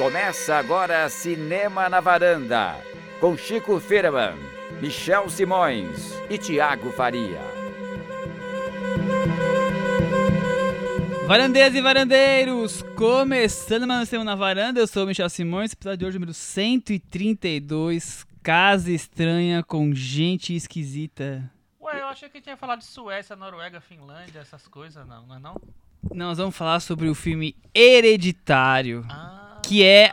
Começa 0.00 0.56
agora 0.56 1.06
Cinema 1.10 1.86
na 1.90 2.00
Varanda, 2.00 2.74
com 3.20 3.36
Chico 3.36 3.78
Firman, 3.78 4.34
Michel 4.80 5.28
Simões 5.28 6.14
e 6.30 6.38
Tiago 6.38 6.90
Faria. 6.90 7.38
Varandeiras 11.26 11.74
e 11.74 11.82
varandeiros, 11.82 12.80
começando 12.96 13.86
mais 13.86 14.00
um 14.00 14.06
Cinema 14.06 14.24
na 14.24 14.34
Varanda, 14.34 14.80
eu 14.80 14.86
sou 14.86 15.04
o 15.04 15.06
Michel 15.06 15.28
Simões, 15.28 15.74
episódio 15.74 15.98
de 15.98 16.06
hoje 16.06 16.16
número 16.18 16.32
132, 16.32 18.26
Casa 18.42 18.90
Estranha 18.90 19.62
com 19.62 19.94
Gente 19.94 20.56
Esquisita. 20.56 21.44
Ué, 21.78 22.00
eu 22.00 22.06
achei 22.06 22.30
que 22.30 22.40
tinha 22.40 22.56
falado 22.56 22.78
de 22.78 22.86
Suécia, 22.86 23.36
Noruega, 23.36 23.82
Finlândia, 23.82 24.40
essas 24.40 24.66
coisas, 24.66 25.06
não, 25.06 25.26
não 25.26 25.36
é 25.36 25.38
não? 25.38 25.60
Nós 26.14 26.38
vamos 26.38 26.56
falar 26.56 26.80
sobre 26.80 27.06
o 27.06 27.14
filme 27.14 27.54
Hereditário, 27.74 29.04
Ah, 29.10 29.49
Que 29.62 29.84
é- 29.84 30.12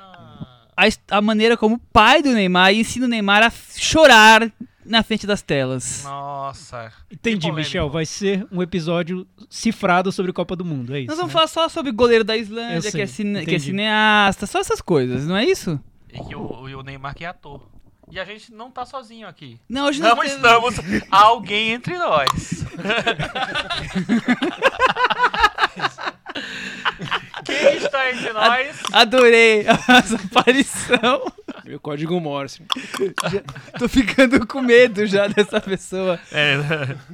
a, 0.76 1.18
a 1.18 1.22
maneira 1.22 1.58
como 1.58 1.76
o 1.76 1.80
pai 1.80 2.22
do 2.22 2.32
Neymar 2.32 2.74
ensina 2.74 3.06
o 3.06 3.10
Neymar 3.10 3.44
a 3.44 3.52
chorar 3.80 4.52
na 4.86 5.02
frente 5.04 5.26
das 5.26 5.42
telas. 5.42 6.04
Nossa. 6.04 6.92
Entendi. 7.12 7.52
Michel. 7.52 7.90
Vai 7.90 8.06
ser 8.06 8.46
um 8.52 8.62
episódio 8.62 9.28
cifrado 9.50 10.12
sobre 10.12 10.32
Copa 10.32 10.56
do 10.56 10.64
Mundo, 10.64 10.96
é 10.96 11.00
isso? 11.00 11.08
Nós 11.08 11.18
vamos 11.18 11.32
né? 11.32 11.34
falar 11.34 11.48
só 11.48 11.68
sobre 11.68 11.92
o 11.92 11.94
goleiro 11.94 12.24
da 12.24 12.38
Islândia, 12.38 12.78
Eu 12.78 12.82
que, 12.84 12.92
sei, 12.92 13.02
é 13.02 13.08
cine- 13.08 13.46
que 13.46 13.56
é 13.56 13.60
cineasta, 13.60 14.46
só 14.46 14.60
essas 14.60 14.82
coisas, 14.82 15.26
não 15.26 15.36
é 15.36 15.44
isso? 15.44 15.80
E 16.14 16.20
que 16.24 16.36
o, 16.36 16.42
o 16.42 16.84
Neymar 16.84 17.16
que 17.16 17.26
é 17.26 17.28
ator. 17.28 17.68
E 18.10 18.18
a 18.20 18.24
gente 18.24 18.54
não 18.54 18.72
tá 18.72 18.86
sozinho 18.86 19.28
aqui. 19.28 19.60
Não, 19.68 19.88
hoje 19.88 20.00
Não 20.02 20.16
nós 20.16 20.32
estamos 20.32 20.76
alguém 21.12 21.72
entre 21.72 21.98
nós. 21.98 22.30
Quem 27.46 27.78
está 27.78 28.12
entre 28.12 28.34
nós? 28.34 28.76
Adorei 28.92 29.66
essa 29.68 30.16
aparição. 30.26 31.32
Meu 31.66 31.80
código 31.80 32.20
Morse. 32.20 32.62
Tô 33.78 33.88
ficando 33.88 34.46
com 34.48 34.62
medo 34.62 35.06
já 35.06 35.28
dessa 35.28 35.60
pessoa. 35.62 36.20
É, 36.32 36.58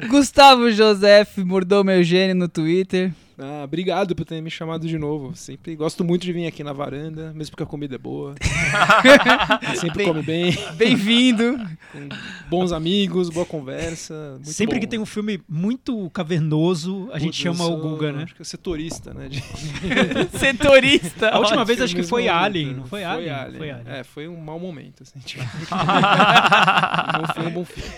Gustavo 0.08 0.72
Joseph 0.72 1.38
mordou 1.39 1.83
meu 1.83 2.03
gênio 2.03 2.36
no 2.36 2.48
Twitter. 2.48 3.11
Ah, 3.38 3.64
obrigado 3.64 4.16
por 4.16 4.26
ter 4.26 4.39
me 4.42 4.50
chamado 4.52 4.88
de 4.88 4.98
novo. 4.98 5.36
Sempre 5.36 5.76
gosto 5.76 6.03
muito 6.03 6.22
de 6.23 6.31
vir 6.31 6.45
aqui 6.45 6.64
na 6.64 6.72
varanda, 6.72 7.34
mesmo 7.34 7.52
porque 7.52 7.64
a 7.64 7.66
comida 7.66 7.95
é 7.95 7.98
boa. 7.98 8.36
Sempre 9.76 9.98
Bem- 9.98 10.08
come 10.08 10.22
bem, 10.22 10.58
Bem-vindo. 10.76 11.58
com 11.92 12.09
bons 12.50 12.72
amigos, 12.72 13.30
boa 13.30 13.45
conversa. 13.45 14.34
muito 14.36 14.52
Sempre 14.52 14.76
bom. 14.76 14.81
que 14.81 14.88
tem 14.88 15.00
um 15.00 15.06
filme 15.06 15.42
muito 15.50 16.09
cavernoso, 16.11 17.09
a 17.11 17.17
gente 17.17 17.30
Putz, 17.30 17.38
chama 17.38 17.64
eu 17.64 17.78
o 17.78 17.81
sou- 17.81 17.89
Guga, 17.89 18.11
né? 18.11 18.23
Acho 18.23 18.36
que 18.36 18.42
é 18.42 18.45
setorista, 18.45 19.14
né? 19.14 19.28
de- 19.30 19.44
Setorista. 20.38 21.30
A 21.30 21.39
última 21.39 21.61
ótimo. 21.61 21.66
vez 21.66 21.81
acho 21.81 21.95
que 21.95 22.04
foi 22.04 22.28
Alien, 22.28 22.73
não 22.76 22.86
foi 22.86 23.02
Foi 23.02 23.04
Alien? 23.04 23.30
Alien. 23.34 23.58
Foi 23.58 23.72
Alien. 23.72 23.88
É, 23.95 24.04
foi 24.04 24.28
um 24.28 24.38
mau 24.38 24.59
momento. 24.59 25.02
Assim, 25.04 25.20
tipo. 25.20 25.44
bom 27.17 27.34
filme, 27.34 27.50
um 27.50 27.54
bom 27.54 27.66
filme. 27.66 27.89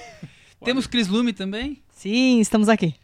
Temos 0.63 0.87
Cris 0.87 1.07
Lume 1.07 1.33
também? 1.33 1.81
Sim, 1.91 2.39
estamos 2.39 2.69
aqui. 2.69 2.95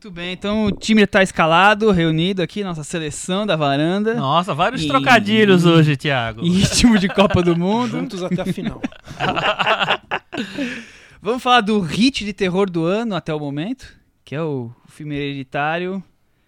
Muito 0.00 0.12
bem, 0.12 0.32
então 0.32 0.66
o 0.66 0.70
time 0.70 1.04
tá 1.08 1.24
escalado, 1.24 1.90
reunido 1.90 2.40
aqui, 2.40 2.62
nossa 2.62 2.84
seleção 2.84 3.44
da 3.44 3.56
varanda. 3.56 4.14
Nossa, 4.14 4.54
vários 4.54 4.82
E- 4.84 4.86
trocadilhos 4.86 5.66
hoje, 5.66 5.96
Thiago. 5.96 6.40
Em 6.46 6.50
ritmo 6.52 6.96
de 7.00 7.08
Copa 7.08 7.42
do 7.42 7.56
Mundo. 7.58 7.98
Juntos 7.98 8.22
até 8.22 8.42
a 8.42 8.44
final. 8.44 8.80
Vamos 11.20 11.42
falar 11.42 11.62
do 11.62 11.80
hit 11.80 12.24
de 12.24 12.32
terror 12.32 12.70
do 12.70 12.84
ano 12.84 13.16
até 13.16 13.34
o 13.34 13.40
momento, 13.40 13.92
que 14.24 14.36
é 14.36 14.40
o 14.40 14.70
filme 14.86 15.16
hereditário. 15.16 16.00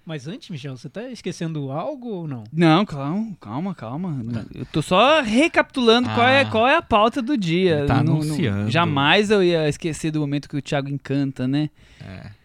Mas 0.07 0.29
antes, 0.29 0.49
Michel, 0.49 0.77
você 0.77 0.89
tá 0.89 1.11
esquecendo 1.11 1.73
algo 1.73 2.09
ou 2.09 2.29
não? 2.29 2.45
Não, 2.53 2.87
calma, 2.87 3.37
calma, 3.41 3.75
calma. 3.75 4.47
Eu 4.55 4.65
tô 4.67 4.81
só 4.81 5.23
recapitulando 5.23 6.09
qual, 6.11 6.29
é, 6.29 6.43
Ah. 6.43 6.47
qual 6.49 6.69
é 6.69 6.77
a 6.77 6.83
pauta 6.83 7.21
do 7.21 7.37
dia. 7.37 7.79
Ele 7.79 7.87
tá 7.89 8.01
não- 8.01 8.21
anunciando. 8.21 8.71
jamais 8.71 9.29
eu 9.29 9.43
ia 9.43 9.69
esquecer 9.69 10.13
do 10.13 10.21
momento 10.21 10.49
que 10.49 10.57
o 10.57 10.63
Thiago 10.63 10.89
encanta, 10.89 11.49
né? 11.49 11.69
É. 12.01 12.39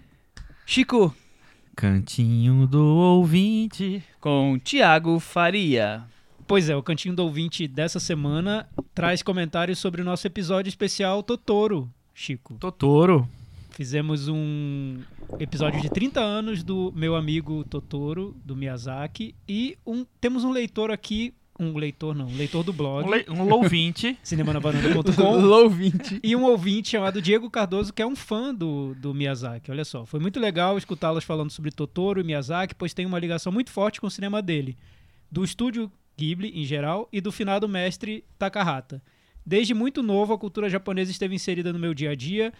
Chico, 0.68 1.16
Cantinho 1.76 2.66
do 2.66 2.84
ouvinte. 2.84 4.04
com 4.20 4.58
Thiago 4.58 5.20
Faria. 5.20 6.04
Pois 6.48 6.70
é, 6.70 6.76
o 6.76 6.82
Cantinho 6.82 7.16
do 7.16 7.24
Ouvinte 7.24 7.68
dessa 7.68 8.00
semana 8.00 8.68
traz 8.94 9.22
comentários 9.22 9.78
sobre 9.78 10.02
o 10.02 10.06
nosso 10.06 10.26
episódio 10.26 10.70
especial 10.70 11.22
Totoro, 11.22 11.90
Chico. 12.14 12.56
Totoro. 12.56 13.28
Fizemos 13.70 14.28
um 14.28 15.00
episódio 15.40 15.82
de 15.82 15.90
30 15.90 16.20
anos 16.20 16.64
do 16.64 16.92
meu 16.96 17.16
amigo 17.16 17.64
Totoro, 17.66 18.36
do 18.44 18.56
Miyazaki, 18.56 19.36
e 19.48 19.78
um, 19.86 20.04
temos 20.20 20.44
um 20.44 20.52
leitor 20.52 20.92
aqui, 20.92 21.34
um 21.60 21.78
leitor 21.78 22.14
não, 22.14 22.28
um 22.28 22.36
leitor 22.36 22.64
do 22.64 22.74
blog, 22.74 23.08
Um, 23.08 23.12
le- 23.12 23.26
um 23.30 23.52
ouvinte. 23.54 24.18
cinemanavaranda.com, 24.24 25.38
Low 25.40 25.70
20. 25.72 26.20
e 26.24 26.36
um 26.36 26.44
ouvinte 26.44 26.90
chamado 26.90 27.22
Diego 27.22 27.50
Cardoso, 27.50 27.94
que 27.94 28.02
é 28.02 28.06
um 28.06 28.16
fã 28.16 28.54
do, 28.54 28.94
do 28.96 29.14
Miyazaki. 29.14 29.72
Olha 29.72 29.86
só, 29.86 30.06
foi 30.06 30.20
muito 30.20 30.40
legal 30.40 30.78
escutá-los 30.78 31.24
falando 31.24 31.52
sobre 31.52 31.72
Totoro 31.72 32.20
e 32.20 32.24
Miyazaki, 32.24 32.76
pois 32.76 32.94
tem 32.94 33.06
uma 33.06 33.20
ligação 33.20 33.52
muito 33.52 33.72
forte 33.72 34.02
com 34.02 34.08
o 34.08 34.12
cinema 34.12 34.42
dele, 34.42 34.76
do 35.32 35.44
estúdio 35.44 35.92
Ghibli 36.18 36.50
em 36.60 36.66
geral 36.66 37.08
e 37.12 37.20
do 37.22 37.32
finado 37.32 37.68
mestre 37.68 38.24
Takahata. 38.38 39.02
Desde 39.46 39.74
muito 39.74 40.02
novo, 40.02 40.34
a 40.34 40.38
cultura 40.38 40.70
japonesa 40.70 41.12
esteve 41.12 41.36
inserida 41.36 41.72
no 41.72 41.80
meu 41.80 41.94
dia 41.94 42.12
a 42.12 42.16
dia, 42.16 42.52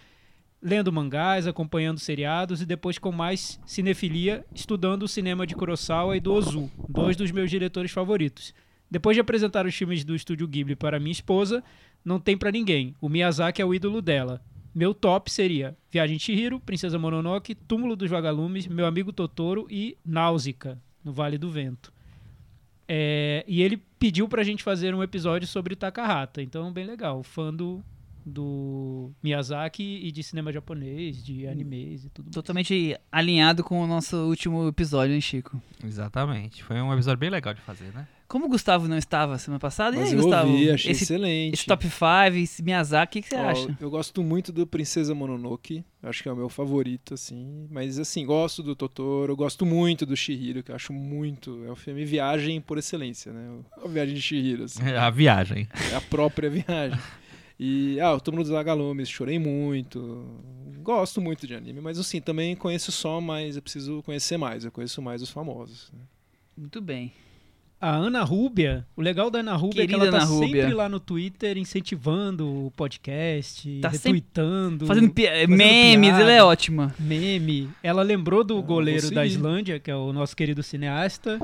lendo 0.62 0.92
mangás, 0.92 1.46
acompanhando 1.46 1.98
seriados 1.98 2.62
e 2.62 2.66
depois 2.66 2.96
com 2.98 3.12
mais 3.12 3.60
cinefilia, 3.66 4.44
estudando 4.54 5.02
o 5.02 5.08
cinema 5.08 5.46
de 5.46 5.54
Kurosawa 5.54 6.16
e 6.16 6.20
do 6.20 6.32
Ozu, 6.32 6.70
dois 6.88 7.16
dos 7.16 7.30
meus 7.30 7.50
diretores 7.50 7.90
favoritos. 7.90 8.54
Depois 8.90 9.16
de 9.16 9.20
apresentar 9.20 9.66
os 9.66 9.74
filmes 9.74 10.04
do 10.04 10.14
estúdio 10.14 10.46
Ghibli 10.46 10.76
para 10.76 11.00
minha 11.00 11.12
esposa, 11.12 11.62
não 12.04 12.20
tem 12.20 12.36
pra 12.36 12.52
ninguém. 12.52 12.94
O 13.00 13.08
Miyazaki 13.08 13.60
é 13.60 13.64
o 13.64 13.74
ídolo 13.74 14.00
dela. 14.00 14.40
Meu 14.74 14.92
top 14.92 15.30
seria 15.30 15.76
Viagem 15.90 16.18
de 16.18 16.22
Chihiro, 16.22 16.60
Princesa 16.60 16.98
Mononoke, 16.98 17.54
Túmulo 17.54 17.96
dos 17.96 18.10
Vagalumes, 18.10 18.66
Meu 18.66 18.86
Amigo 18.86 19.12
Totoro 19.12 19.66
e 19.70 19.96
Náusica, 20.04 20.78
no 21.02 21.12
Vale 21.12 21.38
do 21.38 21.50
Vento. 21.50 21.92
É, 22.86 23.42
e 23.48 23.62
ele 23.62 23.78
pediu 23.98 24.28
pra 24.28 24.44
gente 24.44 24.62
fazer 24.62 24.94
um 24.94 25.02
episódio 25.02 25.48
sobre 25.48 25.74
Takahata, 25.74 26.42
então 26.42 26.72
bem 26.72 26.86
legal, 26.86 27.22
fã 27.22 27.52
do, 27.52 27.82
do 28.24 29.10
Miyazaki 29.22 30.00
e 30.04 30.12
de 30.12 30.22
cinema 30.22 30.52
japonês, 30.52 31.24
de 31.24 31.46
animes 31.46 32.04
e 32.04 32.10
tudo 32.10 32.26
mais. 32.26 32.34
Totalmente 32.34 32.96
alinhado 33.10 33.64
com 33.64 33.80
o 33.82 33.86
nosso 33.86 34.16
último 34.28 34.68
episódio, 34.68 35.14
hein, 35.14 35.20
Chico? 35.20 35.60
Exatamente. 35.82 36.62
Foi 36.62 36.80
um 36.80 36.92
episódio 36.92 37.18
bem 37.18 37.30
legal 37.30 37.54
de 37.54 37.60
fazer, 37.62 37.92
né? 37.94 38.06
Como 38.28 38.46
o 38.46 38.48
Gustavo 38.48 38.88
não 38.88 38.98
estava 38.98 39.38
semana 39.38 39.60
passada, 39.60 39.96
Mas 39.96 40.10
e 40.10 40.12
aí, 40.14 40.18
eu 40.18 40.22
Gustavo? 40.24 40.50
ouvi, 40.50 40.70
achei 40.70 40.90
esse, 40.90 41.04
excelente. 41.04 41.54
esse 41.54 41.66
top 41.66 41.84
5, 41.84 42.36
esse 42.36 42.62
Miyazaki, 42.62 43.18
o 43.18 43.22
que, 43.22 43.28
que 43.28 43.34
você 43.34 43.40
Ó, 43.40 43.48
acha? 43.48 43.78
Eu 43.80 43.88
gosto 43.88 44.22
muito 44.22 44.50
do 44.52 44.66
Princesa 44.66 45.14
Mononoke, 45.14 45.84
acho 46.02 46.22
que 46.24 46.28
é 46.28 46.32
o 46.32 46.36
meu 46.36 46.48
favorito, 46.48 47.14
assim. 47.14 47.68
Mas, 47.70 47.98
assim, 48.00 48.26
gosto 48.26 48.62
do 48.64 48.74
Totoro, 48.74 49.36
gosto 49.36 49.64
muito 49.64 50.04
do 50.04 50.16
Shihiro, 50.16 50.62
que 50.64 50.72
eu 50.72 50.74
acho 50.74 50.92
muito. 50.92 51.64
É 51.66 51.70
o 51.70 51.76
filme 51.76 52.04
Viagem 52.04 52.60
por 52.60 52.78
excelência, 52.78 53.32
né? 53.32 53.60
A 53.84 53.86
Viagem 53.86 54.14
de 54.14 54.22
Shihiro, 54.22 54.64
assim. 54.64 54.82
É 54.82 54.96
A 54.98 55.08
viagem. 55.10 55.68
É 55.92 55.94
a 55.94 56.00
própria 56.00 56.50
viagem. 56.50 56.98
E, 57.58 57.98
ah, 58.00 58.12
o 58.12 58.20
Túmulo 58.20 58.42
dos 58.42 58.52
Vagalumes, 58.52 59.08
chorei 59.08 59.38
muito. 59.38 60.26
Gosto 60.82 61.20
muito 61.20 61.46
de 61.46 61.54
anime, 61.54 61.80
mas, 61.80 61.96
assim, 61.98 62.20
também 62.20 62.54
conheço 62.56 62.90
só, 62.90 63.20
mas 63.20 63.54
eu 63.56 63.62
preciso 63.62 64.02
conhecer 64.02 64.36
mais. 64.36 64.64
Eu 64.64 64.72
conheço 64.72 65.00
mais 65.00 65.22
os 65.22 65.30
famosos. 65.30 65.90
né? 65.92 66.00
Muito 66.56 66.80
bem. 66.80 67.12
A 67.78 67.94
Ana 67.94 68.22
Rúbia, 68.24 68.86
o 68.96 69.02
legal 69.02 69.30
da 69.30 69.40
Ana 69.40 69.54
Rúbia 69.54 69.82
é 69.82 69.86
que 69.86 69.92
Querida 69.92 70.08
ela 70.08 70.18
tá 70.18 70.24
Ana 70.24 70.38
sempre 70.38 70.72
lá 70.72 70.88
no 70.88 70.98
Twitter 70.98 71.58
incentivando 71.58 72.46
o 72.66 72.70
podcast, 72.74 73.80
Tá 73.82 73.88
retweetando, 73.90 74.86
Fazendo 74.86 75.10
pi- 75.10 75.28
memes, 75.46 76.08
piada. 76.08 76.22
ela 76.22 76.32
é 76.32 76.42
ótima. 76.42 76.94
meme. 76.98 77.68
Ela 77.82 78.02
lembrou 78.02 78.42
do 78.42 78.56
Ah, 78.58 78.62
goleiro 78.62 79.10
da. 79.10 79.26
Islândia, 79.26 79.78
que 79.78 79.90
é 79.90 79.94
o 79.96 80.10
nosso 80.10 80.34
querido 80.34 80.62
cineasta, 80.62 81.38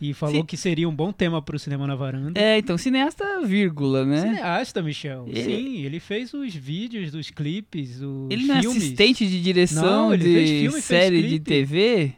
e 0.00 0.12
falou 0.12 0.36
Sim. 0.40 0.44
que 0.44 0.56
seria 0.56 0.88
um 0.88 0.94
bom 0.94 1.12
tema 1.12 1.40
pro 1.40 1.56
Cinema 1.56 1.86
na 1.86 1.94
Varanda. 1.94 2.40
É, 2.40 2.58
então, 2.58 2.76
cineasta, 2.76 3.24
vírgula, 3.44 4.04
né? 4.04 4.22
Cineasta, 4.22 4.82
Michel. 4.82 5.26
Ele- 5.28 5.44
Sim, 5.44 5.82
ele 5.84 6.00
fez 6.00 6.34
os 6.34 6.52
vídeos 6.52 7.12
dos 7.12 7.30
clipes, 7.30 8.00
os 8.00 8.26
Ele 8.28 8.44
não 8.46 8.56
é 8.56 8.60
filmes. 8.60 8.82
assistente 8.82 9.24
de 9.24 9.40
direção 9.40 9.84
Não, 10.08 10.14
ele 10.14 10.24
fez 10.24 10.48
de 10.48 10.54
filme 10.56 10.72
fez 10.72 10.84
série 10.84 11.22
de. 11.28 11.38
TV? 11.38 12.12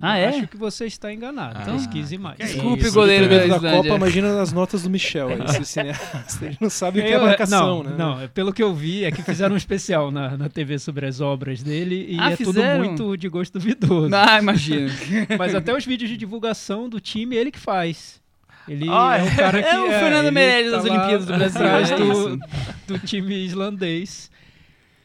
Ah, 0.00 0.16
é? 0.16 0.28
Acho 0.28 0.46
que 0.48 0.56
você 0.56 0.86
está 0.86 1.12
enganado. 1.12 1.58
Ah, 1.60 1.72
Pesquise 1.72 2.16
mais. 2.16 2.36
que 2.36 2.42
é 2.42 2.46
Desculpe, 2.46 2.82
isso, 2.82 2.94
goleiro 2.94 3.28
da 3.28 3.58
da. 3.58 3.70
Copa, 3.72 3.88
imagina 3.94 4.40
as 4.40 4.50
notas 4.52 4.82
do 4.82 4.90
Michel, 4.90 5.28
aí, 5.28 5.38
esse 5.44 5.64
cineasta. 5.66 6.46
Ele 6.46 6.56
não 6.60 6.70
sabe 6.70 7.00
o 7.00 7.02
que 7.04 7.08
é 7.12 7.16
Eu- 7.16 7.22
marcação, 7.22 7.82
não, 7.82 7.90
né? 7.90 7.96
Não, 7.98 8.20
é 8.22 8.26
pelo 8.26 8.52
que 8.52 8.62
eu 8.62 8.74
vi, 8.74 9.04
é 9.04 9.10
que 9.12 9.22
fizeram 9.22 9.54
um 9.54 9.56
especial 9.58 10.10
na, 10.10 10.36
na 10.36 10.48
TV 10.48 10.78
sobre 10.78 11.06
as 11.06 11.20
obras 11.20 11.62
dele 11.62 12.06
e 12.08 12.16
Ah, 12.18 12.30
é 12.32 12.36
fizeram? 12.36 12.78
tudo 12.78 12.88
muito 12.88 13.16
de 13.18 13.28
gosto 13.28 13.52
duvidoso. 13.58 14.14
Ah, 14.14 14.38
imagino. 14.40 14.88
Mas 15.38 15.54
até 15.54 15.76
os 15.76 15.84
vídeos 15.84 16.10
de 16.10 16.16
divulgação 16.16 16.88
do 16.88 16.98
time, 16.98 17.36
ele 17.36 17.50
que 17.50 17.58
faz. 17.58 18.20
Ele 18.66 18.86
Ah, 18.88 19.18
é 19.18 19.22
o 19.24 19.36
cara 19.36 19.62
que. 19.62 19.68
É 19.68 19.80
o 19.80 19.86
Fernando 19.88 20.24
ele 20.26 20.30
Meirelles 20.30 20.70
tá 20.70 20.76
das 20.78 20.86
lá 20.86 20.92
Olimpíadas 20.94 21.26
do 21.26 21.34
Brasil, 21.34 21.60
atrás 21.60 21.90
é 21.90 21.96
do, 21.96 22.12
isso. 22.12 22.38
do 22.86 22.98
time 23.00 23.44
islandês. 23.44 24.30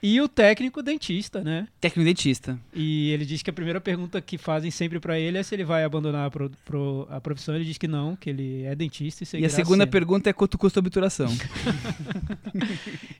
E 0.02 0.22
o 0.22 0.28
técnico 0.28 0.84
dentista, 0.84 1.44
né? 1.44 1.68
Técnico 1.82 2.06
dentista. 2.06 2.60
E 2.74 3.10
ele 3.10 3.26
diz 3.26 3.42
que 3.42 3.50
a 3.50 3.54
primeira 3.54 3.82
pergunta 3.82 4.22
que 4.22 4.38
fazem 4.38 4.70
sempre 4.70 5.00
pra 5.00 5.20
ele 5.20 5.38
é 5.40 5.44
se 5.44 5.56
ele 5.56 5.64
vai 5.64 5.84
abandonar 5.84 6.28
a, 6.28 6.30
pro- 6.32 6.52
pro- 6.64 7.08
a 7.10 7.20
profissão. 7.20 7.56
Ele 7.56 7.66
diz 7.66 7.78
que 7.80 7.88
não, 7.88 8.16
que 8.16 8.30
ele 8.30 8.64
é 8.64 8.76
dentista 8.76 9.24
e 9.38 9.42
E 9.42 9.46
a 9.46 9.50
segunda 9.50 9.88
pergunta 9.88 10.30
é 10.30 10.34
quanto 10.34 10.58
custa 10.58 10.80
a 10.80 10.82
obturação. 10.82 11.28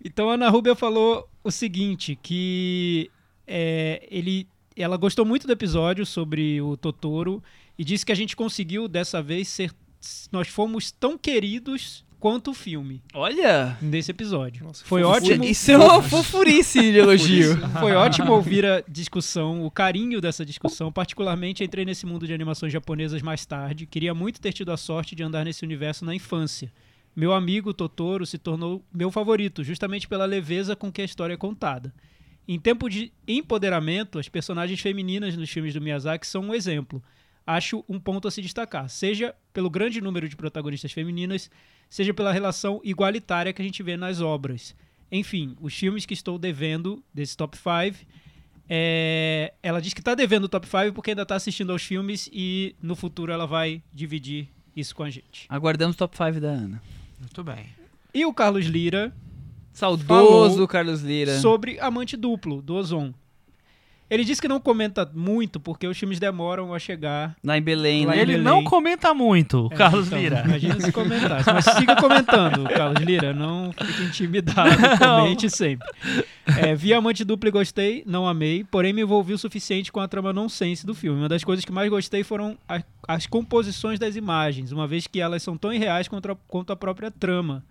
Então 0.04 0.30
a 0.30 0.34
Ana 0.34 0.50
Rubia 0.50 0.76
falou 0.76 1.28
o 1.44 1.52
seguinte, 1.52 2.18
que 2.22 3.10
é, 3.46 4.08
ele, 4.10 4.48
ela 4.76 4.98
gostou 4.98 5.26
muito 5.26 5.46
do 5.48 5.54
episódio 5.54 6.06
sobre 6.06 6.62
o 6.62 6.76
Totoro 6.78 7.44
e 7.78 7.84
disse 7.84 8.06
que 8.06 8.12
a 8.12 8.16
gente 8.16 8.36
conseguiu 8.36 8.88
dessa 8.88 9.22
vez 9.22 9.48
ser, 9.48 9.72
nós 10.32 10.48
fomos 10.48 10.92
tão 10.92 11.18
queridos 11.18 12.04
quanto 12.20 12.52
o 12.52 12.54
filme 12.54 13.02
Olha! 13.14 13.78
nesse 13.82 14.12
episódio. 14.12 14.64
Nossa, 14.66 14.84
Foi 14.86 15.02
fofo. 15.04 15.16
ótimo. 15.16 15.44
Isso 15.44 15.72
é 15.72 15.78
uma 15.78 16.02
fofurice 16.02 16.80
de 16.80 16.98
elogio. 16.98 17.58
Foi 17.80 17.94
ótimo 17.94 18.32
ouvir 18.34 18.66
a 18.66 18.84
discussão, 18.88 19.66
o 19.66 19.72
carinho 19.72 20.20
dessa 20.20 20.46
discussão. 20.46 20.92
Particularmente 20.92 21.64
entrei 21.64 21.86
nesse 21.86 22.06
mundo 22.06 22.26
de 22.28 22.34
animações 22.34 22.74
japonesas 22.74 23.22
mais 23.22 23.46
tarde. 23.46 23.86
Queria 23.86 24.14
muito 24.14 24.42
ter 24.42 24.54
tido 24.54 24.72
a 24.72 24.78
sorte 24.78 25.16
de 25.16 25.24
andar 25.24 25.46
nesse 25.46 25.64
universo 25.64 26.04
na 26.06 26.14
infância. 26.16 26.72
Meu 27.16 27.34
amigo 27.34 27.74
Totoro 27.74 28.26
se 28.26 28.38
tornou 28.38 28.84
meu 28.94 29.10
favorito, 29.10 29.64
justamente 29.64 30.08
pela 30.08 30.26
leveza 30.26 30.76
com 30.76 30.92
que 30.92 31.02
a 31.02 31.06
história 31.06 31.34
é 31.34 31.38
contada. 31.38 31.94
Em 32.48 32.60
tempo 32.60 32.88
de 32.90 33.12
empoderamento, 33.28 34.20
as 34.20 34.30
personagens 34.30 34.80
femininas 34.80 35.36
nos 35.36 35.50
filmes 35.50 35.74
do 35.74 35.82
Miyazaki 35.82 36.26
são 36.26 36.44
um 36.44 36.54
exemplo. 36.54 37.04
Acho 37.46 37.84
um 37.90 38.00
ponto 38.00 38.28
a 38.28 38.32
se 38.32 38.42
destacar, 38.42 38.90
seja 38.90 39.34
pelo 39.52 39.70
grande 39.70 40.00
número 40.00 40.30
de 40.30 40.36
protagonistas 40.36 40.92
femininas, 40.92 41.50
seja 41.90 42.14
pela 42.14 42.32
relação 42.32 42.82
igualitária 42.84 43.54
que 43.54 43.62
a 43.62 43.66
gente 43.66 43.82
vê 43.84 43.96
nas 43.98 44.22
obras. 44.22 44.76
Enfim, 45.12 45.56
os 45.62 45.74
filmes 45.74 46.06
que 46.06 46.14
estou 46.14 46.38
devendo 46.38 47.04
desse 47.14 47.36
top 47.38 47.58
5. 47.58 48.06
é, 48.70 49.54
ela 49.64 49.82
diz 49.82 49.94
que 49.94 50.02
está 50.02 50.14
devendo 50.14 50.46
o 50.46 50.50
top 50.50 50.68
5 50.68 50.94
porque 50.94 51.12
ainda 51.12 51.22
está 51.22 51.36
assistindo 51.36 51.72
aos 51.72 51.84
filmes 51.84 52.30
e 52.34 52.76
no 52.82 52.96
futuro 52.96 53.32
ela 53.32 53.46
vai 53.48 53.82
dividir 53.94 54.50
isso 54.76 54.94
com 54.96 55.04
a 55.04 55.10
gente. 55.10 55.46
Aguardamos 55.48 55.96
o 55.96 56.00
top 56.00 56.18
5 56.18 56.40
da 56.42 56.50
Ana. 56.50 56.82
Muito 57.20 57.44
bem. 57.44 57.66
E 58.14 58.26
o 58.26 58.34
Carlos 58.34 58.66
Lira 58.66 59.14
Saudoso 59.78 60.08
Falou 60.08 60.68
Carlos 60.68 61.02
Lira. 61.02 61.40
sobre 61.40 61.80
Amante 61.80 62.18
Duplo, 62.18 62.64
do 62.64 62.74
Ozon. 62.74 63.14
Ele 64.10 64.24
disse 64.24 64.42
que 64.42 64.48
não 64.48 64.60
comenta 64.60 65.10
muito 65.14 65.60
porque 65.60 65.86
os 65.86 65.98
filmes 65.98 66.18
demoram 66.20 66.74
a 66.74 66.80
chegar. 66.80 67.36
Lá 67.44 67.58
em 67.58 67.62
Belém, 67.62 68.06
Lá 68.06 68.14
né? 68.14 68.18
em 68.18 68.22
Ele 68.22 68.32
Belém. 68.38 68.44
não 68.46 68.64
comenta 68.64 69.14
muito, 69.14 69.68
É, 69.72 69.76
Carlos 69.76 70.08
então, 70.08 70.20
Lira. 70.20 70.44
Imagina 70.46 70.80
se 70.80 70.92
comentasse. 70.94 71.52
Mas 71.52 71.66
siga 71.66 71.96
comentando, 71.98 72.64
Carlos 72.70 73.02
Lira. 73.04 73.34
Não 73.34 73.74
fique 73.74 74.04
intimidado. 74.04 74.70
Comente 74.98 75.50
sempre. 75.50 75.86
É, 76.46 76.74
vi 76.74 76.94
Amante 76.94 77.26
Duplo 77.26 77.50
e 77.50 77.52
gostei, 77.52 78.04
não 78.06 78.26
amei, 78.26 78.64
porém 78.64 78.94
me 78.94 79.02
envolvi 79.02 79.34
o 79.34 79.38
suficiente 79.38 79.92
com 79.92 80.00
a 80.00 80.08
trama 80.08 80.32
nonsense 80.32 80.86
do 80.86 80.96
filme. 80.96 81.20
Uma 81.20 81.28
das 81.30 81.44
coisas 81.44 81.66
que 81.66 81.72
mais 81.72 81.90
gostei 81.90 82.24
foram 82.24 82.58
a- 82.70 82.82
as 83.08 83.28
composições 83.28 84.00
das 84.00 84.16
imagens, 84.16 84.72
uma 84.72 84.88
vez 84.88 85.06
que 85.08 85.20
elas 85.20 85.44
são 85.44 85.58
tão 85.58 85.74
irreais 85.74 86.08
quanto 86.08 86.32
a, 86.32 86.36
quanto 86.48 86.72
a 86.72 86.76
própria 86.78 87.12
trama. 87.12 87.64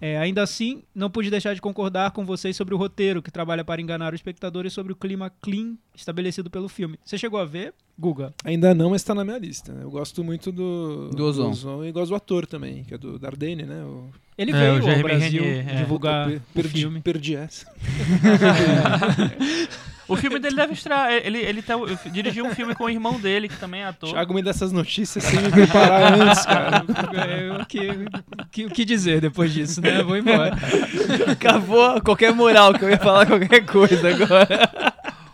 É, 0.00 0.18
ainda 0.18 0.42
assim, 0.42 0.82
não 0.94 1.08
pude 1.08 1.30
deixar 1.30 1.54
de 1.54 1.60
concordar 1.60 2.10
com 2.10 2.24
vocês 2.24 2.56
sobre 2.56 2.74
o 2.74 2.76
roteiro, 2.76 3.22
que 3.22 3.30
trabalha 3.30 3.64
para 3.64 3.80
enganar 3.80 4.12
o 4.12 4.16
espectador 4.16 4.66
e 4.66 4.70
sobre 4.70 4.92
o 4.92 4.96
clima 4.96 5.32
clean 5.40 5.74
estabelecido 5.94 6.50
pelo 6.50 6.68
filme. 6.68 6.98
Você 7.04 7.16
chegou 7.16 7.38
a 7.40 7.44
ver, 7.44 7.72
Guga? 7.98 8.34
Ainda 8.44 8.74
não, 8.74 8.90
mas 8.90 9.02
tá 9.04 9.14
na 9.14 9.24
minha 9.24 9.38
lista. 9.38 9.72
Eu 9.80 9.90
gosto 9.90 10.22
muito 10.24 10.50
do, 10.52 11.10
Do 11.10 11.24
Ozon. 11.24 11.84
e 11.84 11.92
gosto 11.92 12.10
do 12.10 12.16
ator 12.16 12.46
também, 12.46 12.82
que 12.84 12.94
é 12.94 12.98
do 12.98 13.18
Dardenne, 13.18 13.62
né? 13.62 13.82
O... 13.84 14.10
Ele 14.36 14.50
É, 14.50 14.72
o 14.72 14.82
veio 14.82 14.96
ao 14.96 15.02
Brasil 15.02 15.42
Renier, 15.42 15.68
é. 15.70 15.74
divulgar 15.76 16.26
Per- 16.28 16.38
o 16.38 16.42
perdi, 16.54 16.80
filme. 16.80 17.00
perdi 17.00 17.36
essa. 17.36 17.66
O 20.08 20.16
filme 20.16 20.38
dele 20.38 20.56
deve 20.56 20.72
estrear. 20.74 21.10
Ele, 21.12 21.38
ele 21.38 21.62
tá, 21.62 21.74
dirigiu 22.12 22.44
um 22.44 22.54
filme 22.54 22.74
com 22.74 22.84
o 22.84 22.90
irmão 22.90 23.18
dele, 23.18 23.48
que 23.48 23.56
também 23.56 23.82
é 23.82 23.86
ator. 23.86 24.10
Thiago 24.10 24.34
me 24.34 24.42
dá 24.42 24.50
essas 24.50 24.70
notícias 24.72 25.24
sem 25.24 25.40
me 25.40 25.50
preparar 25.50 26.12
antes, 26.20 26.44
cara. 26.44 26.84
É, 27.14 27.62
o 27.62 27.66
que, 27.66 27.88
que- 28.50 28.66
o 28.66 28.70
que 28.70 28.84
dizer 28.84 29.20
depois 29.20 29.52
disso, 29.52 29.80
né? 29.80 30.00
Eu 30.00 30.06
vou 30.06 30.16
embora. 30.16 30.54
Acabou 31.30 32.00
qualquer 32.02 32.32
moral 32.34 32.74
que 32.74 32.84
eu 32.84 32.90
ia 32.90 32.98
falar 32.98 33.26
qualquer 33.26 33.64
coisa 33.64 34.08
agora. 34.10 34.70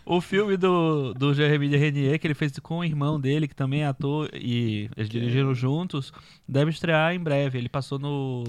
O 0.05 0.21
filme 0.21 0.57
do, 0.57 1.15
do 1.15 1.33
Jeremy 1.33 1.69
de 1.69 1.77
Renier, 1.77 2.19
que 2.19 2.27
ele 2.27 2.35
fez 2.35 2.53
com 2.59 2.79
o 2.79 2.85
irmão 2.85 3.21
dele, 3.21 3.47
que 3.47 3.55
também 3.55 3.83
é 3.83 3.87
ator, 3.87 4.29
e 4.35 4.91
eles 4.97 5.09
dirigiram 5.09 5.55
juntos, 5.55 6.13
deve 6.49 6.71
estrear 6.71 7.15
em 7.15 7.21
breve. 7.21 7.59
Ele 7.59 7.69
passou 7.69 7.99
no, 7.99 8.45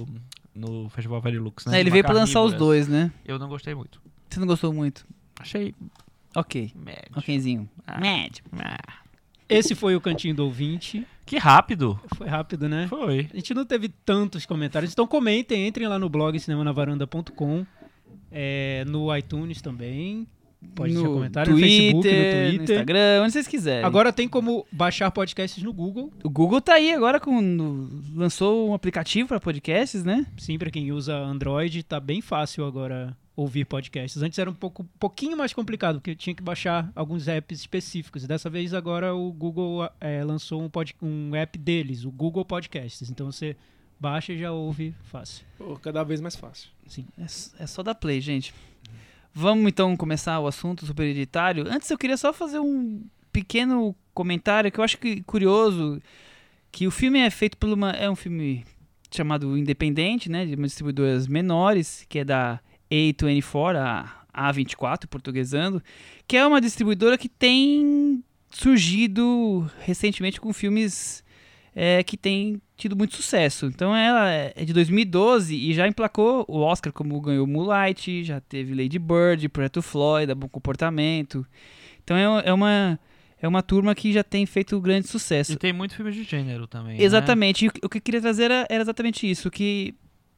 no 0.54 0.88
Festival 0.88 1.20
Verilux, 1.20 1.64
né? 1.66 1.76
É, 1.76 1.80
ele 1.80 1.90
veio 1.90 2.02
pra 2.04 2.14
lançar 2.14 2.42
os 2.42 2.52
dois, 2.54 2.88
né? 2.88 3.10
Eu 3.24 3.38
não 3.38 3.48
gostei 3.48 3.74
muito. 3.74 4.00
Você 4.28 4.40
não 4.40 4.46
gostou 4.46 4.72
muito? 4.72 5.06
Achei 5.38 5.72
Ok. 6.34 6.72
médio. 6.74 7.02
Okzinho. 7.16 7.68
Ah. 7.86 8.00
Médio. 8.00 8.44
Ah. 8.58 8.78
Esse 9.48 9.74
foi 9.74 9.94
o 9.94 10.00
Cantinho 10.00 10.34
do 10.34 10.44
Ouvinte. 10.44 11.06
Que 11.26 11.36
rápido. 11.38 12.00
Foi 12.16 12.26
rápido, 12.26 12.68
né? 12.68 12.86
Foi. 12.88 13.28
A 13.32 13.36
gente 13.36 13.52
não 13.54 13.64
teve 13.66 13.88
tantos 13.88 14.46
comentários, 14.46 14.92
então 14.92 15.06
comentem, 15.06 15.66
entrem 15.66 15.86
lá 15.86 15.98
no 15.98 16.08
blog 16.08 16.38
cinemanavaranda.com, 16.40 17.64
é, 18.30 18.84
no 18.88 19.14
iTunes 19.16 19.60
também. 19.60 20.26
Pode 20.76 20.92
deixar 20.92 21.08
no 21.08 21.14
comentário 21.14 21.52
Twitter, 21.54 21.94
no 21.96 22.02
Facebook, 22.02 22.08
no 22.08 22.22
no 22.22 22.48
Twitter. 22.58 22.62
Instagram, 22.76 23.22
onde 23.22 23.32
vocês 23.32 23.48
quiserem. 23.48 23.84
Agora 23.84 24.12
tem 24.12 24.28
como 24.28 24.64
baixar 24.70 25.10
podcasts 25.10 25.60
no 25.62 25.72
Google. 25.72 26.12
O 26.22 26.30
Google 26.30 26.60
tá 26.60 26.74
aí 26.74 26.92
agora 26.92 27.18
com. 27.18 27.40
no- 27.40 27.88
lançou 28.14 28.70
um 28.70 28.74
aplicativo 28.74 29.28
pra 29.28 29.40
podcasts, 29.40 30.04
né? 30.04 30.24
Sim, 30.38 30.58
para 30.58 30.70
quem 30.70 30.92
usa 30.92 31.16
Android, 31.16 31.82
tá 31.82 31.98
bem 31.98 32.20
fácil 32.20 32.64
agora 32.64 33.16
ouvir 33.34 33.64
podcasts. 33.64 34.22
Antes 34.22 34.38
era 34.38 34.50
um 34.50 34.54
pouco, 34.54 34.84
pouquinho 34.98 35.36
mais 35.36 35.52
complicado, 35.52 35.96
porque 35.96 36.14
tinha 36.14 36.34
que 36.34 36.42
baixar 36.42 36.90
alguns 36.94 37.28
apps 37.28 37.60
específicos. 37.60 38.26
Dessa 38.26 38.50
vez 38.50 38.74
agora 38.74 39.14
o 39.14 39.32
Google 39.32 39.88
é, 40.00 40.22
lançou 40.22 40.62
um, 40.62 40.68
pod, 40.68 40.94
um 41.00 41.34
app 41.34 41.58
deles, 41.58 42.04
o 42.04 42.10
Google 42.10 42.44
Podcasts. 42.44 43.10
Então 43.10 43.30
você 43.30 43.56
baixa 43.98 44.32
e 44.32 44.38
já 44.38 44.52
ouve 44.52 44.94
fácil. 45.04 45.44
Pô, 45.56 45.76
cada 45.76 46.02
vez 46.02 46.20
mais 46.20 46.36
fácil. 46.36 46.70
Sim. 46.86 47.06
É, 47.18 47.24
é 47.24 47.66
só 47.66 47.82
dar 47.82 47.94
play, 47.94 48.20
gente. 48.20 48.52
Vamos 49.34 49.66
então 49.66 49.96
começar 49.96 50.38
o 50.40 50.46
assunto 50.46 50.84
super 50.84 51.04
hereditário. 51.04 51.66
Antes 51.66 51.90
eu 51.90 51.96
queria 51.96 52.16
só 52.16 52.32
fazer 52.32 52.58
um 52.58 53.02
pequeno 53.32 53.96
comentário 54.12 54.70
que 54.70 54.78
eu 54.78 54.84
acho 54.84 54.98
que 54.98 55.22
curioso, 55.22 56.02
que 56.70 56.86
o 56.86 56.90
filme 56.90 57.18
é 57.18 57.30
feito 57.30 57.56
por 57.56 57.70
uma 57.70 57.92
é 57.92 58.10
um 58.10 58.16
filme 58.16 58.64
chamado 59.10 59.56
independente, 59.56 60.30
né, 60.30 60.44
de 60.44 60.54
uma 60.54 60.66
distribuidoras 60.66 61.26
menores, 61.26 62.04
que 62.08 62.18
é 62.18 62.24
da 62.24 62.60
A24, 62.92 63.76
a 64.34 64.52
A24 64.52 65.06
portuguesando, 65.08 65.82
que 66.26 66.36
é 66.36 66.46
uma 66.46 66.60
distribuidora 66.60 67.16
que 67.18 67.28
tem 67.28 68.22
surgido 68.50 69.68
recentemente 69.80 70.40
com 70.40 70.52
filmes 70.52 71.22
é, 71.74 72.02
que 72.02 72.16
tem 72.16 72.60
tido 72.76 72.96
muito 72.96 73.14
sucesso. 73.16 73.66
Então 73.66 73.94
ela 73.94 74.28
é 74.30 74.64
de 74.64 74.72
2012 74.72 75.54
e 75.54 75.72
já 75.74 75.86
emplacou 75.88 76.44
o 76.48 76.58
Oscar 76.60 76.92
como 76.92 77.20
ganhou 77.20 77.46
Moonlight, 77.46 78.24
já 78.24 78.40
teve 78.40 78.74
Lady 78.74 78.98
Bird, 78.98 79.48
Preto 79.48 79.80
Floyd, 79.82 80.34
Bom 80.34 80.48
Comportamento. 80.48 81.46
Então 82.04 82.16
é, 82.16 82.48
é 82.48 82.52
uma 82.52 82.98
é 83.40 83.48
uma 83.48 83.60
turma 83.62 83.92
que 83.94 84.12
já 84.12 84.22
tem 84.22 84.46
feito 84.46 84.80
grande 84.80 85.08
sucesso. 85.08 85.52
E 85.54 85.56
tem 85.56 85.72
muito 85.72 85.96
filme 85.96 86.12
de 86.12 86.22
gênero 86.22 86.66
também. 86.68 86.96
né? 86.98 87.02
Exatamente. 87.04 87.64
E 87.64 87.68
o 87.68 87.72
que- 87.72 87.84
o 87.84 87.88
que 87.88 87.98
eu 87.98 88.02
queria 88.02 88.20
trazer 88.20 88.44
era, 88.44 88.66
era 88.70 88.82
exatamente 88.82 89.28
isso, 89.28 89.50
que 89.50 89.94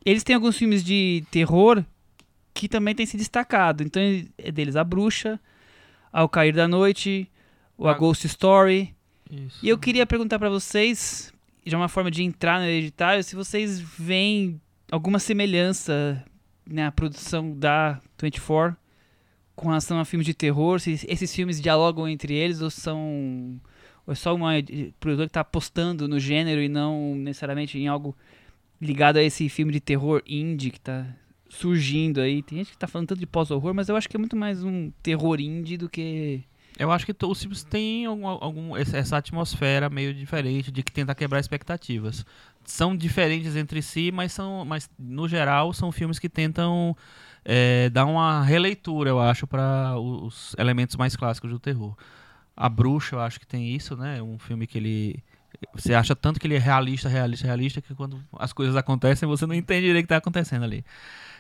eles 0.07 0.23
têm 0.25 0.35
alguns 0.35 0.57
filmes 0.57 0.83
de 0.83 1.23
terror 1.31 1.85
que 2.55 2.69
também 2.69 2.95
têm 2.95 3.05
se 3.05 3.17
destacado. 3.17 3.83
Então 3.83 4.01
é 4.39 4.51
deles 4.53 4.77
A 4.77 4.85
Bruxa, 4.85 5.39
Ao 6.13 6.29
Cair 6.29 6.55
da 6.55 6.69
Noite, 6.69 7.29
o 7.77 7.87
A 7.89 7.91
A- 7.91 7.95
Ghost 7.95 8.27
Story. 8.27 8.95
Isso. 9.31 9.59
E 9.63 9.69
eu 9.69 9.77
queria 9.77 10.07
perguntar 10.07 10.39
pra 10.39 10.49
vocês, 10.49 11.33
de 11.67 11.75
uma 11.75 11.89
forma 11.89 12.11
de 12.11 12.23
entrar 12.23 12.61
no 12.61 12.67
hereditário, 12.67 13.25
se 13.25 13.35
vocês 13.35 13.81
veem 13.81 14.61
alguma 14.93 15.19
semelhança 15.19 16.25
na 16.67 16.93
produção 16.93 17.53
da 17.59 18.01
24 18.23 18.77
com 19.57 19.69
relação 19.69 19.99
a 19.99 20.05
filmes 20.05 20.27
de 20.27 20.35
terror, 20.35 20.79
se 20.81 20.93
esses 21.09 21.35
filmes 21.35 21.61
dialogam 21.61 22.09
entre 22.09 22.35
eles 22.35 22.61
ou 22.61 22.71
são 22.71 23.61
ou 24.07 24.13
é 24.13 24.15
só 24.15 24.35
uma 24.35 24.53
produtora 25.01 25.27
que 25.27 25.31
está 25.31 25.41
apostando 25.41 26.07
no 26.07 26.21
gênero 26.21 26.61
e 26.61 26.69
não 26.69 27.15
necessariamente 27.17 27.79
em 27.79 27.89
algo 27.89 28.15
ligado 28.81 29.17
a 29.17 29.23
esse 29.23 29.49
filme 29.49 29.73
de 29.73 29.81
terror 29.81 30.23
indie 30.27 30.71
que 30.71 30.77
está 30.79 31.07
surgindo 31.59 32.21
aí. 32.21 32.43
Tem 32.43 32.59
gente 32.59 32.71
que 32.73 32.79
tá 32.79 32.87
falando 32.87 33.09
tanto 33.09 33.21
de 33.21 33.27
pós-horror, 33.27 33.75
mas 33.75 33.89
eu 33.89 33.97
acho 33.97 34.09
que 34.09 34.17
é 34.17 34.19
muito 34.19 34.37
mais 34.37 34.63
um 34.65 34.91
terror 35.03 35.41
indie 35.41 35.77
do 35.77 35.89
que 35.89 36.43
Eu 36.79 36.91
acho 36.91 37.07
que 37.07 37.15
os 37.25 37.41
filmes 37.41 37.63
têm 37.63 38.05
algum, 38.07 38.27
algum- 38.27 38.77
essa 38.77 39.17
atmosfera 39.17 39.89
meio 39.89 40.13
diferente 40.13 40.73
de 40.73 40.83
que 40.83 40.91
tenta 40.91 41.15
quebrar 41.15 41.39
expectativas. 41.39 42.27
São 42.65 42.97
diferentes 42.97 43.55
entre 43.55 43.81
si, 43.81 44.11
mas 44.13 44.33
são, 44.33 44.65
mas 44.65 44.91
no 44.99 45.29
geral 45.29 45.73
são 45.73 45.93
filmes 45.93 46.19
que 46.19 46.29
tentam 46.29 46.97
é, 47.45 47.91
dar 47.91 48.07
uma 48.07 48.43
releitura, 48.43 49.11
eu 49.11 49.21
acho, 49.21 49.47
para 49.47 49.97
os 49.99 50.55
elementos 50.59 50.97
mais 50.97 51.15
clássicos 51.15 51.51
do 51.51 51.59
terror. 51.61 51.95
A 52.57 52.69
Bruxa, 52.69 53.17
eu 53.17 53.21
acho 53.21 53.39
que 53.39 53.47
tem 53.47 53.75
isso, 53.75 53.97
né? 53.97 54.21
Um 54.23 54.39
filme 54.39 54.67
que 54.67 54.79
ele 54.79 55.23
Você 55.75 55.95
acha 55.95 56.17
tanto 56.17 56.41
que 56.41 56.47
ele 56.47 56.55
é 56.57 56.59
realista, 56.59 57.09
realista, 57.09 57.47
realista, 57.47 57.81
que 57.81 57.95
quando 57.95 58.21
as 58.39 58.53
coisas 58.53 58.75
acontecem 58.77 59.29
você 59.29 59.47
não 59.47 59.55
entende 59.55 59.87
direito 59.87 60.05
o 60.05 60.09
que 60.09 60.13
está 60.15 60.17
acontecendo 60.17 60.65
ali. 60.65 60.85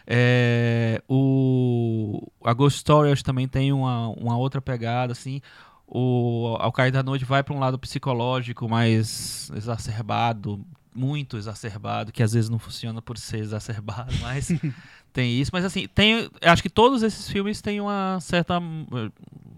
É, 0.06 1.02
o, 1.08 2.30
a 2.44 2.52
Ghost 2.52 2.80
Stories 2.80 3.22
também 3.22 3.48
tem 3.48 3.72
uma, 3.72 4.08
uma 4.08 4.36
outra 4.36 4.60
pegada, 4.60 5.12
assim. 5.12 5.40
O 5.86 6.56
Ao 6.58 6.72
Cair 6.72 6.92
da 6.92 7.02
Noite 7.02 7.24
vai 7.24 7.42
para 7.42 7.54
um 7.54 7.58
lado 7.58 7.78
psicológico 7.78 8.68
mais 8.68 9.50
exacerbado, 9.54 10.64
muito 10.94 11.36
exacerbado, 11.36 12.12
que 12.12 12.22
às 12.22 12.32
vezes 12.32 12.48
não 12.48 12.58
funciona 12.58 13.02
por 13.02 13.18
ser 13.18 13.38
exacerbado, 13.38 14.12
mas 14.20 14.48
tem 15.12 15.40
isso. 15.40 15.50
Mas 15.52 15.64
assim, 15.64 15.86
tem, 15.88 16.28
acho 16.42 16.62
que 16.62 16.70
todos 16.70 17.02
esses 17.02 17.28
filmes 17.28 17.60
têm 17.60 17.80
uma 17.80 18.18
certa, 18.20 18.60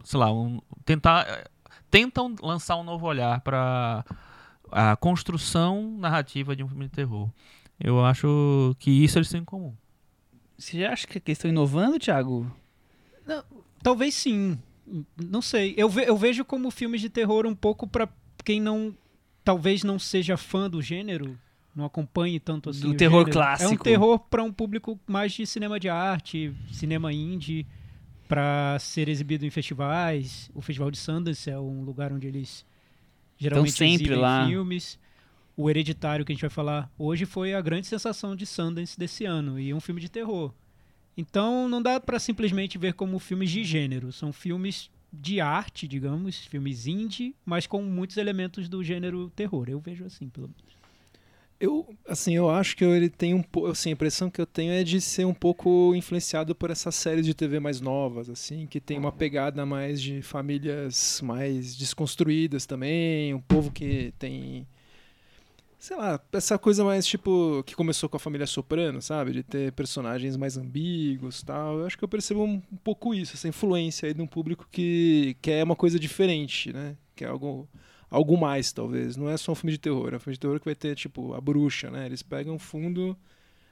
sei 0.04 0.18
lá, 0.18 0.32
um, 0.32 0.60
tentar, 0.84 1.48
tentam 1.90 2.34
lançar 2.42 2.76
um 2.76 2.84
novo 2.84 3.06
olhar 3.06 3.40
para 3.40 4.04
a 4.70 4.96
construção 4.96 5.96
narrativa 5.98 6.56
de 6.56 6.62
um 6.62 6.68
filme 6.68 6.86
de 6.86 6.92
terror. 6.92 7.30
Eu 7.78 8.04
acho 8.04 8.74
que 8.78 8.90
isso 8.90 9.18
eles 9.18 9.28
têm 9.28 9.40
em 9.40 9.44
comum. 9.44 9.74
Você 10.58 10.78
já 10.80 10.92
acha 10.92 11.06
que 11.06 11.18
eles 11.18 11.38
estão 11.38 11.50
inovando, 11.50 11.98
Thiago? 11.98 12.50
Não, 13.26 13.44
talvez 13.82 14.14
sim. 14.14 14.58
Não 15.16 15.42
sei. 15.42 15.74
Eu, 15.76 15.88
ve 15.88 16.04
eu 16.06 16.16
vejo 16.16 16.44
como 16.44 16.70
filmes 16.70 17.00
de 17.00 17.10
terror 17.10 17.46
um 17.46 17.54
pouco 17.54 17.86
para 17.86 18.08
quem 18.44 18.60
não. 18.60 18.94
Talvez 19.44 19.84
não 19.84 19.98
seja 19.98 20.36
fã 20.36 20.68
do 20.68 20.82
gênero, 20.82 21.38
não 21.74 21.84
acompanhe 21.84 22.40
tanto 22.40 22.70
assim. 22.70 22.80
Do 22.80 22.94
terror 22.94 23.20
gênero. 23.20 23.32
clássico. 23.32 23.70
É 23.70 23.74
um 23.74 23.76
terror 23.76 24.18
para 24.18 24.42
um 24.42 24.52
público 24.52 24.98
mais 25.06 25.32
de 25.32 25.46
cinema 25.46 25.78
de 25.78 25.88
arte, 25.88 26.52
cinema 26.72 27.12
indie, 27.12 27.66
para 28.26 28.76
ser 28.80 29.08
exibido 29.08 29.44
em 29.44 29.50
festivais. 29.50 30.50
O 30.54 30.60
Festival 30.60 30.90
de 30.90 30.98
Sundance 30.98 31.48
é 31.48 31.58
um 31.58 31.82
lugar 31.82 32.12
onde 32.12 32.26
eles 32.26 32.64
geralmente 33.36 33.72
sempre 33.72 34.04
exibem 34.04 34.18
lá. 34.18 34.46
filmes. 34.46 34.98
O 35.56 35.70
Hereditário, 35.70 36.24
que 36.24 36.32
a 36.32 36.34
gente 36.34 36.42
vai 36.42 36.50
falar 36.50 36.90
hoje, 36.98 37.24
foi 37.24 37.54
a 37.54 37.60
grande 37.60 37.86
sensação 37.86 38.36
de 38.36 38.44
Sundance 38.44 38.98
desse 38.98 39.24
ano. 39.24 39.58
E 39.58 39.72
um 39.72 39.80
filme 39.80 40.00
de 40.00 40.08
terror. 40.08 40.52
Então 41.16 41.68
não 41.68 41.80
dá 41.80 41.98
para 41.98 42.18
simplesmente 42.18 42.76
ver 42.76 42.92
como 42.92 43.18
filmes 43.18 43.50
de 43.50 43.64
gênero. 43.64 44.12
São 44.12 44.32
filmes 44.32 44.90
de 45.10 45.40
arte, 45.40 45.88
digamos, 45.88 46.44
filmes 46.46 46.86
indie, 46.86 47.34
mas 47.44 47.66
com 47.66 47.82
muitos 47.82 48.18
elementos 48.18 48.68
do 48.68 48.84
gênero 48.84 49.30
terror. 49.34 49.66
Eu 49.68 49.80
vejo 49.80 50.04
assim, 50.04 50.28
pelo 50.28 50.48
menos. 50.48 50.76
Eu, 51.58 51.88
assim, 52.06 52.36
eu 52.36 52.50
acho 52.50 52.76
que 52.76 52.84
ele 52.84 53.08
tem 53.08 53.32
um 53.32 53.42
pouco, 53.42 53.70
assim, 53.70 53.88
a 53.88 53.92
impressão 53.92 54.28
que 54.28 54.38
eu 54.38 54.44
tenho 54.44 54.72
é 54.72 54.84
de 54.84 55.00
ser 55.00 55.24
um 55.24 55.32
pouco 55.32 55.94
influenciado 55.94 56.54
por 56.54 56.70
essas 56.70 56.94
séries 56.94 57.24
de 57.24 57.32
TV 57.32 57.58
mais 57.58 57.80
novas, 57.80 58.28
assim, 58.28 58.66
que 58.66 58.78
tem 58.78 58.98
uma 58.98 59.10
pegada 59.10 59.64
mais 59.64 60.02
de 60.02 60.20
famílias 60.20 61.22
mais 61.22 61.74
desconstruídas 61.74 62.66
também, 62.66 63.32
um 63.32 63.40
povo 63.40 63.70
que 63.70 64.12
tem 64.18 64.66
sei 65.86 65.96
lá, 65.96 66.20
essa 66.32 66.58
coisa 66.58 66.84
mais 66.84 67.06
tipo 67.06 67.62
que 67.64 67.74
começou 67.76 68.08
com 68.08 68.16
a 68.16 68.20
família 68.20 68.46
Soprano, 68.46 69.00
sabe, 69.00 69.32
de 69.32 69.42
ter 69.42 69.72
personagens 69.72 70.36
mais 70.36 70.56
ambíguos, 70.56 71.42
tal. 71.42 71.78
Eu 71.78 71.86
acho 71.86 71.96
que 71.96 72.02
eu 72.02 72.08
percebo 72.08 72.42
um, 72.44 72.60
um 72.72 72.76
pouco 72.82 73.14
isso, 73.14 73.34
essa 73.34 73.46
influência 73.48 74.06
aí 74.08 74.12
de 74.14 74.20
um 74.20 74.26
público 74.26 74.66
que 74.70 75.36
quer 75.40 75.62
uma 75.62 75.76
coisa 75.76 75.98
diferente, 75.98 76.72
né? 76.72 76.96
Que 77.14 77.24
é 77.24 77.28
algo 77.28 77.68
algo 78.10 78.36
mais, 78.36 78.72
talvez. 78.72 79.16
Não 79.16 79.28
é 79.28 79.36
só 79.36 79.52
um 79.52 79.54
filme 79.54 79.72
de 79.72 79.78
terror. 79.78 80.12
É 80.12 80.16
um 80.16 80.20
filme 80.20 80.34
de 80.34 80.40
terror 80.40 80.58
que 80.58 80.64
vai 80.64 80.74
ter, 80.74 80.94
tipo, 80.96 81.34
a 81.34 81.40
bruxa, 81.40 81.90
né? 81.90 82.06
Eles 82.06 82.22
pegam 82.22 82.58
fundo 82.58 83.16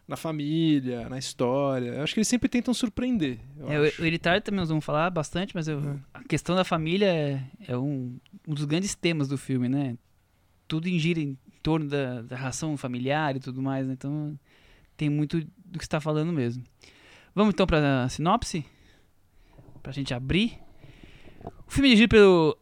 na 0.06 0.16
família, 0.16 1.08
na 1.08 1.18
história. 1.18 1.88
Eu 1.90 2.02
acho 2.02 2.12
que 2.14 2.20
eles 2.20 2.28
sempre 2.28 2.48
tentam 2.48 2.74
surpreender. 2.74 3.38
eu 3.58 3.68
É, 3.70 3.88
acho. 3.88 4.02
o 4.02 4.04
Hereditário 4.04 4.42
também 4.42 4.60
nós 4.60 4.68
vamos 4.68 4.84
falar 4.84 5.08
bastante, 5.10 5.54
mas 5.54 5.66
eu- 5.68 5.78
É. 5.80 5.96
a 6.14 6.22
questão 6.24 6.54
da 6.54 6.64
família 6.64 7.06
é, 7.06 7.42
é 7.68 7.76
um, 7.78 8.18
um 8.46 8.54
dos 8.54 8.64
grandes 8.66 8.94
temas 8.94 9.28
do 9.28 9.38
filme, 9.38 9.68
né? 9.68 9.96
Tudo 10.68 10.88
em 10.88 10.98
gira 10.98 11.20
em 11.20 11.36
torno 11.64 11.88
da, 11.88 12.20
da 12.22 12.36
ração 12.36 12.76
familiar 12.76 13.34
e 13.34 13.40
tudo 13.40 13.60
mais, 13.62 13.86
né? 13.88 13.94
Então 13.94 14.38
tem 14.96 15.08
muito 15.08 15.40
do 15.40 15.78
que 15.78 15.84
você 15.84 15.86
está 15.86 15.98
falando 16.00 16.32
mesmo. 16.32 16.62
Vamos 17.34 17.54
então 17.54 17.66
para 17.66 18.04
a 18.04 18.08
sinopse? 18.08 18.64
Pra 19.82 19.90
gente 19.90 20.12
abrir. 20.14 20.58
O 21.66 21.70
filme 21.72 21.88
é 21.88 21.90
dirigido 21.90 22.10
pelo 22.10 22.56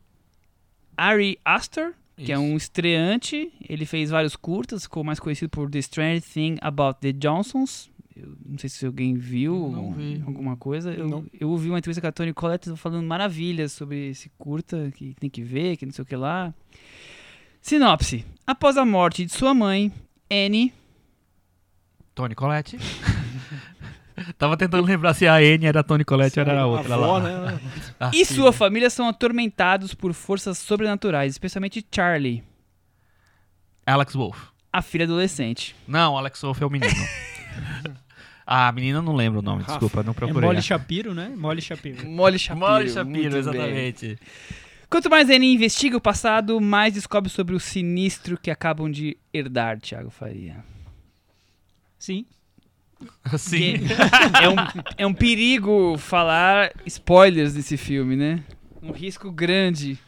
Ari 0.96 1.36
Aster, 1.44 1.94
que 2.16 2.30
é 2.32 2.36
Isso. 2.36 2.42
um 2.42 2.56
estreante. 2.56 3.52
Ele 3.68 3.84
fez 3.84 4.08
vários 4.10 4.36
curtas, 4.36 4.84
ficou 4.84 5.02
mais 5.04 5.18
conhecido 5.20 5.50
por 5.50 5.68
The 5.68 5.78
Strange 5.80 6.20
Thing 6.22 6.56
About 6.60 7.00
the 7.00 7.12
Johnsons. 7.12 7.90
Eu 8.14 8.36
não 8.46 8.58
sei 8.58 8.70
se 8.70 8.86
alguém 8.86 9.14
viu 9.14 9.54
alguma 10.26 10.56
coisa. 10.56 10.92
Eu, 10.92 11.08
Não. 11.08 11.26
eu 11.38 11.50
ouvi 11.50 11.68
uma 11.68 11.78
entrevista 11.78 12.00
com 12.00 12.06
a 12.06 12.12
Tony 12.12 12.32
Collette 12.32 12.76
falando 12.76 13.04
maravilhas 13.06 13.72
sobre 13.72 14.10
esse 14.10 14.30
curta, 14.38 14.92
que 14.94 15.14
tem 15.14 15.28
que 15.30 15.42
ver, 15.42 15.76
que 15.76 15.86
não 15.86 15.92
sei 15.92 16.02
o 16.02 16.06
que 16.06 16.14
lá. 16.14 16.54
Sinopse. 17.62 18.26
Após 18.46 18.76
a 18.76 18.84
morte 18.84 19.24
de 19.24 19.32
sua 19.32 19.54
mãe, 19.54 19.90
Annie... 20.30 20.74
Tony 22.14 22.34
Colette. 22.34 22.76
Tava 24.36 24.56
tentando 24.56 24.84
lembrar 24.86 25.14
se 25.14 25.26
a 25.26 25.42
N 25.42 25.64
era 25.64 25.82
Tony 25.82 26.04
Colette 26.04 26.38
ou 26.38 26.46
era 26.46 26.60
a 26.60 26.66
outra 26.66 26.94
avó, 26.94 27.18
lá. 27.18 27.20
né? 27.20 27.60
A 27.98 28.10
e 28.12 28.24
sua 28.26 28.52
família 28.52 28.90
são 28.90 29.08
atormentados 29.08 29.94
por 29.94 30.12
forças 30.12 30.58
sobrenaturais, 30.58 31.32
especialmente 31.32 31.84
Charlie, 31.90 32.44
Alex 33.86 34.12
Wolff. 34.14 34.38
a 34.72 34.82
filha 34.82 35.04
adolescente. 35.06 35.74
Não, 35.88 36.18
Alex 36.18 36.42
Wolff 36.42 36.62
é 36.62 36.66
o 36.66 36.70
menino. 36.70 36.92
ah, 38.46 38.68
a 38.68 38.72
menina 38.72 38.98
eu 38.98 39.02
não 39.02 39.14
lembro 39.16 39.38
o 39.40 39.42
nome, 39.42 39.62
Rafa. 39.62 39.72
desculpa, 39.72 40.02
não 40.02 40.12
É 40.12 40.14
procurei. 40.14 40.48
Molly 40.48 40.62
Shapiro, 40.62 41.14
né? 41.14 41.32
Molly 41.34 41.62
Shapiro. 41.62 42.06
Molly 42.06 42.38
Shapiro. 42.38 42.66
Molly 42.66 42.90
Shapiro, 42.90 43.32
muito 43.32 43.50
bem. 43.50 44.16
Quanto 44.92 45.08
mais 45.08 45.30
Annie 45.30 45.54
investiga 45.54 45.96
o 45.96 46.00
passado, 46.02 46.60
mais 46.60 46.92
descobre 46.92 47.30
sobre 47.30 47.54
o 47.54 47.58
sinistro 47.58 48.36
que 48.36 48.50
acabam 48.50 48.90
de 48.90 49.16
herdar, 49.32 49.80
Thiago 49.80 50.10
Faria. 50.10 50.62
Sim. 51.98 52.26
Sim. 53.38 53.76
é, 54.42 54.48
um, 54.50 54.84
é 54.98 55.06
um 55.06 55.14
perigo 55.14 55.96
falar 55.96 56.74
spoilers 56.84 57.54
desse 57.54 57.78
filme, 57.78 58.16
né? 58.16 58.44
Um 58.82 58.92
risco 58.92 59.32
grande. 59.32 59.98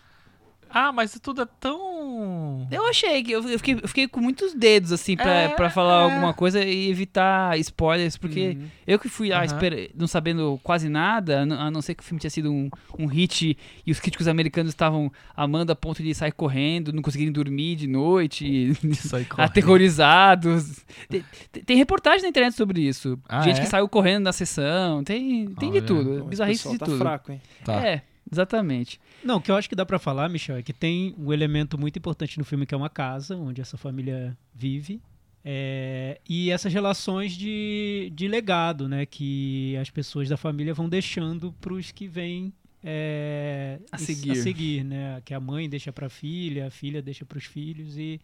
Ah, 0.76 0.90
mas 0.90 1.16
tudo 1.22 1.42
é 1.42 1.46
tão. 1.60 2.66
Eu 2.70 2.84
achei 2.88 3.22
que 3.22 3.30
eu 3.30 3.42
fiquei, 3.58 3.74
eu 3.74 3.86
fiquei 3.88 4.08
com 4.08 4.20
muitos 4.20 4.52
dedos, 4.54 4.90
assim, 4.90 5.16
pra, 5.16 5.30
É, 5.32 5.48
pra 5.48 5.70
falar 5.70 6.00
é. 6.00 6.04
alguma 6.04 6.34
coisa 6.34 6.64
e 6.64 6.90
evitar 6.90 7.56
spoilers, 7.60 8.16
porque 8.16 8.56
Uhum. 8.58 8.66
eu 8.86 8.98
que 8.98 9.08
fui 9.08 9.28
lá 9.28 9.36
Aham. 9.36 9.44
esper- 9.44 9.90
não 9.94 10.06
sabendo 10.08 10.58
quase 10.64 10.88
nada, 10.88 11.42
a 11.42 11.70
não- 11.70 11.80
ser 11.80 11.94
que 11.94 12.02
o 12.02 12.04
filme 12.06 12.18
tinha 12.18 12.30
sido 12.30 12.50
um, 12.52 12.68
um 12.98 13.06
hit 13.06 13.56
e 13.86 13.92
os 13.92 14.00
críticos 14.00 14.26
americanos 14.26 14.70
estavam 14.72 15.12
amando 15.36 15.70
a 15.70 15.76
ponto 15.76 16.02
de 16.02 16.12
sair 16.14 16.32
correndo, 16.32 16.92
não 16.92 17.02
conseguirem 17.02 17.32
dormir 17.32 17.76
de 17.76 17.86
noite, 17.86 18.72
Sai 18.94 19.24
correndo. 19.24 19.46
aterrorizados. 19.46 20.84
Tem, 21.08 21.24
tem- 21.64 21.76
reportagem 21.76 22.22
na 22.22 22.28
internet 22.28 22.54
sobre 22.54 22.80
isso. 22.80 23.18
Ah, 23.28 23.42
Gente 23.42 23.58
é? 23.58 23.62
que 23.62 23.68
saiu 23.68 23.88
correndo 23.88 24.24
na 24.24 24.32
sessão. 24.32 25.04
Tem, 25.04 25.46
tem 25.58 25.70
de 25.70 25.78
Olha, 25.78 25.86
tudo. 25.86 26.04
Bom, 26.10 26.18
esse 26.20 26.28
Bizarrice 26.28 26.68
de 26.70 26.78
tá 26.78 26.86
tudo. 26.86 26.98
fraco, 26.98 27.30
hein? 27.32 27.40
Tá. 27.64 27.74
É, 27.86 28.02
exatamente. 28.34 29.00
Não, 29.22 29.36
o 29.36 29.40
que 29.40 29.50
eu 29.50 29.56
acho 29.56 29.68
que 29.68 29.74
dá 29.76 29.86
pra 29.86 29.98
falar, 29.98 30.28
Michel, 30.28 30.56
é 30.56 30.62
que 30.62 30.72
tem 30.72 31.14
um 31.18 31.32
elemento 31.32 31.78
muito 31.78 31.98
importante 31.98 32.38
no 32.38 32.44
filme 32.44 32.66
que 32.66 32.74
é 32.74 32.76
uma 32.76 32.90
casa 32.90 33.36
onde 33.36 33.60
essa 33.60 33.76
família 33.76 34.36
vive. 34.54 35.00
é, 35.44 36.20
e 36.28 36.50
essas 36.50 36.72
relações 36.72 37.32
de, 37.32 38.10
de 38.14 38.26
legado, 38.28 38.88
né? 38.88 39.04
Que 39.06 39.76
as 39.80 39.90
pessoas 39.90 40.28
da 40.28 40.36
família 40.36 40.72
vão 40.74 40.88
deixando 40.88 41.52
pros 41.60 41.92
que 41.92 42.06
vêm 42.08 42.52
é, 42.82 43.78
A 43.92 43.98
seguir. 43.98 44.30
a 44.32 44.34
seguir, 44.34 44.84
né? 44.84 45.22
Que 45.24 45.32
a 45.34 45.40
mãe 45.40 45.68
deixa 45.68 45.92
pra 45.92 46.08
filha, 46.08 46.66
a 46.66 46.70
filha 46.70 47.00
deixa 47.02 47.24
pros 47.24 47.44
filhos 47.44 47.96
e 47.96 48.20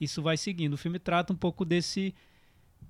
isso 0.00 0.22
vai 0.22 0.36
seguindo. 0.36 0.74
O 0.74 0.78
filme 0.78 0.98
trata 0.98 1.32
um 1.32 1.36
pouco 1.36 1.64
desse 1.64 2.14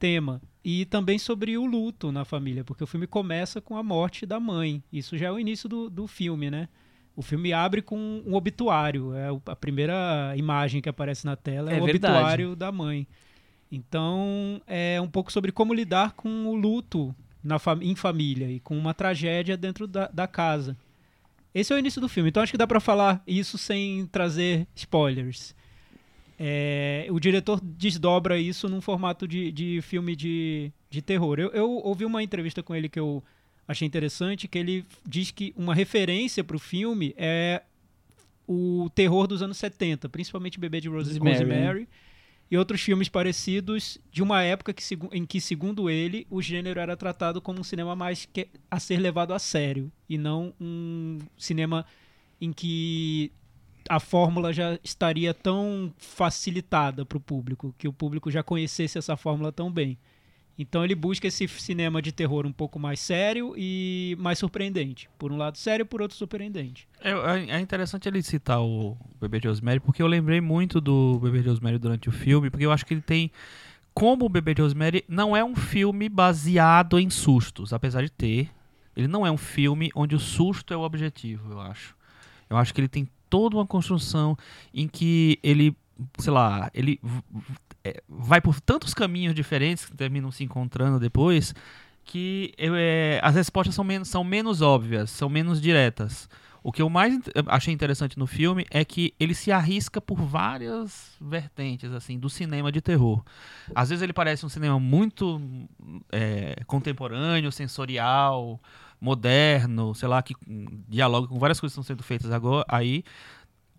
tema. 0.00 0.42
E 0.64 0.84
também 0.86 1.18
sobre 1.18 1.56
o 1.56 1.64
luto 1.64 2.10
na 2.10 2.24
família, 2.24 2.64
porque 2.64 2.82
o 2.82 2.86
filme 2.86 3.06
começa 3.06 3.60
com 3.60 3.76
a 3.76 3.82
morte 3.82 4.26
da 4.26 4.40
mãe. 4.40 4.82
Isso 4.92 5.16
já 5.16 5.28
é 5.28 5.30
o 5.32 5.38
início 5.38 5.68
do, 5.68 5.88
do 5.88 6.06
filme, 6.08 6.50
né? 6.50 6.68
O 7.16 7.22
filme 7.22 7.52
abre 7.52 7.80
com 7.82 7.96
um 8.26 8.34
obituário. 8.34 9.14
É 9.14 9.28
a 9.46 9.56
primeira 9.56 10.34
imagem 10.36 10.80
que 10.82 10.88
aparece 10.88 11.24
na 11.24 11.36
tela 11.36 11.70
é, 11.72 11.78
É 11.78 11.82
o 11.82 11.84
verdade. 11.84 12.14
obituário 12.16 12.56
da 12.56 12.70
mãe. 12.72 13.06
Então, 13.72 14.60
é 14.66 15.00
um 15.00 15.08
pouco 15.08 15.30
sobre 15.32 15.52
como 15.52 15.72
lidar 15.72 16.12
com 16.12 16.46
o 16.46 16.54
luto 16.56 17.14
na 17.42 17.58
fam- 17.58 17.80
em 17.82 17.94
família 17.94 18.50
e 18.50 18.60
com 18.60 18.76
uma 18.76 18.92
tragédia 18.92 19.56
dentro 19.56 19.86
da, 19.86 20.08
da 20.08 20.26
casa. 20.26 20.76
Esse 21.54 21.72
é 21.72 21.76
o 21.76 21.78
início 21.78 22.00
do 22.00 22.08
filme. 22.08 22.28
Então, 22.30 22.42
acho 22.42 22.52
que 22.52 22.58
dá 22.58 22.66
pra 22.66 22.80
falar 22.80 23.22
isso 23.26 23.56
sem 23.58 24.06
trazer 24.06 24.66
spoilers. 24.74 25.54
É, 26.42 27.06
o 27.10 27.20
diretor 27.20 27.60
desdobra 27.60 28.38
isso 28.38 28.66
num 28.66 28.80
formato 28.80 29.28
de, 29.28 29.52
de 29.52 29.82
filme 29.82 30.16
de, 30.16 30.72
de 30.88 31.02
terror. 31.02 31.38
Eu, 31.38 31.50
eu 31.50 31.70
ouvi 31.70 32.06
uma 32.06 32.22
entrevista 32.22 32.62
com 32.62 32.74
ele 32.74 32.88
que 32.88 32.98
eu 32.98 33.22
achei 33.68 33.86
interessante, 33.86 34.48
que 34.48 34.56
ele 34.58 34.86
diz 35.06 35.30
que 35.30 35.52
uma 35.54 35.74
referência 35.74 36.42
para 36.42 36.56
o 36.56 36.58
filme 36.58 37.14
é 37.18 37.60
o 38.48 38.88
terror 38.94 39.26
dos 39.26 39.42
anos 39.42 39.58
70, 39.58 40.08
principalmente 40.08 40.58
Bebê 40.58 40.80
de 40.80 40.88
Rose- 40.88 41.10
Rosemary, 41.18 41.44
Rosemary, 41.44 41.88
e 42.50 42.56
outros 42.56 42.80
filmes 42.80 43.08
parecidos 43.08 43.98
de 44.10 44.22
uma 44.22 44.42
época 44.42 44.72
que, 44.72 44.82
em 45.12 45.26
que, 45.26 45.40
segundo 45.42 45.90
ele, 45.90 46.26
o 46.30 46.40
gênero 46.40 46.80
era 46.80 46.96
tratado 46.96 47.40
como 47.42 47.60
um 47.60 47.64
cinema 47.64 47.94
mais 47.94 48.24
que- 48.24 48.48
a 48.70 48.80
ser 48.80 48.98
levado 48.98 49.34
a 49.34 49.38
sério 49.38 49.92
e 50.08 50.16
não 50.16 50.54
um 50.58 51.18
cinema 51.36 51.84
em 52.40 52.50
que 52.52 53.30
a 53.88 54.00
fórmula 54.00 54.52
já 54.52 54.78
estaria 54.82 55.32
tão 55.34 55.92
facilitada 55.98 57.04
para 57.04 57.18
o 57.18 57.20
público, 57.20 57.74
que 57.78 57.88
o 57.88 57.92
público 57.92 58.30
já 58.30 58.42
conhecesse 58.42 58.98
essa 58.98 59.16
fórmula 59.16 59.50
tão 59.50 59.70
bem. 59.70 59.98
Então 60.58 60.84
ele 60.84 60.94
busca 60.94 61.26
esse 61.26 61.48
cinema 61.48 62.02
de 62.02 62.12
terror 62.12 62.44
um 62.44 62.52
pouco 62.52 62.78
mais 62.78 63.00
sério 63.00 63.54
e 63.56 64.14
mais 64.18 64.38
surpreendente. 64.38 65.08
Por 65.18 65.32
um 65.32 65.38
lado 65.38 65.56
sério, 65.56 65.86
por 65.86 66.02
outro 66.02 66.14
surpreendente. 66.14 66.86
É, 67.00 67.12
é 67.56 67.60
interessante 67.60 68.06
ele 68.06 68.22
citar 68.22 68.60
o 68.60 68.94
Bebê 69.18 69.40
de 69.40 69.48
Rosemary, 69.48 69.80
porque 69.80 70.02
eu 70.02 70.06
lembrei 70.06 70.38
muito 70.38 70.78
do 70.78 71.18
Bebê 71.18 71.40
de 71.40 71.48
Rosemary 71.48 71.78
durante 71.78 72.10
o 72.10 72.12
filme, 72.12 72.50
porque 72.50 72.66
eu 72.66 72.72
acho 72.72 72.84
que 72.84 72.92
ele 72.92 73.00
tem 73.00 73.30
como 73.94 74.26
o 74.26 74.28
Bebê 74.28 74.52
de 74.52 74.60
Rosemary 74.60 75.02
não 75.08 75.34
é 75.34 75.42
um 75.42 75.56
filme 75.56 76.10
baseado 76.10 76.98
em 76.98 77.08
sustos, 77.08 77.72
apesar 77.72 78.02
de 78.02 78.10
ter. 78.10 78.50
Ele 78.94 79.08
não 79.08 79.26
é 79.26 79.30
um 79.30 79.38
filme 79.38 79.90
onde 79.94 80.14
o 80.14 80.20
susto 80.20 80.74
é 80.74 80.76
o 80.76 80.82
objetivo, 80.82 81.52
eu 81.52 81.60
acho. 81.60 81.96
Eu 82.50 82.58
acho 82.58 82.74
que 82.74 82.80
ele 82.82 82.88
tem 82.88 83.08
toda 83.30 83.56
uma 83.56 83.66
construção 83.66 84.36
em 84.74 84.86
que 84.86 85.38
ele, 85.42 85.74
sei 86.18 86.32
lá, 86.32 86.70
ele 86.74 87.00
é, 87.82 88.02
vai 88.08 88.40
por 88.40 88.60
tantos 88.60 88.92
caminhos 88.92 89.34
diferentes 89.34 89.86
que 89.86 89.96
terminam 89.96 90.30
se 90.30 90.44
encontrando 90.44 90.98
depois 90.98 91.54
que 92.04 92.52
é, 92.58 93.20
as 93.22 93.36
respostas 93.36 93.74
são 93.74 93.84
menos, 93.84 94.08
são 94.08 94.24
menos 94.24 94.60
óbvias, 94.60 95.10
são 95.10 95.28
menos 95.28 95.60
diretas. 95.60 96.28
O 96.62 96.72
que 96.72 96.82
eu 96.82 96.90
mais 96.90 97.18
achei 97.46 97.72
interessante 97.72 98.18
no 98.18 98.26
filme 98.26 98.66
é 98.70 98.84
que 98.84 99.14
ele 99.18 99.34
se 99.34 99.50
arrisca 99.50 100.00
por 100.00 100.20
várias 100.20 101.16
vertentes 101.20 101.90
assim 101.92 102.18
do 102.18 102.28
cinema 102.28 102.70
de 102.70 102.82
terror. 102.82 103.24
Às 103.74 103.88
vezes 103.88 104.02
ele 104.02 104.12
parece 104.12 104.44
um 104.44 104.48
cinema 104.48 104.78
muito 104.78 105.40
é, 106.12 106.62
contemporâneo, 106.66 107.50
sensorial, 107.50 108.60
moderno, 109.00 109.94
sei 109.94 110.08
lá, 110.08 110.22
que 110.22 110.34
dialoga 110.88 111.28
com 111.28 111.38
várias 111.38 111.58
coisas 111.58 111.74
que 111.74 111.80
estão 111.80 111.94
sendo 111.94 112.02
feitas 112.02 112.30
agora 112.30 112.64
aí. 112.68 113.02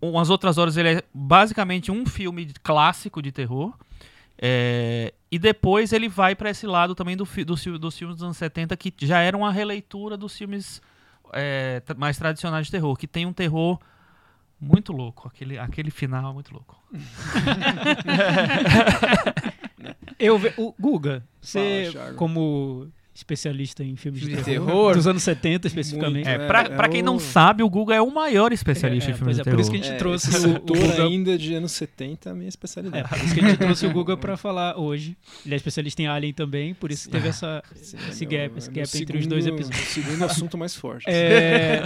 Umas 0.00 0.30
outras 0.30 0.58
horas 0.58 0.76
ele 0.76 0.94
é 0.94 1.02
basicamente 1.14 1.92
um 1.92 2.04
filme 2.04 2.52
clássico 2.62 3.22
de 3.22 3.30
terror. 3.30 3.72
É, 4.36 5.14
e 5.30 5.38
depois 5.38 5.92
ele 5.92 6.08
vai 6.08 6.34
para 6.34 6.50
esse 6.50 6.66
lado 6.66 6.96
também 6.96 7.16
do, 7.16 7.24
do, 7.24 7.78
dos 7.78 7.96
filmes 7.96 8.16
dos 8.16 8.24
anos 8.24 8.36
70, 8.36 8.76
que 8.76 8.92
já 9.02 9.20
era 9.20 9.36
uma 9.36 9.52
releitura 9.52 10.16
dos 10.16 10.36
filmes 10.36 10.82
é, 11.32 11.80
mais 11.96 12.18
tradicionais 12.18 12.66
de 12.66 12.72
terror, 12.72 12.96
que 12.96 13.06
tem 13.06 13.24
um 13.24 13.32
terror 13.32 13.78
muito 14.60 14.92
louco. 14.92 15.28
Aquele, 15.28 15.58
aquele 15.58 15.90
final 15.90 16.30
é 16.30 16.34
muito 16.34 16.52
louco. 16.52 16.82
Eu 20.18 20.38
ve... 20.38 20.52
o 20.56 20.74
Guga, 20.78 21.24
você 21.40 21.90
Fala, 21.92 22.14
como 22.14 22.88
especialista 23.14 23.84
em 23.84 23.94
filmes 23.94 24.20
de, 24.22 24.28
de 24.28 24.42
terror, 24.42 24.66
terror, 24.66 24.94
dos 24.94 25.06
anos 25.06 25.22
70 25.22 25.66
especificamente. 25.66 26.26
Muito, 26.26 26.28
é, 26.28 26.46
pra, 26.46 26.62
é, 26.62 26.68
pra 26.70 26.88
quem 26.88 27.02
não 27.02 27.18
sabe, 27.18 27.62
o 27.62 27.68
Guga 27.68 27.94
é 27.94 28.00
o 28.00 28.10
maior 28.10 28.52
especialista 28.52 29.10
é, 29.10 29.12
em 29.12 29.16
filmes 29.16 29.36
de 29.36 29.42
terror. 29.42 29.56
Por 29.56 29.60
isso 29.60 29.70
que 29.70 29.76
a 29.76 29.80
gente 29.82 29.92
é, 29.92 29.96
trouxe 29.96 30.30
o, 30.48 30.60
Guga 30.60 31.04
ainda 31.04 31.36
de 31.36 31.54
anos 31.54 31.72
70 31.72 32.28
é 32.28 32.32
a 32.32 32.34
minha 32.34 32.48
especialidade. 32.48 33.04
É, 33.04 33.08
por 33.08 33.24
isso 33.24 33.34
que 33.34 33.40
a 33.40 33.48
gente 33.48 33.58
trouxe 33.58 33.86
o 33.86 33.92
Guga 33.92 34.16
pra 34.16 34.36
falar 34.36 34.78
hoje. 34.78 35.16
Ele 35.44 35.54
é 35.54 35.56
especialista 35.56 36.00
em 36.00 36.06
Alien 36.06 36.32
também, 36.32 36.74
por 36.74 36.90
isso 36.90 37.04
que 37.04 37.12
teve 37.12 37.28
essa, 37.28 37.62
Sim, 37.74 37.98
esse 38.08 38.24
gap, 38.24 38.56
esse 38.56 38.70
gap 38.70 38.88
entre 38.88 38.98
segundo, 38.98 39.20
os 39.20 39.26
dois 39.26 39.46
episódios. 39.46 39.82
O 39.82 39.86
segundo 39.92 40.24
assunto 40.24 40.56
mais 40.56 40.74
forte. 40.74 41.04
É... 41.06 41.82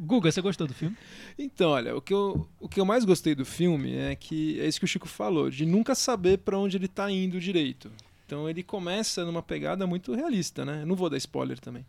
Guga, 0.00 0.32
você 0.32 0.40
gostou 0.40 0.66
do 0.66 0.74
filme? 0.74 0.96
Então, 1.38 1.70
olha, 1.70 1.96
o 1.96 2.00
que, 2.00 2.12
eu, 2.12 2.48
o 2.58 2.68
que 2.68 2.80
eu 2.80 2.84
mais 2.84 3.04
gostei 3.04 3.34
do 3.34 3.44
filme 3.44 3.94
é 3.94 4.16
que 4.16 4.60
é 4.60 4.66
isso 4.66 4.80
que 4.80 4.84
o 4.84 4.88
Chico 4.88 5.08
falou, 5.08 5.48
de 5.48 5.64
nunca 5.64 5.94
saber 5.94 6.38
para 6.38 6.58
onde 6.58 6.76
ele 6.76 6.88
tá 6.88 7.10
indo 7.10 7.38
direito. 7.38 7.90
Então 8.32 8.48
ele 8.48 8.62
começa 8.62 9.26
numa 9.26 9.42
pegada 9.42 9.86
muito 9.86 10.14
realista, 10.14 10.64
né? 10.64 10.80
Eu 10.80 10.86
não 10.86 10.96
vou 10.96 11.10
dar 11.10 11.18
spoiler 11.18 11.60
também. 11.60 11.84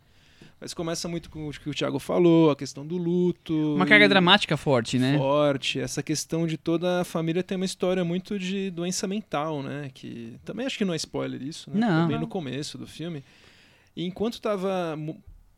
Mas 0.60 0.74
começa 0.74 1.08
muito 1.08 1.30
com 1.30 1.48
o 1.48 1.50
que 1.50 1.70
o 1.70 1.74
Thiago 1.74 1.98
falou, 1.98 2.50
a 2.50 2.56
questão 2.56 2.86
do 2.86 2.98
luto. 2.98 3.74
Uma 3.74 3.86
carga 3.86 4.06
dramática 4.06 4.54
forte, 4.54 4.98
né? 4.98 5.16
Forte. 5.16 5.80
Essa 5.80 6.02
questão 6.02 6.46
de 6.46 6.58
toda 6.58 7.00
a 7.00 7.04
família 7.04 7.42
ter 7.42 7.56
uma 7.56 7.64
história 7.64 8.04
muito 8.04 8.38
de 8.38 8.70
doença 8.70 9.08
mental, 9.08 9.62
né? 9.62 9.90
Que 9.94 10.36
também 10.44 10.66
acho 10.66 10.76
que 10.76 10.84
não 10.84 10.92
é 10.92 10.96
spoiler 10.98 11.42
isso, 11.42 11.70
né? 11.70 11.80
Não. 11.80 12.00
Foi 12.00 12.08
bem 12.08 12.20
no 12.20 12.28
começo 12.28 12.76
do 12.76 12.86
filme. 12.86 13.24
E 13.96 14.04
enquanto 14.04 14.34
estava 14.34 14.98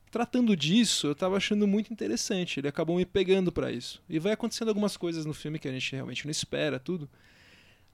tratando 0.08 0.56
disso, 0.56 1.08
eu 1.08 1.12
estava 1.12 1.36
achando 1.36 1.66
muito 1.66 1.92
interessante. 1.92 2.60
Ele 2.60 2.68
acabou 2.68 2.96
me 2.96 3.04
pegando 3.04 3.50
para 3.50 3.72
isso. 3.72 4.00
E 4.08 4.20
vai 4.20 4.32
acontecendo 4.32 4.68
algumas 4.68 4.96
coisas 4.96 5.26
no 5.26 5.34
filme 5.34 5.58
que 5.58 5.66
a 5.66 5.72
gente 5.72 5.92
realmente 5.92 6.24
não 6.24 6.30
espera, 6.30 6.78
tudo. 6.78 7.08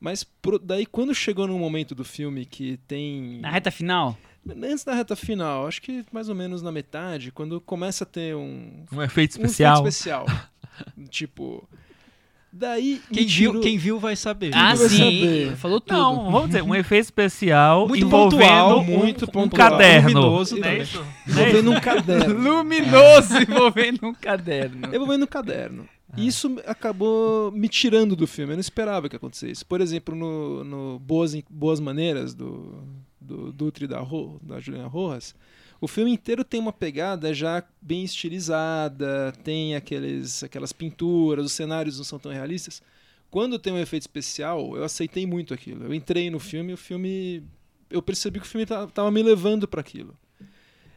Mas 0.03 0.25
pro, 0.25 0.59
daí, 0.59 0.85
quando 0.85 1.15
chegou 1.15 1.47
no 1.47 1.57
momento 1.57 1.95
do 1.95 2.05
filme 2.05 2.45
que 2.45 2.77
tem. 2.89 3.39
Na 3.41 3.51
reta 3.51 3.71
final? 3.71 4.19
Antes 4.45 4.83
da 4.83 4.95
reta 4.95 5.15
final, 5.15 5.69
acho 5.69 5.81
que 5.81 6.05
mais 6.11 6.29
ou 6.29 6.35
menos 6.35 6.61
na 6.61 6.73
metade, 6.73 7.31
quando 7.31 7.61
começa 7.61 8.03
a 8.03 8.07
ter 8.07 8.35
um. 8.35 8.85
Um 8.93 9.01
efeito 9.01 9.31
especial. 9.31 9.77
Um 9.77 9.87
efeito 9.87 9.93
especial. 9.93 10.27
tipo. 11.09 11.69
Daí. 12.53 13.01
Quem 13.13 13.27
viu, 13.27 13.61
quem 13.61 13.79
viu 13.79 14.01
vai 14.01 14.17
saber. 14.17 14.51
Ah, 14.53 14.75
vai 14.75 14.89
sim. 14.89 14.99
Saber. 14.99 15.57
Falou 15.57 15.81
tudo. 15.81 15.97
Não, 15.97 16.33
vamos 16.33 16.49
dizer, 16.49 16.63
um 16.63 16.75
efeito 16.75 17.05
especial 17.05 17.87
muito 17.87 18.05
envolvendo 18.05 18.41
pontual, 18.41 18.81
um, 18.81 18.85
muito 18.85 19.25
um 19.25 19.29
pontual. 19.29 19.71
caderno. 19.71 20.21
Luminoso, 20.21 20.65
é 20.65 20.79
isso? 20.79 21.07
Envolvendo 21.29 21.71
um 21.71 21.81
caderno. 21.81 22.35
Luminoso 22.43 23.39
envolvendo 23.39 24.07
um 24.09 24.15
caderno. 24.15 24.93
envolvendo 24.93 25.23
um 25.23 25.29
caderno. 25.29 25.89
E 26.17 26.27
isso 26.27 26.61
acabou 26.67 27.51
me 27.53 27.69
tirando 27.69 28.15
do 28.15 28.27
filme. 28.27 28.53
Eu 28.53 28.57
não 28.57 28.61
esperava 28.61 29.09
que 29.09 29.17
acontecesse. 29.17 29.65
Por 29.65 29.81
exemplo, 29.81 30.15
no, 30.15 30.63
no 30.63 30.99
Boas, 30.99 31.35
Boas 31.49 31.81
Maneiras, 31.81 32.35
do, 32.35 32.85
do 33.21 33.53
da, 33.89 34.01
Ro, 34.01 34.39
da 34.43 34.61
Juliana 34.61 34.89
Rojas, 34.89 35.35
o 35.81 35.89
filme 35.89 36.13
inteiro 36.13 36.45
tem 36.45 36.61
uma 36.61 36.73
pegada 36.73 37.33
já 37.33 37.65
bem 37.81 38.05
estilizada, 38.05 39.33
tem 39.43 39.75
aqueles, 39.75 40.45
aquelas 40.45 40.73
pinturas, 40.73 41.47
os 41.47 41.53
cenários 41.53 41.97
não 41.97 42.05
são 42.05 42.19
tão 42.19 42.31
realistas. 42.31 42.83
Quando 43.31 43.59
tem 43.59 43.73
um 43.73 43.79
efeito 43.79 44.03
especial, 44.03 44.77
eu 44.77 44.85
aceitei 44.85 45.27
muito 45.27 45.55
aquilo. 45.55 45.85
Eu 45.85 45.95
entrei 45.95 46.31
no 46.31 46.39
filme 46.39 46.73
e 46.73 46.75
o 46.75 46.79
filme. 46.79 47.43
Eu 47.89 48.03
percebi 48.03 48.39
que 48.39 48.47
o 48.47 48.49
filme 48.49 48.65
estava 48.65 49.11
me 49.11 49.23
levando 49.23 49.67
para 49.67 49.81
aquilo. 49.81 50.15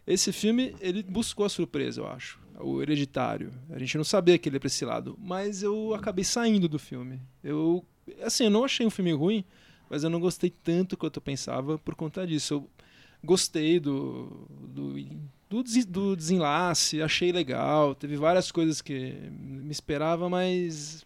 Esse 0.05 0.33
filme, 0.33 0.75
ele 0.81 1.01
buscou 1.01 1.45
a 1.45 1.49
surpresa, 1.49 2.01
eu 2.01 2.07
acho 2.07 2.44
o 2.59 2.81
Hereditário. 2.81 3.53
A 3.69 3.79
gente 3.79 3.97
não 3.97 4.03
sabia 4.03 4.37
que 4.37 4.49
ele 4.49 4.55
ia 4.55 4.59
pra 4.59 4.67
esse 4.67 4.85
lado. 4.85 5.17
Mas 5.19 5.63
eu 5.63 5.93
acabei 5.93 6.23
saindo 6.23 6.67
do 6.67 6.79
filme. 6.79 7.21
Eu, 7.43 7.85
assim, 8.23 8.45
eu 8.45 8.49
não 8.49 8.63
achei 8.63 8.85
um 8.85 8.89
filme 8.89 9.11
ruim, 9.11 9.43
mas 9.89 10.03
eu 10.03 10.09
não 10.09 10.19
gostei 10.19 10.49
tanto 10.49 10.97
quanto 10.97 11.17
eu 11.17 11.21
pensava 11.21 11.77
por 11.77 11.95
conta 11.95 12.25
disso. 12.25 12.55
Eu 12.55 12.69
gostei 13.23 13.79
do, 13.79 14.47
do, 14.67 14.93
do, 15.49 15.63
do 15.87 16.15
desenlace, 16.15 17.01
achei 17.01 17.31
legal. 17.31 17.95
Teve 17.95 18.15
várias 18.15 18.51
coisas 18.51 18.81
que 18.81 19.13
me 19.31 19.71
esperava, 19.71 20.29
mas 20.29 21.05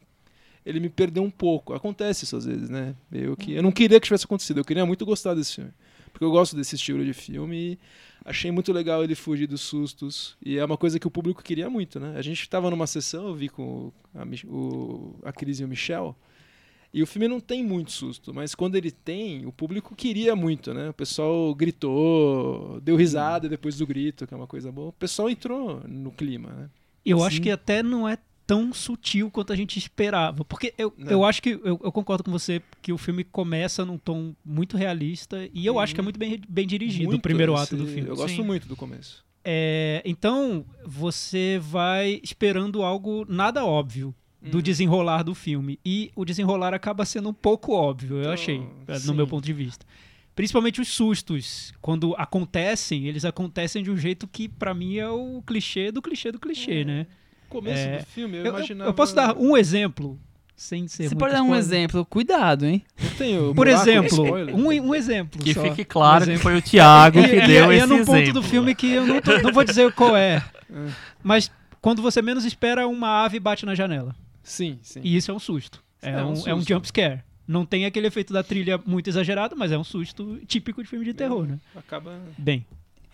ele 0.65 0.79
me 0.79 0.89
perdeu 0.89 1.23
um 1.23 1.31
pouco. 1.31 1.73
Acontece 1.73 2.25
isso 2.25 2.35
às 2.35 2.45
vezes, 2.45 2.69
né? 2.69 2.95
Eu, 3.11 3.35
que, 3.35 3.53
eu 3.53 3.63
não 3.63 3.71
queria 3.71 3.99
que 3.99 4.05
tivesse 4.05 4.25
acontecido, 4.25 4.59
eu 4.59 4.65
queria 4.65 4.85
muito 4.85 5.05
gostar 5.05 5.33
desse 5.33 5.55
filme. 5.55 5.71
Porque 6.11 6.25
eu 6.25 6.31
gosto 6.31 6.55
desse 6.55 6.75
estilo 6.75 7.03
de 7.05 7.13
filme 7.13 7.73
e 7.73 7.79
Achei 8.23 8.51
muito 8.51 8.71
legal 8.71 9.03
ele 9.03 9.15
fugir 9.15 9.47
dos 9.47 9.61
sustos. 9.61 10.37
E 10.43 10.57
é 10.57 10.65
uma 10.65 10.77
coisa 10.77 10.99
que 10.99 11.07
o 11.07 11.11
público 11.11 11.43
queria 11.43 11.69
muito, 11.69 11.99
né? 11.99 12.15
A 12.17 12.21
gente 12.21 12.41
estava 12.41 12.69
numa 12.69 12.87
sessão, 12.87 13.27
eu 13.27 13.35
vi 13.35 13.49
com 13.49 13.91
a, 14.13 14.23
o, 14.47 15.19
a 15.23 15.31
Cris 15.31 15.59
e 15.59 15.63
o 15.63 15.67
Michel. 15.67 16.15
E 16.91 17.03
o 17.03 17.07
filme 17.07 17.27
não 17.27 17.39
tem 17.39 17.63
muito 17.63 17.91
susto, 17.91 18.33
mas 18.33 18.55
quando 18.55 18.75
ele 18.75 18.89
tem, 18.89 19.45
o 19.45 19.51
público 19.51 19.95
queria 19.95 20.35
muito, 20.35 20.73
né? 20.73 20.89
O 20.89 20.93
pessoal 20.93 21.53
gritou, 21.53 22.81
deu 22.81 22.95
risada 22.95 23.47
depois 23.47 23.77
do 23.77 23.85
grito, 23.85 24.25
que 24.25 24.33
é 24.33 24.37
uma 24.37 24.47
coisa 24.47 24.71
boa. 24.71 24.89
O 24.89 24.93
pessoal 24.93 25.29
entrou 25.29 25.81
no 25.87 26.11
clima, 26.11 26.49
né? 26.49 26.69
Eu 27.05 27.19
Sim. 27.19 27.25
acho 27.25 27.41
que 27.41 27.51
até 27.51 27.83
não 27.83 28.09
é 28.09 28.17
tão 28.49 28.73
sutil 28.73 29.29
quanto 29.29 29.53
a 29.53 29.55
gente 29.55 29.77
esperava. 29.77 30.43
Porque 30.43 30.73
eu, 30.75 30.91
eu 30.97 31.23
acho 31.23 31.39
que 31.39 31.51
eu, 31.51 31.79
eu, 31.83 31.91
concordo 31.91 32.23
com 32.23 32.31
você 32.31 32.59
que 32.81 32.91
o 32.91 32.97
filme 32.97 33.23
começa 33.23 33.85
num 33.85 33.95
tom 33.95 34.33
muito 34.43 34.75
realista 34.75 35.47
e 35.53 35.67
eu 35.67 35.77
acho 35.77 35.93
que 35.93 36.01
é 36.01 36.03
muito 36.03 36.17
bem, 36.17 36.41
bem 36.49 36.65
dirigido 36.65 37.09
muito, 37.09 37.19
o 37.19 37.21
primeiro 37.21 37.55
ato 37.55 37.77
do 37.77 37.85
filme. 37.85 38.09
Eu 38.09 38.15
gosto 38.15 38.37
Sim. 38.37 38.43
muito 38.43 38.67
do 38.67 38.75
começo. 38.75 39.23
É, 39.45 40.01
então 40.03 40.65
você 40.83 41.59
vai 41.61 42.19
esperando 42.23 42.81
algo 42.81 43.23
nada 43.29 43.63
óbvio 43.63 44.15
do 44.41 44.57
uhum. 44.57 44.63
desenrolar 44.63 45.21
do 45.21 45.35
filme 45.35 45.79
e 45.85 46.11
o 46.15 46.25
desenrolar 46.25 46.73
acaba 46.73 47.05
sendo 47.05 47.29
um 47.29 47.33
pouco 47.33 47.73
óbvio, 47.73 48.15
eu 48.15 48.21
então, 48.21 48.33
achei, 48.33 48.67
é, 48.87 48.99
no 49.05 49.13
meu 49.13 49.27
ponto 49.27 49.45
de 49.45 49.53
vista. 49.53 49.85
Principalmente 50.33 50.81
os 50.81 50.87
sustos, 50.87 51.71
quando 51.79 52.15
acontecem, 52.17 53.05
eles 53.05 53.25
acontecem 53.25 53.83
de 53.83 53.91
um 53.91 53.97
jeito 53.97 54.27
que 54.27 54.49
para 54.49 54.73
mim 54.73 54.97
é 54.97 55.07
o 55.07 55.43
clichê 55.45 55.91
do 55.91 56.01
clichê 56.01 56.31
do 56.31 56.39
clichê, 56.39 56.81
é. 56.81 56.85
né? 56.85 57.07
Começo 57.49 57.81
é, 57.81 57.97
do 57.97 58.05
filme, 58.05 58.37
eu, 58.37 58.45
eu 58.45 58.49
imaginava. 58.51 58.89
Eu 58.89 58.93
posso 58.93 59.15
dar 59.15 59.35
um 59.37 59.57
exemplo 59.57 60.19
sem 60.59 60.89
ser 60.89 61.07
Você 61.07 61.15
pode 61.15 61.33
dar 61.33 61.41
um 61.41 61.55
exemplo, 61.55 62.05
cuidado, 62.05 62.65
hein? 62.65 62.83
Eu 63.01 63.09
tenho 63.11 63.55
Por 63.55 63.65
exemplo, 63.65 64.25
um, 64.53 64.67
um 64.67 64.93
exemplo. 64.93 65.41
Que 65.41 65.53
só. 65.53 65.63
fique 65.63 65.85
claro 65.85 66.25
um 66.25 66.27
que 66.33 66.37
foi 66.37 66.57
o 66.57 66.61
Thiago 66.61 67.23
que 67.23 67.29
e, 67.29 67.47
deu 67.47 67.71
e, 67.71 67.77
esse 67.77 67.79
e 67.79 67.79
é 67.79 67.85
num 67.85 67.95
exemplo. 68.01 68.13
ponto 68.13 68.33
do 68.33 68.43
filme 68.43 68.75
que 68.75 68.91
eu 68.91 69.07
não, 69.07 69.21
tô, 69.21 69.37
não 69.39 69.53
vou 69.53 69.63
dizer 69.63 69.91
qual 69.93 70.17
é. 70.17 70.43
Mas 71.23 71.49
quando 71.81 72.01
você 72.01 72.21
menos 72.21 72.43
espera, 72.43 72.85
uma 72.87 73.23
ave 73.23 73.39
bate 73.39 73.65
na 73.65 73.73
janela. 73.73 74.13
Sim, 74.43 74.79
sim. 74.81 74.99
E 75.01 75.15
isso 75.15 75.31
é 75.31 75.33
um 75.33 75.39
susto. 75.39 75.81
É, 76.01 76.11
é 76.11 76.23
um, 76.23 76.33
um, 76.33 76.47
é 76.47 76.53
um 76.53 76.61
jump 76.61 76.85
scare. 76.85 77.21
Não 77.47 77.65
tem 77.65 77.85
aquele 77.85 78.07
efeito 78.07 78.33
da 78.33 78.43
trilha 78.43 78.79
muito 78.85 79.09
exagerado, 79.09 79.55
mas 79.55 79.71
é 79.71 79.77
um 79.77 79.83
susto 79.83 80.39
típico 80.45 80.83
de 80.83 80.89
filme 80.89 81.05
de 81.05 81.13
terror, 81.13 81.47
né? 81.47 81.57
Acaba. 81.75 82.19
Bem. 82.37 82.65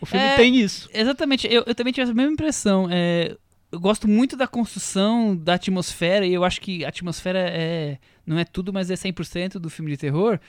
O 0.01 0.05
filme 0.05 0.25
É, 0.25 0.35
tem 0.35 0.57
isso. 0.57 0.89
Exatamente, 0.93 1.47
eu, 1.47 1.63
eu 1.65 1.75
também 1.75 1.93
tive 1.93 2.09
a 2.09 2.13
mesma 2.13 2.33
impressão. 2.33 2.87
É, 2.91 3.37
eu 3.75 3.79
gosto 3.79 4.07
muito 4.07 4.35
da 4.37 4.47
construção 4.47 5.35
da 5.35 5.55
atmosfera, 5.55 6.25
e 6.25 6.33
eu 6.33 6.43
acho 6.43 6.61
que 6.61 6.85
a 6.85 6.89
atmosfera 6.89 7.39
é 7.39 7.97
não 8.25 8.39
é 8.39 8.43
tudo, 8.45 8.73
mas 8.73 8.89
é 8.89 8.95
100% 8.95 9.59
do 9.59 9.69
filme 9.69 9.91
de 9.91 9.97
terror. 9.97 10.39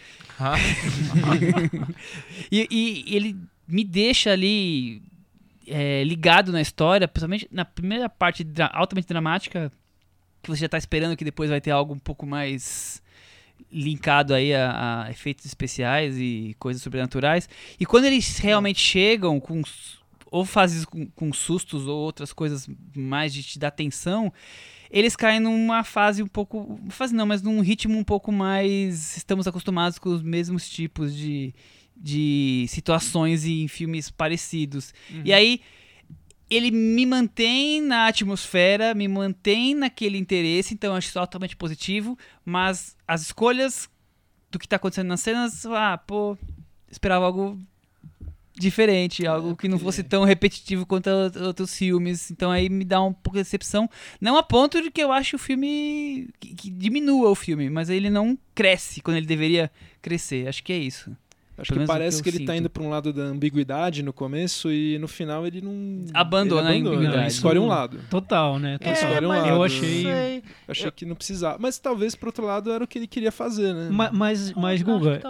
Ah, 0.41 0.55
E, 2.51 2.67
e 2.71 3.15
ele 3.15 3.37
me 3.69 3.85
deixa 3.85 4.31
ali 4.33 5.03
é, 5.67 6.03
ligado 6.05 6.53
na 6.53 6.61
história, 6.61 7.09
principalmente 7.09 7.49
na 7.51 7.65
primeira 7.65 8.09
parte 8.09 8.45
dra- 8.45 8.71
altamente 8.73 9.09
dramática, 9.09 9.71
que 10.43 10.49
você 10.49 10.61
já 10.61 10.69
tá 10.69 10.79
esperando 10.79 11.17
que 11.17 11.25
depois 11.25 11.51
vai 11.51 11.61
ter 11.61 11.71
algo 11.73 11.93
um 11.93 11.99
pouco 11.99 12.25
mais 12.25 13.03
linkado 13.73 14.33
aí 14.33 14.55
a, 14.55 15.05
a 15.07 15.11
efeitos 15.11 15.45
especiais 15.45 16.17
e 16.19 16.55
coisas 16.59 16.83
sobrenaturais. 16.83 17.49
E 17.81 17.85
quando 17.85 18.05
eles 18.05 18.39
realmente 18.39 18.79
chegam 18.81 19.41
com 19.41 19.61
ou 20.27 20.45
fazem 20.45 20.79
isso 20.79 20.89
com, 20.89 21.07
com 21.07 21.33
sustos 21.33 21.87
ou 21.87 21.99
outras 21.99 22.33
coisas 22.33 22.69
mais 22.95 23.33
de 23.33 23.43
te 23.43 23.59
dar 23.59 23.71
tensão, 23.71 24.33
eles 24.91 25.17
caem 25.17 25.41
numa 25.41 25.83
fase 25.85 26.23
um 26.23 26.27
pouco, 26.27 26.79
fase 26.91 27.15
não, 27.15 27.27
mas 27.27 27.43
num 27.43 27.61
ritmo 27.61 27.99
um 27.99 28.05
pouco 28.05 28.31
mais 28.31 29.17
estamos 29.17 29.47
acostumados 29.47 29.99
com 29.99 30.11
os 30.11 30.23
mesmos 30.23 30.69
tipos 30.69 31.15
de 31.15 31.55
de 31.97 32.67
situações 32.69 33.47
em 33.47 33.67
filmes 33.67 34.11
parecidos. 34.11 34.93
E 35.25 35.33
aí 35.33 35.63
ele 36.49 36.71
me 36.71 37.05
mantém 37.07 37.81
na 37.81 38.07
atmosfera, 38.07 38.95
me 38.95 39.09
mantém 39.09 39.75
naquele 39.75 40.19
interesse, 40.19 40.75
então 40.75 40.91
eu 40.91 40.97
acho 40.97 41.09
isso 41.09 41.19
altamente 41.19 41.57
positivo, 41.57 42.17
mas 42.45 42.97
as 43.09 43.23
escolhas 43.23 43.89
do 44.51 44.59
que 44.59 44.69
tá 44.69 44.77
acontecendo 44.77 45.09
nas 45.09 45.21
cenas, 45.21 45.67
ah, 45.67 45.99
pô, 45.99 46.39
esperava 46.89 47.25
algo 47.25 47.59
diferente, 48.59 49.27
algo 49.27 49.55
que 49.55 49.69
não 49.69 49.79
fosse 49.79 50.03
tão 50.03 50.25
repetitivo 50.25 50.87
quanto 50.87 51.09
outros 51.45 51.77
filmes, 51.77 52.31
então 52.31 52.51
aí 52.51 52.69
me 52.69 52.85
dá 52.85 53.03
um 53.03 53.13
pouco 53.13 53.37
de 53.37 53.45
decepção, 53.45 53.89
não 54.21 54.37
a 54.37 54.43
ponto 54.43 54.81
de 54.83 54.91
que 54.91 55.03
eu 55.03 55.13
acho 55.13 55.37
o 55.37 55.39
filme 55.39 56.29
que, 56.41 56.55
que 56.55 56.71
diminua 56.71 57.31
o 57.31 57.35
filme, 57.35 57.69
mas 57.69 57.91
ele 57.91 58.09
não 58.09 58.39
cresce 58.55 59.01
quando 59.01 59.19
ele 59.19 59.27
deveria 59.27 59.71
crescer, 60.01 60.49
acho 60.49 60.63
que 60.63 60.73
é 60.73 60.79
isso. 60.79 61.15
Acho 61.59 61.73
Pelo 61.73 61.81
que 61.81 61.87
parece 61.87 62.23
que 62.23 62.31
que, 62.31 62.37
ele 62.37 62.45
tá 62.45 62.53
sinto. 62.53 62.61
indo 62.61 62.71
pra 62.71 62.83
um 62.83 62.91
lado 62.91 63.13
da 63.15 63.23
ambiguidade 63.23 64.03
no 64.03 64.13
começo 64.13 64.71
e 64.71 64.99
no 64.99 65.09
final 65.09 65.47
ele 65.47 65.63
não. 65.63 66.05
Abandona 66.13 66.69
a 66.69 66.71
ele 66.73 66.81
abandona, 66.81 66.97
ambiguidade. 66.97 67.23
ele 67.23 67.29
escolhe 67.29 67.59
um 67.59 67.67
lado. 67.67 67.99
Total, 68.11 68.59
né? 68.59 68.75
É, 68.75 68.79
Total. 68.79 68.93
escolhe 68.93 69.25
um 69.27 69.29
mas 69.31 69.43
lado. 69.43 69.49
eu 69.55 69.63
achei-. 69.63 70.43
Achei 70.69 70.91
que 70.91 71.07
não 71.07 71.15
precisava. 71.17 71.57
Mas 71.59 71.79
talvez, 71.79 72.15
por 72.15 72.27
outro 72.27 72.45
lado, 72.45 72.71
era 72.71 72.85
o 72.85 72.87
que 72.87 72.99
ele 72.99 73.07
queria 73.07 73.33
fazer, 73.33 73.73
né? 73.75 73.89
Ma- 73.91 74.11
Mas, 74.13 74.53
mas 74.53 74.81
Eu 74.83 74.95
acho 74.95 74.99
Guga, 74.99 75.21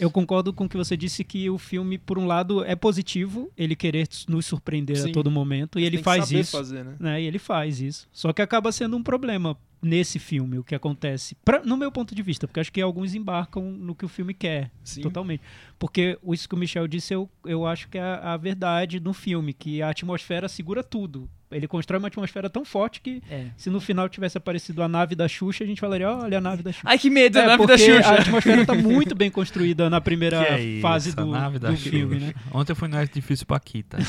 eu 0.00 0.10
concordo 0.10 0.52
com 0.52 0.64
o 0.64 0.68
que 0.68 0.76
você 0.76 0.96
disse 0.96 1.22
que 1.22 1.48
o 1.48 1.56
filme, 1.58 1.98
por 1.98 2.18
um 2.18 2.26
lado, 2.26 2.64
é 2.64 2.74
positivo, 2.74 3.50
ele 3.56 3.76
querer 3.76 4.08
nos 4.28 4.44
surpreender 4.46 4.96
Sim. 4.96 5.10
a 5.10 5.12
todo 5.12 5.30
momento, 5.30 5.78
e 5.78 5.82
ele 5.82 5.90
Tem 5.92 5.98
que 5.98 6.04
faz 6.04 6.24
saber 6.26 6.40
isso. 6.40 6.56
fazer, 6.56 6.84
né? 6.84 6.94
né? 6.98 7.22
E 7.22 7.26
ele 7.26 7.38
faz 7.38 7.80
isso. 7.80 8.08
Só 8.12 8.32
que 8.32 8.42
acaba 8.42 8.72
sendo 8.72 8.96
um 8.96 9.02
problema 9.02 9.56
nesse 9.86 10.18
filme, 10.18 10.58
o 10.58 10.64
que 10.64 10.74
acontece. 10.74 11.36
Pra- 11.44 11.62
no 11.64 11.76
meu 11.76 11.90
ponto 11.92 12.14
de 12.14 12.22
vista, 12.22 12.46
porque 12.46 12.60
acho 12.60 12.72
que 12.72 12.80
alguns 12.80 13.14
embarcam 13.14 13.62
no 13.70 13.94
que 13.94 14.04
o 14.04 14.08
filme 14.08 14.34
quer, 14.34 14.70
Sim. 14.84 15.00
totalmente. 15.02 15.42
Porque 15.78 16.18
isso 16.32 16.48
que 16.48 16.54
o 16.54 16.58
Michel 16.58 16.86
disse, 16.88 17.14
eu, 17.14 17.28
eu 17.44 17.66
acho 17.66 17.88
que 17.88 17.98
é 17.98 18.00
a, 18.02 18.32
a 18.34 18.36
verdade 18.36 18.98
no 19.00 19.12
filme, 19.12 19.52
que 19.52 19.80
a 19.82 19.90
atmosfera 19.90 20.48
segura 20.48 20.82
tudo. 20.82 21.28
Ele 21.48 21.68
constrói 21.68 22.00
uma 22.00 22.08
atmosfera 22.08 22.50
tão 22.50 22.64
forte 22.64 23.00
que 23.00 23.22
É. 23.30 23.46
se 23.56 23.70
no 23.70 23.80
final 23.80 24.08
tivesse 24.08 24.36
aparecido 24.36 24.82
a 24.82 24.88
nave 24.88 25.14
da 25.14 25.28
Xuxa, 25.28 25.62
a 25.62 25.66
gente 25.66 25.80
falaria, 25.80 26.10
olha 26.10 26.38
a 26.38 26.40
nave 26.40 26.60
da 26.60 26.72
Xuxa. 26.72 26.82
Ai, 26.88 26.98
que 26.98 27.08
medo, 27.08 27.38
É, 27.38 27.44
a 27.44 27.46
nave 27.46 27.66
da 27.68 27.78
Xuxa. 27.78 28.08
a 28.08 28.14
atmosfera 28.20 28.62
está 28.62 28.74
muito 28.74 29.14
bem 29.14 29.30
construída 29.30 29.88
na 29.88 30.00
primeira 30.00 30.42
é 30.58 30.60
isso, 30.60 30.82
fase 30.82 31.14
do, 31.14 31.26
nave 31.26 31.60
da 31.60 31.70
do 31.70 31.76
Xuxa. 31.76 31.90
filme, 31.90 32.18
né? 32.18 32.34
Ontem 32.52 32.72
eu 32.72 32.76
fui 32.76 32.88
no 32.88 33.00
Edifício 33.00 33.46
Paquita. 33.46 33.96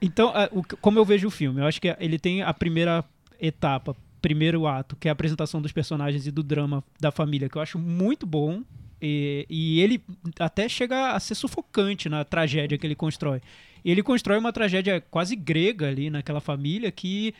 Então, 0.00 0.28
a- 0.28 0.48
o 0.52 0.62
que- 0.62 0.76
como 0.76 0.98
eu 0.98 1.04
vejo 1.04 1.28
o 1.28 1.30
filme, 1.30 1.60
eu 1.60 1.66
acho 1.66 1.80
que 1.80 1.94
ele 1.98 2.18
tem 2.18 2.42
a 2.42 2.52
primeira 2.54 3.04
etapa, 3.42 3.96
primeiro 4.22 4.66
ato, 4.68 4.94
que 4.94 5.08
é 5.08 5.10
a 5.10 5.12
apresentação 5.12 5.60
dos 5.60 5.72
personagens 5.72 6.26
e 6.26 6.30
do 6.30 6.42
drama 6.42 6.84
da 7.00 7.10
família, 7.10 7.48
que 7.48 7.58
eu 7.58 7.62
acho 7.62 7.78
muito 7.78 8.24
bom. 8.24 8.62
E, 9.00 9.44
e 9.50 9.80
ele 9.80 10.00
até 10.38 10.68
chega 10.68 11.10
a 11.10 11.20
ser 11.20 11.34
sufocante 11.34 12.08
na 12.08 12.24
tragédia 12.24 12.78
que 12.78 12.86
ele 12.86 12.94
constrói. 12.94 13.42
Ele 13.84 14.00
constrói 14.00 14.38
uma 14.38 14.52
tragédia 14.52 15.00
quase 15.00 15.34
grega 15.34 15.88
ali 15.88 16.08
naquela 16.08 16.40
família 16.40 16.92
que 16.92 17.34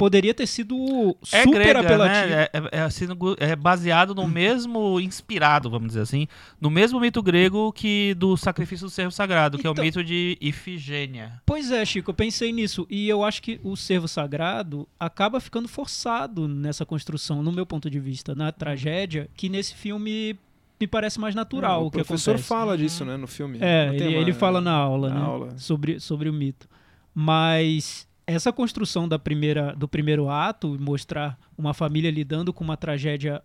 poderia 0.00 0.32
ter 0.32 0.46
sido 0.46 1.14
É 1.30 1.42
super 1.42 1.58
grega, 1.60 1.80
apelativa. 1.80 2.26
né? 2.26 2.42
É, 2.44 2.50
é, 2.54 3.46
é 3.46 3.50
é 3.52 3.56
baseado 3.56 4.14
no 4.14 4.26
mesmo, 4.26 4.98
inspirado, 4.98 5.68
vamos 5.68 5.88
dizer 5.88 6.00
assim, 6.00 6.26
no 6.58 6.70
mesmo 6.70 6.98
mito 6.98 7.22
grego 7.22 7.70
que 7.70 8.14
do 8.14 8.34
sacrifício 8.34 8.86
do 8.86 8.90
servo 8.90 9.12
sagrado, 9.12 9.58
que 9.58 9.66
é 9.66 9.70
Então- 9.70 9.82
o 9.82 9.84
mito 9.86 10.02
de 10.02 10.38
Ifigênia. 10.40 11.42
Pois 11.44 11.70
é, 11.70 11.84
Chico, 11.84 12.10
eu 12.10 12.14
pensei 12.14 12.50
nisso. 12.50 12.86
E 12.88 13.08
eu 13.10 13.22
acho 13.22 13.42
que 13.42 13.60
o 13.62 13.76
servo 13.76 14.08
sagrado 14.08 14.88
acaba 14.98 15.38
ficando 15.38 15.68
forçado 15.68 16.48
nessa 16.48 16.86
construção, 16.86 17.42
no 17.42 17.52
meu 17.52 17.66
ponto 17.66 17.90
de 17.90 18.00
vista, 18.00 18.34
na 18.34 18.50
tragédia, 18.50 19.28
que 19.36 19.50
nesse 19.50 19.74
filme 19.74 20.34
me 20.80 20.86
parece 20.86 21.20
mais 21.20 21.34
natural 21.34 21.82
É, 21.82 21.84
o 21.84 21.90
que 21.90 21.98
professor 21.98 22.30
acontece. 22.30 22.48
fala 22.48 22.78
disso, 22.78 23.04
né, 23.04 23.18
no 23.18 23.26
filme. 23.26 23.58
É, 23.60 23.90
ele, 23.94 24.08
uma- 24.08 24.22
ele 24.22 24.32
fala 24.32 24.62
na 24.62 24.72
aula, 24.72 25.10
na 25.10 25.14
né? 25.14 25.20
aula. 25.26 25.58
Sobre, 25.58 26.00
sobre 26.00 26.30
o 26.30 26.32
mito. 26.32 26.66
Mas 27.14 28.08
essa 28.34 28.52
construção 28.52 29.08
da 29.08 29.18
primeira, 29.18 29.74
do 29.74 29.88
primeiro 29.88 30.28
ato, 30.28 30.76
mostrar 30.80 31.38
uma 31.56 31.74
família 31.74 32.10
lidando 32.10 32.52
com 32.52 32.62
uma 32.62 32.76
tragédia 32.76 33.42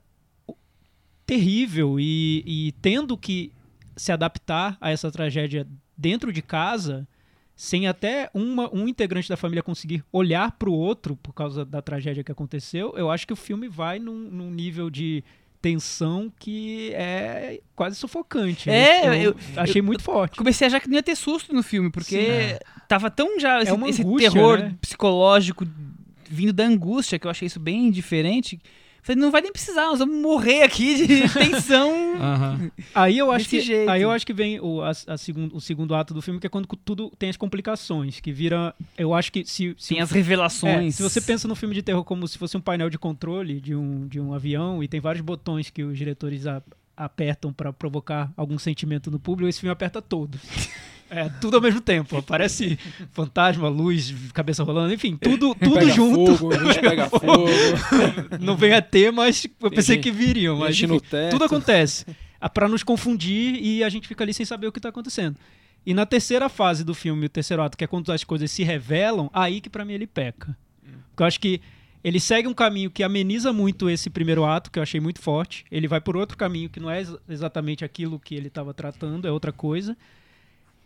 terrível 1.25 1.99
e, 1.99 2.43
e 2.45 2.71
tendo 2.81 3.17
que 3.17 3.51
se 3.95 4.11
adaptar 4.11 4.77
a 4.79 4.91
essa 4.91 5.11
tragédia 5.11 5.67
dentro 5.97 6.31
de 6.31 6.41
casa, 6.41 7.07
sem 7.55 7.87
até 7.87 8.29
uma, 8.33 8.73
um 8.73 8.87
integrante 8.87 9.29
da 9.29 9.37
família 9.37 9.63
conseguir 9.63 10.03
olhar 10.11 10.51
para 10.51 10.69
o 10.69 10.73
outro 10.73 11.15
por 11.15 11.33
causa 11.33 11.65
da 11.65 11.81
tragédia 11.81 12.23
que 12.23 12.31
aconteceu, 12.31 12.93
eu 12.97 13.09
acho 13.09 13.25
que 13.25 13.33
o 13.33 13.37
filme 13.37 13.67
vai 13.67 13.97
num, 13.97 14.29
num 14.29 14.51
nível 14.51 14.89
de 14.89 15.23
tensão 15.65 16.31
que 16.37 16.93
é 16.93 17.59
quase 17.75 17.95
sufocante. 17.95 18.69
É, 18.69 19.07
eu, 19.07 19.13
eu- 19.15 19.35
achei 19.57 19.81
muito 19.81 20.03
forte. 20.03 20.37
Comecei 20.37 20.65
a 20.65 20.67
achar 20.67 20.79
que 20.79 20.87
não 20.87 20.95
ia 20.95 21.01
ter 21.01 21.15
susto 21.15 21.51
no 21.55 21.63
filme, 21.63 21.89
porque 21.89 22.51
Sim. 22.51 22.57
tava 22.87 23.09
tão 23.09 23.39
já 23.39 23.63
esse, 23.63 23.71
uma 23.71 23.89
esse 23.89 24.03
angústia, 24.03 24.31
terror 24.31 24.59
né? 24.59 24.75
psicológico 24.79 25.65
vindo 26.29 26.53
da 26.53 26.65
angústia, 26.65 27.17
que 27.17 27.25
eu 27.25 27.31
achei 27.31 27.47
isso 27.47 27.59
bem 27.59 27.89
diferente. 27.89 28.59
Falei, 29.05 29.21
não 29.21 29.29
vai 29.29 29.39
nem 29.39 29.51
precisar, 29.51 29.83
nós 29.85 29.99
vamos 29.99 30.17
morrer 30.19 30.63
aqui 30.63 31.05
de 31.05 31.29
tensão. 31.31 32.15
Aham. 32.15 32.71
Aí 32.93 33.15
eu 33.19 33.31
acho 33.31 33.45
Desse 33.45 33.57
que 33.57 33.61
jeito. 33.61 33.89
aí 33.91 34.01
eu 34.01 34.09
acho 34.09 34.25
que 34.25 34.33
vem 34.33 34.59
o, 34.59 34.81
a, 34.81 34.89
a 34.89 35.15
segundo, 35.15 35.55
o 35.55 35.61
segundo 35.61 35.93
ato 35.93 36.11
do 36.11 36.23
filme 36.23 36.39
que 36.39 36.47
é 36.47 36.49
quando 36.49 36.65
tudo 36.83 37.11
tem 37.19 37.29
as 37.29 37.37
complicações 37.37 38.19
que 38.19 38.31
vira 38.31 38.73
eu 38.97 39.13
acho 39.13 39.31
que 39.31 39.45
se 39.45 39.75
se, 39.77 39.89
Tem 39.93 40.01
as 40.01 40.11
é, 40.11 40.15
revelações. 40.15 40.95
se 40.95 41.03
você 41.03 41.21
pensa 41.21 41.47
no 41.47 41.53
filme 41.55 41.75
de 41.75 41.83
terror 41.83 42.03
como 42.03 42.27
se 42.27 42.35
fosse 42.35 42.57
um 42.57 42.61
painel 42.61 42.89
de 42.89 42.97
controle 42.97 43.61
de 43.61 43.75
um, 43.75 44.07
de 44.07 44.19
um 44.19 44.33
avião 44.33 44.83
e 44.83 44.87
tem 44.87 44.99
vários 44.99 45.21
botões 45.23 45.69
que 45.69 45.83
os 45.83 45.95
diretores 45.95 46.47
a- 46.47 46.63
apertam 46.97 47.53
para 47.53 47.71
provocar 47.71 48.31
algum 48.35 48.57
sentimento 48.57 49.11
no 49.11 49.19
público 49.19 49.47
esse 49.47 49.59
filme 49.59 49.71
aperta 49.71 50.01
todos 50.01 50.41
é 51.09 51.29
tudo 51.41 51.55
ao 51.57 51.61
mesmo 51.61 51.81
tempo 51.81 52.17
aparece 52.17 52.77
fantasma 53.11 53.67
luz 53.69 54.13
cabeça 54.33 54.63
rolando 54.63 54.93
enfim 54.93 55.15
tudo 55.17 55.53
tudo 55.55 55.75
Pega 55.75 55.91
junto 55.91 56.35
Fogo, 56.37 56.53
gente 56.63 56.79
pega 56.81 57.07
fogo, 57.09 57.45
não 58.39 58.55
vem 58.57 58.73
a 58.73 58.81
ter 58.81 59.11
mas 59.11 59.45
eu 59.61 59.69
pensei 59.71 59.97
que 59.97 60.11
viriam 60.11 60.57
mas 60.57 60.75
enfim, 60.81 60.99
tudo 61.29 61.43
acontece 61.45 62.05
ah, 62.41 62.49
pra 62.49 62.67
nos 62.67 62.83
confundir 62.83 63.55
e 63.63 63.83
a 63.83 63.89
gente 63.89 64.07
fica 64.07 64.23
ali 64.23 64.33
sem 64.33 64.45
saber 64.45 64.67
o 64.67 64.71
que 64.71 64.79
tá 64.79 64.89
acontecendo. 64.89 65.35
E 65.85 65.93
na 65.93 66.05
terceira 66.05 66.49
fase 66.49 66.83
do 66.83 66.93
filme, 66.93 67.25
o 67.25 67.29
terceiro 67.29 67.61
ato, 67.63 67.77
que 67.77 67.83
é 67.83 67.87
quando 67.87 68.11
as 68.11 68.23
coisas 68.23 68.51
se 68.51 68.61
revelam, 68.63 69.29
aí 69.33 69.61
que 69.61 69.69
pra 69.69 69.85
mim 69.85 69.93
ele 69.93 70.05
peca. 70.05 70.55
Porque 71.09 71.23
eu 71.23 71.25
acho 71.27 71.39
que 71.39 71.61
ele 72.03 72.19
segue 72.19 72.47
um 72.47 72.53
caminho 72.53 72.91
que 72.91 73.01
ameniza 73.03 73.51
muito 73.53 73.89
esse 73.89 74.09
primeiro 74.11 74.45
ato, 74.45 74.69
que 74.69 74.77
eu 74.77 74.83
achei 74.83 74.99
muito 74.99 75.21
forte. 75.21 75.65
Ele 75.71 75.87
vai 75.87 75.99
por 76.01 76.15
outro 76.17 76.37
caminho 76.37 76.69
que 76.69 76.79
não 76.79 76.89
é 76.89 76.99
ex- 76.99 77.15
exatamente 77.27 77.83
aquilo 77.85 78.19
que 78.19 78.35
ele 78.35 78.47
estava 78.47 78.73
tratando, 78.73 79.27
é 79.27 79.31
outra 79.31 79.51
coisa. 79.51 79.97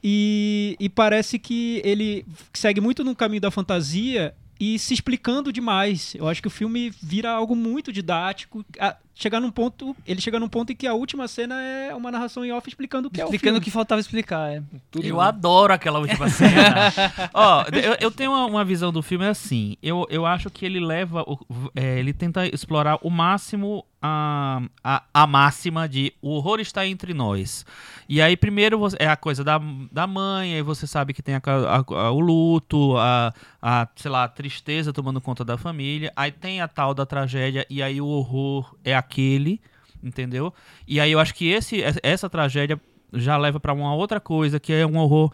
E, 0.03 0.75
e 0.79 0.87
parece 0.89 1.37
que 1.39 1.81
ele 1.83 2.25
segue 2.53 2.79
muito 2.81 3.03
no 3.03 3.15
caminho 3.15 3.41
da 3.41 3.51
fantasia 3.51 4.33
e 4.59 4.77
se 4.77 4.93
explicando 4.93 5.53
demais. 5.53 6.13
Eu 6.15 6.27
acho 6.27 6.41
que 6.41 6.47
o 6.47 6.51
filme 6.51 6.89
vira 7.01 7.31
algo 7.31 7.55
muito 7.55 7.91
didático. 7.93 8.65
A- 8.79 8.95
chegar 9.15 9.41
num 9.41 9.51
ponto, 9.51 9.93
ele 10.07 10.21
chega 10.21 10.39
num 10.39 10.47
ponto 10.47 10.71
em 10.71 10.75
que 10.75 10.87
a 10.87 10.93
última 10.93 11.27
cena 11.27 11.61
é 11.61 11.93
uma 11.93 12.09
narração 12.09 12.45
em 12.45 12.53
off 12.53 12.67
explicando 12.69 13.09
o 13.09 13.11
que 13.11 13.19
é 13.19 13.23
o 13.25 13.27
Explicando 13.27 13.57
o 13.57 13.61
que 13.61 13.69
faltava 13.71 13.99
explicar. 13.99 14.49
É. 14.51 14.61
Tudo 14.91 15.05
Eu 15.05 15.17
bem. 15.17 15.25
adoro 15.25 15.73
aquela 15.73 15.99
última 15.99 16.27
cena. 16.31 16.91
Ó, 17.33 17.63
eu, 17.73 17.97
eu 17.99 18.11
tenho 18.11 18.31
uma, 18.31 18.45
uma 18.45 18.65
visão 18.65 18.91
do 18.93 19.01
filme 19.01 19.25
assim. 19.25 19.75
Eu, 19.83 20.05
eu 20.09 20.25
acho 20.25 20.49
que 20.49 20.65
ele 20.65 20.79
leva. 20.79 21.23
o- 21.23 21.39
é, 21.75 21.99
ele 21.99 22.13
tenta 22.13 22.45
explorar 22.47 22.97
o 23.01 23.09
máximo 23.09 23.85
a, 24.01 24.61
a, 24.83 25.03
a 25.13 25.27
máxima 25.27 25.87
de 25.87 26.13
o 26.21 26.29
horror 26.31 26.59
está 26.59 26.85
entre 26.87 27.13
nós. 27.13 27.65
E 28.07 28.21
aí, 28.21 28.35
primeiro 28.37 28.79
é 28.97 29.07
a 29.07 29.15
coisa 29.15 29.43
da, 29.43 29.59
da 29.91 30.07
mãe, 30.07 30.55
aí 30.55 30.61
você 30.61 30.87
sabe 30.87 31.13
que 31.13 31.21
tem 31.21 31.35
a, 31.35 31.41
a- 31.45 32.11
o 32.11 32.19
luto, 32.19 32.95
a, 32.97 33.33
a, 33.61 33.87
sei 33.95 34.09
lá, 34.09 34.23
a 34.23 34.27
tristeza 34.29 34.93
tomando 34.93 35.19
conta 35.21 35.43
da 35.43 35.57
família. 35.57 36.11
Aí 36.15 36.31
tem 36.31 36.61
a 36.61 36.67
tal 36.67 36.93
da 36.93 37.05
tragédia, 37.05 37.65
e 37.69 37.83
aí 37.83 37.99
o 38.01 38.07
horror 38.07 38.75
é 38.83 38.95
aquele, 38.95 39.61
entendeu? 40.03 40.53
E 40.87 40.99
aí 40.99 41.11
eu 41.11 41.19
acho 41.19 41.33
que 41.35 41.49
esse, 41.49 41.81
essa 42.01 42.29
tragédia 42.29 42.79
já 43.13 43.37
leva 43.37 43.59
pra 43.59 43.73
uma 43.73 43.93
outra 43.93 44.19
coisa, 44.19 44.59
que 44.59 44.71
é 44.71 44.85
um 44.85 44.97
horror 44.97 45.31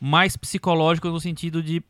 mais 0.00 0.36
psicológico 0.36 1.08
no 1.08 1.18
sentido 1.20 1.62
de 1.62 1.82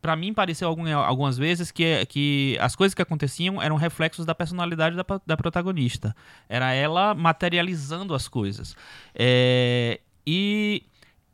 para 0.00 0.16
mim 0.16 0.32
pareceu 0.32 0.68
algum, 0.68 0.88
algumas 0.96 1.38
vezes 1.38 1.70
que, 1.70 2.04
que 2.06 2.56
as 2.60 2.74
coisas 2.74 2.94
que 2.94 3.02
aconteciam 3.02 3.62
eram 3.62 3.76
reflexos 3.76 4.26
da 4.26 4.34
personalidade 4.34 4.96
da, 4.96 5.04
da 5.24 5.36
protagonista. 5.36 6.14
Era 6.48 6.72
ela 6.72 7.14
materializando 7.14 8.14
as 8.14 8.26
coisas. 8.28 8.76
É, 9.14 10.00
e, 10.26 10.82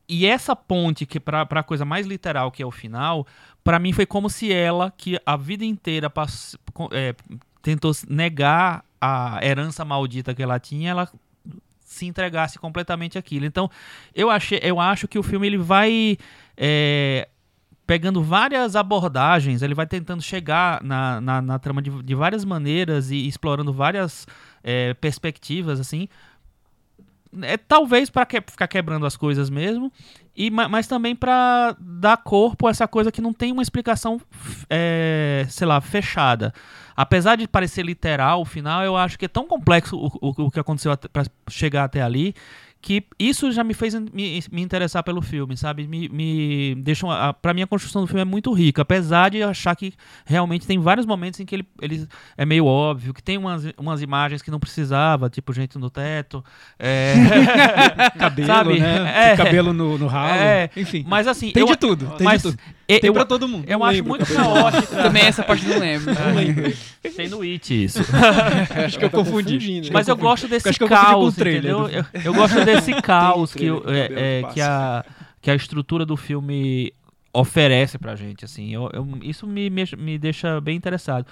e 0.09 0.27
essa 0.27 0.55
ponte 0.55 1.07
que 1.07 1.19
para 1.19 1.43
a 1.43 1.63
coisa 1.63 1.85
mais 1.85 2.07
literal 2.07 2.51
que 2.51 2.63
é 2.63 2.67
o 2.67 2.71
final, 2.71 3.27
para 3.65 3.79
mim 3.79 3.93
foi 3.93 4.05
como 4.05 4.29
se 4.29 4.53
ela 4.53 4.91
que 4.91 5.19
a 5.25 5.37
vida 5.37 5.65
inteira 5.65 6.11
pass, 6.11 6.57
é, 6.91 7.15
tentou 7.63 7.93
negar 8.09 8.85
a 9.01 9.41
herança 9.43 9.85
maldita 9.85 10.35
que 10.35 10.43
ela 10.43 10.61
tinha, 10.61 10.91
ela 10.91 11.09
se 11.81 12.07
entregasse 12.07 12.59
completamente 12.59 13.19
aquilo. 13.19 13.45
Então, 13.45 13.71
eu, 14.15 14.31
achei, 14.31 14.59
eu 14.63 14.81
acho 14.81 15.07
que 15.07 15.19
o 15.19 15.23
filme 15.23 15.47
ele 15.47 15.59
vai 15.59 16.17
é, 16.57 17.29
pegando 17.87 18.23
várias 18.23 18.77
abordagens, 18.77 19.63
ele 19.63 19.75
vai 19.75 19.87
tentando 19.87 20.23
chegar 20.23 20.83
na, 20.83 21.21
na, 21.21 21.43
na 21.43 21.59
trama 21.59 21.83
de, 21.83 21.91
de, 22.03 22.15
várias 22.15 22.45
maneiras 22.45 23.11
e 23.11 23.27
explorando 23.27 23.73
várias 23.73 24.27
é, 24.63 24.95
perspectivas, 24.95 25.81
assim. 25.81 26.09
É, 27.41 27.57
talvez 27.57 28.11
para 28.11 28.27
que, 28.27 28.43
ficar 28.43 28.69
quebrando 28.69 29.07
as 29.07 29.17
coisas 29.17 29.49
mesmo, 29.49 29.91
e, 30.37 30.51
mas 30.51 30.87
também 30.87 31.17
para 31.17 31.75
dar 31.79 32.19
corpo 32.19 32.67
a 32.67 32.71
essa 32.71 32.87
coisa 32.87 33.11
que 33.11 33.23
não 33.23 33.33
tem 33.33 33.51
uma 33.51 33.63
explicação, 33.63 34.21
é, 34.69 35.47
sei 35.49 35.67
lá, 35.67 35.81
fechada. 35.81 36.53
Apesar 36.95 37.37
de 37.37 37.49
parecer 37.49 37.85
literal 37.85 38.43
o 38.43 38.45
final, 38.45 38.85
eu 38.85 38.97
acho 38.97 39.19
que 39.19 39.25
é 39.25 39.29
tão 39.29 39.47
complexo 39.47 39.97
o, 39.97 40.07
o, 40.21 40.47
o 40.47 40.51
que 40.51 40.61
aconteceu 40.61 40.97
para 41.11 41.25
chegar 41.49 41.85
até 41.85 42.03
ali 42.03 42.35
que 42.83 43.05
isso 43.17 43.53
já 43.53 43.63
me 43.63 43.75
fez 43.75 43.95
me, 43.95 44.43
me 44.51 44.61
interessar 44.61 45.05
pelo 45.05 45.23
filme, 45.23 45.57
sabe? 45.57 45.87
Me, 45.87 46.09
me 46.09 46.75
deixa 46.83 47.07
uma, 47.07 47.33
pra 47.33 47.55
mim 47.55 47.63
a 47.63 47.67
construção 47.67 48.03
do 48.03 48.09
filme 48.09 48.23
é 48.23 48.25
muito 48.25 48.53
rica, 48.53 48.83
apesar 48.83 49.31
de 49.31 49.41
achar 49.41 49.77
que 49.77 49.95
realmente 50.27 50.67
tem 50.67 50.81
vários 50.81 51.07
momentos 51.07 51.39
em 51.39 51.47
que 51.47 51.55
ele, 51.55 51.67
ele 51.81 52.09
é 52.37 52.45
meio 52.45 52.67
óbvio, 52.67 53.15
que 53.15 53.23
tem 53.23 53.39
umas, 53.39 53.65
umas 53.79 54.03
imagens 54.03 54.43
que 54.43 54.51
não 54.51 54.59
precisava, 54.59 55.31
tipo 55.31 55.53
gente 55.53 55.79
no 55.79 55.89
teto, 55.89 56.45
é... 56.77 57.15
cabelo, 58.19 58.47
sabe? 58.49 58.81
né? 58.81 59.33
É, 59.33 59.37
cabelo 59.37 59.73
no, 59.73 59.97
no 59.97 60.09
ralo, 60.09 60.43
é, 60.43 60.69
enfim. 60.77 61.05
Mas 61.07 61.29
assim, 61.29 61.53
tem 61.53 61.63
eu, 61.63 61.69
de 61.69 61.77
tudo, 61.77 62.07
tem 62.17 62.25
mas, 62.25 62.43
de 62.43 62.51
tudo. 62.51 62.59
Eu, 62.89 63.01
tem 63.01 63.13
pra 63.13 63.25
todo 63.25 63.49
mundo. 63.49 63.65
Eu 63.67 63.79
não 63.79 63.87
acho 63.87 64.05
muito 64.05 64.27
caótico. 64.33 64.95
Também 64.95 65.25
essa 65.25 65.43
parte 65.43 65.67
não 65.67 65.79
lembro. 65.79 66.13
Não 66.23 66.35
lembro. 66.35 66.73
Tem 67.17 67.29
no 67.29 67.43
It 67.43 67.85
isso. 67.85 68.01
acho 68.85 68.99
que 68.99 69.05
eu 69.05 69.11
confundi. 69.11 69.91
Mas 69.93 70.09
eu 70.09 70.17
gosto 70.17 70.47
desse 70.47 70.69
eu 70.69 70.89
caos, 70.89 71.37
entendeu? 71.39 71.89
Eu, 71.89 72.05
eu 72.25 72.35
gosto 72.35 72.65
desse 72.65 72.72
caos 73.03 73.53
que, 73.53 73.67
é, 73.67 74.41
é, 74.41 74.53
que, 74.53 74.61
a, 74.61 75.05
que 75.41 75.51
a 75.51 75.55
estrutura 75.55 76.07
do 76.07 76.17
filme 76.17 76.93
oferece 77.33 77.99
pra 77.99 78.15
gente, 78.15 78.45
assim. 78.45 78.73
Eu, 78.73 78.91
eu, 78.93 79.07
isso 79.23 79.47
me, 79.47 79.71
me, 79.71 79.85
me 79.99 80.19
deixa 80.19 80.61
bem 80.61 80.77
interessado. 80.77 81.27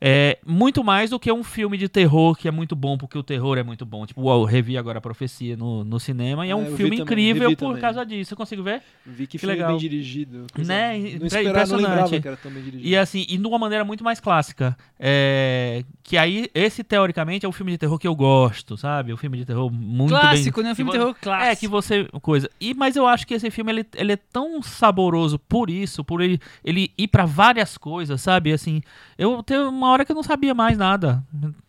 É, 0.00 0.38
muito 0.44 0.82
mais 0.84 1.10
do 1.10 1.18
que 1.18 1.30
um 1.32 1.42
filme 1.44 1.78
de 1.78 1.88
terror 1.88 2.36
que 2.36 2.46
é 2.48 2.50
muito 2.50 2.74
bom, 2.76 2.98
porque 2.98 3.16
o 3.16 3.22
terror 3.22 3.56
é 3.58 3.62
muito 3.62 3.86
bom. 3.86 4.04
Tipo, 4.06 4.28
eu 4.30 4.44
revi 4.44 4.76
agora 4.76 4.98
a 4.98 5.00
Profecia 5.00 5.56
no, 5.56 5.84
no 5.84 5.98
cinema 5.98 6.46
e 6.46 6.50
é 6.50 6.52
Ah, 6.52 6.56
um 6.56 6.66
eu 6.66 6.76
filme 6.76 6.96
incrível 7.00 7.54
também, 7.54 7.56
por 7.56 7.80
causa 7.80 8.04
disso. 8.04 8.30
Você 8.30 8.36
consegue 8.36 8.62
ver? 8.62 8.82
Vi 9.06 9.26
que, 9.26 9.38
Que 9.38 9.46
legal. 9.46 9.70
bem 9.70 9.78
dirigido. 9.78 10.46
Né? 10.56 10.98
Não, 11.18 11.26
esperava, 11.26 11.66
não 11.66 11.76
lembrava 11.76 12.20
que 12.20 12.28
era 12.28 12.36
tão 12.36 12.50
bem 12.50 12.62
dirigido. 12.62 12.88
E 12.88 12.96
assim, 12.96 13.24
e 13.28 13.36
de 13.38 13.46
uma 13.46 13.58
maneira 13.58 13.84
muito 13.84 14.02
mais 14.04 14.20
clássica. 14.20 14.76
É, 14.98 15.84
que 16.02 16.16
aí, 16.16 16.48
esse 16.54 16.82
teoricamente 16.84 17.46
é 17.46 17.48
o 17.48 17.52
filme 17.52 17.72
de 17.72 17.78
terror 17.78 17.98
que 17.98 18.06
eu 18.06 18.14
gosto, 18.14 18.76
sabe? 18.76 19.12
O 19.12 19.16
filme 19.16 19.38
de 19.38 19.44
terror 19.44 19.70
muito 19.72 20.10
clássico, 20.10 20.56
bem. 20.60 20.64
né? 20.66 20.72
Um 20.72 20.74
filme 20.74 20.90
de 20.92 20.98
terror 20.98 21.14
clássico. 21.20 21.52
É, 21.52 21.56
que 21.56 21.68
você. 21.68 22.04
Coisa. 22.20 22.50
E, 22.60 22.74
mas 22.74 22.96
eu 22.96 23.06
acho 23.06 23.26
que 23.26 23.34
esse 23.34 23.50
filme 23.50 23.72
ele, 23.72 23.86
ele 23.94 24.12
é 24.12 24.16
tão 24.16 24.62
saboroso 24.62 25.38
por 25.38 25.70
isso, 25.70 26.04
por 26.04 26.20
ele, 26.20 26.40
ele 26.64 26.90
ir 26.96 27.08
pra 27.08 27.24
várias 27.24 27.76
coisas, 27.78 28.20
sabe? 28.20 28.52
Assim, 28.52 28.82
eu 29.16 29.42
teve 29.42 29.62
uma 29.64 29.93
hora 29.94 30.04
que 30.04 30.12
eu 30.12 30.16
não 30.16 30.22
sabia 30.22 30.54
mais 30.54 30.76
nada. 30.78 31.22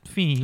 Enfim. 0.05 0.43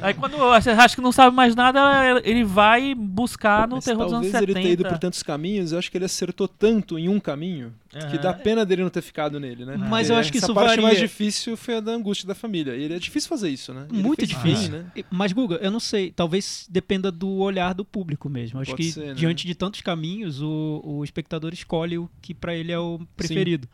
aí 0.00 0.14
quando 0.14 0.36
você 0.38 0.70
acha 0.70 0.94
que 0.94 1.00
não 1.02 1.12
sabe 1.12 1.34
mais 1.34 1.54
nada, 1.54 2.20
ele 2.24 2.44
vai 2.44 2.94
buscar 2.94 3.66
no 3.68 3.76
Mas 3.76 3.84
terror 3.84 4.04
dos 4.04 4.12
anos 4.14 4.30
talvez 4.30 4.32
70. 4.32 4.50
ele 4.50 4.62
tenha 4.62 4.72
ido 4.72 4.84
por 4.84 4.98
tantos 4.98 5.22
caminhos, 5.22 5.72
eu 5.72 5.78
acho 5.78 5.90
que 5.90 5.98
ele 5.98 6.04
acertou 6.04 6.46
tanto 6.48 6.98
em 6.98 7.08
um 7.08 7.18
caminho 7.20 7.72
que 7.90 7.98
Aham. 7.98 8.16
dá 8.22 8.32
pena 8.32 8.64
dele 8.64 8.82
não 8.82 8.88
ter 8.90 9.02
ficado 9.02 9.38
nele, 9.38 9.66
né? 9.66 9.76
Mas 9.76 10.06
Porque 10.06 10.12
eu 10.12 10.16
acho 10.16 10.32
que 10.32 10.38
isso 10.38 10.54
parte 10.54 10.68
varia. 10.68 10.82
mais 10.82 10.98
difícil 10.98 11.56
foi 11.56 11.76
a 11.76 11.80
da 11.80 11.92
angústia 11.92 12.26
da 12.26 12.34
família. 12.34 12.74
E 12.74 12.84
ele 12.84 12.94
é 12.94 12.98
difícil 12.98 13.28
fazer 13.28 13.50
isso, 13.50 13.74
né? 13.74 13.86
Ele 13.92 14.02
Muito 14.02 14.26
difícil. 14.26 14.70
bem, 14.70 14.80
né? 14.80 15.04
Mas, 15.10 15.32
Guga, 15.32 15.56
eu 15.56 15.70
não 15.70 15.80
sei. 15.80 16.10
Talvez 16.10 16.66
dependa 16.70 17.12
do 17.12 17.28
olhar 17.38 17.74
do 17.74 17.84
público 17.84 18.30
mesmo. 18.30 18.60
Acho 18.60 18.70
Pode 18.70 18.82
que 18.82 18.92
ser, 18.92 19.08
né? 19.08 19.14
diante 19.14 19.46
de 19.46 19.54
tantos 19.54 19.82
caminhos, 19.82 20.40
o, 20.40 20.80
o 20.82 21.04
espectador 21.04 21.52
escolhe 21.52 21.98
o 21.98 22.08
que 22.22 22.32
pra 22.32 22.54
ele 22.54 22.72
é 22.72 22.78
o 22.78 22.98
preferido. 23.14 23.68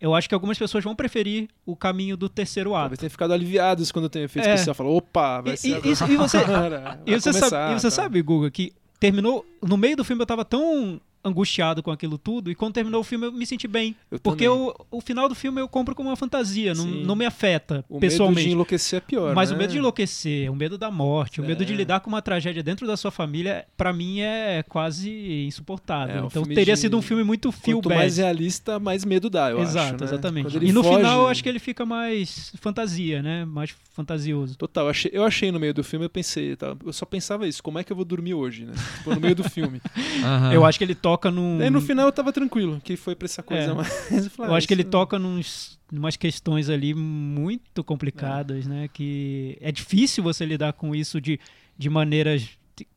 Eu 0.00 0.14
acho 0.14 0.28
que 0.28 0.34
algumas 0.34 0.58
pessoas 0.58 0.82
vão 0.82 0.94
preferir 0.96 1.48
o 1.66 1.76
caminho 1.76 2.16
do 2.16 2.28
terceiro 2.28 2.70
ato. 2.74 2.82
Talvez 2.84 2.98
tenha 3.00 3.10
ficado 3.10 3.32
aliviados 3.34 3.92
quando 3.92 4.08
tem 4.08 4.22
efeito 4.22 4.48
É. 4.48 4.54
especial. 4.54 4.74
Falou, 4.74 4.96
opa, 4.96 5.42
vai 5.42 5.54
E- 5.54 5.56
ser 5.58 5.84
e- 5.86 5.90
isso- 5.92 6.04
e 6.10 6.16
você- 6.16 6.38
E 7.06 7.20
você, 7.20 7.30
começar, 7.30 7.48
sabe, 7.50 7.72
e 7.74 7.80
você 7.80 7.86
tá? 7.86 7.90
sabe, 7.90 8.22
Guga, 8.22 8.50
que 8.50 8.72
terminou. 8.98 9.44
No 9.62 9.76
meio 9.76 9.96
do 9.96 10.04
filme 10.04 10.22
eu 10.22 10.26
tava 10.26 10.44
tão 10.44 11.00
angustiado 11.22 11.82
com 11.82 11.90
aquilo 11.90 12.16
tudo, 12.18 12.50
e 12.50 12.54
quando 12.54 12.72
terminou 12.74 13.00
o 13.00 13.04
filme 13.04 13.26
eu 13.26 13.32
me 13.32 13.44
senti 13.46 13.68
bem. 13.68 13.94
Eu 14.10 14.18
porque 14.18 14.44
também. 14.46 14.58
o, 14.58 14.74
o 14.90 15.00
final 15.00 15.28
do 15.28 15.34
filme 15.34 15.60
eu 15.60 15.68
compro 15.68 15.94
como 15.94 16.08
uma 16.08 16.16
fantasia, 16.16 16.74
não, 16.74 16.86
não 16.86 17.14
me 17.16 17.24
afeta 17.26 17.84
O 17.88 17.94
medo 17.94 18.00
pessoalmente. 18.00 18.46
de 18.48 18.52
enlouquecer 18.54 18.96
é 18.96 19.00
pior, 19.00 19.34
Mas 19.34 19.50
né? 19.50 19.56
o 19.56 19.58
medo 19.58 19.72
de 19.72 19.78
enlouquecer, 19.78 20.50
o 20.50 20.54
medo 20.56 20.78
da 20.78 20.90
morte, 20.90 21.40
o 21.40 21.44
medo 21.44 21.64
de 21.64 21.72
É. 21.72 21.76
lidar 21.76 22.00
com 22.00 22.08
uma 22.08 22.22
tragédia 22.22 22.62
dentro 22.62 22.86
da 22.86 22.96
sua 22.96 23.10
família, 23.10 23.66
pra 23.76 23.92
mim 23.92 24.20
é 24.20 24.62
quase 24.68 25.44
insuportável. 25.46 26.24
É, 26.24 26.26
então 26.26 26.42
teria 26.44 26.74
de- 26.74 26.80
sido 26.80 26.96
um 26.96 27.02
filme 27.02 27.22
muito 27.22 27.52
feel 27.52 27.78
Quanto 27.78 27.88
bad. 27.90 28.00
mais 28.00 28.16
realista, 28.16 28.78
mais 28.78 29.04
medo 29.04 29.28
dá, 29.28 29.50
eu 29.50 29.60
Exato, 29.60 29.86
acho, 29.94 29.96
né? 29.98 30.04
exatamente. 30.04 30.58
E 30.64 30.72
no 30.72 30.82
foge- 30.82 30.96
final 30.96 31.20
eu 31.22 31.28
acho 31.28 31.42
que 31.42 31.48
ele 31.48 31.58
fica 31.58 31.84
mais 31.84 32.52
fantasia, 32.60 33.22
né? 33.22 33.44
Mais 33.44 33.74
fantasioso. 33.92 34.56
Total, 34.56 34.84
eu 34.86 34.90
achei, 34.90 35.10
eu 35.14 35.24
achei 35.24 35.52
no 35.52 35.60
meio 35.60 35.74
do 35.74 35.84
filme, 35.84 36.06
eu 36.06 36.10
pensei, 36.10 36.56
tá, 36.56 36.74
eu 36.84 36.92
só 36.92 37.04
pensava 37.04 37.46
isso, 37.46 37.62
como 37.62 37.78
é 37.78 37.84
que 37.84 37.92
eu 37.92 37.96
vou 37.96 38.04
dormir 38.04 38.32
hoje, 38.34 38.64
né? 38.64 38.72
Tipo, 38.98 39.14
no 39.14 39.20
meio 39.20 39.34
do 39.34 39.44
filme. 39.44 39.80
Eu 40.52 40.64
acho 40.64 40.78
que 40.78 40.84
ele 40.84 40.94
toca 40.94 41.09
num. 41.30 41.58
Daí 41.58 41.70
no 41.70 41.80
final 41.80 42.06
eu 42.06 42.12
tava 42.12 42.32
tranquilo, 42.32 42.80
que 42.84 42.96
foi 42.96 43.14
pra 43.16 43.26
essa 43.26 43.42
coisa 43.42 43.70
É. 43.70 43.74
mais. 43.74 43.88
Eu, 44.12 44.30
falei, 44.30 44.50
Eu 44.50 44.54
ah, 44.54 44.58
acho 44.58 44.66
que 44.68 44.74
ele 44.74 44.82
isso- 44.82 44.90
toca 44.90 45.18
nos 45.18 45.78
umas 45.92 46.16
questões 46.16 46.68
ali 46.70 46.94
muito 46.94 47.82
complicadas, 47.82 48.66
né? 48.66 48.88
Que 48.92 49.58
é 49.60 49.72
difícil 49.72 50.22
você 50.22 50.44
lidar 50.44 50.72
com 50.74 50.94
isso 50.94 51.20
de, 51.20 51.40
de 51.76 51.90
maneiras 51.90 52.48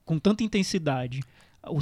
com 0.05 0.19
tanta 0.19 0.43
intensidade. 0.43 1.21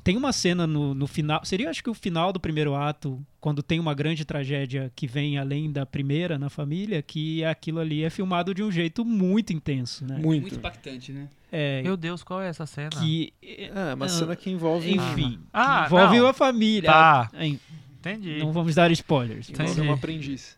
Tem 0.04 0.16
uma 0.16 0.32
cena 0.32 0.68
no, 0.68 0.94
no 0.94 1.08
final, 1.08 1.44
seria 1.44 1.70
acho 1.70 1.84
que 1.84 1.90
o 1.90 1.94
final 1.94 2.32
do 2.32 2.40
primeiro 2.40 2.76
ato, 2.76 3.20
quando 3.40 3.64
tem 3.64 3.80
uma 3.80 3.94
grande 3.96 4.24
tragédia 4.24 4.92
que 4.96 5.08
vem 5.08 5.38
além 5.40 5.72
da 5.72 5.86
primeira 5.86 6.38
na 6.38 6.50
família, 6.50 7.02
que 7.02 7.44
aquilo 7.44 7.80
ali 7.80 8.04
é 8.04 8.10
filmado 8.12 8.54
de 8.54 8.62
um 8.62 8.72
jeito 8.72 9.04
muito 9.04 9.52
intenso, 9.52 10.06
né? 10.06 10.18
Muito. 10.18 10.42
Muito 10.44 10.56
impactante, 10.56 11.12
né? 11.12 11.28
É, 11.52 11.82
Meu 11.82 11.98
Deus, 11.98 12.24
qual 12.24 12.42
é 12.42 12.48
essa 12.48 12.66
cena? 12.66 12.90
que, 12.92 13.34
É, 13.42 13.94
uma 13.96 14.06
Ah, 14.06 14.10
cena 14.10 14.36
que 14.36 14.50
envolve. 14.52 14.92
enfim, 14.94 15.40
Ah, 15.52 15.86
envolve 15.88 16.18
não. 16.18 16.26
uma 16.26 16.34
família. 16.34 16.90
Tá. 16.92 17.32
Em- 17.40 17.60
Entendi. 18.00 18.40
Não 18.40 18.52
vamos 18.52 18.74
dar 18.76 18.90
spoilers. 18.92 19.50
envolve 19.50 19.72
Entendi. 19.74 19.88
um 19.88 19.94
aprendiz. 19.94 20.58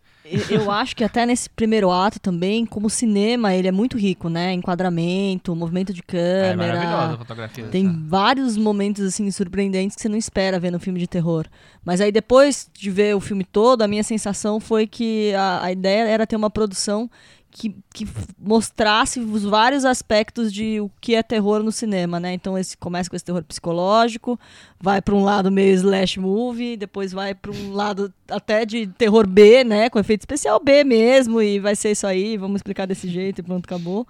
Eu, 0.50 0.72
acho 0.72 0.96
que 0.96 1.04
até 1.04 1.26
nesse 1.26 1.50
primeiro 1.50 1.92
ato 1.92 2.20
também, 2.20 2.66
como 2.66 2.90
cinema, 2.90 3.54
ele 3.54 3.68
é 3.68 3.72
muito 3.72 3.98
rico, 3.98 4.30
né? 4.30 4.54
Enquadramento, 4.54 5.56
movimento 5.56 5.94
de 5.94 6.02
É 6.12 6.56
maravilhosa 6.56 6.96
a 6.96 7.00
câmera. 7.00 7.18
fotografia. 7.18 7.66
Tem 7.68 8.08
vários 8.08 8.56
momentos 8.56 9.06
assim 9.06 9.30
surpreendentes 9.32 9.96
que 9.96 10.02
você 10.02 10.10
não 10.10 10.18
espera 10.18 10.60
ver 10.60 10.72
no 10.72 10.80
filme 10.80 11.00
de 11.00 11.08
terror. 11.08 11.46
Mas 11.84 12.00
aí 12.00 12.12
depois 12.12 12.70
de 12.74 12.90
ver 12.90 13.16
o 13.16 13.20
filme 13.20 13.44
todo, 13.44 13.82
a 13.82 13.88
minha 13.88 14.04
sensação 14.04 14.60
foi 14.60 14.88
que 14.88 15.34
a, 15.34 15.66
a 15.66 15.72
ideia 15.72 16.08
era 16.08 16.26
ter 16.26 16.36
uma 16.36 16.50
produção 16.50 17.10
que, 17.54 17.76
que 17.94 18.08
mostrasse 18.40 19.20
os 19.20 19.44
vários 19.44 19.86
aspectos 19.86 20.52
de 20.52 20.82
o 20.82 20.90
que 21.00 21.14
é 21.14 21.22
terror 21.22 21.62
no 21.62 21.72
cinema, 21.72 22.20
né? 22.20 22.34
Então 22.34 22.58
esse 22.58 22.76
começa 22.76 23.10
com 23.10 23.16
esse 23.16 23.24
terror 23.24 23.44
psicológico, 23.44 24.40
vai 24.82 25.02
para 25.02 25.14
um 25.14 25.24
lado 25.24 25.52
meio 25.52 25.74
slash 25.76 26.20
movie, 26.20 26.76
depois 26.76 27.12
vai 27.12 27.36
para 27.36 27.52
um 27.52 27.72
lado 27.72 28.12
até 28.28 28.66
de 28.66 28.88
terror 28.88 29.28
B, 29.28 29.64
né, 29.64 29.90
com 29.90 30.00
efeito 30.00 30.22
especial 30.22 30.60
B 30.60 30.84
mesmo 30.84 31.42
e 31.42 31.60
vai 31.60 31.76
ser 31.76 31.92
isso 31.92 32.08
aí, 32.08 32.38
vamos 32.38 32.58
explicar 32.58 32.88
desse 32.88 33.08
jeito 33.08 33.40
e 33.40 33.44
pronto, 33.44 33.66
acabou. 33.66 34.08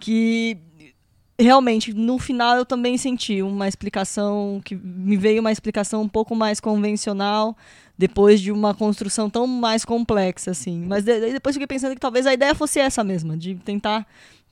Que 0.00 0.58
realmente, 1.38 1.92
no 1.92 2.18
final 2.18 2.56
eu 2.56 2.66
também 2.66 2.98
senti 2.98 3.42
uma 3.42 3.68
explicação 3.68 4.60
que 4.64 4.74
me 4.74 5.16
veio 5.16 5.40
uma 5.40 5.52
explicação 5.52 6.02
um 6.02 6.08
pouco 6.08 6.34
mais 6.34 6.58
convencional 6.58 7.56
depois 8.02 8.40
de 8.40 8.50
uma 8.50 8.74
construção 8.74 9.30
tão 9.30 9.46
mais 9.46 9.84
complexa 9.84 10.50
assim. 10.50 10.84
Mas 10.88 11.04
de- 11.04 11.32
depois 11.32 11.54
fiquei 11.54 11.68
pensando 11.68 11.94
que 11.94 12.00
talvez 12.00 12.26
a 12.26 12.34
ideia 12.34 12.52
fosse 12.52 12.80
essa 12.80 13.04
mesma, 13.04 13.36
de 13.36 13.54
tentar 13.54 14.04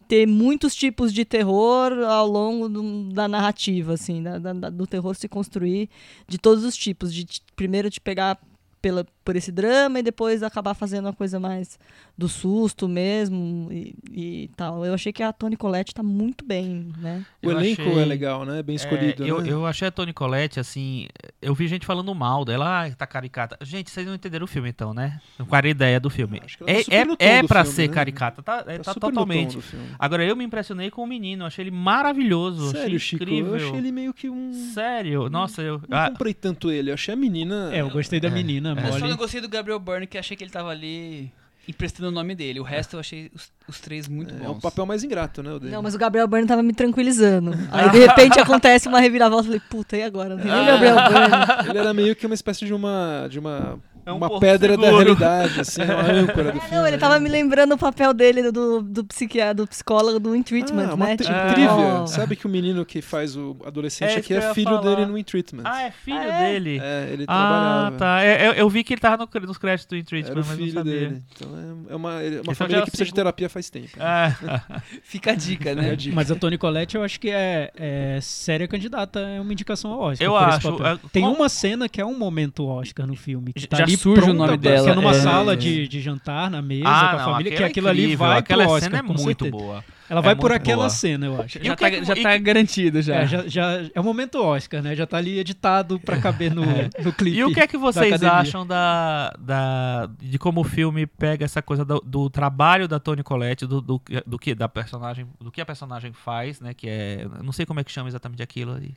ter 0.06 0.24
muitos 0.24 0.72
tipos 0.72 1.12
de 1.12 1.24
terror 1.24 1.92
ao 2.04 2.28
longo 2.28 2.68
do- 2.68 3.12
da 3.12 3.26
narrativa, 3.26 3.94
assim, 3.94 4.22
da- 4.22 4.38
da- 4.38 4.70
do 4.70 4.86
terror 4.86 5.16
se 5.16 5.28
construir 5.28 5.88
de 6.28 6.38
todos 6.38 6.62
os 6.64 6.76
tipos, 6.76 7.12
de 7.12 7.26
primeiro 7.56 7.90
te 7.90 8.00
pegar 8.00 8.38
pela, 8.80 9.04
por 9.30 9.36
esse 9.36 9.52
drama 9.52 10.00
e 10.00 10.02
depois 10.02 10.42
acabar 10.42 10.74
fazendo 10.74 11.04
uma 11.06 11.12
coisa 11.12 11.38
mais 11.38 11.78
do 12.18 12.28
susto 12.28 12.88
mesmo 12.88 13.68
e, 13.70 13.94
e 14.10 14.50
tal. 14.56 14.84
Eu 14.84 14.92
achei 14.92 15.12
que 15.12 15.22
a 15.22 15.32
Toni 15.32 15.56
Collette 15.56 15.94
tá 15.94 16.02
muito 16.02 16.44
bem, 16.44 16.88
né? 16.98 17.24
O 17.40 17.46
Eu 17.48 17.52
elenco 17.52 17.80
achei- 17.82 18.02
é 18.02 18.04
legal, 18.04 18.44
né? 18.44 18.60
Bem 18.60 18.74
escolhido, 18.74 19.24
É, 19.24 19.30
eu, 19.30 19.40
né? 19.40 19.52
eu 19.52 19.64
achei 19.64 19.86
a 19.86 19.90
Toni 19.92 20.12
Collette, 20.12 20.58
assim. 20.58 21.06
Eu 21.40 21.54
vi 21.54 21.68
gente 21.68 21.86
falando 21.86 22.12
mal 22.12 22.44
dela, 22.44 22.84
ah, 22.86 22.90
tá 22.90 23.06
caricata. 23.06 23.56
Gente, 23.64 23.88
vocês 23.88 24.04
não 24.04 24.16
entenderam 24.16 24.44
o 24.44 24.48
filme, 24.48 24.68
então, 24.68 24.92
né? 24.92 25.20
Qual 25.46 25.56
era 25.58 25.68
a 25.68 25.70
ideia 25.70 26.00
do 26.00 26.10
filme? 26.10 26.40
Acho 26.44 26.58
que 26.58 26.64
ela 26.64 27.16
tá 27.16 27.24
É, 27.24 27.28
é, 27.28 27.36
é 27.36 27.42
pra 27.44 27.62
filme, 27.62 27.76
ser 27.76 27.88
né? 27.88 27.94
caricata, 27.94 28.42
tá, 28.42 28.64
é, 28.66 28.78
Tá 28.78 28.82
tá 28.84 28.94
no 28.94 29.00
tom 29.00 29.08
totalmente. 29.10 29.58
Agora, 29.96 30.24
eu 30.24 30.34
me 30.34 30.42
impressionei 30.44 30.90
com 30.90 31.04
o 31.04 31.06
menino, 31.06 31.44
eu 31.44 31.46
achei 31.46 31.62
ele 31.62 31.70
maravilhoso. 31.70 32.72
Sério, 32.72 32.96
achei 32.96 32.98
Chico, 32.98 33.22
incrível. 33.22 33.56
eu 33.56 33.68
achei 33.68 33.78
ele 33.78 33.92
meio 33.92 34.12
que 34.12 34.28
um... 34.28 34.52
Sério, 34.74 35.30
nossa, 35.30 35.62
eu. 35.62 35.80
Não 35.88 35.96
ah, 35.98 36.10
comprei 36.10 36.34
tanto 36.34 36.68
ele, 36.72 36.90
eu 36.90 36.94
achei 36.94 37.14
a 37.14 37.16
menina... 37.16 37.70
É, 37.72 37.80
eu 37.80 37.90
gostei 37.90 38.18
da 38.18 38.26
É. 38.28 38.30
menina, 38.30 38.74
não 38.74 38.82
gostei 39.20 39.40
do 39.40 39.48
Gabriel 39.48 39.78
Byrne, 39.78 40.06
que 40.06 40.18
achei 40.18 40.36
que 40.36 40.42
ele 40.42 40.50
tava 40.50 40.70
ali 40.70 41.30
emprestando 41.68 42.08
o 42.08 42.10
nome 42.10 42.34
dele. 42.34 42.58
O 42.58 42.64
resto 42.64 42.96
eu 42.96 43.00
achei 43.00 43.30
os, 43.34 43.52
os 43.68 43.78
três 43.80 44.08
muito 44.08 44.34
É, 44.34 44.38
bons. 44.38 44.44
é 44.46 44.48
o 44.48 44.54
papel 44.60 44.84
mais 44.86 45.04
ingrato, 45.04 45.42
né, 45.42 45.52
o 45.52 45.58
dele. 45.60 45.70
Não, 45.72 45.82
mas 45.82 45.94
o 45.94 45.98
Gabriel 45.98 46.26
Byrne 46.26 46.48
tava 46.48 46.62
me 46.62 46.72
tranquilizando. 46.72 47.52
Aí 47.70 47.90
de 47.90 47.98
repente 47.98 48.40
acontece 48.40 48.88
uma 48.88 48.98
reviravolta. 48.98 49.42
Eu 49.42 49.46
falei, 49.52 49.60
puta, 49.68 49.96
e 49.96 50.02
agora? 50.02 50.30
Não 50.36 50.42
tem 50.42 50.50
nem 50.50 50.62
o 50.62 50.66
Gabriel 50.66 50.96
Byrne. 50.96 51.68
Ele 51.70 51.78
era 51.78 51.94
meio 51.94 52.16
que 52.16 52.26
uma 52.26 52.34
espécie 52.34 52.64
de 52.66 52.74
uma... 52.74 53.28
De 53.30 53.38
uma... 53.38 53.78
É 54.10 54.12
um 54.12 54.16
uma 54.16 54.40
pedra 54.40 54.76
da 54.76 54.82
seguro. 54.84 55.02
realidade, 55.04 55.60
assim, 55.60 55.82
uma 55.82 56.00
âncora 56.10 56.52
do 56.52 56.58
É, 56.58 56.60
filme. 56.60 56.76
não, 56.76 56.86
ele 56.86 56.98
tava 56.98 57.18
me 57.20 57.28
lembrando 57.28 57.72
o 57.74 57.78
papel 57.78 58.12
dele 58.12 58.50
do, 58.50 58.82
do, 58.82 59.04
psiquiatra, 59.04 59.54
do 59.54 59.66
psicólogo 59.66 60.18
do 60.20 60.34
In 60.36 60.42
Treatment, 60.42 60.90
ah, 60.92 60.96
né? 60.96 61.16
tri- 61.16 61.26
Tipo, 61.26 61.38
trivia. 61.54 61.70
ó, 61.72 62.06
Sabe 62.06 62.36
que 62.36 62.46
o 62.46 62.48
menino 62.50 62.84
que 62.84 63.00
faz 63.02 63.36
o 63.36 63.56
adolescente 63.64 64.12
É 64.12 64.16
aqui 64.18 64.34
é 64.34 64.54
filho 64.54 64.70
falar. 64.70 64.80
dele 64.82 65.06
no 65.06 65.16
In 65.18 65.22
Treatment. 65.24 65.62
ah, 65.64 65.82
é 65.82 65.90
filho 65.90 66.18
Ah, 66.18 66.24
é? 66.42 66.52
dele. 66.52 66.80
É, 66.82 67.08
ele 67.12 67.24
Ah, 67.26 67.36
trabalhava. 67.48 67.96
tá. 67.96 68.22
É, 68.22 68.48
Eu, 68.48 68.52
eu 68.52 68.68
vi 68.70 68.82
que 68.84 68.92
ele 68.94 69.00
tava 69.00 69.16
no 69.16 69.46
nos 69.46 69.58
créditos 69.58 69.86
do 69.86 69.96
In 69.96 70.02
Treatment, 70.04 70.30
Era 70.32 70.40
o 70.40 70.44
mas 70.46 70.48
não 70.50 70.56
filho 70.56 70.72
sabia. 70.72 70.92
dele. 70.92 71.22
Então 71.36 71.48
é, 71.88 71.92
é 71.92 71.96
uma, 71.96 72.22
é 72.22 72.28
uma 72.30 72.40
Então 72.40 72.54
família 72.54 72.82
que 72.82 72.90
precisa 72.90 73.04
de 73.08 73.14
terapia 73.14 73.48
faz 73.48 73.70
tempo. 73.70 73.90
né? 73.96 74.04
Ah, 74.04 74.80
Fica 75.02 75.32
a 75.32 75.34
dica, 75.34 75.74
né? 75.74 75.88
É 75.88 75.92
a 75.92 75.94
dica. 75.94 76.14
Mas 76.14 76.30
a 76.30 76.34
Toni 76.34 76.58
Collette 76.58 76.96
eu 76.96 77.02
acho 77.04 77.18
que 77.20 77.30
é, 77.30 77.70
é 77.76 78.18
séria 78.20 78.66
candidata, 78.68 79.20
é 79.20 79.40
uma 79.40 79.52
indicação 79.52 79.92
ao 79.92 80.00
Oscar. 80.00 80.26
Eu 80.26 80.36
acho, 80.36 80.68
é, 80.84 80.98
Tem 81.12 81.26
uma 81.26 81.48
cena 81.48 81.88
que 81.88 82.00
é 82.00 82.04
um 82.04 82.16
momento 82.18 82.66
Oscar 82.66 83.06
no 83.06 83.14
filme. 83.16 83.52
Que 83.52 83.66
tá 83.66 83.78
Já 83.78 83.84
ali 84.08 84.16
surge 84.16 84.20
o 84.22 84.24
pronta 84.34 84.46
nome 84.46 84.56
dela, 84.58 84.84
Que 84.84 84.90
é 84.90 84.94
numa 84.94 85.10
é. 85.10 85.14
sala 85.14 85.56
de, 85.56 85.86
de 85.88 86.00
jantar 86.00 86.50
na 86.50 86.60
mesa 86.62 86.84
ah, 86.88 87.00
com 87.10 87.16
a 87.16 87.18
não, 87.18 87.32
família, 87.32 87.50
que 87.52 87.54
aquela 87.56 87.66
é 87.66 87.70
aquilo 87.70 87.88
ali 87.88 88.16
vai 88.16 88.38
Aquela 88.38 88.64
pro 88.64 88.72
Oscar, 88.72 88.90
cena 88.90 88.98
é 88.98 89.02
muito 89.02 89.20
certeza. 89.22 89.50
boa. 89.50 89.84
Ela 90.08 90.20
vai 90.20 90.32
É 90.32 90.34
por 90.34 90.50
muito 90.50 90.56
aquela 90.60 90.76
boa. 90.78 90.90
cena, 90.90 91.26
eu 91.26 91.40
acho. 91.40 91.62
Já, 91.62 91.76
tá, 91.76 91.86
é 91.86 91.90
que- 91.92 92.04
já 92.04 92.14
e 92.16 92.22
tá 92.24 92.36
garantido 92.38 93.00
já. 93.00 93.14
É, 93.14 93.26
já, 93.28 93.46
já- 93.46 93.82
é 93.94 94.00
o 94.00 94.02
momento 94.02 94.42
Oscar, 94.42 94.82
né? 94.82 94.96
Já 94.96 95.06
tá 95.06 95.16
ali 95.18 95.38
editado 95.38 96.00
pra 96.00 96.20
caber 96.20 96.52
no, 96.52 96.62
no 97.04 97.12
clipe. 97.12 97.36
E 97.38 97.44
o 97.44 97.54
que 97.54 97.60
é 97.60 97.66
que 97.68 97.78
vocês 97.78 98.08
academia. 98.12 98.34
acham 98.34 98.66
da, 98.66 99.32
da, 99.38 100.10
de 100.18 100.36
como 100.36 100.62
o 100.62 100.64
filme 100.64 101.06
pega 101.06 101.44
essa 101.44 101.62
coisa 101.62 101.84
do, 101.84 102.00
do 102.04 102.28
trabalho 102.28 102.88
da 102.88 102.98
Toni 102.98 103.22
Collette, 103.22 103.66
do, 103.66 103.80
do, 103.80 104.02
do 104.26 104.36
que 104.38 104.52
da 104.52 104.68
personagem, 104.68 105.26
do 105.40 105.50
que 105.52 105.60
a 105.60 105.66
personagem 105.66 106.12
faz, 106.12 106.60
né? 106.60 106.74
Que 106.74 106.88
é, 106.88 107.26
não 107.44 107.52
sei 107.52 107.64
como 107.64 107.78
é 107.78 107.84
que 107.84 107.92
chama 107.92 108.08
exatamente 108.08 108.42
aquilo 108.42 108.72
ali. 108.72 108.96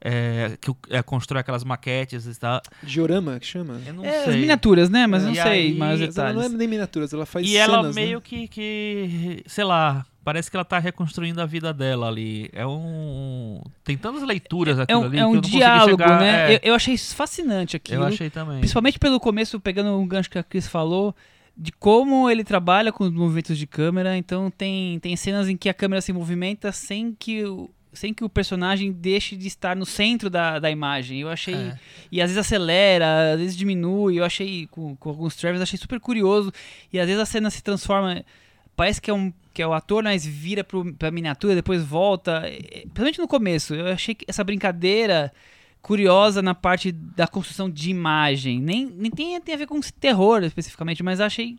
É, 0.00 0.58
que 0.60 0.70
é, 0.90 1.02
constrói 1.02 1.40
aquelas 1.40 1.64
maquetes 1.64 2.26
e 2.26 2.38
tal. 2.38 2.60
Diorama, 2.82 3.38
que 3.40 3.46
chama? 3.46 3.80
Eu 3.86 3.94
não 3.94 4.04
É, 4.04 4.18
as 4.18 4.24
sei. 4.24 4.40
miniaturas, 4.40 4.90
né? 4.90 5.06
Mas 5.06 5.22
não 5.22 5.32
E 5.32 5.36
sei 5.36 5.42
aí- 5.44 5.74
mais 5.74 5.98
Mas 6.00 6.16
ela 6.18 6.32
não 6.32 6.40
é 6.40 6.42
detalhes. 6.42 6.58
nem 6.58 6.68
miniaturas, 6.68 7.12
ela 7.14 7.24
faz 7.24 7.46
E 7.46 7.50
cenas, 7.52 7.68
ela 7.68 7.82
né? 7.84 7.92
meio 7.94 8.20
que, 8.20 8.46
que, 8.48 9.42
sei 9.46 9.64
lá, 9.64 10.04
parece 10.22 10.50
que 10.50 10.56
ela 10.58 10.64
tá 10.64 10.78
reconstruindo 10.78 11.40
a 11.40 11.46
vida 11.46 11.72
dela 11.72 12.08
ali. 12.08 12.50
É 12.52 12.66
um. 12.66 13.62
Tem 13.82 13.96
tantas 13.96 14.22
leituras 14.22 14.78
É 14.78 14.82
aquilo 14.82 15.00
um, 15.00 15.04
ali 15.04 15.16
é 15.16 15.20
que 15.20 15.24
um 15.24 15.28
eu 15.28 15.34
não 15.34 15.40
consegui 15.40 15.56
diálogo, 15.58 16.02
chegar- 16.02 16.20
né? 16.20 16.52
é, 16.52 16.54
Eu, 16.56 16.60
eu 16.64 16.74
achei 16.74 16.94
isso 16.94 17.16
fascinante 17.16 17.76
aquilo. 17.76 18.02
eu 18.02 18.06
achei 18.06 18.28
também. 18.28 18.58
Principalmente 18.58 18.98
pelo 18.98 19.18
começo, 19.18 19.58
pegando 19.58 19.90
um 19.98 20.06
gancho 20.06 20.28
que 20.30 20.38
a 20.38 20.42
Cris 20.42 20.66
falou, 20.68 21.14
de 21.56 21.72
como 21.72 22.28
ele 22.28 22.44
trabalha 22.44 22.92
com 22.92 23.04
os 23.04 23.10
movimentos 23.12 23.56
de 23.56 23.66
câmera. 23.66 24.16
Então 24.18 24.50
tem, 24.50 24.98
tem 24.98 25.16
cenas 25.16 25.48
em 25.48 25.56
que 25.56 25.68
a 25.70 25.74
câmera 25.74 26.02
se 26.02 26.12
movimenta 26.12 26.72
sem 26.72 27.14
que 27.18 27.44
o, 27.44 27.70
sem 27.94 28.12
que 28.12 28.24
o 28.24 28.28
personagem 28.28 28.92
deixe 28.92 29.36
de 29.36 29.46
estar 29.46 29.74
no 29.76 29.86
centro 29.86 30.28
da, 30.28 30.58
da 30.58 30.70
imagem. 30.70 31.20
Eu 31.20 31.28
achei. 31.28 31.54
É. 31.54 31.78
E 32.10 32.20
às 32.20 32.30
vezes 32.30 32.38
acelera, 32.38 33.32
às 33.32 33.40
vezes 33.40 33.56
diminui. 33.56 34.18
Eu 34.18 34.24
achei, 34.24 34.66
com, 34.68 34.96
com 34.96 35.08
alguns 35.08 35.36
trailers, 35.36 35.62
achei 35.62 35.78
super 35.78 36.00
curioso. 36.00 36.52
E 36.92 36.98
às 36.98 37.06
vezes 37.06 37.20
a 37.20 37.26
cena 37.26 37.50
se 37.50 37.62
transforma. 37.62 38.24
Parece 38.76 39.00
que 39.00 39.10
é, 39.10 39.14
um, 39.14 39.32
que 39.52 39.62
é 39.62 39.66
o 39.66 39.72
ator, 39.72 40.02
mas 40.02 40.26
vira 40.26 40.64
pro, 40.64 40.92
pra 40.94 41.10
miniatura, 41.10 41.54
depois 41.54 41.82
volta. 41.82 42.42
É, 42.44 42.56
é, 42.56 42.80
Principalmente 42.80 43.20
no 43.20 43.28
começo. 43.28 43.74
Eu 43.74 43.88
achei 43.88 44.14
que 44.14 44.24
essa 44.28 44.42
brincadeira 44.42 45.32
curiosa 45.84 46.40
na 46.40 46.54
parte 46.54 46.90
da 46.90 47.26
construção 47.26 47.68
de 47.68 47.90
imagem. 47.90 48.60
Nem, 48.60 48.86
nem 48.86 49.10
tem, 49.10 49.40
tem 49.40 49.54
a 49.54 49.58
ver 49.58 49.66
com 49.66 49.78
terror 50.00 50.42
especificamente, 50.42 51.02
mas 51.02 51.20
achei, 51.20 51.58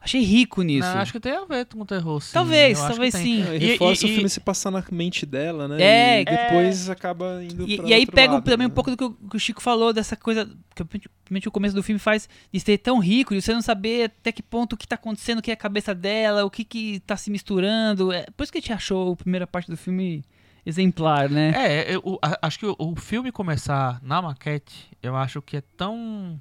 achei 0.00 0.22
rico 0.22 0.62
nisso. 0.62 0.88
Não, 0.88 0.98
acho 1.00 1.12
que 1.12 1.20
tem 1.20 1.32
a 1.32 1.44
ver 1.44 1.66
com 1.66 1.84
terror, 1.84 2.20
sim. 2.20 2.32
Talvez, 2.32 2.78
Eu 2.80 2.88
talvez 2.88 3.14
sim. 3.14 3.42
E 3.52 3.54
E- 3.56 3.58
reforça 3.58 4.06
e- 4.06 4.10
o 4.10 4.14
filme 4.14 4.28
se 4.28 4.40
passar 4.40 4.70
na 4.70 4.82
mente 4.90 5.24
dela, 5.26 5.68
né? 5.68 5.82
É, 5.82 6.20
e 6.22 6.24
depois 6.24 6.88
acaba 6.90 7.42
indo 7.44 7.68
E, 7.68 7.76
pra 7.76 7.86
e 7.88 7.92
aí 7.94 8.00
outro 8.00 8.14
pega 8.14 8.32
lado, 8.34 8.44
também 8.44 8.66
né? 8.66 8.72
um 8.72 8.74
pouco 8.74 8.90
do 8.90 8.96
que 8.96 9.04
o, 9.04 9.10
que 9.30 9.36
o 9.36 9.40
Chico 9.40 9.60
falou, 9.62 9.92
dessa 9.92 10.16
coisa, 10.16 10.48
que 10.74 10.84
principalmente 10.84 11.48
o 11.48 11.50
começo 11.52 11.74
do 11.74 11.82
filme 11.82 11.98
faz, 11.98 12.28
de 12.52 12.60
ser 12.60 12.78
tão 12.78 12.98
rico, 12.98 13.34
de 13.34 13.42
você 13.42 13.52
não 13.52 13.62
saber 13.62 14.04
até 14.04 14.32
que 14.32 14.42
ponto 14.42 14.72
o 14.72 14.76
que 14.76 14.86
tá 14.88 14.94
acontecendo, 14.96 15.38
o 15.38 15.42
que 15.42 15.50
é 15.50 15.54
a 15.54 15.56
cabeça 15.56 15.94
dela, 15.94 16.44
o 16.44 16.50
que 16.50 16.64
que 16.64 17.00
tá 17.00 17.16
se 17.16 17.30
misturando. 17.30 18.12
É, 18.12 18.24
por 18.36 18.42
isso 18.44 18.52
que 18.52 18.58
a 18.58 18.60
gente 18.60 18.72
achou 18.72 19.12
a 19.12 19.16
primeira 19.16 19.46
parte 19.46 19.70
do 19.70 19.76
filme 19.76 20.24
exemplar, 20.64 21.28
né? 21.30 21.52
É, 21.56 21.94
eu, 21.96 22.18
a- 22.22 22.38
acho 22.42 22.58
que 22.58 22.66
o, 22.66 22.76
o 22.78 22.94
filme 22.96 23.32
começar 23.32 23.98
na 24.02 24.20
maquete, 24.20 24.88
eu 25.02 25.16
acho 25.16 25.40
que 25.42 25.56
é 25.56 25.62
tão 25.76 26.40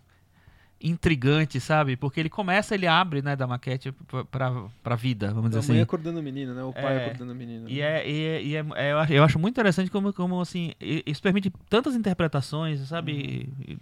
intrigante, 0.81 1.59
sabe? 1.59 1.95
Porque 1.95 2.19
ele 2.19 2.29
começa, 2.29 2.73
ele 2.73 2.87
abre, 2.87 3.21
né, 3.21 3.35
da 3.35 3.45
maquete 3.45 3.91
pra, 4.07 4.23
pra, 4.25 4.63
pra 4.81 4.95
vida, 4.95 5.27
vamos 5.33 5.49
dizer 5.49 5.59
A 5.59 5.67
mãe 5.67 5.77
assim. 5.77 5.81
acordando 5.83 6.19
o 6.19 6.23
menino, 6.23 6.53
né? 6.53 6.63
O 6.63 6.71
pai 6.73 6.97
É. 6.97 7.05
acordando 7.05 7.31
o 7.31 7.35
menino. 7.35 7.69
E, 7.69 7.81
é, 7.81 8.09
e, 8.09 8.23
é, 8.25 8.41
e 8.43 8.55
é- 8.55 8.65
é- 8.75 8.91
eu 8.93 8.97
acho- 8.99 9.13
eu 9.13 9.23
acho 9.23 9.39
muito 9.39 9.53
interessante 9.55 9.91
como, 9.91 10.13
como 10.13 10.39
assim, 10.39 10.73
i- 10.79 11.03
isso 11.05 11.21
permite 11.21 11.51
tantas 11.69 11.95
interpretações, 11.95 12.79
sabe? 12.87 13.49
E- 13.67 13.77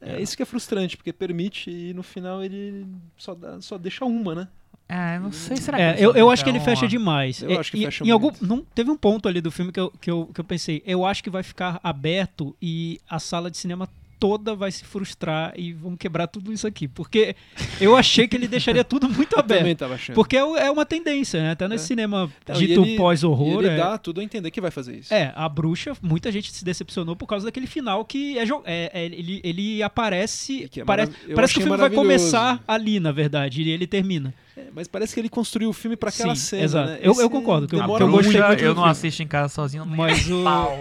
É 0.00 0.20
isso 0.20 0.36
que 0.36 0.42
é 0.42 0.46
frustrante, 0.46 0.96
porque 0.96 1.12
permite 1.12 1.70
e 1.70 1.92
no 1.92 2.02
final 2.02 2.42
ele 2.42 2.86
só, 3.16 3.34
dá, 3.34 3.60
só 3.60 3.76
deixa 3.76 4.04
uma, 4.04 4.34
né? 4.34 4.48
É, 4.90 5.18
não 5.18 5.30
sei, 5.30 5.58
será 5.58 5.78
É, 5.78 5.92
que 5.94 6.02
eu, 6.02 6.12
só 6.12 6.18
eu 6.18 6.24
deixa 6.26 6.32
acho 6.32 6.44
que 6.44 6.50
ele 6.50 6.58
uma- 6.58 6.64
fecha 6.64 6.88
demais. 6.88 7.42
Eu 7.42 7.50
E- 7.50 7.58
acho 7.58 7.70
que 7.72 7.76
e- 7.78 7.84
fecha 7.84 8.04
em 8.04 8.10
algum, 8.10 8.28
muito. 8.28 8.46
não, 8.46 8.62
teve 8.74 8.90
um 8.90 8.96
ponto 8.96 9.28
ali 9.28 9.38
do 9.40 9.50
filme 9.50 9.70
que 9.70 9.78
eu, 9.78 9.90
que, 10.00 10.10
eu, 10.10 10.26
que 10.32 10.40
eu 10.40 10.44
pensei, 10.44 10.82
eu 10.86 11.04
acho 11.04 11.22
que 11.22 11.28
vai 11.28 11.42
ficar 11.42 11.78
aberto 11.82 12.56
e 12.62 12.98
a 13.06 13.18
sala 13.18 13.50
de 13.50 13.58
cinema 13.58 13.86
toda 14.18 14.54
vai 14.54 14.70
se 14.70 14.84
frustrar 14.84 15.52
e 15.56 15.72
vão 15.72 15.96
quebrar 15.96 16.26
tudo 16.26 16.52
isso 16.52 16.66
aqui. 16.66 16.88
Porque 16.88 17.34
eu 17.80 17.96
achei 17.96 18.26
que 18.28 18.36
ele 18.36 18.48
deixaria 18.48 18.84
tudo 18.84 19.08
muito 19.08 19.36
Eu 19.36 19.42
também 19.42 19.60
aberto. 19.60 19.78
tava 19.78 19.94
achando. 19.94 20.14
Porque 20.14 20.36
é, 20.36 20.40
é 20.40 20.70
uma 20.70 20.84
tendência, 20.86 21.40
né? 21.40 21.50
Até 21.52 21.68
nesse 21.68 21.84
É. 21.84 21.86
cinema 21.88 22.30
Então, 22.42 22.56
dito 22.56 22.82
ele- 22.84 22.96
pós-horror. 22.96 23.58
Ele 23.60 23.68
é- 23.68 23.76
dá 23.76 23.96
tudo 23.98 24.20
a 24.20 24.24
entender 24.24 24.50
que 24.50 24.60
vai 24.60 24.70
fazer 24.70 24.96
isso. 24.96 25.12
É, 25.14 25.32
a 25.34 25.48
bruxa, 25.48 25.92
muita 26.02 26.30
gente 26.32 26.52
se 26.52 26.64
decepcionou 26.64 27.14
por 27.16 27.26
causa 27.26 27.46
daquele 27.46 27.66
final 27.66 28.04
que 28.04 28.38
é, 28.38 28.42
é- 28.64 28.90
é- 28.92 29.04
ele, 29.06 29.40
ele 29.44 29.82
aparece. 29.82 30.68
Que 30.70 30.80
é 30.80 30.84
parece 30.84 31.12
parece 31.34 31.52
que 31.54 31.60
o 31.60 31.62
filme 31.62 31.76
vai 31.78 31.90
começar 31.90 32.62
ali, 32.66 32.98
na 33.00 33.12
verdade, 33.12 33.62
e 33.62 33.70
ele 33.70 33.86
termina. 33.86 34.34
É, 34.58 34.70
mas 34.74 34.88
parece 34.88 35.14
que 35.14 35.20
ele 35.20 35.28
construiu 35.28 35.68
o 35.70 35.72
filme 35.72 35.96
pra 35.96 36.10
aquela 36.10 36.34
Sim, 36.34 36.42
cena, 36.42 36.62
exato. 36.64 36.90
né? 36.90 36.98
Eu- 37.02 37.20
eu 37.20 37.30
concordo, 37.30 37.68
que 37.68 37.74
eu- 37.74 37.78
eu 37.98 38.08
gostei 38.10 38.40
muito 38.42 38.62
eu 38.62 38.68
não 38.74 38.82
filme. 38.82 38.90
assisto 38.90 39.22
em 39.22 39.26
casa 39.28 39.54
sozinho, 39.54 39.86
Mas 39.86 40.28
o- 40.30 40.42
pau. 40.44 40.78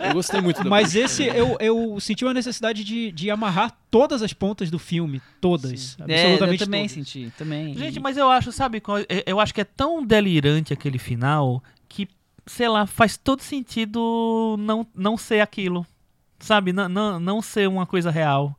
Eu 0.00 0.12
gostei 0.12 0.40
muito 0.40 0.62
da 0.62 0.68
Mas 0.68 0.92
bruxa. 0.92 1.04
esse, 1.06 1.24
eu, 1.24 1.56
eu 1.60 1.98
senti 2.00 2.24
uma 2.24 2.34
necessidade 2.34 2.84
de, 2.84 3.10
de 3.12 3.30
amarrar 3.30 3.76
todas 3.90 4.22
as 4.22 4.32
pontas 4.32 4.70
do 4.70 4.78
filme. 4.78 5.22
Todas. 5.40 5.96
É, 6.00 6.02
eu 6.02 6.24
Absolutamente 6.26 6.64
também 6.64 6.80
todas. 6.82 6.92
senti, 6.92 7.32
também. 7.36 7.74
Gente, 7.74 7.98
mas 8.00 8.16
eu 8.16 8.28
acho, 8.30 8.52
sabe, 8.52 8.82
eu- 8.86 9.22
eu 9.26 9.40
acho 9.40 9.54
que 9.54 9.60
é 9.60 9.64
tão 9.64 10.04
delirante 10.04 10.72
aquele 10.72 10.98
final 10.98 11.62
que, 11.88 12.06
sei 12.46 12.68
lá, 12.68 12.86
faz 12.86 13.16
todo 13.16 13.40
sentido 13.42 14.56
não, 14.58 14.86
não 14.94 15.16
ser 15.16 15.40
aquilo. 15.40 15.86
Sabe, 16.40 16.72
não, 16.72 16.88
não, 16.88 17.18
não 17.18 17.42
ser 17.42 17.68
uma 17.68 17.84
coisa 17.86 18.10
real. 18.10 18.56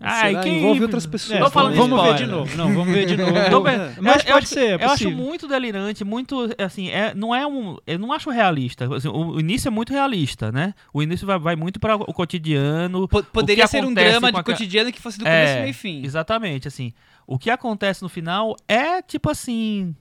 Ai, 0.00 0.40
quem- 0.42 0.58
Envolve 0.58 0.82
outras 0.82 1.06
pessoas. 1.06 1.40
É, 1.40 1.50
falando 1.50 1.76
vamos 1.76 2.00
de 2.00 2.08
ver 2.08 2.14
spoiler. 2.14 2.26
de 2.26 2.26
novo. 2.26 2.56
Não, 2.56 2.74
vamos 2.74 2.94
ver 2.94 3.06
de 3.06 3.16
novo. 3.50 3.68
É. 3.68 3.92
Mas 4.00 4.22
pode 4.24 4.32
acho, 4.38 4.46
ser, 4.46 4.80
é 4.80 4.84
eu 4.84 4.90
acho 4.90 5.10
muito 5.10 5.46
delirante, 5.46 6.04
muito, 6.04 6.50
assim, 6.58 6.88
é, 6.88 7.14
não 7.14 7.34
é 7.34 7.46
um, 7.46 7.76
eu 7.86 7.98
não 7.98 8.12
acho 8.12 8.30
realista. 8.30 8.92
Assim, 8.94 9.08
o, 9.08 9.32
o 9.32 9.40
início 9.40 9.68
é 9.68 9.70
muito 9.70 9.92
realista, 9.92 10.50
né? 10.50 10.74
O 10.92 11.02
início 11.02 11.26
vai, 11.26 11.38
vai 11.38 11.56
muito 11.56 11.78
para 11.78 11.94
o 11.96 12.12
cotidiano. 12.12 13.06
Po- 13.08 13.22
poderia 13.22 13.64
que 13.64 13.70
ser 13.70 13.84
um 13.84 13.92
drama 13.94 14.32
de 14.32 14.38
aquela- 14.38 14.42
cotidiano 14.42 14.90
que 14.92 15.00
fosse 15.00 15.18
do 15.18 15.26
É, 15.26 15.44
começo, 15.44 15.58
meio 15.60 15.70
e 15.70 15.72
fim. 15.72 16.04
Exatamente, 16.04 16.66
assim. 16.68 16.92
O 17.26 17.38
que 17.38 17.50
acontece 17.50 18.02
no 18.02 18.08
final 18.08 18.56
é 18.68 19.00
tipo 19.00 19.30
assim, 19.30 19.94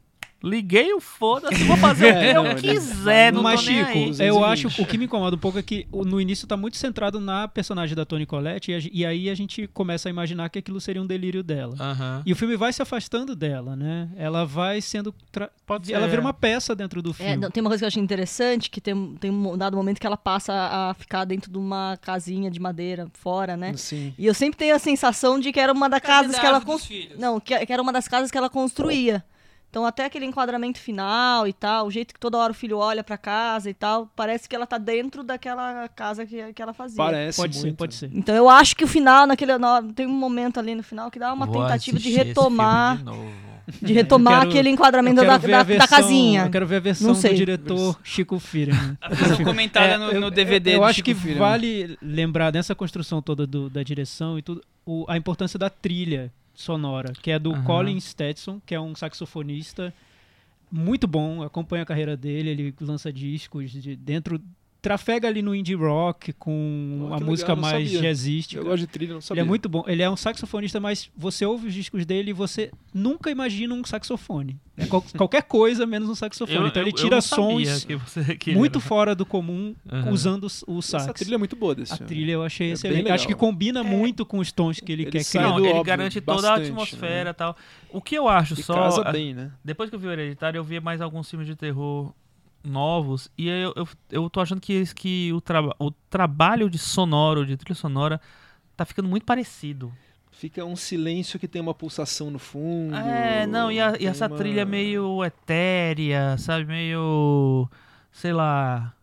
Liguei 0.43 0.91
o 0.93 0.99
foda-se, 0.99 1.63
vou 1.65 1.77
fazer 1.77 2.07
o 2.07 2.19
que 2.19 2.19
É, 2.25 2.37
eu 2.37 2.45
ele- 2.47 2.61
quiser, 2.61 3.31
não 3.33 3.43
Mas, 3.43 3.61
Chico, 3.61 3.97
eu 4.21 4.43
acho 4.43 4.63
220. 4.67 4.81
o 4.81 4.85
que 4.85 4.97
me 4.97 5.05
incomoda 5.05 5.35
um 5.35 5.39
pouco 5.39 5.59
é 5.59 5.61
que 5.63 5.87
no 5.91 6.19
início 6.19 6.47
tá 6.47 6.57
muito 6.57 6.77
centrado 6.77 7.19
na 7.19 7.47
personagem 7.47 7.95
da 7.95 8.05
Toni 8.05 8.25
Collette 8.25 8.71
e, 8.71 8.89
e 9.01 9.05
aí 9.05 9.29
a 9.29 9.35
gente 9.35 9.67
começa 9.67 10.07
a 10.07 10.11
imaginar 10.11 10.49
que 10.49 10.59
aquilo 10.59 10.81
seria 10.81 11.01
um 11.01 11.05
delírio 11.05 11.43
dela. 11.43 11.75
E 12.25 12.31
o 12.33 12.35
filme 12.35 12.55
vai 12.57 12.73
se 12.73 12.81
afastando 12.81 13.35
dela, 13.35 13.75
né? 13.75 14.09
Ela 14.17 14.45
vai 14.45 14.81
sendo. 14.81 15.13
tra- 15.31 15.49
Pode 15.65 15.87
ser. 15.87 15.93
Ela 15.93 16.07
vira 16.07 16.21
uma 16.21 16.33
peça 16.33 16.75
dentro 16.75 17.01
do 17.01 17.11
É, 17.11 17.13
filme. 17.13 17.35
não, 17.37 17.51
tem 17.51 17.61
uma 17.61 17.69
coisa 17.69 17.81
que 17.81 17.85
eu 17.85 17.87
achei 17.87 18.01
interessante, 18.01 18.69
que 18.69 18.81
tem, 18.81 19.15
tem 19.19 19.29
um 19.31 19.57
dado 19.57 19.77
momento 19.77 19.99
que 19.99 20.07
ela 20.07 20.17
passa 20.17 20.53
a 20.53 20.93
ficar 20.95 21.23
dentro 21.25 21.51
de 21.51 21.57
uma 21.57 21.97
casinha 22.01 22.49
de 22.49 22.59
madeira 22.59 23.07
fora, 23.13 23.55
né? 23.55 23.73
Sim. 23.77 24.13
E 24.17 24.25
eu 24.25 24.33
sempre 24.33 24.57
tenho 24.57 24.75
a 24.75 24.79
sensação 24.79 25.39
de 25.39 25.51
que 25.51 25.59
era 25.59 25.71
uma 25.71 25.87
das 25.87 26.01
casas 26.01 26.37
que 26.39 26.45
ela. 26.45 26.61
Não, 27.17 27.39
que, 27.39 27.65
que 27.65 27.71
era 27.73 27.81
uma 27.81 27.93
das 27.93 28.07
casas 28.07 28.31
que 28.31 28.37
ela 28.37 28.49
construía. 28.49 29.23
Então 29.71 29.85
até 29.85 30.03
aquele 30.03 30.25
enquadramento 30.25 30.79
final 30.79 31.47
e 31.47 31.53
tal, 31.53 31.87
o 31.87 31.91
jeito 31.91 32.13
que 32.13 32.19
toda 32.19 32.37
hora 32.37 32.51
o 32.51 32.53
filho 32.53 32.77
olha 32.77 33.03
pra 33.05 33.17
casa 33.17 33.69
e 33.69 33.73
tal, 33.73 34.05
parece 34.17 34.47
que 34.49 34.53
ela 34.53 34.67
tá 34.67 34.77
dentro 34.77 35.23
daquela 35.23 35.87
casa 35.87 36.25
que, 36.25 36.51
que 36.51 36.61
ela 36.61 36.73
fazia. 36.73 36.97
Parece 36.97 37.37
pode 37.41 37.55
ser, 37.55 37.61
muito. 37.67 37.77
pode 37.77 37.95
ser. 37.95 38.11
Então 38.13 38.35
eu 38.35 38.49
acho 38.49 38.75
que 38.75 38.83
o 38.83 38.87
final, 38.87 39.25
naquele. 39.25 39.57
no- 39.57 39.93
Tem 39.93 40.05
um 40.05 40.09
momento 40.11 40.59
ali 40.59 40.75
no 40.75 40.83
final 40.83 41.09
que 41.09 41.17
dá 41.17 41.31
uma 41.33 41.45
Vou 41.45 41.61
tentativa 41.63 41.97
de 41.97 42.11
retomar. 42.11 42.97
filme 42.97 43.11
de 43.11 43.17
novo. 43.17 43.51
De 43.81 43.93
retomar 43.93 44.33
Eu 44.33 44.39
quero- 44.39 44.49
aquele 44.51 44.69
enquadramento 44.71 45.21
Eu 45.21 45.25
da, 45.27 45.37
da, 45.37 45.45
a 45.45 45.57
da 45.59 45.63
versão- 45.63 45.87
casinha. 45.87 46.43
Eu 46.43 46.49
quero 46.49 46.67
ver 46.67 46.75
a 46.75 46.79
versão 46.81 47.13
do 47.13 47.33
diretor 47.33 47.97
Chico 48.03 48.37
Firman. 48.39 48.97
A 48.99 49.07
versão 49.13 49.45
comentada 49.45 49.97
no, 49.97 50.11
É, 50.11 50.19
no 50.19 50.25
eu- 50.27 50.31
DVD 50.31 50.71
Eu, 50.71 50.73
eu 50.73 50.79
do 50.79 50.85
acho 50.85 50.95
Chico 50.95 51.05
que 51.05 51.15
Firman. 51.15 51.37
vale 51.39 51.97
lembrar 52.01 52.51
dessa 52.51 52.75
construção 52.75 53.21
toda 53.21 53.47
do- 53.47 53.69
da 53.69 53.81
direção 53.83 54.37
e 54.37 54.41
tudo, 54.41 54.61
o- 54.85 55.05
a 55.07 55.15
importância 55.15 55.57
da 55.57 55.69
trilha 55.69 56.29
sonora, 56.53 57.13
que 57.13 57.31
é 57.31 57.39
do 57.39 57.53
Aham. 57.53 57.63
Colin 57.63 57.99
Stetson, 57.99 58.61
que 58.65 58.75
é 58.75 58.79
um 58.79 58.95
saxofonista 58.95 59.93
muito 60.71 61.07
bom, 61.07 61.43
acompanha 61.43 61.83
a 61.83 61.85
carreira 61.85 62.15
dele, 62.15 62.49
ele 62.49 62.75
lança 62.79 63.11
discos 63.11 63.71
de 63.71 63.95
dentro 63.95 64.41
trafega 64.81 65.27
ali 65.27 65.41
no 65.43 65.53
indie 65.53 65.75
rock 65.75 66.33
com 66.33 67.09
Oh, 67.11 67.13
a 67.13 67.17
que 67.19 67.23
música 67.23 67.53
legal, 67.53 67.61
mais 67.71 67.87
sabia. 67.87 68.01
jazzística. 68.01 68.59
Eu 68.59 68.65
gosto 68.65 68.79
de 68.79 68.87
trilha, 68.87 69.09
não 69.11 69.17
Ele 69.17 69.21
sabia. 69.21 69.41
é 69.41 69.43
muito 69.45 69.69
bom. 69.69 69.83
Ele 69.87 70.01
é 70.01 70.09
um 70.09 70.15
saxofonista, 70.17 70.79
mas 70.79 71.09
você 71.15 71.45
ouve 71.45 71.67
os 71.67 71.73
discos 71.73 72.03
dele 72.05 72.31
e 72.31 72.33
você 72.33 72.71
nunca 72.93 73.29
imagina 73.29 73.75
um 73.75 73.83
saxofone. 73.85 74.59
É 74.75 74.87
qual- 74.87 75.03
qualquer 75.15 75.43
coisa 75.43 75.85
menos 75.85 76.09
um 76.09 76.15
saxofone. 76.15 76.57
Eu- 76.57 76.67
então 76.67 76.81
ele 76.81 76.89
eu- 76.91 76.95
tira 76.95 77.21
sons 77.21 77.85
que 77.85 77.95
você- 77.95 78.35
que 78.35 78.55
muito 78.55 78.79
era- 78.79 78.87
fora 78.87 79.13
do 79.13 79.25
comum 79.25 79.75
Aham. 79.91 80.11
usando 80.11 80.45
os- 80.45 80.63
o 80.67 80.81
sax. 80.81 81.03
Essa 81.03 81.13
trilha 81.13 81.35
é 81.35 81.37
muito 81.37 81.55
boa 81.55 81.75
desse 81.75 81.93
A 81.93 81.97
filme. 81.97 82.07
trilha 82.07 82.31
eu 82.31 82.43
achei 82.43 82.69
É 82.69 82.73
excelente. 82.73 83.11
Acho 83.11 83.27
que 83.27 83.35
combina 83.35 83.83
muito 83.83 84.25
com 84.25 84.39
os 84.39 84.51
tons 84.51 84.79
que 84.79 84.91
ele, 84.91 85.03
Ele 85.03 85.11
quer 85.11 85.23
criar. 85.23 85.43
Não, 85.43 85.59
ele 85.59 85.67
óbvio 85.69 85.83
garante 85.83 86.19
toda 86.19 86.39
a 86.47 86.51
bastante, 86.53 86.67
atmosfera 86.71 87.25
né? 87.25 87.29
e 87.29 87.33
tal. 87.33 87.55
O 87.91 88.01
que 88.01 88.15
eu 88.15 88.27
acho 88.27 88.55
E 88.59 88.63
só. 88.63 88.73
casa 88.73 89.11
bem, 89.11 89.33
né? 89.35 89.51
Depois 89.63 89.89
que 89.91 89.95
eu 89.95 89.99
vi 89.99 90.07
o 90.07 90.11
Hereditário, 90.11 90.57
eu 90.57 90.63
vi 90.63 90.79
mais 90.79 91.01
alguns 91.01 91.29
filmes 91.29 91.47
de 91.47 91.55
terror 91.55 92.11
novos. 92.63 93.29
E 93.37 93.47
eu, 93.47 93.73
eu, 93.75 93.87
eu 94.11 94.29
tô 94.29 94.39
achando 94.41 94.61
que, 94.61 94.83
que 94.93 95.31
o, 95.33 95.41
traba 95.41 95.75
o 95.79 95.91
trabalho 96.09 96.69
de 96.69 96.77
sonoro, 96.77 97.45
de 97.45 97.57
trilha 97.57 97.75
sonora, 97.75 98.19
tá 98.75 98.85
ficando 98.85 99.07
muito 99.09 99.25
parecido. 99.25 99.91
Fica 100.31 100.65
um 100.65 100.75
silêncio 100.75 101.39
que 101.39 101.47
tem 101.47 101.61
uma 101.61 101.73
pulsação 101.73 102.31
no 102.31 102.39
fundo. 102.39 102.95
É, 102.95 103.45
não, 103.45 103.71
e, 103.71 103.79
a- 103.79 103.95
e 103.99 104.07
essa 104.07 104.27
uma- 104.27 104.37
trilha 104.37 104.65
meio 104.65 105.23
etérea, 105.23 106.35
sabe? 106.37 106.65
Meio. 106.65 107.69
sei 108.11 108.33
lá. 108.33 108.93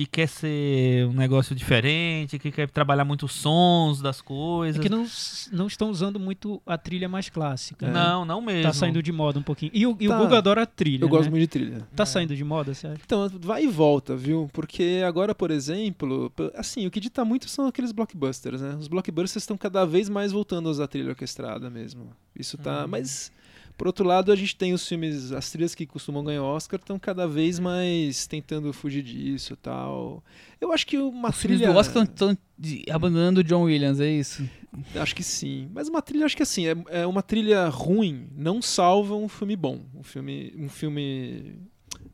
Que 0.00 0.06
quer 0.06 0.28
ser 0.28 1.06
um 1.08 1.12
negócio 1.12 1.54
diferente, 1.54 2.38
que 2.38 2.50
quer 2.50 2.70
trabalhar 2.70 3.04
muito 3.04 3.26
os 3.26 3.32
sons 3.32 4.00
das 4.00 4.20
É 4.20 4.22
coisas. 4.22 4.80
que 4.80 4.88
não, 4.88 5.06
não 5.52 5.66
estão 5.66 5.90
usando 5.90 6.18
muito 6.18 6.62
a 6.64 6.78
trilha 6.78 7.06
mais 7.06 7.28
clássica. 7.28 7.86
né? 7.86 7.92
Não, 7.92 8.24
não 8.24 8.40
mesmo. 8.40 8.62
Tá 8.62 8.72
saindo 8.72 9.02
de 9.02 9.12
moda 9.12 9.38
um 9.38 9.42
pouquinho. 9.42 9.70
E 9.74 9.86
o, 9.86 9.94
e 10.00 10.06
o 10.06 10.10
Tá. 10.10 10.18
Guga 10.18 10.38
adora 10.38 10.62
a 10.62 10.66
trilha. 10.66 11.04
Eu 11.04 11.08
gosto 11.10 11.24
né? 11.24 11.30
muito 11.32 11.42
de 11.42 11.48
trilha. 11.48 11.86
Tá 11.94 12.06
saindo 12.06 12.34
de 12.34 12.42
moda, 12.42 12.72
você 12.72 12.86
acha? 12.86 13.00
Então, 13.04 13.28
vai 13.40 13.64
e 13.64 13.66
volta, 13.66 14.16
viu? 14.16 14.48
Porque 14.54 15.02
agora, 15.06 15.34
por 15.34 15.50
exemplo, 15.50 16.32
assim, 16.54 16.86
o 16.86 16.90
que 16.90 16.98
dita 16.98 17.22
muito 17.22 17.46
são 17.50 17.66
aqueles 17.66 17.92
blockbusters, 17.92 18.62
né? 18.62 18.76
Os 18.80 18.88
blockbusters 18.88 19.42
estão 19.42 19.58
cada 19.58 19.84
vez 19.84 20.08
mais 20.08 20.32
voltando 20.32 20.68
a 20.68 20.72
usar 20.72 20.86
trilha 20.86 21.10
orquestrada 21.10 21.68
mesmo. 21.68 22.08
Isso 22.34 22.56
tá. 22.56 22.82
Uhum. 22.84 22.88
Mas, 22.88 23.30
por 23.80 23.86
outro 23.86 24.06
lado, 24.06 24.30
a 24.30 24.36
gente 24.36 24.54
tem 24.54 24.74
os 24.74 24.86
filmes, 24.86 25.32
as 25.32 25.50
trilhas 25.50 25.74
que 25.74 25.86
costumam 25.86 26.22
ganhar 26.22 26.42
Oscar 26.42 26.78
estão 26.78 26.98
cada 26.98 27.26
vez 27.26 27.58
mais 27.58 28.26
tentando 28.26 28.70
fugir 28.74 29.02
disso 29.02 29.54
e 29.54 29.56
tal. 29.56 30.22
Eu 30.60 30.70
acho 30.70 30.86
que 30.86 30.98
uma 30.98 31.30
Os 31.30 31.38
trilha. 31.38 31.72
do 31.72 31.78
Oscar 31.78 32.02
estão 32.02 32.36
abandonando 32.90 33.40
o 33.40 33.42
John 33.42 33.62
Williams, 33.62 33.98
é 33.98 34.10
isso? 34.10 34.46
Acho 34.94 35.16
que 35.16 35.22
sim. 35.22 35.66
Mas 35.72 35.88
uma 35.88 36.02
trilha, 36.02 36.26
acho 36.26 36.36
que 36.36 36.42
assim, 36.42 36.66
é, 36.66 36.74
é 36.90 37.06
uma 37.06 37.22
trilha 37.22 37.70
ruim 37.70 38.28
não 38.36 38.60
salva 38.60 39.14
um 39.14 39.30
filme 39.30 39.56
bom. 39.56 39.80
Um 39.94 40.02
filme. 40.02 40.52
Um 40.58 40.68
filme. 40.68 41.54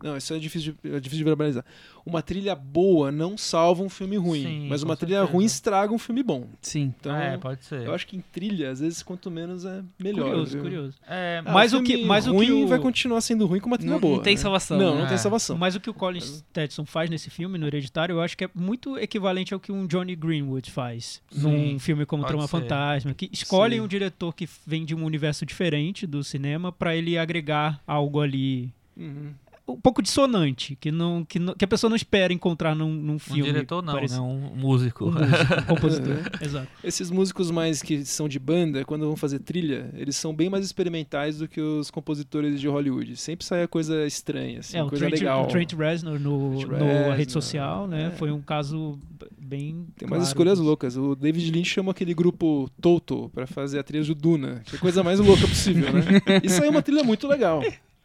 Não, 0.02 0.16
isso 0.16 0.32
é 0.34 0.38
difícil 0.38 0.74
de, 0.82 0.90
é 0.90 1.00
difícil 1.00 1.18
de 1.18 1.24
verbalizar. 1.24 1.64
Uma 2.04 2.22
trilha 2.22 2.54
boa 2.54 3.10
não 3.10 3.36
salva 3.36 3.82
um 3.82 3.88
filme 3.88 4.16
ruim. 4.16 4.42
Sim, 4.42 4.66
mas 4.68 4.82
uma 4.82 4.96
trilha 4.96 5.16
certeza. 5.18 5.32
ruim 5.32 5.44
estraga 5.44 5.92
um 5.92 5.98
filme 5.98 6.22
bom. 6.22 6.46
Sim. 6.62 6.94
Então, 7.00 7.16
é, 7.16 7.36
pode 7.36 7.64
ser. 7.64 7.82
eu 7.84 7.92
acho 7.94 8.06
que 8.06 8.16
em 8.16 8.20
trilha, 8.20 8.70
às 8.70 8.78
vezes, 8.80 9.02
quanto 9.02 9.30
menos 9.30 9.64
é 9.64 9.82
melhor. 9.98 10.28
curioso, 10.28 10.52
viu? 10.52 10.62
curioso. 10.62 10.98
É, 11.08 11.42
Ah, 11.44 11.52
Mas 11.52 11.72
o 11.72 11.82
que- 11.82 11.96
o 11.96 12.08
que 12.08 12.28
ruim 12.30 12.64
o- 12.64 12.68
vai 12.68 12.78
continuar 12.78 13.20
sendo 13.20 13.44
ruim 13.46 13.58
com 13.58 13.66
uma 13.66 13.76
trilha 13.78 13.92
Não, 13.94 14.00
boa. 14.00 14.16
não 14.16 14.22
tem 14.22 14.34
né? 14.36 14.40
salvação. 14.40 14.78
Não, 14.78 14.94
né? 14.94 15.00
não 15.00 15.06
tem 15.06 15.14
É. 15.14 15.18
salvação. 15.18 15.56
Mas 15.58 15.74
o 15.74 15.80
que 15.80 15.90
o 15.90 15.94
Colin 15.94 16.20
Stetson 16.20 16.84
faz 16.84 17.10
nesse 17.10 17.28
filme, 17.30 17.58
no 17.58 17.66
Hereditário, 17.66 18.14
eu 18.14 18.20
acho 18.20 18.36
que 18.36 18.44
é 18.44 18.50
muito 18.54 18.96
equivalente 18.98 19.52
ao 19.52 19.58
que 19.58 19.72
um 19.72 19.86
Johnny 19.86 20.14
Greenwood 20.14 20.70
faz 20.70 21.20
Sim, 21.30 21.40
num 21.72 21.78
filme 21.80 22.06
como 22.06 22.24
Trama 22.24 22.42
ser. 22.42 22.48
Fantasma, 22.48 23.14
que 23.14 23.28
escolhem 23.32 23.78
Sim. 23.78 23.84
um 23.84 23.88
diretor 23.88 24.32
que 24.34 24.48
vem 24.66 24.84
de 24.84 24.94
um 24.94 25.04
universo 25.04 25.44
diferente 25.44 26.06
do 26.06 26.22
cinema 26.22 26.70
pra 26.70 26.94
ele 26.94 27.18
agregar 27.18 27.80
algo 27.86 28.20
ali 28.20 28.70
Uhum. 28.96 29.32
Um 29.68 29.80
pouco 29.80 30.00
dissonante, 30.00 30.76
que 30.76 30.90
não 30.92 31.24
que, 31.24 31.38
não- 31.38 31.54
que 31.54 31.64
a 31.64 31.68
pessoa 31.68 31.88
não 31.88 31.96
espera 31.96 32.32
encontrar 32.32 32.74
num, 32.74 32.92
num 32.92 33.14
um 33.14 33.18
filme. 33.18 33.42
diretor 33.42 33.82
não, 33.82 33.94
parecido. 33.94 34.20
né? 34.22 34.26
Um 34.26 34.56
músico. 34.56 35.06
Um 35.06 35.12
músico, 35.12 35.54
um 35.60 35.64
compositor. 35.66 36.16
Exato. 36.40 36.68
Esses 36.84 37.10
músicos 37.10 37.50
mais 37.50 37.82
que 37.82 38.04
são 38.04 38.28
de 38.28 38.38
banda, 38.38 38.84
quando 38.84 39.06
vão 39.06 39.16
fazer 39.16 39.40
trilha, 39.40 39.90
eles 39.94 40.16
são 40.16 40.34
bem 40.34 40.48
mais 40.48 40.64
experimentais 40.64 41.38
do 41.38 41.48
que 41.48 41.60
os 41.60 41.90
compositores 41.90 42.60
de 42.60 42.68
Hollywood. 42.68 43.16
Sempre 43.16 43.44
sai 43.44 43.66
coisa 43.66 44.06
estranha, 44.06 44.60
assim, 44.60 44.76
É, 44.76 44.84
o 44.84 44.88
coisa 44.88 45.06
Trent, 45.06 45.18
legal. 45.20 45.44
o 45.44 45.46
Trent 45.48 45.72
Reznor 45.72 46.18
no, 46.20 46.58
Trent 46.58 46.68
no 46.80 46.86
Reznor, 46.86 47.12
A 47.12 47.14
Rede 47.16 47.32
Social, 47.32 47.86
né? 47.88 48.06
é. 48.06 48.10
Foi 48.16 48.30
um 48.30 48.40
caso 48.40 48.98
bem. 49.38 49.86
Tem 49.96 50.06
umas 50.06 50.18
claro 50.18 50.22
escolhas 50.22 50.54
disso. 50.58 50.64
loucas. 50.66 50.96
O 50.96 51.14
David 51.16 51.50
Lynch 51.50 51.70
chama 51.70 51.90
aquele 51.90 52.14
grupo 52.14 52.70
Toto 52.80 53.30
pra 53.34 53.46
fazer 53.46 53.78
a 53.78 53.82
trilha 53.82 54.04
do 54.04 54.14
Duna, 54.14 54.62
que 54.64 54.76
é 54.76 54.78
a 54.78 54.80
coisa 54.80 55.02
mais 55.02 55.18
louca 55.18 55.46
possível, 55.48 55.92
né? 55.92 56.02
Isso 56.42 56.60
aí 56.62 56.68
é 56.68 56.70
uma 56.70 56.82
trilha 56.82 57.02
muito 57.02 57.26
legal. 57.26 57.62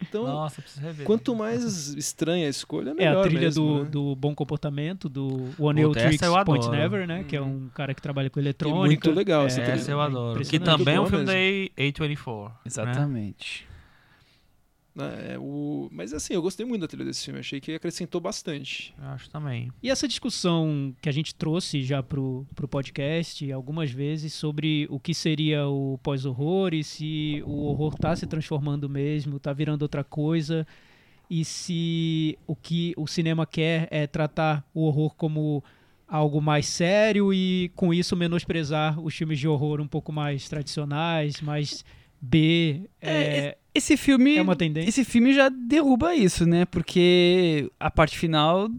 Então, 0.08 0.24
Nossa, 0.24 0.60
preciso 0.60 0.84
rever. 0.84 1.06
quanto 1.06 1.34
mais 1.34 1.88
estranha 1.94 2.46
a 2.46 2.50
escolha, 2.50 2.90
É, 2.90 2.94
melhor 2.94 3.20
a 3.20 3.22
trilha 3.22 3.40
mesmo, 3.40 3.64
do, 3.78 3.84
né? 3.84 3.90
do 3.90 4.16
Bom 4.16 4.34
Comportamento, 4.34 5.08
do 5.08 5.48
One 5.58 5.80
Hill 5.80 5.92
Tricks 5.92 6.18
Point 6.44 6.66
adoro. 6.66 6.70
Never, 6.76 7.06
né? 7.06 7.24
Que 7.24 7.36
é 7.36 7.40
um 7.42 7.68
cara 7.74 7.94
que 7.94 8.02
trabalha 8.02 8.28
com 8.28 8.38
eletrônica. 8.40 8.84
muito 8.86 9.10
legal 9.12 9.46
essa 9.46 9.60
trilha. 9.60 9.74
Essa 9.76 9.90
eu 9.90 10.00
adoro. 10.00 10.44
Que 10.44 10.58
também 10.58 10.96
é 10.96 11.00
um 11.00 11.06
filme 11.06 11.24
boa 11.24 11.34
da 11.34 11.82
A- 11.82 11.86
A24. 11.86 13.06
né? 13.08 13.32
Exatamente. 14.94 15.32
É, 15.32 15.38
o... 15.38 15.88
Mas 15.90 16.12
assim, 16.12 16.34
eu 16.34 16.42
gostei 16.42 16.64
muito 16.66 16.82
da 16.82 16.88
trilha 16.88 17.04
desse 17.04 17.24
filme. 17.24 17.40
Achei 17.40 17.60
que 17.60 17.74
acrescentou 17.74 18.20
bastante. 18.20 18.94
Eu 18.98 19.08
acho 19.08 19.30
também. 19.30 19.70
E 19.82 19.90
essa 19.90 20.06
discussão 20.06 20.94
que 21.00 21.08
a 21.08 21.12
gente 21.12 21.34
trouxe 21.34 21.82
já 21.82 22.02
pro, 22.02 22.46
pro 22.54 22.68
podcast 22.68 23.50
algumas 23.52 23.90
vezes 23.90 24.32
sobre 24.32 24.86
o 24.90 25.00
que 25.00 25.14
seria 25.14 25.66
o 25.66 25.98
pós-horror 26.02 26.74
e 26.74 26.84
se 26.84 27.42
o 27.46 27.64
horror 27.64 27.94
tá 27.96 28.14
se 28.14 28.26
transformando 28.26 28.88
mesmo, 28.88 29.38
tá 29.40 29.52
virando 29.52 29.82
outra 29.82 30.04
coisa, 30.04 30.66
e 31.28 31.44
se 31.44 32.38
o 32.46 32.54
que 32.54 32.92
o 32.96 33.06
cinema 33.06 33.46
quer 33.46 33.88
é 33.90 34.06
tratar 34.06 34.62
o 34.74 34.82
horror 34.82 35.14
como 35.14 35.64
algo 36.06 36.42
mais 36.42 36.66
sério 36.66 37.32
e 37.32 37.70
com 37.74 37.94
isso 37.94 38.14
menosprezar 38.14 39.00
os 39.00 39.14
filmes 39.14 39.38
de 39.38 39.48
horror 39.48 39.80
um 39.80 39.86
pouco 39.86 40.12
mais 40.12 40.46
tradicionais, 40.46 41.40
mais 41.40 41.82
B. 42.22 42.88
É, 43.00 43.56
Esse 43.74 43.96
filme. 43.96 44.36
é 44.36 44.42
uma 44.42 44.54
tendência. 44.56 44.88
Esse 44.88 45.04
filme 45.04 45.32
já 45.34 45.48
derruba 45.48 46.14
isso, 46.14 46.46
né? 46.46 46.64
Porque 46.64 47.68
a 47.80 47.90
parte 47.90 48.16
final 48.16 48.70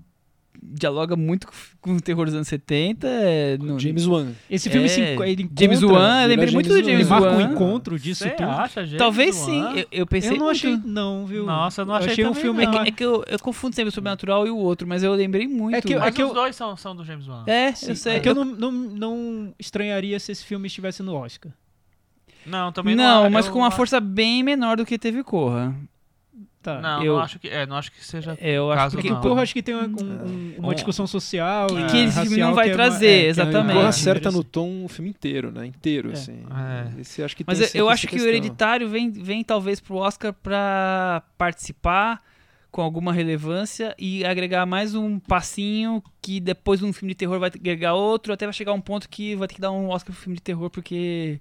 dialoga 0.65 1.17
muito 1.17 1.45
com- 1.81 1.93
o 1.95 1.99
terror 1.99 2.25
dos 2.25 2.33
anos 2.33 2.47
70. 2.47 3.05
é, 3.05 3.57
no- 3.57 3.77
James 3.77 4.05
Wan. 4.07 4.27
Esse 4.49 4.69
filme 4.69 4.85
É, 4.85 4.87
se 4.87 5.01
enco- 5.01 5.23
ele 5.25 5.43
encontra, 5.43 5.65
James 5.65 5.83
Wan, 5.83 6.21
eu 6.21 6.27
lembrei 6.29 6.51
muito 6.51 6.69
do 6.69 6.75
James 6.77 6.87
ele 7.01 7.03
marca 7.03 7.27
um 7.31 7.35
Wan. 7.35 7.51
encontro 7.51 7.99
disso 7.99 8.23
Você 8.23 8.29
tudo. 8.29 8.47
acha, 8.49 8.85
James 8.85 8.97
Talvez 8.97 9.35
Wan? 9.35 9.45
sim. 9.73 9.79
Eu, 9.81 9.87
eu 9.91 10.07
pensei 10.07 10.31
Eu 10.31 10.37
não 10.37 10.45
muito. 10.45 10.55
achei, 10.57 10.79
não, 10.85 11.25
viu? 11.25 11.45
Nossa, 11.45 11.81
eu 11.81 11.85
não 11.85 11.95
achei 11.95 12.13
achei 12.13 12.25
um 12.25 12.33
filme 12.33 12.65
não. 12.65 12.75
É 12.75 12.83
que, 12.83 12.87
é 12.89 12.91
que 12.93 13.03
eu, 13.03 13.25
eu 13.27 13.39
confundo 13.39 13.75
sempre 13.75 13.89
o 13.89 13.91
sobrenatural 13.91 14.47
e 14.47 14.51
o 14.51 14.55
outro, 14.57 14.87
mas 14.87 15.03
eu 15.03 15.13
lembrei 15.13 15.47
muito. 15.49 15.75
É 15.75 15.81
que 15.81 15.95
Mas 15.97 16.07
é 16.07 16.11
os 16.11 16.29
eu- 16.29 16.33
dois 16.33 16.55
são, 16.55 16.77
são 16.77 16.95
do 16.95 17.03
James 17.03 17.27
Wan. 17.27 17.43
É, 17.45 17.73
Sim, 17.73 17.89
eu 17.89 17.95
sei. 17.97 18.15
é 18.15 18.19
que 18.21 18.29
eu 18.29 18.35
não, 18.35 18.45
não, 18.45 18.71
não 18.71 19.53
estranharia 19.59 20.17
se 20.17 20.31
esse 20.31 20.45
filme 20.45 20.67
estivesse 20.67 21.03
no 21.03 21.13
Oscar. 21.13 21.51
Não, 22.45 22.71
também 22.71 22.95
não. 22.95 23.03
Não, 23.03 23.23
eu 23.25 23.31
mas 23.31 23.47
com 23.47 23.59
uma 23.59 23.67
acho- 23.67 23.77
força 23.77 23.99
bem 23.99 24.43
menor 24.43 24.77
do 24.77 24.85
que 24.85 24.97
teve 24.97 25.23
Corra. 25.23 25.75
Tá. 26.61 26.79
Não, 26.79 27.03
eu- 27.03 27.15
não 27.17 27.21
acho 27.21 27.39
que, 27.39 27.49
é, 27.49 27.65
não 27.65 27.75
acho 27.75 27.91
que 27.91 28.01
seja. 28.05 28.37
É, 28.39 28.51
eu 28.53 28.71
acho 28.71 28.81
Caso 28.83 28.95
Porque 28.95 29.07
que 29.09 29.13
não. 29.13 29.19
o 29.19 29.21
Corra 29.23 29.41
acho 29.41 29.53
que 29.53 29.61
tem 29.61 29.75
uma, 29.75 29.83
um- 29.85 30.05
um- 30.05 30.55
uma 30.59 30.69
Um- 30.69 30.73
discussão 30.73 31.05
social 31.05 31.67
Que- 31.67 31.73
e 31.75 31.85
que 31.87 31.97
esse 32.05 32.21
filme 32.21 32.37
não 32.37 32.53
vai 32.53 32.69
é 32.69 32.73
trazer, 32.73 33.05
uma- 33.05 33.11
é, 33.11 33.25
é- 33.25 33.27
exatamente. 33.27 33.73
Corra 33.75 33.85
É, 33.85 33.89
acerta 33.89 34.31
no 34.31 34.43
tom 34.45 34.85
o 34.85 34.87
filme 34.87 35.09
inteiro, 35.09 35.51
né? 35.51 35.65
Inteiro, 35.65 36.09
É. 36.11 36.13
assim. 36.13 36.41
É. 36.95 37.01
Esse 37.01 37.21
acho 37.21 37.35
que 37.35 37.43
Mas 37.45 37.59
tem 37.59 37.67
eu, 37.81 37.85
eu 37.87 37.89
acho 37.89 38.03
que 38.07 38.13
o 38.15 38.17
questão. 38.17 38.29
Hereditário 38.29 38.87
vem, 38.87 39.11
vem 39.11 39.43
talvez 39.43 39.81
pro 39.81 39.95
Oscar 39.97 40.31
pra 40.31 41.21
participar 41.37 42.21
com 42.71 42.81
alguma 42.81 43.11
relevância 43.11 43.93
e 43.99 44.23
agregar 44.25 44.65
mais 44.65 44.95
um 44.95 45.19
passinho 45.19 46.01
que 46.21 46.39
depois 46.39 46.81
um 46.81 46.93
filme 46.93 47.11
de 47.13 47.17
terror 47.17 47.39
vai 47.39 47.49
agregar 47.53 47.93
outro, 47.93 48.31
até 48.31 48.45
vai 48.45 48.53
chegar 48.53 48.71
um 48.71 48.81
ponto 48.81 49.09
que 49.09 49.35
vai 49.35 49.49
ter 49.49 49.55
que 49.55 49.61
dar 49.61 49.71
um 49.71 49.89
Oscar 49.89 50.13
pro 50.13 50.21
filme 50.23 50.35
de 50.37 50.41
terror 50.41 50.69
porque 50.69 51.39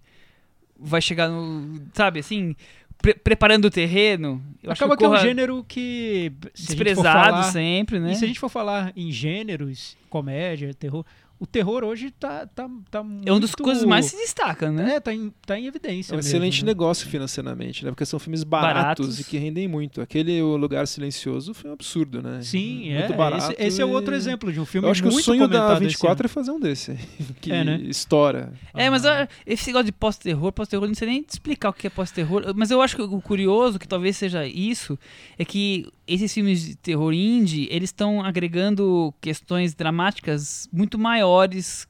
vai 0.79 1.01
chegar 1.01 1.29
no, 1.29 1.81
sabe, 1.95 2.21
assim, 2.21 2.55
pre- 3.01 3.15
preparando 3.15 3.67
o 3.67 3.71
terreno. 3.71 4.43
Eu 4.63 4.73
Acaba 4.73 4.97
que, 4.97 5.05
o 5.05 5.07
é 5.07 5.19
um 5.19 5.21
gênero 5.21 5.65
que 5.69 6.33
se 6.55 6.69
desprezado 6.69 7.03
falar- 7.31 7.43
sempre, 7.45 7.99
né? 7.99 8.13
E 8.13 8.17
se 8.17 8.25
a 8.25 8.29
gente 8.29 8.41
for 8.41 8.49
falar 8.49 8.93
em 8.97 9.11
gêneros, 9.11 9.97
comédia, 10.09 10.73
terror, 10.75 11.05
o 11.43 11.47
terror 11.47 11.83
hoje 11.83 12.13
tá, 12.13 12.47
tá, 12.47 12.71
tá 12.89 12.99
É 13.01 13.03
uma 13.33 13.41
das 13.41 13.51
muito- 13.51 13.63
coisas 13.65 13.85
mais 13.85 14.07
se 14.07 14.17
destacam, 14.17 14.71
né? 14.73 14.95
É, 14.95 15.01
tá 15.01 15.13
em, 15.13 15.33
tá 15.45 15.59
em 15.59 15.67
evidência. 15.67 16.13
É 16.13 16.15
um 16.15 16.19
mesmo, 16.19 16.29
excelente 16.29 16.65
né? 16.65 16.71
negócio 16.71 17.09
financeiramente, 17.09 17.85
né? 17.85 17.91
Porque 17.91 18.07
são 18.07 18.21
filmes 18.21 18.45
baratos, 18.45 19.07
Baratos. 19.07 19.19
e 19.21 19.25
que 19.25 19.39
rendem 19.39 19.67
muito. 19.67 20.01
Aquele 20.01 20.41
O 20.41 20.57
Lugar 20.57 20.87
Silencioso 20.87 21.53
foi 21.53 21.69
um 21.69 21.73
absurdo, 21.73 22.23
né? 22.23 22.41
Sim, 22.43 22.93
muito 22.95 23.13
é. 23.13 23.17
barato. 23.17 23.53
esse, 23.55 23.63
esse 23.63 23.83
é 23.83 23.85
e- 23.85 23.89
outro 23.89 24.15
exemplo 24.15 24.53
de 24.53 24.61
um 24.61 24.65
filme 24.65 24.87
Eu 24.87 24.93
acho 24.93 25.03
que 25.03 25.09
o 25.09 25.13
muito 25.13 25.25
sonho 25.25 25.49
da 25.49 25.59
comentado 25.59 25.83
esse 25.83 25.95
24 25.95 26.27
é 26.27 26.29
fazer 26.29 26.51
um 26.53 26.61
desse. 26.61 26.97
Que 27.41 27.51
É, 27.51 27.65
né? 27.65 27.81
estoura. 27.89 28.53
É, 28.73 28.89
mas 28.89 29.05
ah, 29.05 29.27
esse 29.45 29.67
negócio 29.67 29.87
de 29.87 29.93
pós-terror, 29.93 30.53
pós-terror, 30.53 30.87
não 30.87 30.95
sei 30.95 31.09
nem 31.09 31.27
explicar 31.29 31.71
o 31.71 31.73
que 31.73 31.89
é 31.89 31.91
pós-terror, 31.91 32.53
mas 32.55 32.71
eu 32.71 32.81
acho 32.81 32.95
que 32.95 33.03
o 33.03 33.21
curioso, 33.21 33.81
que 33.81 33.89
talvez 33.89 34.17
seja 34.17 34.47
isso, 34.47 34.97
é 35.37 35.45
que 35.45 35.89
esses 36.07 36.33
filmes 36.33 36.63
de 36.65 36.77
terror 36.77 37.13
indie, 37.13 37.67
eles 37.71 37.89
estão 37.89 38.23
agregando 38.25 39.13
questões 39.21 39.75
dramáticas 39.75 40.69
muito 40.73 40.97
maiores 40.99 41.32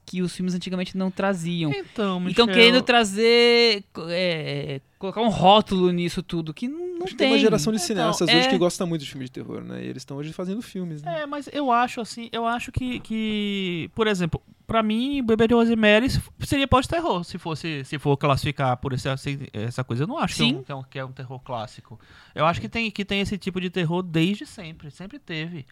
que 0.07 0.23
os 0.23 0.35
filmes 0.35 0.55
antigamente 0.55 0.97
não 0.97 1.11
traziam. 1.11 1.71
Então, 1.73 2.21
Michel, 2.21 2.31
Estão 2.31 2.47
querendo 2.47 2.83
trazer, 2.83 3.85
é, 4.09 4.81
colocar 4.99 5.21
um 5.21 5.29
rótulo 5.29 5.91
nisso 5.91 6.23
tudo, 6.23 6.55
que 6.55 6.69
não, 6.69 7.07
tem. 7.07 7.17
tem 7.17 7.27
uma 7.33 7.39
geração 7.39 7.73
de 7.73 7.77
Então, 7.79 7.87
cineastas 7.87 8.29
é- 8.29 8.39
hoje 8.39 8.49
que 8.49 8.59
gosta 8.59 8.87
muito 8.87 9.03
de 9.05 9.11
filme 9.11 9.25
de 9.25 9.33
terror, 9.33 9.63
né? 9.63 9.83
E 9.83 9.89
eles 9.89 10.03
estão 10.03 10.17
hoje 10.17 10.33
fazendo 10.33 10.63
filmes, 10.63 11.03
né? 11.03 11.23
É, 11.23 11.27
mas 11.27 11.49
eu 11.53 11.71
acho 11.73 12.01
assim, 12.01 12.29
eu 12.33 12.47
acho 12.47 12.71
que, 12.71 13.01
que 13.01 13.91
por 13.95 14.07
exemplo, 14.07 14.41
pra 14.67 14.83
mim, 14.83 15.23
Bebê 15.23 15.49
de 15.49 15.55
Rosemary 15.55 16.09
seria 16.41 16.67
pós-terror, 16.69 17.25
se 17.25 17.37
fosse, 17.37 17.85
se 17.85 17.99
for 17.99 18.17
classificar 18.17 18.77
por 18.79 18.93
esse, 18.93 19.09
assim, 19.09 19.41
essa 19.53 19.83
coisa. 19.85 20.05
Eu 20.05 20.07
não 20.07 20.19
acho 20.19 20.37
que 20.37 20.43
é, 20.43 20.47
Sim. 20.47 20.55
um, 20.57 20.63
que, 20.63 20.73
é 20.73 20.75
um, 20.75 20.83
que 20.85 20.99
é 20.99 21.05
um 21.05 21.13
terror 21.13 21.39
clássico. 21.41 21.99
Eu 22.35 22.47
acho 22.47 22.61
que 22.61 22.69
tem, 22.69 22.91
que 22.91 23.05
tem 23.05 23.21
esse 23.21 23.37
tipo 23.37 23.61
de 23.61 23.69
terror 23.69 24.03
desde 24.03 24.47
sempre, 24.47 24.91
sempre 24.91 25.19
teve. 25.19 25.67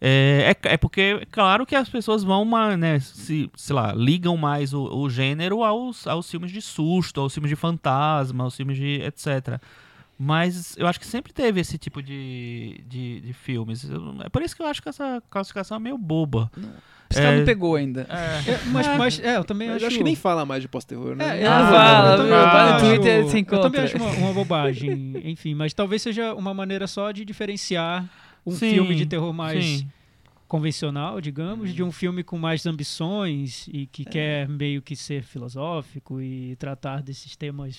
É, 0.00 0.54
é, 0.64 0.74
é 0.74 0.76
porque, 0.76 1.18
é 1.22 1.24
claro 1.26 1.64
que 1.64 1.74
as 1.74 1.88
pessoas 1.88 2.22
vão, 2.22 2.42
uma, 2.42 2.76
né, 2.76 3.00
se, 3.00 3.50
sei 3.56 3.74
lá, 3.74 3.92
ligam 3.94 4.36
mais 4.36 4.72
o, 4.74 4.82
o 4.84 5.08
gênero 5.08 5.62
aos, 5.64 6.06
aos 6.06 6.30
filmes 6.30 6.50
de 6.52 6.60
susto, 6.60 7.20
aos 7.20 7.32
filmes 7.32 7.48
de 7.48 7.56
fantasma, 7.56 8.44
aos 8.44 8.54
filmes 8.56 8.76
de 8.76 9.00
etc. 9.02 9.58
Mas 10.18 10.74
eu 10.78 10.86
acho 10.86 10.98
que 10.98 11.06
sempre 11.06 11.32
teve 11.32 11.60
esse 11.60 11.76
tipo 11.76 12.02
de, 12.02 12.80
de, 12.88 13.20
de 13.20 13.32
filmes. 13.34 13.86
É 14.24 14.28
por 14.30 14.42
isso 14.42 14.56
que 14.56 14.62
eu 14.62 14.66
acho 14.66 14.82
que 14.82 14.88
essa 14.88 15.22
classificação 15.28 15.76
é 15.76 15.80
meio 15.80 15.98
boba. 15.98 16.50
Esse 17.10 17.20
cara 17.20 17.34
É. 17.34 17.38
não 17.38 17.44
pegou 17.44 17.76
ainda. 17.76 18.06
É. 18.08 18.50
É, 18.50 18.60
mas, 18.66 18.86
mas 18.98 19.20
é, 19.20 19.36
eu 19.36 19.44
também 19.44 19.68
acho... 19.68 19.84
eu 19.84 19.88
acho 19.88 19.98
que 19.98 20.04
nem 20.04 20.16
fala 20.16 20.44
mais 20.46 20.62
de 20.62 20.68
pós-terror, 20.68 21.14
né? 21.14 21.42
É, 21.42 21.46
Ah, 21.46 21.60
eu- 21.60 21.66
fala, 21.66 22.10
eu 22.10 22.16
também 22.16 23.18
no 23.20 23.28
você 23.28 23.38
Eu 23.38 23.60
também 23.60 23.80
acho 23.82 23.96
uma, 23.98 24.10
uma 24.10 24.32
bobagem, 24.32 25.20
enfim, 25.24 25.54
mas 25.54 25.72
talvez 25.74 26.00
seja 26.02 26.34
uma 26.34 26.52
maneira 26.54 26.86
só 26.86 27.12
de 27.12 27.24
diferenciar 27.24 28.04
um 28.46 28.52
Sim, 28.52 28.70
filme 28.70 28.94
de 28.94 29.04
terror 29.06 29.32
mais 29.32 29.64
Sim. 29.64 29.88
convencional, 30.46 31.20
digamos, 31.20 31.74
de 31.74 31.82
um 31.82 31.90
filme 31.90 32.22
com 32.22 32.38
mais 32.38 32.64
ambições 32.66 33.68
e 33.72 33.86
que 33.86 34.04
quer 34.04 34.48
meio 34.48 34.80
que 34.80 34.94
ser 34.94 35.22
filosófico 35.24 36.20
e 36.20 36.54
tratar 36.56 37.02
desses 37.02 37.34
temas 37.36 37.76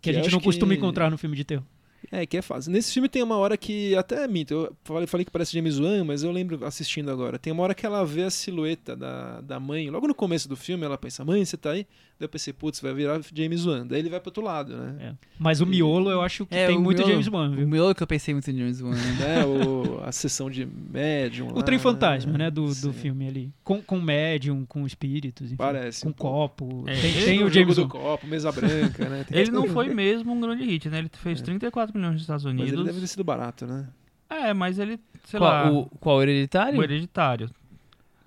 Que 0.02 0.10
a 0.10 0.12
gente 0.22 0.30
não 0.32 0.40
costuma 0.40 0.72
que- 0.72 0.78
encontrar 0.78 1.10
no 1.10 1.16
filme 1.18 1.36
de 1.36 1.44
terror. 1.44 1.64
É, 2.12 2.26
que 2.26 2.36
é 2.36 2.42
fácil. 2.42 2.72
Nesse 2.72 2.92
filme 2.92 3.08
tem 3.08 3.22
uma 3.22 3.36
hora 3.36 3.56
que 3.56 3.94
até 3.94 4.26
minto. 4.26 4.52
Eu 4.52 4.76
falei, 4.84 5.06
falei 5.06 5.24
que 5.24 5.30
parece 5.30 5.52
James 5.52 5.78
Wan, 5.78 6.02
mas 6.04 6.24
eu 6.24 6.32
lembro 6.32 6.64
assistindo 6.66 7.08
agora. 7.10 7.38
Tem 7.38 7.52
uma 7.52 7.62
hora 7.62 7.74
que 7.74 7.86
ela 7.86 8.04
vê 8.04 8.24
a 8.24 8.30
silhueta 8.30 8.96
da, 8.96 9.40
da 9.40 9.60
mãe. 9.60 9.88
Logo 9.90 10.08
no 10.08 10.14
começo 10.14 10.48
do 10.48 10.56
filme, 10.56 10.84
ela 10.84 10.98
pensa: 10.98 11.24
Mãe, 11.24 11.44
você 11.44 11.56
tá 11.56 11.70
aí? 11.70 11.86
Daí 12.18 12.24
eu 12.24 12.28
pensei: 12.28 12.52
Putz, 12.52 12.80
vai 12.80 12.92
virar 12.92 13.20
James 13.32 13.64
Wan. 13.64 13.86
Daí 13.86 14.00
ele 14.00 14.08
vai 14.10 14.18
pro 14.18 14.28
outro 14.30 14.42
lado, 14.42 14.76
né? 14.76 14.96
É. 15.00 15.12
Mas 15.38 15.60
o 15.60 15.66
miolo 15.66 16.10
eu 16.10 16.20
acho 16.20 16.44
que 16.46 16.54
É, 16.54 16.66
tem 16.66 16.76
o 16.76 16.80
muito 16.80 16.98
miolo- 16.98 17.12
James 17.12 17.28
Wan, 17.28 17.48
O 17.50 17.54
viu? 17.54 17.68
miolo 17.68 17.94
que 17.94 18.02
eu 18.02 18.06
pensei 18.08 18.34
muito 18.34 18.50
em 18.50 18.58
James 18.58 18.80
Wan. 18.80 18.90
né? 18.90 19.16
né? 19.20 19.46
O, 19.46 20.00
a 20.04 20.10
sessão 20.10 20.50
de 20.50 20.66
médium. 20.66 21.48
O 21.52 21.56
lá, 21.58 21.62
trem 21.62 21.78
fantasma, 21.78 22.36
né, 22.36 22.50
do, 22.50 22.74
do 22.74 22.92
filme 22.92 23.28
ali. 23.28 23.52
Com, 23.62 23.80
com 23.80 24.00
médium, 24.00 24.64
com 24.66 24.84
espíritos, 24.84 25.46
enfim, 25.46 25.56
Parece 25.56 26.02
com 26.02 26.08
um 26.10 26.12
copo. 26.12 26.84
É, 26.88 26.94
Tem, 27.00 27.10
ele 27.12 27.24
tem 27.24 27.44
o 27.44 27.48
James 27.50 27.78
Wan. 27.78 27.84
do 27.84 27.88
copo, 27.88 28.26
mesa 28.26 28.50
branca, 28.50 29.08
né? 29.08 29.24
Tem 29.28 29.38
Ele 29.38 29.50
não 29.52 29.68
foi 29.68 29.94
mesmo 29.94 30.32
um 30.32 30.40
grande 30.40 30.64
hit, 30.64 30.88
né? 30.90 30.98
Ele 30.98 31.10
fez 31.22 31.40
34 31.40 31.99
milhões 32.00 32.14
nos 32.14 32.22
Estados 32.22 32.44
Mas 32.44 32.54
ele 32.54 32.62
Unidos. 32.62 32.84
deve 32.86 33.00
ter 33.00 33.06
sido 33.06 33.24
barato, 33.24 33.66
né? 33.66 33.88
É, 34.28 34.54
mas 34.54 34.78
ele, 34.78 34.98
sei 35.24 35.38
lá, 35.40 35.62
Qual, 35.64 35.74
o, 35.76 35.86
qual 35.98 36.16
o 36.18 36.22
hereditário? 36.22 36.78
o 36.78 36.82
hereditário. 36.82 37.50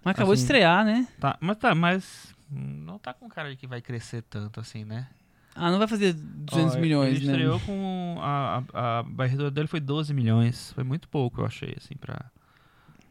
Mas 0.03 0.11
acabou 0.15 0.33
de 0.35 0.39
assim, 0.39 0.43
estrear, 0.43 0.83
né? 0.83 1.07
Tá, 1.19 1.37
mas 1.39 1.57
tá, 1.57 1.73
mas 1.73 2.35
não 2.51 2.99
tá 2.99 3.13
com 3.13 3.27
cara 3.29 3.49
de 3.49 3.55
que 3.55 3.65
vai 3.65 3.81
crescer 3.81 4.21
tanto 4.23 4.59
assim, 4.59 4.83
né? 4.83 5.07
Ah, 5.55 5.71
não 5.71 5.77
vai 5.77 5.87
fazer 5.87 6.13
200 6.13 6.75
Ó, 6.75 6.79
milhões, 6.79 7.17
ele 7.17 7.27
né? 7.27 7.31
estreou 7.33 7.59
com 7.59 8.17
a, 8.19 8.63
a, 8.73 8.99
a 8.99 9.03
barreira 9.03 9.51
dele 9.51 9.67
foi 9.67 9.79
12 9.79 10.13
milhões. 10.13 10.71
Foi 10.73 10.83
muito 10.83 11.07
pouco, 11.07 11.41
eu 11.41 11.45
achei, 11.45 11.75
assim, 11.77 11.95
pra... 11.95 12.25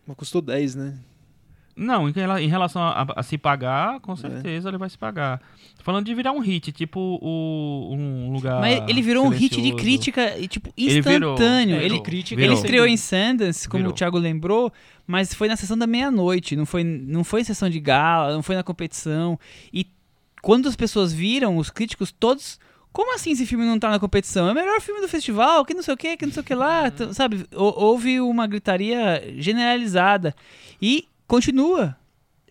Mas 0.06 0.16
custou 0.16 0.42
10, 0.42 0.74
né? 0.74 0.98
Não, 1.74 2.08
em, 2.08 2.12
rela- 2.12 2.42
em 2.42 2.48
relação 2.48 2.82
a, 2.82 3.06
a 3.16 3.22
se 3.22 3.38
pagar, 3.38 3.96
É. 3.96 4.00
com 4.00 4.14
certeza 4.14 4.68
ele 4.68 4.76
vai 4.78 4.90
se 4.90 4.98
pagar. 4.98 5.40
Tô 5.78 5.82
falando 5.84 6.04
de 6.04 6.14
virar 6.14 6.32
um 6.32 6.38
hit, 6.38 6.70
tipo 6.70 7.00
o, 7.20 7.94
um 7.94 8.30
lugar 8.32 8.60
Mas 8.60 8.84
ele 8.88 9.00
virou 9.02 9.24
um 9.24 9.28
hit 9.30 9.48
de 9.48 9.54
silencioso. 9.56 9.82
crítica, 9.82 10.38
e, 10.38 10.46
tipo, 10.46 10.72
Ele 10.76 11.00
virou, 11.00 11.32
instantâneo. 11.32 11.76
virou, 11.78 11.82
ele, 11.96 12.00
crítica, 12.02 12.40
ele 12.40 12.48
virou. 12.48 12.62
estreou 12.64 12.86
em 12.86 12.96
Sundance, 12.96 13.68
como 13.68 13.78
Virou. 13.80 13.92
o 13.92 13.96
Thiago 13.96 14.18
lembrou, 14.18 14.72
mas 15.06 15.32
foi 15.34 15.48
na 15.48 15.56
sessão 15.56 15.76
da 15.78 15.86
meia-noite, 15.86 16.54
não 16.54 16.66
foi, 16.66 16.84
não 16.84 17.24
foi 17.24 17.40
em 17.40 17.44
sessão 17.44 17.68
de 17.70 17.80
gala, 17.80 18.32
não 18.34 18.42
foi 18.42 18.54
na 18.54 18.62
competição. 18.62 19.38
E 19.72 19.86
quando 20.42 20.68
as 20.68 20.76
pessoas 20.76 21.12
viram, 21.12 21.56
os 21.56 21.70
críticos 21.70 22.12
todos. 22.12 22.60
Como 22.92 23.14
assim 23.14 23.30
esse 23.30 23.46
filme 23.46 23.64
não 23.64 23.78
tá 23.78 23.88
na 23.88 23.98
competição? 23.98 24.48
É 24.48 24.52
o 24.52 24.54
melhor 24.54 24.78
filme 24.82 25.00
do 25.00 25.08
festival, 25.08 25.64
que 25.64 25.72
não 25.72 25.82
sei 25.82 25.94
o 25.94 25.96
que, 25.96 26.14
que 26.14 26.26
não 26.26 26.32
sei 26.34 26.42
o 26.42 26.44
que 26.44 26.54
lá. 26.54 26.90
t- 26.90 27.14
Sabe? 27.14 27.46
Hou- 27.54 27.74
Houve 27.74 28.20
uma 28.20 28.46
gritaria 28.46 29.32
generalizada. 29.38 30.34
E 30.80 31.06
continua. 31.36 31.96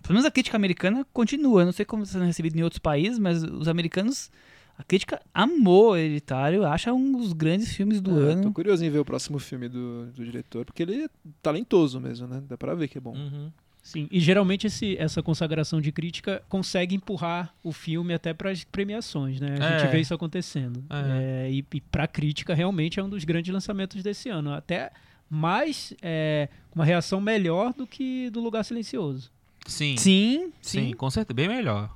Pelo 0.01 0.13
menos 0.15 0.25
a 0.25 0.31
crítica 0.31 0.57
americana 0.57 1.05
continua. 1.13 1.63
Não 1.63 1.71
sei 1.71 1.85
como 1.85 2.01
está 2.03 2.13
sendo 2.17 2.25
recebido 2.25 2.57
em 2.57 2.63
outros 2.63 2.79
países, 2.79 3.19
mas 3.19 3.43
os 3.43 3.67
americanos. 3.67 4.31
A 4.77 4.83
crítica 4.83 5.21
amou 5.31 5.95
Hereditário, 5.95 6.65
acha 6.65 6.91
um 6.91 7.11
dos 7.19 7.33
grandes 7.33 7.71
filmes 7.71 8.01
do 8.01 8.19
É, 8.19 8.31
ano. 8.31 8.43
Tô 8.43 8.51
curioso 8.51 8.83
em 8.83 8.89
ver 8.89 8.97
o 8.97 9.05
próximo 9.05 9.37
filme 9.37 9.69
do, 9.69 10.07
do 10.07 10.25
diretor, 10.25 10.65
porque 10.65 10.81
ele 10.81 11.03
é 11.03 11.09
talentoso 11.39 11.99
mesmo, 11.99 12.25
né? 12.25 12.41
Dá 12.49 12.57
pra 12.57 12.73
ver 12.73 12.87
que 12.87 12.97
é 12.97 13.01
bom. 13.01 13.15
Uhum. 13.15 13.51
Sim, 13.83 14.07
e 14.11 14.19
geralmente 14.19 14.65
esse, 14.65 14.97
essa 14.97 15.21
consagração 15.21 15.79
de 15.81 15.91
crítica 15.91 16.41
consegue 16.49 16.95
empurrar 16.95 17.53
o 17.63 17.71
filme 17.71 18.13
até 18.13 18.33
para 18.33 18.49
as 18.49 18.63
premiações, 18.63 19.39
né? 19.39 19.55
A 19.59 19.71
gente 19.77 19.87
É. 19.87 19.91
vê 19.91 19.99
isso 19.99 20.13
acontecendo. 20.15 20.83
É. 20.89 21.45
É, 21.47 21.51
e 21.51 21.63
e 21.73 21.81
para 21.81 22.07
crítica 22.07 22.55
realmente 22.55 22.99
é 22.99 23.03
um 23.03 23.09
dos 23.09 23.23
grandes 23.23 23.53
lançamentos 23.53 24.01
desse 24.01 24.29
ano, 24.29 24.51
até 24.51 24.91
mais 25.33 25.93
é, 26.01 26.49
uma 26.75 26.83
reação 26.83 27.21
melhor 27.21 27.73
do 27.73 27.87
que 27.87 28.29
do 28.31 28.41
Lugar 28.41 28.63
Silencioso. 28.65 29.31
Sim, 29.65 29.95
sim, 29.97 30.51
Sim, 30.61 30.87
sim. 30.89 30.93
com 30.93 31.09
certeza, 31.09 31.33
bem 31.35 31.47
melhor. 31.47 31.89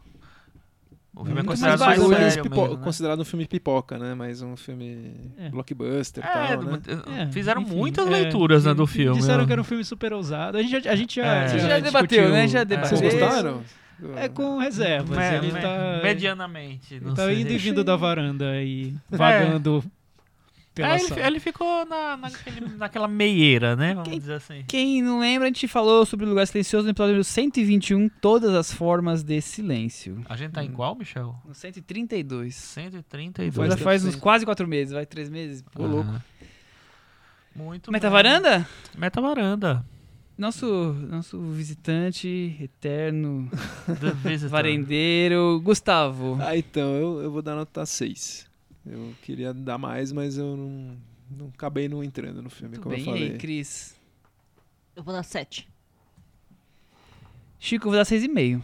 O 1.13 1.23
filme 1.23 1.31
é 1.31 1.33
Muito 1.35 1.47
considerado 1.47 1.79
mais 1.79 1.97
mais, 1.97 2.09
barulho. 2.09 2.29
sério 2.29 2.43
pipo- 2.43 2.61
mesmo, 2.61 2.77
né? 2.77 2.83
Considerado 2.83 3.19
um 3.21 3.25
filme 3.25 3.47
pipoca, 3.47 3.97
né? 3.97 4.13
Mais 4.13 4.41
um 4.41 4.55
filme 4.57 5.13
É. 5.37 5.49
blockbuster 5.49 6.23
e 6.23 6.27
É, 6.27 6.31
tal, 6.57 6.63
né? 6.63 6.79
É, 7.21 7.31
fizeram 7.31 7.61
enfim, 7.61 7.75
muitas 7.75 8.05
é, 8.05 8.09
leituras 8.09 8.65
né, 8.65 8.73
do 8.73 8.85
filme. 8.85 9.17
Disseram 9.19 9.39
né? 9.39 9.45
que 9.45 9.51
era 9.53 9.61
um 9.61 9.63
filme 9.65 9.83
super 9.85 10.11
ousado. 10.13 10.57
A 10.57 10.61
gente 10.61 10.83
já, 10.83 10.91
a 10.91 10.95
gente 10.95 11.15
já, 11.15 11.25
É. 11.25 11.47
Você 11.47 11.59
já 11.59 11.79
debateu, 11.79 12.01
discutiu- 12.07 12.29
né? 12.31 12.47
Já 12.49 12.59
É. 12.59 12.65
debateu. 12.65 12.97
Vocês 12.97 13.13
gostaram? 13.13 13.63
É 14.17 14.27
com 14.27 14.57
reservas. 14.57 15.17
Me- 15.17 15.37
ele 15.37 15.51
me- 15.53 15.61
tá, 15.61 15.99
medianamente. 16.03 16.95
ele 16.95 17.05
não 17.05 17.13
tá 17.13 17.25
sei. 17.27 17.39
indo 17.41 17.51
e 17.53 17.57
vindo 17.57 17.81
da 17.81 17.95
varanda 17.95 18.61
e 18.61 18.93
vagando 19.09 19.81
pela 20.75 20.95
É, 20.97 21.01
ele, 21.01 21.19
ele 21.21 21.39
ficou 21.39 21.85
na, 21.85 22.15
naquele- 22.17 22.67
naquela 22.77 23.07
meieira, 23.07 23.75
né? 23.75 23.93
Vamos 23.95 24.09
Quem- 24.09 24.19
dizer 24.19 24.33
assim. 24.33 24.63
Quem 24.67 25.01
não 25.01 25.19
lembra, 25.19 25.45
a 25.47 25.49
gente 25.49 25.67
falou 25.67 26.05
sobre 26.05 26.25
o 26.25 26.29
Lugar 26.29 26.45
Silencioso 26.45 26.83
no 26.85 26.91
episódio 26.91 27.23
121, 27.23 28.09
Todas 28.09 28.53
as 28.53 28.71
Formas 28.71 29.23
de 29.23 29.41
Silêncio. 29.41 30.21
A 30.29 30.35
gente 30.35 30.51
tá 30.51 30.63
em 30.63 30.71
qual, 30.71 30.93
Michel? 30.95 31.35
No 31.45 31.55
132. 31.55 32.53
132. 32.53 33.55
Faz 33.55 33.69
Já 33.71 33.77
faz 33.77 34.05
uns 34.05 34.15
quase 34.15 34.45
quatro 34.45 34.67
meses, 34.67 34.93
vai 34.93 35.05
três 35.05 35.29
meses. 35.29 35.63
Ô, 35.75 35.83
Aham. 35.83 35.91
louco. 35.91 36.21
Muito 37.55 37.91
Meta 37.91 38.07
bem. 38.07 38.11
Varanda? 38.11 38.67
Meta 38.97 39.21
varanda. 39.21 39.85
Nosso, 40.37 40.65
nosso 41.09 41.39
visitante 41.51 42.57
eterno, 42.59 43.49
varendeiro, 44.49 45.61
Gustavo. 45.63 46.37
Ah, 46.41 46.57
então, 46.57 46.93
eu, 46.95 47.21
eu 47.23 47.31
vou 47.31 47.41
dar 47.41 47.55
nota 47.55 47.85
6. 47.85 48.45
Eu 48.85 49.13
queria 49.21 49.53
dar 49.53 49.77
mais, 49.77 50.11
mas 50.11 50.37
eu 50.37 50.55
não, 50.55 50.97
não 51.31 51.47
acabei 51.53 51.87
não 51.89 52.03
entrando 52.03 52.41
no 52.41 52.49
filme, 52.49 52.77
Muito 52.77 52.83
como 52.83 52.95
bem. 52.95 53.03
eu 53.05 53.11
E 53.11 53.17
falei. 53.17 53.31
aí, 53.31 53.37
Cris? 53.37 53.95
Eu 54.95 55.03
vou 55.03 55.13
dar 55.13 55.23
7. 55.23 55.67
Chico, 57.59 57.87
eu 57.87 57.91
vou 57.91 57.97
dar 57.99 58.05
6,5. 58.05 58.61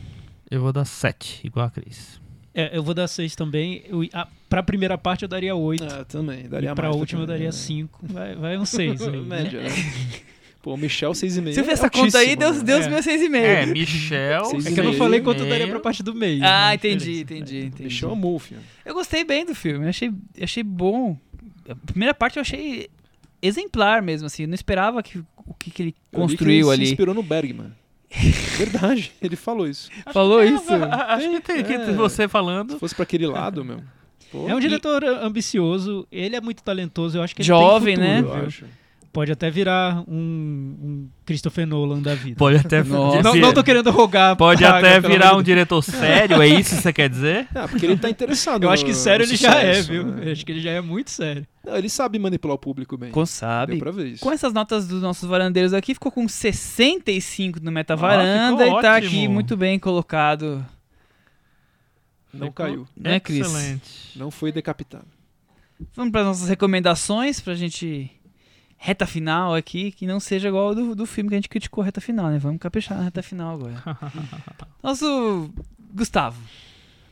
Eu 0.50 0.62
vou 0.62 0.72
dar 0.74 0.86
7, 0.86 1.46
igual 1.46 1.66
a 1.66 1.72
Cris. 1.72 2.20
É, 2.54 2.76
eu 2.78 2.84
vou 2.84 2.94
dar 2.94 3.08
6 3.08 3.36
também. 3.36 3.82
Eu, 3.88 4.02
a, 4.14 4.28
pra 4.50 4.62
primeira 4.62 4.98
parte 4.98 5.24
eu 5.24 5.30
daria 5.30 5.56
8. 5.56 5.84
Ah, 5.84 6.06
também, 6.06 6.48
daria 6.50 6.72
e 6.72 6.76
pra 6.76 6.90
mais 6.90 7.00
última 7.00 7.22
eu 7.22 7.28
daria 7.28 7.46
né? 7.48 7.52
5. 7.52 8.00
Vai, 8.08 8.36
vai 8.36 8.58
um 8.58 8.66
6 8.66 9.02
aí. 9.08 9.12
né? 9.12 9.22
Média, 9.44 9.62
né? 9.64 9.70
Pô, 10.62 10.78
Michel 10.78 11.12
6,5. 11.12 11.54
Você 11.54 11.64
fez 11.64 11.68
é 11.68 11.72
essa 11.72 11.90
conta 11.90 12.20
aí, 12.20 12.30
altíssimo, 12.34 12.38
deu, 12.40 12.54
né? 12.54 12.64
deu 12.64 12.80
os 12.80 12.86
É. 12.86 12.90
meus 12.90 13.06
6,5. 13.06 13.36
É, 13.44 13.66
Michel. 13.66 14.46
Seis 14.46 14.66
É 14.68 14.72
que 14.72 14.80
eu 14.80 14.84
não 14.84 14.94
falei 14.94 15.20
quanto 15.22 15.42
eu 15.44 15.50
daria 15.50 15.68
pra 15.68 15.80
parte 15.80 16.04
do 16.04 16.14
meio. 16.14 16.44
Ah, 16.44 16.70
né? 16.70 16.76
entendi, 16.76 16.98
Diferença. 17.24 17.34
entendi, 17.34 17.66
entendi. 17.66 17.84
Michel 17.86 18.12
amou 18.12 18.36
o 18.36 18.40
filme. 18.40 18.64
Eu 18.86 18.94
gostei 18.94 19.24
bem 19.24 19.44
do 19.46 19.56
filme, 19.56 19.86
eu 19.86 19.90
achei, 19.90 20.10
eu 20.10 20.44
achei 20.44 20.62
bom. 20.64 21.18
A 21.68 21.76
primeira 21.76 22.14
parte 22.14 22.38
eu 22.38 22.42
achei 22.42 22.90
exemplar 23.42 24.02
mesmo, 24.04 24.28
assim. 24.28 24.44
Eu 24.44 24.50
não 24.50 24.56
esperava 24.56 25.02
que, 25.02 25.18
o 25.48 25.54
que, 25.58 25.72
que 25.72 25.82
ele 25.82 25.90
Eu 25.90 25.94
li 25.94 25.96
que 26.12 26.18
construiu 26.38 26.68
ele 26.68 26.74
ali. 26.82 26.86
se 26.86 26.92
inspirou 26.94 27.16
no 27.16 27.24
Bergman. 27.24 27.72
Verdade, 28.58 29.12
ele 29.22 29.36
falou 29.36 29.68
isso. 29.68 29.90
Falou 30.14 30.44
isso? 30.44 30.72
Acho 30.74 31.30
que 31.32 31.40
tem 31.42 31.64
que 31.64 31.74
É. 31.74 31.92
você 31.94 32.28
falando. 32.28 32.74
Se 32.74 32.80
fosse 32.80 32.94
pra 32.94 33.04
aquele 33.04 33.26
lado, 33.26 33.64
meu. 33.66 33.82
pô, 34.32 34.48
É 34.50 34.54
um 34.56 34.60
diretor 34.60 35.04
ambicioso, 35.04 36.06
ele 36.12 36.36
é 36.36 36.42
muito 36.42 36.62
talentoso, 36.62 37.18
eu 37.18 37.24
acho 37.24 37.36
que 37.36 37.42
ele 37.42 37.48
Jovem, 37.48 37.96
tem 37.96 38.04
né? 38.04 38.18
futuro, 38.18 38.34
eu 38.34 38.40
viu? 38.42 38.48
acho. 38.48 38.66
Pode 39.12 39.30
até 39.30 39.50
virar 39.50 40.04
um, 40.08 40.16
um 40.16 41.10
Christopher 41.26 41.68
Nolan 41.68 42.02
da 42.02 42.16
vida. 42.16 42.38
Pode 42.38 42.56
até, 42.58 42.82
Nossa. 42.82 43.22
Não, 43.22 43.36
não 43.36 43.54
tô 43.54 43.62
querendo 43.62 43.92
rogar. 43.92 44.38
pode 44.38 44.62
praga, 44.62 44.78
até 44.78 45.00
virar 45.06 45.36
um 45.36 45.44
diretor 45.44 45.82
sério, 45.82 46.42
é 46.42 46.48
isso 46.48 46.76
que 46.76 46.82
você 46.82 46.94
quer 46.94 47.10
dizer? 47.10 47.48
Ah, 47.54 47.68
porque 47.68 47.86
ele 47.86 47.98
tá 47.98 48.10
interessado. 48.10 48.64
Eu 48.64 48.70
acho 48.70 48.84
que 48.84 48.94
sério 48.94 49.24
ele 49.24 49.36
já 49.36 49.62
é, 49.62 49.74
sucesso, 49.74 49.90
viu? 49.92 50.06
né? 50.06 50.28
Eu 50.28 50.32
acho 50.32 50.46
que 50.46 50.52
ele 50.52 50.62
já 50.62 50.72
é 50.72 50.82
muito 50.82 51.12
sério. 51.12 51.46
Não, 51.64 51.76
ele 51.76 51.90
sabe 51.90 52.18
manipular 52.18 52.56
o 52.56 52.58
público 52.58 52.98
bem. 52.98 53.12
Com 53.12 53.26
sabe. 53.26 53.74
Deu 53.74 53.80
pra 53.80 53.92
ver 53.92 54.08
isso. 54.08 54.24
Com 54.24 54.32
essas 54.32 54.52
notas 54.54 54.88
dos 54.88 55.02
nossos 55.02 55.30
varandeiros 55.30 55.74
aqui, 55.74 55.94
ficou 55.94 56.12
com 56.12 56.28
65 56.28 57.60
no 57.62 57.72
Meta 57.72 57.94
Ah, 57.94 58.52
e 58.54 58.82
tá 58.82 58.96
aqui 58.96 59.28
muito 59.28 59.56
bem 59.56 59.78
colocado. 59.78 60.66
Não 62.34 62.48
Ficou 62.48 62.66
caiu. 62.66 62.88
Né, 62.96 63.20
Cris? 63.20 63.46
Excelente. 63.46 64.18
Não 64.18 64.32
foi 64.32 64.52
decapitado. 64.52 65.06
Vamos 65.94 66.12
para 66.12 66.24
nossas 66.24 66.48
recomendações 66.48 67.40
pra 67.40 67.54
gente. 67.54 68.10
Reta 68.84 69.06
final 69.06 69.54
aqui, 69.54 69.92
que 69.92 70.08
não 70.08 70.20
seja 70.20 70.48
igual 70.48 70.70
ao 70.70 70.76
do, 70.76 70.96
do 70.96 71.06
filme 71.06 71.30
que 71.30 71.36
a 71.36 71.38
gente 71.38 71.48
criticou 71.50 71.84
a 71.84 71.86
reta 71.86 72.02
final, 72.02 72.30
né? 72.32 72.40
Vamos 72.40 72.60
caprichar 72.60 72.98
na 72.98 73.04
reta 73.04 73.22
final 73.22 73.54
agora. 73.54 73.76
Nosso 74.82 75.52
Gustavo. 75.94 76.42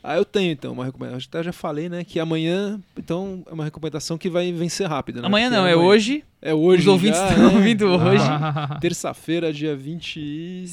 Ah, 0.02 0.16
eu 0.16 0.24
tenho 0.24 0.50
então 0.50 0.72
uma 0.72 0.84
recomendação. 0.84 1.28
Até 1.28 1.42
já 1.44 1.52
falei, 1.52 1.88
né? 1.88 2.02
Que 2.02 2.18
amanhã, 2.18 2.80
então, 2.96 3.44
é 3.48 3.52
uma 3.54 3.62
recomendação 3.62 4.18
que 4.18 4.28
vai 4.28 4.50
vencer 4.50 4.88
rápido, 4.88 5.20
né? 5.20 5.26
Amanhã 5.28 5.46
Porque 5.48 5.60
não, 5.60 5.66
é 5.68 5.72
amanhã- 5.74 5.86
hoje. 5.88 6.24
É 6.42 6.52
hoje. 6.52 6.80
Os 6.80 6.86
ouvintes 6.88 7.20
já, 7.20 7.28
estão 7.28 7.48
né? 7.50 7.54
ouvindo 7.54 7.86
hoje. 7.86 8.24
Terça-feira, 8.80 9.52
dia 9.52 9.76
26 9.76 10.70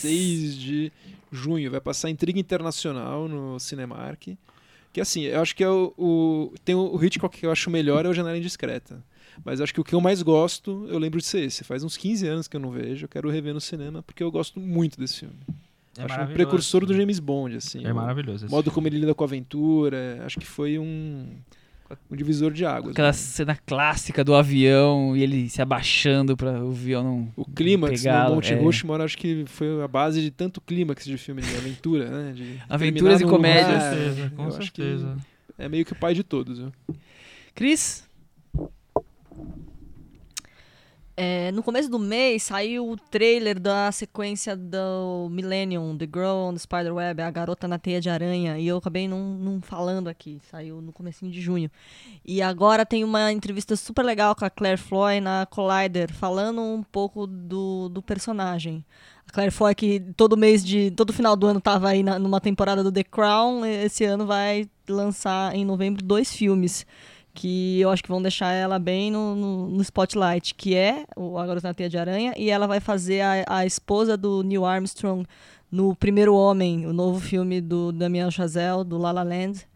Seis. 0.00 0.56
de 0.56 0.92
junho. 1.30 1.70
Vai 1.70 1.80
passar 1.80 2.08
Intriga 2.08 2.38
Internacional 2.40 3.28
no 3.28 3.58
Cinemark. 3.60 4.28
Que 4.92 5.00
assim, 5.00 5.22
eu 5.24 5.42
acho 5.42 5.54
que 5.54 5.62
é 5.62 5.68
o, 5.68 5.92
o- 5.98 6.54
tem 6.64 6.74
o, 6.74 6.94
o 6.96 7.04
Hitchcock 7.04 7.36
que 7.38 7.44
eu 7.44 7.52
acho 7.52 7.68
melhor 7.70 8.06
é 8.06 8.08
o 8.08 8.14
Janela 8.14 8.38
Indiscreta. 8.38 9.02
Mas 9.44 9.60
acho 9.60 9.72
que 9.72 9.80
o 9.80 9.84
que 9.84 9.94
eu 9.94 10.00
mais 10.00 10.22
gosto, 10.22 10.86
eu 10.88 10.98
lembro 10.98 11.20
de 11.20 11.26
ser 11.26 11.40
esse. 11.40 11.64
Faz 11.64 11.82
uns 11.82 11.96
15 11.96 12.26
anos 12.26 12.48
que 12.48 12.56
eu 12.56 12.60
não 12.60 12.70
vejo, 12.70 13.04
eu 13.04 13.08
quero 13.08 13.30
rever 13.30 13.54
no 13.54 13.60
cinema, 13.60 14.02
porque 14.02 14.22
eu 14.22 14.30
gosto 14.30 14.60
muito 14.60 14.98
desse 14.98 15.20
filme. 15.20 15.36
É 15.98 16.04
acho 16.04 16.20
um 16.20 16.34
precursor 16.34 16.84
do 16.84 16.94
James 16.94 17.18
Bond, 17.18 17.56
assim. 17.56 17.84
É 17.84 17.92
o 17.92 17.96
maravilhoso. 17.96 18.44
esse 18.44 18.52
modo 18.52 18.64
filme. 18.64 18.74
como 18.74 18.88
ele 18.88 18.98
lida 18.98 19.14
com 19.14 19.24
a 19.24 19.26
aventura, 19.26 20.22
acho 20.24 20.38
que 20.38 20.46
foi 20.46 20.78
um, 20.78 21.26
um 22.10 22.16
divisor 22.16 22.52
de 22.52 22.66
águas. 22.66 22.92
Aquela 22.92 23.08
né? 23.08 23.12
cena 23.12 23.56
clássica 23.56 24.22
do 24.22 24.34
avião 24.34 25.16
e 25.16 25.22
ele 25.22 25.48
se 25.48 25.62
abaixando 25.62 26.36
pra 26.36 26.62
o 26.62 26.70
avião 26.70 27.02
não. 27.02 27.32
O 27.36 27.44
clímax 27.44 27.92
no 27.92 27.98
pegá-lo, 27.98 28.34
Monte 28.34 28.52
é. 28.52 28.56
Rushmore 28.56 29.02
acho 29.02 29.16
que 29.16 29.44
foi 29.46 29.82
a 29.82 29.88
base 29.88 30.20
de 30.20 30.30
tanto 30.30 30.60
clímax 30.60 31.04
de 31.04 31.16
filme 31.16 31.40
de 31.40 31.56
aventura, 31.56 32.10
né? 32.10 32.32
De 32.32 32.60
Aventuras 32.68 33.20
e 33.20 33.24
comédias. 33.24 33.66
Com 33.66 33.72
lugar. 33.72 33.94
certeza, 33.94 34.32
com 34.36 34.50
certeza. 34.50 35.16
É 35.58 35.68
meio 35.68 35.84
que 35.84 35.92
o 35.92 35.96
pai 35.96 36.12
de 36.12 36.22
todos, 36.22 36.58
viu? 36.58 36.72
Cris? 37.54 38.05
É, 41.18 41.50
no 41.52 41.62
começo 41.62 41.88
do 41.88 41.98
mês 41.98 42.42
saiu 42.42 42.90
o 42.90 42.94
trailer 42.94 43.58
da 43.58 43.90
sequência 43.90 44.54
do 44.54 45.28
Millennium, 45.30 45.96
The 45.96 46.04
Girl 46.04 46.48
on 46.48 46.52
the 46.52 46.58
Spiderweb, 46.58 47.22
a 47.22 47.30
garota 47.30 47.66
na 47.66 47.78
teia 47.78 48.02
de 48.02 48.10
aranha, 48.10 48.58
e 48.58 48.68
eu 48.68 48.76
acabei 48.76 49.08
não, 49.08 49.18
não 49.18 49.62
falando 49.62 50.08
aqui, 50.08 50.38
saiu 50.50 50.82
no 50.82 50.92
comecinho 50.92 51.32
de 51.32 51.40
junho. 51.40 51.70
E 52.22 52.42
agora 52.42 52.84
tem 52.84 53.02
uma 53.02 53.32
entrevista 53.32 53.74
super 53.76 54.04
legal 54.04 54.36
com 54.36 54.44
a 54.44 54.50
Claire 54.50 54.76
Foy 54.76 55.18
na 55.22 55.46
Collider, 55.46 56.12
falando 56.12 56.60
um 56.60 56.82
pouco 56.82 57.26
do, 57.26 57.88
do 57.88 58.02
personagem. 58.02 58.84
A 59.26 59.32
Claire 59.32 59.50
Foy 59.50 59.74
que 59.74 60.00
todo 60.18 60.36
mês 60.36 60.62
de, 60.62 60.90
todo 60.90 61.14
final 61.14 61.34
do 61.34 61.46
ano 61.46 61.62
tava 61.62 61.88
aí 61.88 62.02
na- 62.02 62.18
numa 62.18 62.42
temporada 62.42 62.84
do 62.84 62.92
The 62.92 63.04
Crown, 63.04 63.64
esse 63.64 64.04
ano 64.04 64.26
vai 64.26 64.68
lançar 64.86 65.54
em 65.56 65.64
novembro 65.64 66.04
dois 66.04 66.30
filmes 66.30 66.86
que 67.36 67.78
eu 67.78 67.90
acho 67.90 68.02
que 68.02 68.08
vão 68.08 68.22
deixar 68.22 68.50
ela 68.52 68.78
bem 68.78 69.10
no, 69.10 69.36
no, 69.36 69.68
no 69.68 69.82
spotlight, 69.82 70.54
que 70.54 70.74
é 70.74 71.04
o 71.14 71.38
A 71.38 71.46
Garota 71.46 71.68
na 71.68 71.74
Teia 71.74 71.88
de 71.88 71.98
Aranha, 71.98 72.32
e 72.34 72.48
ela 72.50 72.66
vai 72.66 72.80
fazer 72.80 73.20
a, 73.20 73.58
a 73.58 73.66
esposa 73.66 74.16
do 74.16 74.42
Neil 74.42 74.64
Armstrong 74.64 75.26
no 75.70 75.94
Primeiro 75.94 76.34
Homem, 76.34 76.86
o 76.86 76.94
novo 76.94 77.20
filme 77.20 77.60
do 77.60 77.92
Damien 77.92 78.30
Chazelle, 78.30 78.82
do 78.82 78.96
La 78.96 79.12
La 79.12 79.22
Land, 79.22 79.68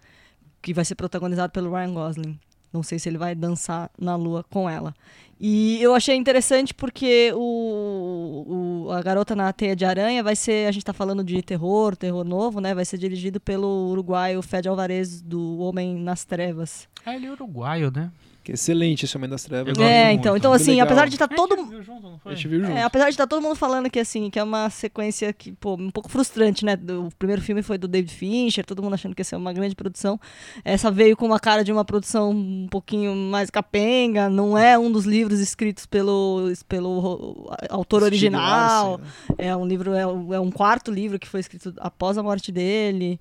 que 0.63 0.73
vai 0.73 0.87
ser 0.87 0.95
protagonizado 0.95 1.53
pelo 1.53 1.71
Ryan 1.71 1.93
Gosling. 1.93 2.41
Não 2.73 2.83
sei 2.83 2.99
se 2.99 3.09
ele 3.09 3.19
vai 3.19 3.35
dançar 3.35 3.91
na 3.99 4.15
lua 4.17 4.45
com 4.49 4.69
ela. 4.71 4.95
E 5.41 5.81
eu 5.83 5.95
achei 5.95 6.15
interessante 6.17 6.73
porque 6.75 7.33
o, 7.35 8.87
o- 8.87 8.93
a 8.93 9.01
Garota 9.03 9.35
na 9.35 9.53
Teia 9.53 9.75
de 9.75 9.85
Aranha 9.85 10.23
vai 10.23 10.37
ser, 10.37 10.69
a 10.69 10.71
gente 10.73 10.85
tá 10.85 10.93
falando 10.93 11.25
de 11.25 11.41
terror, 11.43 11.97
terror 11.97 12.25
novo, 12.25 12.61
né? 12.61 12.75
Vai 12.75 12.85
ser 12.85 12.99
dirigido 12.99 13.41
pelo 13.41 13.89
uruguaio 13.91 14.43
Fed 14.43 14.69
Alvarez, 14.69 15.21
do 15.23 15.59
Homem 15.59 15.95
nas 15.97 16.25
Trevas. 16.25 16.87
Ah, 17.05 17.17
ele 17.17 17.27
é 17.27 17.33
uruguaio, 17.33 17.91
né? 17.91 18.11
Excelente 18.53 19.05
esse 19.05 19.17
Homem 19.17 19.31
das 19.31 19.45
Trevas. 19.45 19.79
É, 19.79 20.09
muito. 20.09 20.21
então, 20.21 20.37
então 20.37 20.53
assim, 20.53 20.73
legal. 20.73 20.87
apesar 20.87 21.07
de 21.07 21.15
estar 21.15 21.27
A 21.27 21.29
todo 21.29 21.57
gente 21.57 21.69
viu 21.69 21.83
junto, 21.83 22.03
não 22.03 22.15
A 22.15 22.19
foi? 22.19 22.35
gente 22.35 22.49
viu 22.49 22.61
junto. 22.61 22.73
é, 22.73 22.83
apesar 22.83 23.05
de 23.05 23.11
estar 23.11 23.27
todo 23.27 23.41
mundo 23.41 23.55
falando 23.55 23.89
que 23.89 23.99
assim, 23.99 24.29
que 24.29 24.39
é 24.39 24.43
uma 24.43 24.69
sequência 24.71 25.33
que, 25.33 25.53
pô, 25.53 25.75
um 25.75 25.91
pouco 25.91 26.09
frustrante, 26.09 26.65
né? 26.65 26.77
O 26.89 27.09
primeiro 27.19 27.41
filme 27.41 27.63
foi 27.63 27.79
do 27.79 27.87
David 27.87 28.13
Fincher, 28.13 28.65
todo 28.65 28.83
mundo 28.83 28.95
achando 28.95 29.15
que 29.15 29.21
ia 29.21 29.25
ser 29.25 29.37
uma 29.37 29.53
grande 29.53 29.75
produção. 29.75 30.19
Essa 30.65 30.91
veio 30.91 31.17
com 31.17 31.27
uma 31.27 31.39
cara 31.39 31.63
de 31.63 31.71
uma 31.73 31.85
produção 31.85 32.31
um 32.31 32.69
pouquinho 32.69 33.15
mais 33.15 33.51
capenga, 33.51 34.29
não 34.29 34.59
é 34.59 34.79
um 34.79 34.91
dos 34.91 35.05
livros 35.05 35.39
escritos 35.41 35.87
pelo, 35.87 36.53
pelo 36.69 37.51
autor 37.69 38.03
original. 38.03 38.91
Larsen, 39.01 39.05
né? 39.39 39.47
É 39.47 39.57
um 39.57 39.67
livro, 39.67 39.95
é, 39.95 40.03
é 40.03 40.41
um 40.41 40.51
quarto 40.51 40.91
livro 40.91 41.19
que 41.19 41.29
foi 41.29 41.41
escrito 41.41 41.73
após 41.79 42.19
a 42.19 42.23
morte 42.23 42.51
dele. 42.51 43.21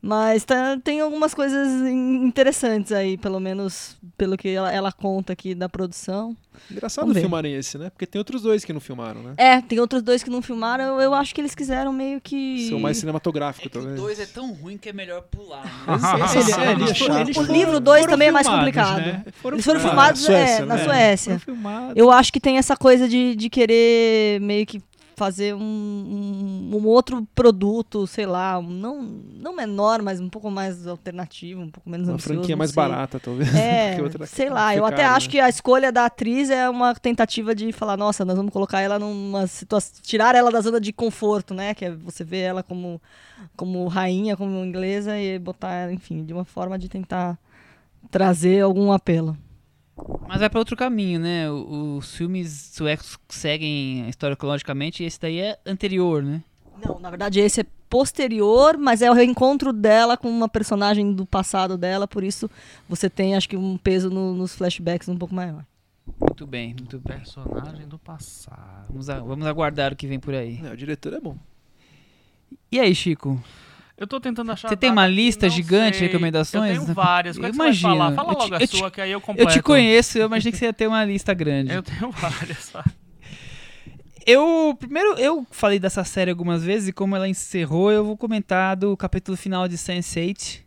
Mas 0.00 0.44
tá- 0.44 0.78
tem 0.82 1.00
algumas 1.00 1.34
coisas 1.34 1.68
in- 1.88 2.24
interessantes 2.24 2.92
aí, 2.92 3.16
pelo 3.18 3.40
menos 3.40 3.96
pelo 4.16 4.36
que 4.36 4.48
ela, 4.48 4.72
ela 4.72 4.92
conta 4.92 5.32
aqui 5.32 5.56
da 5.56 5.68
produção. 5.68 6.36
Engraçado 6.70 7.12
filmarem 7.14 7.54
esse, 7.54 7.76
né? 7.78 7.90
Porque 7.90 8.06
tem 8.06 8.18
outros 8.18 8.42
dois 8.42 8.64
que 8.64 8.72
não 8.72 8.80
filmaram, 8.80 9.22
né? 9.22 9.34
É, 9.36 9.60
tem 9.60 9.80
outros 9.80 10.00
dois 10.02 10.22
que 10.22 10.30
não 10.30 10.40
filmaram. 10.40 10.84
Eu, 10.84 11.00
eu 11.00 11.14
acho 11.14 11.34
que 11.34 11.40
eles 11.40 11.52
quiseram 11.54 11.92
meio 11.92 12.20
que. 12.20 12.68
São 12.68 12.78
mais 12.78 12.96
cinematográficos, 12.98 13.66
É 13.66 13.70
que 13.70 13.78
o 13.78 13.80
talvez. 13.80 14.00
2 14.00 14.20
é 14.20 14.26
tão 14.26 14.52
ruim 14.52 14.76
que 14.78 14.88
é 14.88 14.92
melhor 14.92 15.22
pular. 15.22 15.64
Né? 15.64 15.70
É 16.90 16.94
foram- 16.94 17.22
O 17.22 17.34
foram- 17.34 17.52
livro 17.52 17.80
dois 17.80 18.00
foram 18.02 18.12
também 18.12 18.28
é 18.28 18.32
mais 18.32 18.46
complicado. 18.48 18.98
né? 19.00 19.24
Eles 19.52 19.64
foram 19.64 19.80
filmados 19.80 20.20
na 20.22 20.26
Suécia, 20.26 20.62
é, 20.62 20.66
na 20.66 20.74
né? 20.76 20.84
Suécia. 20.84 21.38
Foram 21.40 21.56
filmados. 21.56 21.92
Eu 21.96 22.10
acho 22.12 22.32
que 22.32 22.40
tem 22.40 22.56
essa 22.58 22.76
coisa 22.76 23.08
de, 23.08 23.34
de 23.34 23.50
querer 23.50 24.40
meio 24.40 24.64
que 24.66 24.80
fazer 25.18 25.54
um, 25.54 25.60
um, 25.60 26.76
um 26.76 26.86
outro 26.86 27.26
produto, 27.34 28.06
sei 28.06 28.24
lá, 28.24 28.62
não, 28.62 29.02
não 29.02 29.54
menor, 29.54 30.00
mas 30.00 30.20
um 30.20 30.28
pouco 30.28 30.48
mais 30.48 30.86
alternativo, 30.86 31.60
um 31.60 31.70
pouco 31.70 31.90
menos 31.90 32.06
Uma 32.06 32.14
ambicioso, 32.14 32.38
franquia 32.38 32.54
não 32.54 32.58
mais 32.58 32.70
sei. 32.70 32.76
barata, 32.76 33.18
talvez. 33.18 33.52
É, 33.52 33.98
sei 34.26 34.48
lá, 34.48 34.76
eu 34.76 34.86
até 34.86 35.02
caro, 35.02 35.16
acho 35.16 35.26
né? 35.26 35.32
que 35.32 35.40
a 35.40 35.48
escolha 35.48 35.90
da 35.90 36.06
atriz 36.06 36.48
é 36.50 36.70
uma 36.70 36.94
tentativa 36.94 37.52
de 37.52 37.72
falar, 37.72 37.96
nossa, 37.96 38.24
nós 38.24 38.36
vamos 38.36 38.52
colocar 38.52 38.80
ela 38.80 38.98
numa 38.98 39.46
situação, 39.48 40.00
tirar 40.02 40.36
ela 40.36 40.52
da 40.52 40.60
zona 40.60 40.80
de 40.80 40.92
conforto, 40.92 41.52
né, 41.52 41.74
que 41.74 41.84
é 41.84 41.90
você 41.90 42.22
vê 42.22 42.38
ela 42.38 42.62
como, 42.62 43.02
como 43.56 43.86
rainha, 43.88 44.36
como 44.36 44.64
inglesa 44.64 45.18
e 45.18 45.36
botar, 45.38 45.92
enfim, 45.92 46.24
de 46.24 46.32
uma 46.32 46.44
forma 46.44 46.78
de 46.78 46.88
tentar 46.88 47.36
trazer 48.08 48.62
algum 48.62 48.92
apelo. 48.92 49.36
Mas 50.28 50.40
vai 50.40 50.50
pra 50.50 50.58
outro 50.58 50.76
caminho, 50.76 51.18
né? 51.18 51.50
Os 51.50 52.14
filmes 52.14 52.70
suecos 52.74 53.18
seguem 53.28 54.04
a 54.04 54.08
história 54.08 54.36
cronologicamente 54.36 55.02
e 55.02 55.06
esse 55.06 55.20
daí 55.20 55.38
é 55.40 55.58
anterior, 55.66 56.22
né? 56.22 56.42
Não, 56.84 56.98
na 56.98 57.10
verdade 57.10 57.40
esse 57.40 57.60
é 57.62 57.66
posterior, 57.90 58.76
mas 58.76 59.00
é 59.02 59.10
o 59.10 59.14
reencontro 59.14 59.72
dela 59.72 60.16
com 60.16 60.28
uma 60.28 60.48
personagem 60.48 61.12
do 61.12 61.24
passado 61.24 61.76
dela, 61.78 62.06
por 62.06 62.22
isso 62.22 62.48
você 62.88 63.08
tem, 63.08 63.34
acho 63.34 63.48
que, 63.48 63.56
um 63.56 63.76
peso 63.78 64.10
no- 64.10 64.34
nos 64.34 64.54
flashbacks 64.54 65.08
um 65.08 65.16
pouco 65.16 65.34
maior. 65.34 65.64
Muito 66.20 66.46
bem, 66.46 66.74
muito 66.74 66.98
bem. 67.00 67.16
Personagem 67.18 67.86
do 67.88 67.98
passado. 67.98 68.86
Vamos, 68.90 69.08
a- 69.10 69.20
vamos 69.20 69.46
aguardar 69.46 69.92
o 69.92 69.96
que 69.96 70.06
vem 70.06 70.20
por 70.20 70.34
aí. 70.34 70.60
É, 70.64 70.70
o 70.72 70.76
diretor 70.76 71.14
é 71.14 71.20
bom. 71.20 71.36
E 72.70 72.78
aí, 72.78 72.94
Chico? 72.94 73.42
Eu 73.98 74.06
tô 74.06 74.20
tentando 74.20 74.52
achar. 74.52 74.68
Você 74.68 74.76
tem 74.76 74.90
uma 74.90 75.06
lista 75.08 75.46
não 75.46 75.54
gigante 75.54 75.92
de 75.92 75.98
sei. 75.98 76.06
recomendações? 76.06 76.76
Eu 76.76 76.82
tenho 76.84 76.94
várias. 76.94 77.36
Como 77.36 77.46
é 77.46 77.48
Eu 77.48 77.52
que 77.52 77.56
você 77.56 77.62
vai 77.62 77.68
imagino. 77.68 77.92
falar? 77.96 78.14
Fala 78.14 78.30
Eu 78.32 78.34
te- 78.36 78.42
logo 78.42 78.54
a 78.54 78.58
eu 78.60 78.68
te- 78.68 78.76
sua, 78.76 78.90
que 78.92 79.00
aí 79.00 79.10
eu 79.10 79.16
Eu 79.16 79.20
completo. 79.20 79.52
te 79.52 79.62
conheço, 79.62 80.18
eu 80.18 80.26
imaginei 80.26 80.52
que 80.52 80.58
você 80.58 80.64
ia 80.66 80.72
ter 80.72 80.86
uma 80.86 81.04
lista 81.04 81.34
grande. 81.34 81.72
Eu 81.72 81.82
tenho 81.82 82.10
várias. 82.12 82.72
Eu, 84.26 84.76
primeiro, 84.78 85.14
eu 85.18 85.46
falei 85.50 85.78
dessa 85.78 86.04
série 86.04 86.30
algumas 86.30 86.62
vezes 86.62 86.88
e 86.88 86.92
como 86.92 87.16
ela 87.16 87.26
encerrou, 87.28 87.90
eu 87.90 88.04
vou 88.04 88.16
comentar 88.16 88.76
do 88.76 88.96
capítulo 88.96 89.36
final 89.36 89.66
de 89.66 89.76
Sense8. 89.78 90.60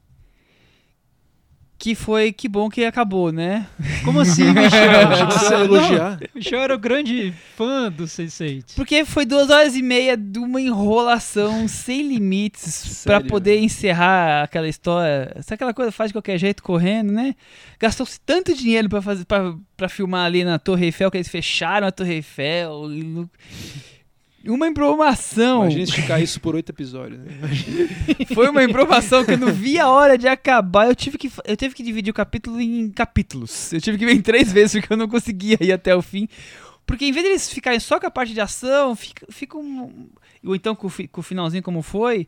Que 1.83 1.95
foi, 1.95 2.31
que 2.31 2.47
bom 2.47 2.69
que 2.69 2.85
acabou, 2.85 3.31
né? 3.31 3.65
Como 4.05 4.19
assim, 4.19 4.43
Michel? 4.53 5.57
elogiar. 5.65 6.19
Michel 6.35 6.59
era 6.59 6.75
o 6.75 6.77
grande 6.77 7.33
fã 7.57 7.91
do 7.91 8.03
Sense8. 8.03 8.75
Porque 8.75 9.03
foi 9.03 9.25
duas 9.25 9.49
horas 9.49 9.75
e 9.75 9.81
meia 9.81 10.15
de 10.15 10.37
uma 10.37 10.61
enrolação 10.61 11.67
sem 11.67 12.07
limites 12.07 13.01
pra 13.03 13.15
Sério? 13.15 13.27
poder 13.27 13.57
encerrar 13.61 14.43
aquela 14.43 14.69
história. 14.69 15.31
Sabe 15.41 15.55
aquela 15.55 15.73
coisa 15.73 15.91
faz 15.91 16.09
de 16.09 16.13
qualquer 16.13 16.37
jeito 16.37 16.61
correndo, 16.61 17.11
né? 17.11 17.33
Gastou-se 17.79 18.19
tanto 18.23 18.53
dinheiro 18.53 18.87
pra 18.87 19.01
fazer 19.01 19.25
para 19.25 19.55
para 19.75 19.89
filmar 19.89 20.27
ali 20.27 20.43
na 20.43 20.59
Torre 20.59 20.85
Eiffel 20.85 21.09
que 21.09 21.17
eles 21.17 21.27
fecharam 21.29 21.87
a 21.87 21.91
Torre 21.91 22.13
Eiffel. 22.17 22.93
e 22.93 23.01
no- 23.03 23.27
Uma 24.45 24.67
improvação. 24.67 25.61
Imagina 25.61 25.83
esticar 25.83 26.21
isso 26.21 26.39
por 26.41 26.55
oito 26.55 26.71
episódios. 26.71 27.19
Né? 27.19 27.31
Foi 28.33 28.49
uma 28.49 28.63
improvação 28.63 29.23
que 29.23 29.31
eu 29.31 29.37
não 29.37 29.53
vi 29.53 29.79
a 29.79 29.87
hora 29.89 30.17
de 30.17 30.27
acabar. 30.27 30.87
Eu 30.87 30.95
tive 30.95 31.17
que, 31.17 31.31
eu 31.45 31.55
tive 31.55 31.75
que 31.75 31.83
dividir 31.83 32.11
o 32.11 32.13
capítulo 32.13 32.59
em 32.59 32.89
capítulos. 32.89 33.71
Eu 33.71 33.79
tive 33.79 33.97
que 33.97 34.05
ver 34.05 34.13
em 34.13 34.21
três 34.21 34.51
vezes 34.51 34.79
porque 34.79 34.93
eu 34.93 34.97
não 34.97 35.07
conseguia 35.07 35.57
ir 35.61 35.71
até 35.71 35.95
o 35.95 36.01
fim. 36.01 36.27
Porque 36.85 37.05
em 37.05 37.11
vez 37.11 37.25
deles 37.25 37.49
ficarem 37.49 37.79
só 37.79 37.99
com 37.99 38.07
a 38.07 38.11
parte 38.11 38.33
de 38.33 38.41
ação, 38.41 38.95
fica, 38.95 39.25
fica 39.29 39.57
um, 39.57 40.09
ou 40.43 40.55
então 40.55 40.75
com, 40.75 40.89
com 40.89 41.21
o 41.21 41.23
finalzinho 41.23 41.63
como 41.63 41.81
foi, 41.81 42.27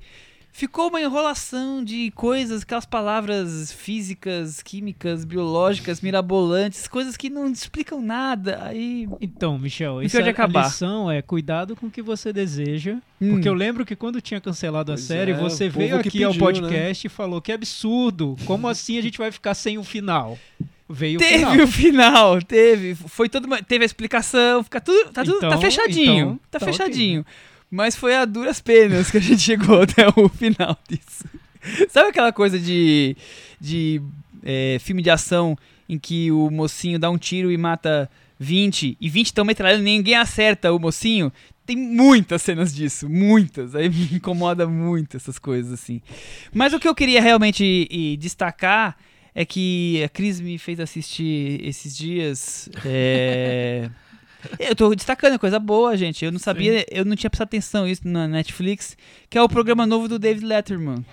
ficou 0.55 0.87
uma 0.89 1.01
enrolação 1.01 1.83
de 1.83 2.11
coisas, 2.11 2.61
aquelas 2.61 2.85
palavras 2.85 3.73
físicas, 3.73 4.61
químicas, 4.61 5.25
biológicas, 5.25 5.99
mirabolantes, 5.99 6.87
coisas 6.87 7.17
que 7.17 7.29
não 7.29 7.49
explicam 7.51 8.01
nada. 8.01 8.59
Aí. 8.63 9.09
Então, 9.19 9.57
Michel, 9.59 10.01
isso 10.03 10.15
pior 10.15 10.23
de 10.23 10.29
a, 10.29 10.31
acabar. 10.31 10.65
lição 10.65 11.11
é 11.11 11.21
cuidado 11.21 11.75
com 11.75 11.87
o 11.87 11.91
que 11.91 12.01
você 12.01 12.31
deseja. 12.31 12.97
hum, 13.19 13.31
Porque 13.31 13.49
eu 13.49 13.53
lembro 13.53 13.85
que 13.85 13.95
quando 13.95 14.21
tinha 14.21 14.39
cancelado 14.39 14.91
a 14.91 14.95
Pois 14.95 15.05
série, 15.05 15.31
é, 15.31 15.35
você 15.37 15.67
o 15.67 15.71
veio 15.71 15.97
aqui 15.97 16.23
ao 16.23 16.31
pediu, 16.31 16.45
né? 16.47 16.53
podcast 16.53 17.07
e 17.07 17.09
falou 17.09 17.41
que 17.41 17.51
absurdo. 17.51 18.37
Como 18.45 18.67
assim 18.67 18.97
a 18.97 19.01
gente 19.01 19.17
vai 19.17 19.31
ficar 19.31 19.55
sem 19.55 19.77
o 19.77 19.83
final? 19.83 20.37
Veio 20.87 21.15
o 21.17 21.19
Teve 21.19 21.37
final. 21.39 21.57
o 21.63 21.67
final, 21.67 22.41
teve. 22.41 22.93
Foi 22.93 23.27
todo, 23.27 23.45
uma- 23.45 23.63
teve 23.63 23.83
a 23.83 23.87
explicação, 23.87 24.63
fica 24.63 24.79
tudo, 24.79 25.11
tá 25.11 25.23
tudo, 25.23 25.39
tá 25.39 25.47
Então- 25.47 25.61
fechadinho, 25.61 26.13
então, 26.25 26.39
tá, 26.51 26.59
tá 26.59 26.65
fechadinho. 26.65 27.25
Mas 27.73 27.95
foi 27.95 28.13
a 28.15 28.23
duras 28.23 28.61
penas 28.61 29.09
que 29.09 29.17
a 29.17 29.19
gente 29.19 29.41
chegou 29.41 29.81
até 29.81 30.07
o 30.15 30.29
final 30.29 30.77
disso. 30.87 31.25
Sabe 31.89 32.09
aquela 32.09 32.31
coisa 32.31 32.59
de, 32.59 33.17
de 33.59 33.99
é, 34.43 34.77
filme 34.79 35.01
de 35.01 35.09
ação 35.09 35.57
em 35.89 35.97
que 35.97 36.31
o 36.31 36.51
mocinho 36.51 36.99
dá 36.99 37.09
um 37.09 37.17
tiro 37.17 37.51
e 37.51 37.57
mata 37.57 38.07
20 38.37 38.95
e 39.01 39.09
20 39.09 39.25
estão 39.25 39.43
metralhando 39.43 39.81
e 39.81 39.85
ninguém 39.85 40.13
acerta 40.13 40.71
o 40.71 40.77
mocinho? 40.77 41.33
Tem 41.65 41.75
muitas 41.75 42.43
cenas 42.43 42.75
disso, 42.75 43.09
muitas. 43.09 43.73
Aí 43.73 43.89
me 43.89 44.05
incomoda 44.17 44.67
muito 44.67 45.17
essas 45.17 45.39
coisas 45.39 45.73
assim. 45.73 45.99
Mas 46.53 46.73
o 46.73 46.79
que 46.79 46.87
eu 46.87 46.93
queria 46.93 47.23
realmente 47.23 47.87
destacar 48.19 48.95
é 49.33 49.43
que 49.43 50.03
a 50.03 50.09
Cris 50.09 50.39
me 50.39 50.59
fez 50.59 50.79
assistir 50.79 51.59
esses 51.65 51.97
dias. 51.97 52.69
é, 52.85 53.89
Eu 54.59 54.75
tô 54.75 54.93
destacando, 54.95 55.33
é 55.33 55.37
coisa 55.37 55.59
boa, 55.59 55.95
gente. 55.97 56.23
Eu 56.25 56.31
não 56.31 56.39
sabia, 56.39 56.85
eu 56.91 57.05
não 57.05 57.15
tinha 57.15 57.29
prestado 57.29 57.47
atenção 57.47 57.87
isso 57.87 58.07
na 58.07 58.27
Netflix, 58.27 58.97
que 59.29 59.37
é 59.37 59.41
o 59.41 59.49
programa 59.49 59.85
novo 59.85 60.07
do 60.07 60.17
David 60.19 60.45
Letterman. 60.45 61.05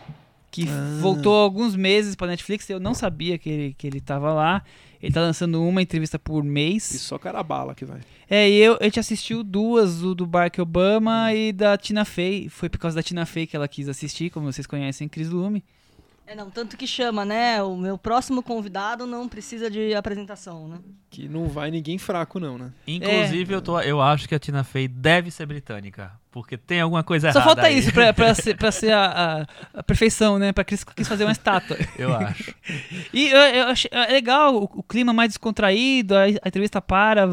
Que 0.50 0.66
Ah. 0.68 0.98
voltou 1.00 1.34
alguns 1.34 1.76
meses 1.76 2.16
pra 2.16 2.26
Netflix, 2.26 2.68
eu 2.68 2.80
não 2.80 2.92
sabia 2.92 3.38
que 3.38 3.48
ele, 3.48 3.74
que 3.78 3.86
ele 3.86 4.00
tava 4.00 4.32
lá. 4.32 4.62
Ele 5.02 5.12
tá 5.14 5.20
lançando 5.22 5.62
uma 5.62 5.80
entrevista 5.80 6.18
por 6.18 6.44
E 6.44 6.46
mês. 6.48 6.82
só 6.84 7.16
cara 7.18 7.42
bala 7.42 7.74
que 7.74 7.84
vai. 7.86 8.00
É, 8.28 8.50
e 8.50 8.56
eu, 8.56 8.76
a 8.80 8.84
gente 8.84 9.00
assistiu 9.00 9.42
duas, 9.42 10.02
o 10.02 10.14
do 10.14 10.26
Barack 10.26 10.60
Obama 10.60 11.32
e 11.32 11.52
da 11.52 11.78
Tina 11.78 12.04
Fey. 12.04 12.48
Foi 12.48 12.68
por 12.68 12.78
causa 12.78 12.96
da 12.96 13.02
Tina 13.02 13.24
Fey 13.24 13.46
que 13.46 13.56
ela 13.56 13.66
quis 13.66 13.88
assistir, 13.88 14.28
como 14.30 14.52
vocês 14.52 14.66
conhecem, 14.66 15.08
Cris 15.08 15.30
Lume. 15.30 15.64
É, 16.30 16.34
não, 16.36 16.48
tanto 16.48 16.76
que 16.76 16.86
chama, 16.86 17.24
né? 17.24 17.60
O 17.60 17.76
meu 17.76 17.98
próximo 17.98 18.40
convidado 18.40 19.04
não 19.04 19.28
precisa 19.28 19.68
de 19.68 19.92
apresentação, 19.94 20.68
né? 20.68 20.78
Que 21.10 21.28
não 21.28 21.48
vai 21.48 21.72
ninguém 21.72 21.98
fraco, 21.98 22.38
não, 22.38 22.56
né? 22.56 22.70
Inclusive, 22.86 23.52
eu, 23.52 23.60
tô, 23.60 23.80
eu 23.80 24.00
acho 24.00 24.28
que 24.28 24.34
a 24.36 24.38
Tina 24.38 24.62
Fey 24.62 24.86
deve 24.86 25.28
ser 25.32 25.44
britânica. 25.44 26.12
Porque 26.30 26.56
tem 26.56 26.80
alguma 26.80 27.02
coisa 27.02 27.32
Só 27.32 27.40
errada. 27.40 27.54
falta 27.56 27.66
aí. 27.66 27.76
isso 27.78 27.92
pra, 27.92 28.12
pra 28.12 28.32
ser, 28.36 28.56
pra 28.56 28.70
ser 28.70 28.92
a, 28.92 29.06
a- 29.74 29.78
a 29.80 29.82
perfeição, 29.82 30.38
né? 30.38 30.52
Pra 30.52 30.62
Cris 30.62 30.84
quis 30.84 31.08
fazer 31.08 31.24
uma 31.24 31.32
estátua. 31.32 31.76
Eu 31.98 32.14
acho. 32.14 32.54
E 33.12 33.26
eu, 33.28 33.36
eu 33.40 33.64
achei 33.66 33.90
é 33.92 34.12
legal, 34.12 34.54
o, 34.54 34.64
o 34.72 34.82
clima 34.84 35.12
mais 35.12 35.30
descontraído, 35.30 36.14
a, 36.16 36.22
a 36.22 36.46
entrevista 36.46 36.80
para, 36.80 37.26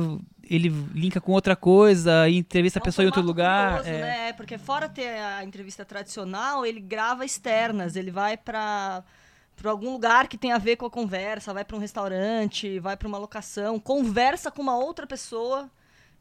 ele 0.50 0.70
linka 0.93 1.20
com 1.22 1.32
outra 1.32 1.56
coisa, 1.56 2.28
e 2.30 2.38
entrevista 2.38 2.80
a 2.80 2.82
É 2.82 2.84
um 2.84 2.86
pessoa 2.86 3.04
em 3.04 3.08
outro 3.08 3.22
lugar. 3.22 3.78
curioso, 3.80 3.89
é. 3.89 4.02
né? 4.02 4.34
Porque 4.34 4.58
fora 4.58 4.88
ter 4.89 5.08
a 5.20 5.43
entrevista 5.43 5.84
tradicional, 5.86 6.66
ele 6.66 6.80
grava 6.80 7.26
externas, 7.26 7.95
ele 7.95 8.12
vai 8.12 8.38
pra 8.38 9.04
para 9.56 9.72
algum 9.72 9.91
lugar 9.91 10.28
que 10.28 10.38
tem 10.38 10.52
a 10.52 10.60
ver 10.60 10.76
com 10.76 10.86
a 10.86 10.89
conversa, 10.91 11.52
vai 11.52 11.66
pra 11.66 11.76
um 11.76 11.80
restaurante, 11.80 12.78
vai 12.80 12.95
pra 12.95 13.08
uma 13.08 13.18
locação, 13.18 13.80
conversa 13.80 14.52
com 14.52 14.62
uma 14.62 14.78
outra 14.78 15.08
pessoa 15.08 15.68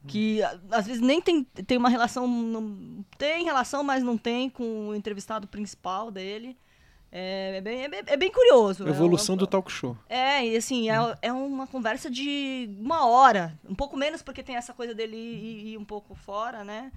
que 0.08 0.42
a- 0.42 0.58
às 0.70 0.86
vezes 0.86 1.02
nem 1.02 1.20
tem, 1.20 1.44
tem 1.44 1.76
uma 1.76 1.90
relação, 1.90 2.26
não, 2.26 3.04
tem 3.18 3.44
relação, 3.44 3.84
mas 3.84 4.02
não 4.02 4.16
tem 4.16 4.48
com 4.48 4.88
o 4.88 4.94
entrevistado 4.94 5.46
principal 5.46 6.10
dele. 6.10 6.56
É, 7.18 7.56
é 7.56 7.60
bem, 7.62 7.82
é 7.84 7.88
bem, 7.88 8.02
é 8.06 8.16
bem 8.16 8.30
curioso. 8.30 8.86
É 8.86 8.90
Evolução 8.90 9.34
uma- 9.34 9.38
do 9.38 9.46
talk 9.46 9.72
show. 9.72 9.96
é, 10.06 10.46
e 10.46 10.54
assim, 10.56 10.90
é, 10.90 10.96
é 11.22 11.32
uma 11.32 11.66
conversa 11.66 12.10
de 12.10 12.68
uma 12.78 13.06
hora. 13.06 13.58
Um 13.66 13.74
pouco 13.74 13.96
menos 13.96 14.20
porque 14.20 14.42
tem 14.42 14.54
essa 14.56 14.74
coisa 14.74 14.94
dele 14.94 15.16
ir, 15.16 15.68
ir 15.72 15.78
um 15.78 15.84
pouco 15.84 16.14
fora, 16.14 16.62
né? 16.62 16.92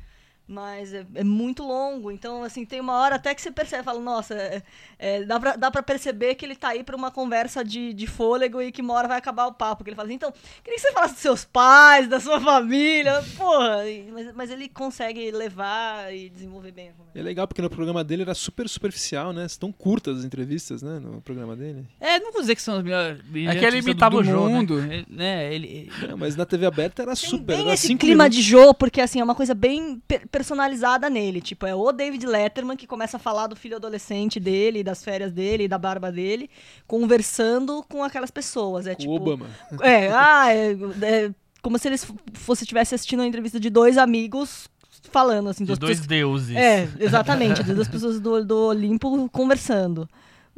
Mas 0.52 0.92
é, 0.96 1.06
é 1.14 1.24
muito 1.24 1.62
longo. 1.62 2.10
Então, 2.12 2.44
assim, 2.44 2.66
tem 2.66 2.82
uma 2.82 2.94
hora 3.00 3.16
até 3.18 3.36
que 3.36 3.42
você 3.42 3.52
percebe, 3.52 3.84
fala, 3.84 4.00
nossa, 4.00 4.34
é- 4.34 4.64
é, 4.98 5.24
dá, 5.24 5.40
pra, 5.40 5.56
dá 5.56 5.70
pra 5.70 5.84
perceber 5.84 6.34
que 6.34 6.44
ele 6.44 6.56
tá 6.56 6.70
aí 6.70 6.84
pra 6.84 6.96
uma 6.96 7.12
conversa 7.12 7.64
de, 7.64 7.94
de 7.94 8.08
fôlego 8.08 8.60
e 8.60 8.72
que 8.72 8.82
uma 8.82 8.96
hora 8.96 9.08
vai 9.08 9.18
acabar 9.20 9.46
o 9.46 9.54
papo. 9.54 9.84
Que 9.84 9.92
ele 9.92 9.96
fala 9.96 10.08
assim, 10.08 10.16
então, 10.16 10.34
queria 10.64 10.76
que 10.80 10.82
você 10.82 10.92
falasse 10.92 11.14
dos 11.14 11.22
seus 11.22 11.46
pais, 11.46 12.08
da 12.08 12.20
sua 12.20 12.42
família, 12.42 13.24
porra. 13.38 13.88
E- 13.88 14.10
mas, 14.12 14.34
mas 14.34 14.50
ele 14.50 14.68
consegue 14.68 15.30
levar 15.30 16.12
e 16.12 16.30
desenvolver 16.32 16.72
bem 16.72 16.90
a 16.90 16.94
conversa. 16.94 17.20
É 17.20 17.22
legal 17.22 17.48
porque 17.48 17.62
no 17.62 17.70
programa 17.70 18.04
dele 18.04 18.24
era 18.24 18.34
super 18.34 18.68
superficial, 18.68 19.32
né? 19.32 19.46
Tão 19.60 19.72
curtas 19.72 20.18
as 20.20 20.26
entrevistas, 20.26 20.82
né? 20.82 20.98
No 21.00 21.22
programa 21.22 21.56
dele. 21.56 21.86
É, 22.00 22.18
não 22.20 22.32
vou 22.32 22.42
dizer 22.42 22.56
que 22.56 22.62
são 22.64 22.78
os 22.80 22.84
melhores 22.84 23.20
É 23.20 23.56
que 23.56 23.66
ele 23.66 23.78
imitava 23.78 24.16
o 24.18 24.24
Jô, 24.24 24.48
né? 24.48 24.54
mundo. 24.56 24.80
Ele, 24.80 25.06
né, 25.08 25.54
ele, 25.54 25.92
É, 26.10 26.16
mas 26.16 26.36
na 26.36 26.46
TV 26.46 26.66
aberta 26.66 27.04
era 27.04 27.16
Tem 27.16 27.30
super. 27.30 27.60
Era 27.60 27.74
esse 27.74 27.96
clima 27.96 28.24
minutos. 28.24 28.36
de 28.38 28.42
Jô, 28.42 28.74
porque 28.74 29.00
assim, 29.00 29.20
é 29.20 29.24
uma 29.24 29.36
coisa 29.36 29.54
bem 29.54 30.02
per- 30.08 30.28
personalizada 30.40 31.10
nele. 31.10 31.42
Tipo, 31.42 31.66
é 31.66 31.76
o 31.76 31.92
David 31.92 32.26
Letterman 32.26 32.78
que 32.78 32.88
começa 32.88 33.18
a 33.18 33.20
falar 33.20 33.48
do 33.48 33.56
filho 33.58 33.76
adolescente 33.76 34.40
dele, 34.40 34.82
das 34.84 35.04
férias 35.04 35.34
dele, 35.34 35.68
da 35.68 35.78
barba 35.78 36.10
dele, 36.10 36.50
conversando 36.88 37.84
com 37.90 38.02
aquelas 38.04 38.32
pessoas. 38.32 38.88
É 38.88 38.96
Com 38.96 39.02
tipo. 39.02 39.12
o 39.12 39.16
Obama. 39.18 39.46
É, 39.82 40.10
ah, 40.12 40.54
é, 40.54 40.72
é 41.02 41.32
como 41.62 41.78
se 41.78 41.90
eles 41.90 42.08
fosse 42.34 42.64
estivesse 42.64 42.96
assistindo 42.96 43.20
uma 43.20 43.28
entrevista 43.28 43.60
de 43.60 43.70
dois 43.70 43.98
amigos 43.98 44.70
falando, 45.12 45.50
assim, 45.50 45.66
De 45.66 45.76
dois 45.76 46.00
pessoas- 46.00 46.08
deuses. 46.08 46.56
é, 46.56 46.88
exatamente, 47.00 47.64
de 47.64 47.74
duas 47.74 47.88
pessoas 47.90 48.20
do, 48.20 48.46
do 48.46 48.68
Olimpo 48.68 49.28
conversando. 49.30 50.08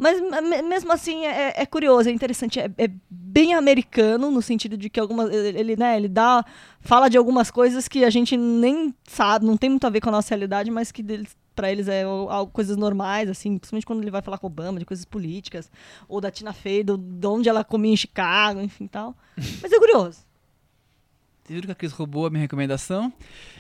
Mas 0.02 0.20
me- 0.20 0.64
mesmo 0.64 0.91
assim 0.91 1.28
é, 1.28 1.54
é 1.62 1.64
curioso, 1.64 2.10
é 2.10 2.12
interessante, 2.12 2.60
é, 2.60 2.72
é 2.76 2.89
bem 3.08 3.54
americano 3.54 4.32
no 4.32 4.41
sentido 4.41 4.76
de 4.76 4.89
que 4.89 4.99
algumas 4.99 5.32
ele, 5.32 5.76
né, 5.76 5.95
ele 5.95 6.08
dá 6.08 6.43
fala 6.80 7.08
de 7.08 7.20
algumas 7.20 7.52
coisas 7.52 7.88
que 7.88 8.04
a 8.04 8.10
gente 8.10 8.36
nem 8.36 8.95
sabe, 9.08 9.45
não 9.45 9.56
tem 9.56 9.70
muito 9.70 9.86
a 9.86 9.91
ver 9.91 10.02
com 10.02 10.10
a 10.10 10.12
nossa 10.12 10.30
realidade, 10.34 10.72
mas 10.72 10.91
que 10.91 11.04
deles 11.04 11.38
para 11.56 11.72
eles 11.72 11.88
é 11.88 12.02
algo, 12.02 12.52
coisas 12.52 12.76
normais, 12.78 13.30
assim, 13.30 13.60
principalmente 13.60 13.86
quando 13.86 14.02
ele 14.02 14.10
vai 14.10 14.24
falar 14.24 14.39
com 14.39 14.47
Obama, 14.47 14.80
de 14.80 14.86
coisas 14.86 15.06
políticas, 15.06 15.70
ou 16.08 16.20
da 16.20 16.32
Tina 16.32 16.52
Fey, 16.52 16.84
do, 16.84 16.97
de 16.97 17.28
onde 17.28 17.47
ela 17.47 17.64
comia 17.64 17.93
em 17.93 17.97
Chicago, 17.97 18.60
enfim 18.60 18.88
tal. 18.88 19.16
Mas 19.62 19.72
é 19.72 19.78
curioso. 19.78 20.31
Viram 21.50 21.66
que 21.66 21.72
a 21.72 21.76
Cris 21.76 21.92
roubou 21.92 22.26
a 22.26 22.30
minha 22.30 22.42
recomendação? 22.42 23.12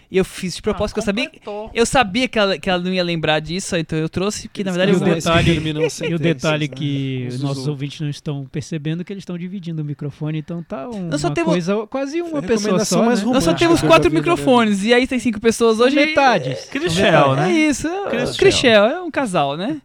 E 0.09 0.17
eu 0.17 0.25
fiz 0.25 0.55
de 0.55 0.61
propósito, 0.61 0.99
Ah, 0.99 1.03
porque 1.03 1.19
eu 1.21 1.25
sabia, 1.25 1.69
eu 1.73 1.85
sabia 1.85 2.27
que 2.27 2.37
ela, 2.37 2.57
que 2.57 2.69
ela 2.69 2.81
não 2.83 2.93
ia 2.93 3.03
lembrar 3.03 3.39
disso, 3.39 3.75
então 3.77 3.97
eu 3.97 4.09
trouxe, 4.09 4.47
que 4.49 4.61
na 4.63 4.71
verdade 4.71 4.91
E 4.91 4.95
eu 4.95 5.01
o 5.01 5.15
detalhe- 5.15 5.53
E 6.09 6.13
o 6.13 6.19
detalhe 6.19 6.67
né? 6.67 6.75
que 6.75 7.23
Uns 7.27 7.33
dos 7.35 7.43
nossos 7.43 7.67
ouvintes 7.67 7.99
não 8.01 8.09
estão 8.09 8.45
percebendo 8.51 9.03
que 9.05 9.11
eles 9.13 9.21
estão 9.21 9.37
dividindo 9.37 9.81
o 9.81 9.85
microfone, 9.85 10.39
então 10.39 10.61
tá 10.63 10.89
um- 10.89 11.07
Nós 11.07 11.21
só 11.21 11.27
uma 11.29 11.33
temos- 11.33 11.51
coisa, 11.53 11.87
quase 11.87 12.21
uma 12.21 12.41
pessoa 12.41 12.57
recomendação 12.57 12.99
só, 12.99 13.05
mais 13.05 13.23
né? 13.23 13.31
Nós 13.33 13.43
só 13.43 13.53
temos 13.53 13.81
quatro 13.81 14.11
microfones, 14.11 14.83
e 14.83 14.93
aí 14.93 15.07
tem 15.07 15.17
cinco 15.19 15.39
pessoas 15.39 15.79
hoje. 15.79 15.95
Metades. 15.95 16.67
É, 16.67 16.71
Chrishell, 16.71 17.33
é 17.33 17.35
né? 17.37 17.51
isso, 17.53 17.87
é, 17.87 18.09
Chrishell. 18.09 18.35
Chrishell, 18.37 18.85
é 18.85 19.01
um 19.01 19.11
casal, 19.11 19.55
né? 19.57 19.81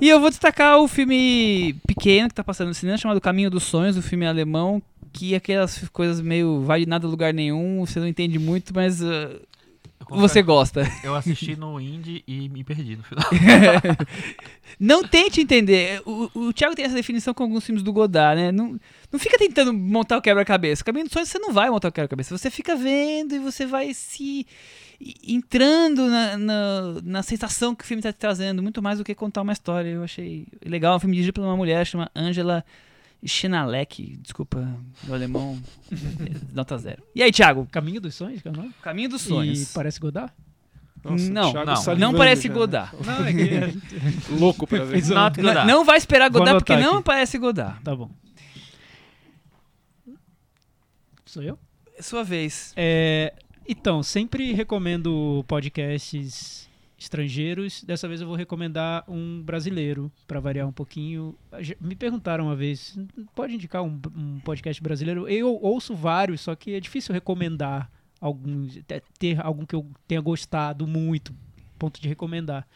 E 0.00 0.08
eu 0.08 0.18
vou 0.18 0.30
destacar 0.30 0.78
o 0.78 0.88
filme 0.88 1.74
pequeno 1.86 2.28
que 2.28 2.34
tá 2.34 2.42
passando 2.42 2.68
no 2.68 2.74
cinema, 2.74 2.96
chamado 2.98 3.20
Caminho 3.20 3.50
dos 3.50 3.62
Sonhos, 3.64 3.96
o 3.96 4.02
filme 4.02 4.26
alemão, 4.26 4.82
que 5.12 5.34
aquelas 5.34 5.88
coisas 5.88 6.20
meio 6.20 6.62
vai 6.62 6.80
de 6.80 6.86
nada 6.86 7.06
a 7.06 7.10
lugar 7.10 7.34
nenhum, 7.34 7.84
você 7.84 8.00
não 8.00 8.06
entende 8.06 8.38
muito, 8.38 8.72
mas 8.74 9.02
uh, 9.02 9.40
você 10.08 10.42
gosta. 10.42 10.82
Eu 11.04 11.14
assisti 11.14 11.54
no 11.54 11.80
Indie 11.80 12.24
e 12.26 12.48
me 12.48 12.64
perdi 12.64 12.96
no 12.96 13.02
final. 13.02 13.24
Não 14.78 15.04
tente 15.04 15.40
entender. 15.40 16.02
O, 16.06 16.30
o 16.34 16.52
Thiago 16.52 16.74
tem 16.74 16.84
essa 16.84 16.94
definição 16.94 17.34
com 17.34 17.42
alguns 17.42 17.64
filmes 17.64 17.82
do 17.82 17.92
Godard, 17.92 18.40
né? 18.40 18.50
Não, 18.50 18.78
não 19.10 19.18
fica 19.18 19.36
tentando 19.36 19.72
montar 19.72 20.16
o 20.16 20.22
quebra-cabeça. 20.22 20.82
Caminho 20.82 21.04
dos 21.04 21.12
Sonhos 21.12 21.28
você 21.28 21.38
não 21.38 21.52
vai 21.52 21.68
montar 21.70 21.88
o 21.88 21.92
quebra-cabeça. 21.92 22.36
Você 22.36 22.50
fica 22.50 22.74
vendo 22.76 23.34
e 23.34 23.38
você 23.38 23.66
vai 23.66 23.92
se 23.92 24.46
entrando 25.26 26.08
na, 26.08 26.36
na, 26.36 26.82
na 27.02 27.22
sensação 27.22 27.74
que 27.74 27.84
o 27.84 27.86
filme 27.86 28.00
está 28.00 28.12
te 28.12 28.18
trazendo, 28.18 28.62
muito 28.62 28.82
mais 28.82 28.98
do 28.98 29.04
que 29.04 29.14
contar 29.14 29.42
uma 29.42 29.52
história. 29.52 29.90
Eu 29.90 30.02
achei 30.02 30.46
legal. 30.64 30.94
É 30.94 30.96
um 30.96 31.00
filme 31.00 31.14
dirigido 31.14 31.34
por 31.34 31.44
uma 31.44 31.56
mulher 31.56 31.86
chamada 31.86 32.10
Angela 32.14 32.64
Schinalek. 33.24 34.16
Desculpa, 34.18 34.66
meu 35.04 35.14
alemão. 35.14 35.60
Nota 36.52 36.78
zero. 36.78 37.02
E 37.14 37.22
aí, 37.22 37.30
Thiago? 37.32 37.66
Caminho 37.70 38.00
dos 38.00 38.14
Sonhos, 38.14 38.40
que 38.42 38.48
é 38.48 38.50
o 38.50 38.54
nome? 38.56 38.72
Caminho 38.82 39.08
dos 39.08 39.22
E 39.24 39.28
Sonhos. 39.28 39.72
parece 39.72 40.00
Godard? 40.00 40.32
Nossa, 41.02 41.30
não, 41.30 41.52
não. 41.52 41.96
Não 41.98 42.14
parece 42.14 42.42
já, 42.42 42.48
né? 42.50 42.54
Godard. 42.54 42.96
Não, 43.06 43.24
é 43.26 43.32
que... 43.32 43.48
Louco 44.38 44.66
pra 44.66 44.84
ver. 44.84 45.02
Not 45.06 45.40
Não, 45.40 45.48
Godard. 45.48 45.66
não 45.66 45.84
vai 45.84 45.96
esperar 45.96 46.28
Godard 46.28 46.58
porque 46.58 46.72
anotar 46.74 46.90
não 46.90 46.98
aqui. 46.98 47.06
parece 47.06 47.38
Godard. 47.38 47.80
Tá 47.82 47.96
bom. 47.96 48.10
Sou 51.24 51.42
eu? 51.42 51.58
É 51.96 52.02
sua 52.02 52.22
vez. 52.24 52.72
É, 52.76 53.32
então, 53.66 54.02
sempre 54.02 54.52
recomendo 54.52 55.44
podcasts 55.48 56.68
estrangeiros. 57.00 57.82
Dessa 57.82 58.06
vez 58.06 58.20
eu 58.20 58.26
vou 58.26 58.36
recomendar 58.36 59.02
um 59.08 59.42
brasileiro, 59.42 60.12
para 60.28 60.38
variar 60.38 60.68
um 60.68 60.72
pouquinho. 60.72 61.34
Me 61.80 61.96
perguntaram 61.96 62.44
uma 62.44 62.54
vez, 62.54 62.96
pode 63.34 63.54
indicar 63.54 63.82
um, 63.82 63.98
um 64.14 64.38
podcast 64.40 64.80
brasileiro? 64.82 65.26
Eu 65.26 65.58
ouço 65.62 65.94
vários, 65.96 66.42
só 66.42 66.54
que 66.54 66.74
é 66.74 66.80
difícil 66.80 67.12
recomendar 67.14 67.90
alguns, 68.20 68.74
te- 68.86 69.02
ter 69.18 69.40
algum 69.44 69.64
que 69.64 69.74
eu 69.74 69.86
tenha 70.06 70.20
gostado 70.20 70.86
muito, 70.86 71.34
ponto 71.78 72.00
de 72.00 72.08
recomendar. 72.08 72.68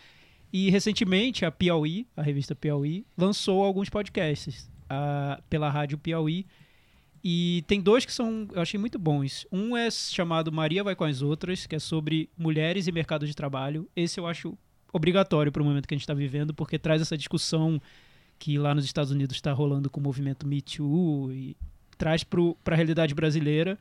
E 0.51 0.71
recentemente 0.71 1.45
a 1.45 1.51
Piauí, 1.51 2.07
a 2.17 2.23
revista 2.23 2.55
Piauí, 2.55 3.05
lançou 3.19 3.63
alguns 3.63 3.91
podcasts 3.91 4.71
ah, 4.89 5.41
pela 5.51 5.69
rádio 5.69 5.99
Piauí. 5.99 6.47
E 7.27 7.65
tem 7.67 7.81
dois 7.81 8.05
que 8.05 8.13
são, 8.13 8.47
eu 8.53 8.61
achei 8.61 8.79
muito 8.79 8.99
bons. 8.99 9.47
Um 9.51 9.75
é 9.75 9.91
chamado 9.91 10.53
Maria 10.53 10.85
Vai 10.85 10.95
com 10.95 11.05
as 11.05 11.23
Outras, 11.23 11.67
que 11.67 11.75
é 11.75 11.79
sobre 11.79 12.29
mulheres 12.37 12.87
e 12.87 12.93
mercado 12.93 13.27
de 13.27 13.35
trabalho. 13.35 13.89
Esse 13.97 14.21
eu 14.21 14.27
acho 14.27 14.59
obrigatório 14.93 15.51
para 15.51 15.63
o 15.63 15.65
momento 15.65 15.89
que 15.89 15.95
a 15.95 15.97
gente 15.97 16.03
está 16.03 16.13
vivendo, 16.13 16.53
porque 16.53 16.79
traz 16.79 17.01
essa 17.01 17.17
discussão 17.17 17.81
que 18.39 18.59
lá 18.59 18.75
nos 18.75 18.85
Estados 18.85 19.11
Unidos 19.11 19.37
está 19.37 19.53
rolando 19.53 19.89
com 19.89 20.01
o 20.01 20.03
movimento 20.03 20.47
Me 20.47 20.61
Too 20.61 21.33
e 21.33 21.57
traz 21.97 22.23
para 22.23 22.43
a 22.67 22.75
realidade 22.75 23.15
brasileira 23.15 23.79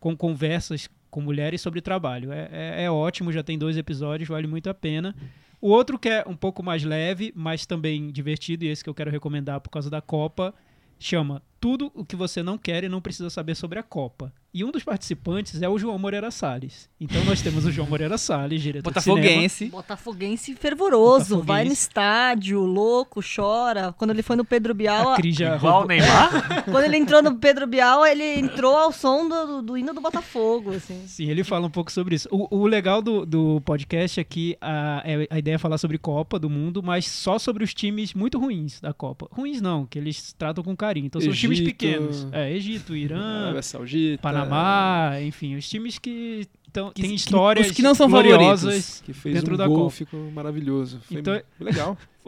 com 0.00 0.16
conversas 0.16 0.88
com 1.10 1.20
mulheres 1.20 1.60
sobre 1.60 1.80
trabalho. 1.80 2.32
É, 2.32 2.48
é- 2.50 2.82
é 2.84 2.90
ótimo, 2.90 3.30
já 3.32 3.42
tem 3.42 3.56
dois 3.56 3.76
episódios, 3.76 4.28
vale 4.28 4.46
muito 4.48 4.68
a 4.68 4.74
pena. 4.74 5.14
O 5.60 5.68
outro 5.68 5.98
que 5.98 6.08
é 6.08 6.24
um 6.26 6.34
pouco 6.36 6.62
mais 6.62 6.82
leve, 6.82 7.32
mas 7.36 7.66
também 7.66 8.10
divertido, 8.10 8.64
e 8.64 8.68
esse 8.68 8.82
que 8.82 8.90
eu 8.90 8.94
quero 8.94 9.10
recomendar 9.10 9.60
por 9.60 9.68
causa 9.70 9.90
da 9.90 10.00
Copa, 10.00 10.54
chama 11.00 11.42
Tudo 11.58 11.90
o 11.94 12.04
que 12.04 12.14
você 12.14 12.42
não 12.42 12.56
quer 12.56 12.84
e 12.84 12.88
não 12.88 13.00
precisa 13.00 13.30
saber 13.30 13.56
sobre 13.56 13.78
a 13.78 13.82
Copa. 13.82 14.32
E 14.52 14.64
um 14.64 14.70
dos 14.72 14.82
participantes 14.82 15.62
é 15.62 15.68
o 15.68 15.78
João 15.78 15.98
Moreira 15.98 16.30
Salles. 16.30 16.88
Então 17.00 17.24
nós 17.24 17.40
temos 17.40 17.64
o 17.64 17.70
João 17.70 17.88
Moreira 17.88 18.18
Salles, 18.18 18.60
diretor 18.60 18.92
de 18.92 19.00
cinema. 19.00 19.20
Botafoguense. 19.22 19.66
Botafoguense 19.66 20.54
fervoroso, 20.54 21.36
Botafoguense. 21.36 21.46
vai 21.46 21.64
no 21.64 21.72
estádio, 21.72 22.60
louco, 22.60 23.20
chora. 23.22 23.94
Quando 23.96 24.10
ele 24.10 24.22
foi 24.22 24.34
no 24.36 24.44
Pedro 24.44 24.74
Bial, 24.74 25.12
A 25.12 25.16
Cris 25.16 25.36
já 25.36 25.56
Igual 25.56 25.84
o 25.84 25.86
Neymar. 25.86 26.64
quando 26.70 26.84
ele 26.84 26.96
entrou 26.96 27.22
no 27.22 27.36
Pedro 27.36 27.66
Bial, 27.66 28.04
ele 28.04 28.24
entrou 28.40 28.76
ao 28.76 28.92
som 28.92 29.28
do, 29.28 29.46
do, 29.46 29.62
do 29.62 29.78
hino 29.78 29.94
do 29.94 30.00
Botafogo, 30.00 30.72
assim. 30.74 31.00
Sim, 31.06 31.30
ele 31.30 31.44
fala 31.44 31.66
um 31.66 31.70
pouco 31.70 31.92
sobre 31.92 32.16
isso. 32.16 32.28
O, 32.32 32.58
o 32.62 32.66
legal 32.66 33.00
do, 33.00 33.24
do 33.24 33.60
podcast 33.60 34.18
é 34.18 34.24
que 34.24 34.56
a, 34.60 35.02
é- 35.04 35.28
a 35.30 35.38
ideia 35.38 35.54
é 35.54 35.58
falar 35.58 35.78
sobre 35.78 35.96
Copa 35.96 36.38
do 36.38 36.50
Mundo, 36.50 36.82
mas 36.82 37.06
só 37.06 37.38
sobre 37.38 37.62
os 37.62 37.72
times 37.72 38.14
muito 38.14 38.38
ruins 38.38 38.80
da 38.80 38.92
Copa. 38.92 39.28
Ruins 39.30 39.60
não, 39.60 39.86
que 39.86 39.98
eles 39.98 40.32
tratam 40.32 40.62
com 40.64 40.76
carinho. 40.76 41.06
Então 41.06 41.20
são 41.20 41.30
os 41.30 41.38
times 41.38 41.60
Egito. 41.60 41.66
pequenos. 41.76 42.26
É, 42.32 42.52
Egito, 42.52 42.96
Irã, 42.96 43.42
Arábia 43.42 43.62
Saudita. 43.62 44.20
Panamá, 44.44 45.20
enfim, 45.22 45.56
os 45.56 45.68
times 45.68 45.98
que 45.98 46.46
tão, 46.72 46.90
Que- 46.90 47.02
têm 47.02 47.10
que- 47.10 47.16
histórias 47.16 47.66
os 47.68 47.72
que 47.72 47.82
não 47.82 47.94
são 47.94 48.08
gloriosas. 48.08 49.02
Que 49.04 49.12
fez 49.12 49.34
dentro 49.34 49.54
um 49.54 49.56
da 49.56 49.66
gol, 49.66 49.76
Copa. 49.84 49.90
ficou 49.90 50.30
maravilhoso. 50.30 51.00
Foi 51.08 51.18
Então- 51.18 51.40
legal. 51.58 51.96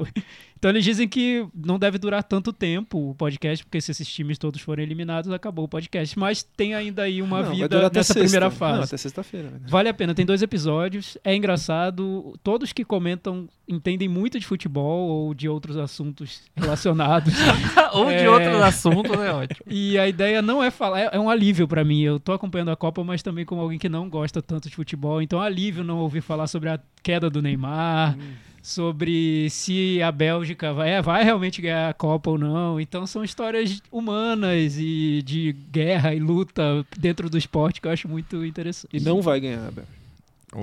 Então 0.58 0.70
eles 0.70 0.84
dizem 0.84 1.08
que 1.08 1.44
não 1.52 1.76
deve 1.76 1.98
durar 1.98 2.22
tanto 2.22 2.52
tempo 2.52 3.10
o 3.10 3.14
podcast, 3.16 3.64
porque 3.64 3.80
se 3.80 3.90
esses 3.90 4.06
times 4.06 4.38
todos 4.38 4.60
forem 4.60 4.84
eliminados, 4.84 5.28
acabou 5.32 5.64
o 5.64 5.68
podcast. 5.68 6.16
Mas 6.16 6.44
tem 6.44 6.72
ainda 6.72 7.02
aí 7.02 7.20
uma 7.20 7.42
Não, 7.42 7.50
vida 7.52 7.90
nessa 7.90 8.14
sexta. 8.14 8.20
primeira 8.22 8.46
Não, 8.46 8.52
fase. 8.52 8.84
até 8.84 8.96
sexta-feira. 8.96 9.50
né? 9.50 9.58
Vale 9.66 9.88
a 9.88 9.94
pena, 9.94 10.14
tem 10.14 10.24
dois 10.24 10.40
episódios, 10.40 11.18
é 11.24 11.34
engraçado. 11.34 12.34
Todos 12.44 12.72
que 12.72 12.84
comentam 12.84 13.48
entendem 13.68 14.08
muito 14.08 14.38
de 14.38 14.46
futebol 14.46 15.08
ou 15.08 15.34
de 15.34 15.48
outros 15.48 15.76
assuntos 15.76 16.42
relacionados. 16.54 17.32
Ou 17.94 18.06
de 18.06 18.14
É. 18.24 18.30
outros 18.30 18.54
assuntos, 18.62 19.12
é 19.12 19.32
ótimo. 19.32 19.66
e 19.68 19.98
a 19.98 20.08
ideia 20.08 20.40
não 20.40 20.62
é 20.62 20.70
falar, 20.70 21.00
é, 21.00 21.10
é 21.12 21.18
um 21.20 21.28
alívio 21.28 21.68
pra 21.68 21.84
mim. 21.84 22.00
Eu 22.00 22.18
tô 22.18 22.32
acompanhando 22.32 22.70
a 22.70 22.76
Copa, 22.76 23.02
mas 23.04 23.22
também 23.22 23.44
como 23.44 23.60
alguém 23.60 23.78
que 23.78 23.88
não 23.88 24.08
gosta 24.08 24.40
tanto 24.40 24.68
de 24.70 24.74
futebol. 24.76 25.20
Então 25.20 25.38
é 25.38 25.42
um 25.42 25.44
alívio 25.44 25.84
não 25.84 25.98
ouvir 25.98 26.20
falar 26.22 26.46
sobre 26.46 26.68
a 26.70 26.80
queda 27.02 27.28
do 27.28 27.42
Neymar, 27.42 28.16
sobre 28.62 29.48
se 29.50 30.00
a 30.02 30.12
Bélgica 30.12 30.72
vai, 30.72 30.90
é, 30.90 31.02
vai 31.02 31.24
realmente 31.24 31.60
ganhar 31.60 31.88
a 31.90 31.92
Copa 31.92 32.30
ou 32.30 32.38
não. 32.38 32.80
Então 32.80 33.06
são 33.06 33.24
histórias 33.24 33.82
humanas 33.90 34.76
e 34.78 35.20
de 35.24 35.52
guerra 35.70 36.14
e 36.14 36.20
luta 36.20 36.86
dentro 36.96 37.28
do 37.28 37.36
esporte 37.36 37.80
que 37.80 37.88
eu 37.88 37.92
acho 37.92 38.08
muito 38.08 38.44
interessante. 38.44 38.88
E 38.92 39.00
não 39.00 39.20
vai 39.20 39.40
ganhar, 39.40 39.70
Bel. 39.72 39.84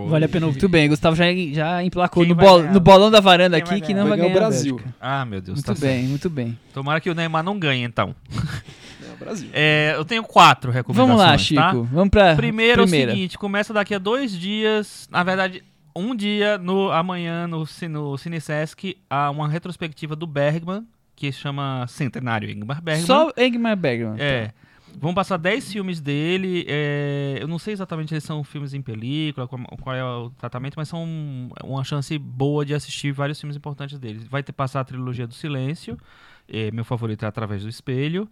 Vale 0.07 0.25
a 0.25 0.29
pena 0.29 0.45
ouvir. 0.45 0.57
Muito 0.59 0.69
bem, 0.69 0.87
Gustavo 0.87 1.15
já, 1.15 1.25
já 1.51 1.83
emplacou 1.83 2.23
no, 2.23 2.35
bol- 2.35 2.59
ganhar? 2.59 2.73
no 2.73 2.79
bolão 2.79 3.09
da 3.09 3.19
varanda 3.19 3.59
Quem 3.59 3.77
aqui 3.79 3.87
que 3.87 3.93
não 3.93 4.01
Vai 4.07 4.09
vai 4.09 4.17
ganhar 4.19 4.29
ganhar. 4.29 4.41
o 4.43 4.45
a 4.45 4.49
Brasil. 4.49 4.75
Bélgica. 4.75 4.95
Ah, 5.01 5.25
meu 5.25 5.41
Deus. 5.41 5.55
Muito 5.55 5.65
tá 5.65 5.73
bem, 5.87 6.03
muito 6.03 6.29
bem. 6.29 6.45
certo. 6.49 6.73
Tomara 6.75 7.01
que 7.01 7.09
o 7.09 7.15
Neymar 7.15 7.43
não 7.43 7.59
ganhe, 7.59 7.83
então. 7.83 8.15
É 9.01 9.13
o 9.13 9.17
Brasil. 9.17 9.49
É, 9.53 9.93
eu 9.95 10.05
tenho 10.05 10.21
quatro 10.23 10.71
recomendações, 10.71 11.07
Vamos 11.17 11.25
lá, 11.25 11.31
tá? 11.63 11.71
Chico. 11.73 11.89
Vamos 11.91 12.09
pra 12.09 12.35
Primeiro 12.35 12.83
primeira. 12.83 13.11
é 13.11 13.13
o 13.13 13.17
seguinte, 13.17 13.37
começa 13.39 13.73
daqui 13.73 13.95
a 13.95 13.97
dois 13.97 14.31
dias, 14.37 15.07
na 15.11 15.23
verdade, 15.23 15.63
um 15.95 16.15
dia 16.15 16.57
no 16.57 16.91
amanhã 16.91 17.47
no, 17.47 17.65
no 17.89 18.17
CineSesc, 18.17 18.97
há 19.09 19.29
uma 19.29 19.47
retrospectiva 19.47 20.15
do 20.15 20.25
Bergman, 20.27 20.85
que 21.15 21.31
se 21.31 21.39
chama 21.39 21.85
Centenário 21.87 22.49
Ingmar 22.49 22.81
Bergman. 22.81 23.05
Só 23.05 23.31
Egmar 23.35 23.75
Bergman. 23.75 24.15
É. 24.19 24.51
Vão 24.99 25.13
passar 25.13 25.37
10 25.37 25.71
filmes 25.71 26.01
dele. 26.01 26.65
é, 26.67 27.37
eu 27.39 27.47
não 27.47 27.59
sei 27.59 27.73
exatamente 27.73 28.09
se 28.09 28.15
eles 28.15 28.23
são 28.23 28.43
filmes 28.43 28.73
em 28.73 28.81
película, 28.81 29.47
qual, 29.47 29.61
qual 29.81 29.95
é 29.95 30.03
o 30.03 30.29
tratamento, 30.31 30.73
mas 30.77 30.87
são 30.89 31.03
um- 31.03 31.49
uma 31.63 31.83
chance 31.83 32.17
boa 32.17 32.65
de 32.65 32.73
assistir 32.73 33.11
vários 33.11 33.39
filmes 33.39 33.55
importantes 33.55 33.99
dele. 33.99 34.25
Vai 34.29 34.41
ter 34.41 34.51
passar 34.51 34.79
a 34.79 34.83
trilogia 34.83 35.27
do 35.27 35.33
Silêncio, 35.33 35.95
é, 36.47 36.71
meu 36.71 36.83
favorito 36.83 37.23
é 37.23 37.27
Através 37.27 37.61
do 37.63 37.69
Espelho. 37.69 38.27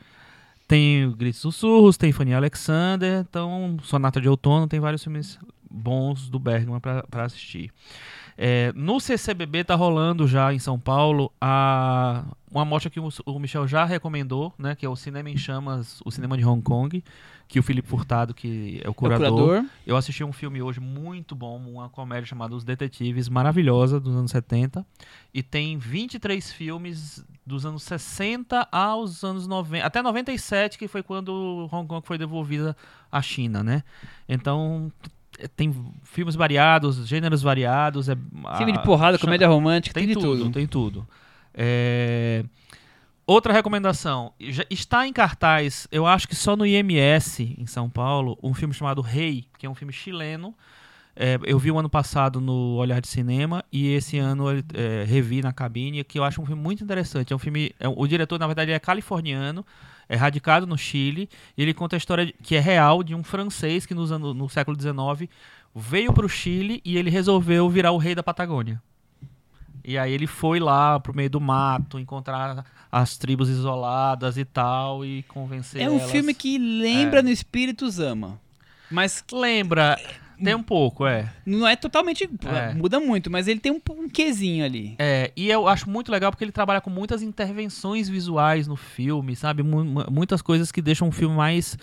Tem 0.68 1.10
Gritos 1.12 1.40
Sussurros, 1.40 1.96
tem 1.96 2.12
Fanny 2.12 2.34
Alexander, 2.34 3.26
então 3.30 3.78
Sonata 3.84 4.20
de 4.20 4.28
Outono, 4.28 4.68
tem 4.68 4.80
vários 4.82 5.02
filmes 5.04 5.40
bons 5.70 6.30
do 6.30 6.40
Bergman 6.40 6.80
para 6.80 7.24
assistir. 7.24 7.72
É, 8.38 8.72
no 8.76 9.00
CCBB 9.00 9.64
tá 9.64 9.74
rolando 9.74 10.28
já 10.28 10.54
em 10.54 10.60
São 10.60 10.80
Paulo 10.80 11.34
a, 11.42 12.24
uma 12.52 12.64
mostra 12.64 12.88
que 12.90 13.00
o, 13.00 13.10
o 13.26 13.40
Michel 13.40 13.68
já 13.68 13.84
recomendou, 13.84 14.54
né, 14.60 14.76
que 14.76 14.86
é 14.86 14.90
o 14.90 14.96
Cinema 14.96 15.28
em 15.30 15.38
Chamas, 15.38 16.00
o 16.06 16.12
cinema 16.12 16.38
de 16.38 16.46
Hong 16.46 16.62
Kong, 16.62 17.04
que 17.48 17.60
o 17.60 17.64
Felipe 17.64 17.88
Furtado, 17.88 18.36
que 18.36 18.80
é 18.84 18.88
o 18.88 18.90
É 18.90 18.90
o 18.90 18.94
curador, 18.94 19.30
curador. 19.32 19.66
eu 19.88 19.98
assisti 19.98 20.24
um 20.24 20.32
filme 20.32 20.62
hoje 20.62 20.80
muito 20.80 21.34
bom, 21.34 21.58
uma 21.58 21.90
comédia 21.90 22.26
chamada 22.26 22.56
Os 22.56 22.64
Detetives, 22.64 23.28
maravilhosa, 23.28 24.00
dos 24.00 24.16
anos 24.16 24.30
70. 24.30 24.86
E 25.34 25.42
tem 25.42 25.78
23 25.78 26.52
filmes 26.52 27.26
dos 27.46 27.66
anos 27.66 27.84
60 27.84 28.68
aos 28.72 29.24
anos 29.24 29.48
90, 29.48 29.86
até 29.86 30.02
97, 30.02 30.78
que 30.78 30.88
foi 30.88 31.02
quando 31.02 31.68
Hong 31.72 31.88
Kong 31.88 32.06
foi 32.06 32.18
devolvida 32.18 32.76
à 33.12 33.22
China, 33.22 33.64
né? 33.64 33.84
Então, 34.28 34.92
tem 35.56 35.74
filmes 36.04 36.36
variados, 36.36 37.08
gêneros 37.08 37.42
variados. 37.42 38.10
É, 38.10 38.16
Filme 38.58 38.72
de 38.72 38.82
porrada, 38.84 39.18
comédia 39.20 39.48
romântica, 39.48 39.94
tem, 39.94 40.06
tem, 40.06 40.16
de 40.16 40.22
tudo, 40.22 40.44
tudo. 40.44 40.54
tem 40.54 40.68
tudo. 40.68 41.08
É, 41.54 42.44
Outra 43.28 43.52
recomendação, 43.52 44.32
já 44.40 44.64
está 44.70 45.06
em 45.06 45.12
cartaz, 45.12 45.86
eu 45.92 46.08
acho 46.08 46.30
que 46.30 46.34
só 46.34 46.56
no 46.56 46.66
IMS 46.66 47.42
em 47.58 47.66
São 47.66 47.90
Paulo, 47.90 48.40
um 48.42 48.54
filme 48.54 48.74
chamado 48.74 49.02
Rei, 49.02 49.46
que 49.60 49.66
é 49.66 49.70
um 49.70 49.76
filme 49.76 49.92
chileno. 49.92 50.56
É, 51.14 51.38
eu 51.44 51.60
vi 51.60 51.70
o 51.70 51.78
ano 51.78 51.90
passado 51.90 52.40
no 52.40 52.76
Olhar 52.76 53.02
de 53.02 53.10
Cinema 53.10 53.66
e 53.70 53.90
esse 53.90 54.18
ano 54.18 54.46
é, 54.50 55.04
revi 55.06 55.42
na 55.42 55.52
cabine, 55.52 56.06
que 56.06 56.18
eu 56.18 56.24
acho 56.24 56.42
um 56.42 56.46
filme 56.46 56.62
muito 56.62 56.82
interessante. 56.82 57.34
É 57.34 57.36
um 57.36 57.40
filme, 57.40 57.76
é, 57.82 57.90
o 57.90 58.08
diretor 58.08 58.40
na 58.40 58.48
verdade 58.48 58.72
é 58.72 58.80
californiano, 58.80 59.66
é 60.10 60.16
radicado 60.16 60.66
no 60.68 60.78
Chile 60.78 61.30
e 61.58 61.62
ele 61.62 61.74
conta 61.74 61.96
a 61.96 61.98
história 61.98 62.26
de- 62.28 62.34
que 62.34 62.56
é 62.56 62.60
real 62.60 63.04
de 63.04 63.14
um 63.16 63.24
francês 63.24 63.86
que 63.86 63.94
nos 63.94 64.12
anos, 64.12 64.36
no 64.36 64.48
século 64.50 64.78
XIX 64.80 65.30
veio 65.76 66.12
para 66.14 66.26
o 66.26 66.30
Chile 66.30 66.82
e 66.84 66.98
ele 66.98 67.10
resolveu 67.10 67.70
virar 67.70 67.92
o 67.92 67.98
rei 67.98 68.16
da 68.16 68.24
Patagônia. 68.24 68.82
E 69.84 69.98
aí 69.98 70.12
ele 70.12 70.28
foi 70.28 70.60
lá 70.60 71.00
pro 71.00 71.16
meio 71.16 71.30
do 71.30 71.40
mato, 71.40 71.98
encontrar 72.00 72.66
as 72.92 73.18
tribos 73.18 73.48
isoladas 73.50 74.38
e 74.38 74.44
tal, 74.44 75.06
e 75.06 75.24
convencer 75.24 75.82
É 75.82 75.90
um 75.90 75.98
elas. 76.00 76.12
filme 76.12 76.34
que 76.34 76.58
lembra 76.58 77.20
É. 77.20 77.24
no 77.24 77.30
espírito 77.30 77.90
Zama. 77.90 78.40
Mas 78.92 79.24
Lembra, 79.32 79.98
Tem 80.44 80.54
um 80.56 80.62
pouco, 80.64 81.06
é. 81.08 81.32
Não 81.46 81.68
é 81.68 81.76
totalmente. 81.76 82.30
É. 82.46 82.74
Muda 82.74 83.00
muito, 83.00 83.30
mas 83.32 83.48
ele 83.48 83.60
tem 83.60 83.72
um, 83.72 83.82
um 83.92 84.08
quesinho 84.08 84.64
ali. 84.64 84.96
É, 85.00 85.32
e 85.36 85.50
eu 85.50 85.68
acho 85.68 85.90
muito 85.90 86.12
legal 86.12 86.32
porque 86.32 86.44
ele 86.44 86.52
trabalha 86.52 86.80
com 86.80 86.90
muitas 86.90 87.22
intervenções 87.22 88.08
visuais 88.08 88.68
no 88.68 88.76
filme, 88.76 89.36
sabe? 89.36 89.64
Mu- 89.64 90.06
muitas 90.12 90.42
coisas 90.42 90.72
que 90.72 90.82
deixam 90.82 91.08
o 91.08 91.12
filme 91.12 91.36
mais 91.36 91.78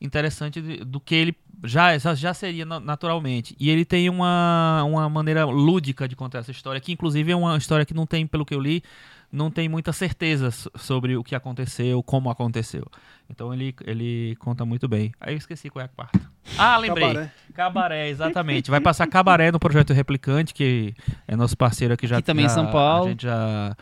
interessante 0.00 0.60
do 0.60 1.00
que 1.00 1.14
ele 1.14 1.36
já, 1.64 1.96
já- 1.98 2.32
seria 2.34 2.64
na- 2.64 2.78
naturalmente. 2.80 3.56
E 3.58 3.68
ele 3.68 3.84
tem 3.84 4.08
uma, 4.08 4.82
uma 4.84 5.08
maneira 5.08 5.44
lúdica 5.44 6.06
de 6.06 6.14
contar 6.14 6.38
essa 6.38 6.50
história, 6.52 6.80
que 6.80 6.92
inclusive 6.92 7.32
é 7.32 7.36
uma 7.36 7.56
história 7.56 7.84
que 7.84 7.92
não 7.94 8.06
tem, 8.06 8.26
pelo 8.26 8.46
que 8.46 8.54
eu 8.54 8.60
li, 8.60 8.82
não 9.30 9.50
tem 9.50 9.68
muita 9.68 9.92
certeza 9.92 10.50
so- 10.50 10.70
sobre 10.76 11.16
o 11.16 11.24
que 11.24 11.34
aconteceu, 11.34 12.02
como 12.02 12.30
aconteceu. 12.30 12.86
Então 13.28 13.52
ele, 13.52 13.74
ele 13.84 14.36
conta 14.36 14.64
muito 14.64 14.88
bem. 14.88 15.12
Aí 15.20 15.34
eu 15.34 15.38
esqueci 15.38 15.68
qual 15.68 15.82
é 15.82 15.86
a 15.86 15.88
quarta. 15.88 16.20
Ah, 16.56 16.78
lembrei. 16.78 17.06
Cabaré. 17.08 17.32
Cabaré, 17.54 18.08
exatamente. 18.08 18.70
Vai 18.70 18.80
passar 18.80 19.06
Cabaré 19.06 19.50
no 19.52 19.58
Projeto 19.58 19.92
Replicante, 19.92 20.54
que 20.54 20.94
é 21.26 21.36
nosso 21.36 21.56
parceiro 21.56 21.92
aqui 21.92 22.06
já. 22.06 22.18
Aqui 22.18 22.26
também 22.26 22.46
em 22.46 22.48
já- 22.48 22.54
São 22.54 22.70
Paulo. 22.70 23.06
A 23.06 23.10
gente 23.10 23.22
já 23.24 23.76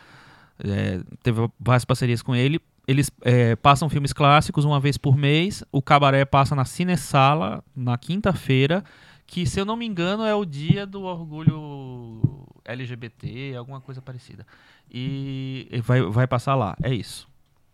é, 0.65 0.99
teve 1.23 1.47
várias 1.59 1.85
parcerias 1.85 2.21
com 2.21 2.35
ele. 2.35 2.59
Eles 2.87 3.11
é, 3.21 3.55
passam 3.57 3.89
filmes 3.89 4.13
clássicos 4.13 4.63
uma 4.63 4.79
vez 4.79 4.97
por 4.97 5.17
mês. 5.17 5.63
O 5.71 5.81
Cabaré 5.81 6.23
passa 6.23 6.55
na 6.55 6.63
Cinesala 6.63 7.63
na 7.75 7.97
quinta-feira, 7.97 8.83
que 9.25 9.45
se 9.45 9.59
eu 9.59 9.65
não 9.65 9.75
me 9.75 9.85
engano 9.85 10.23
é 10.23 10.33
o 10.33 10.45
dia 10.45 10.85
do 10.85 11.03
orgulho 11.03 12.21
LGBT, 12.63 13.55
alguma 13.57 13.81
coisa 13.81 14.01
parecida. 14.01 14.47
E 14.89 15.69
vai, 15.83 16.01
vai 16.01 16.25
passar 16.25 16.55
lá. 16.55 16.77
É 16.81 16.93
isso. 16.93 17.27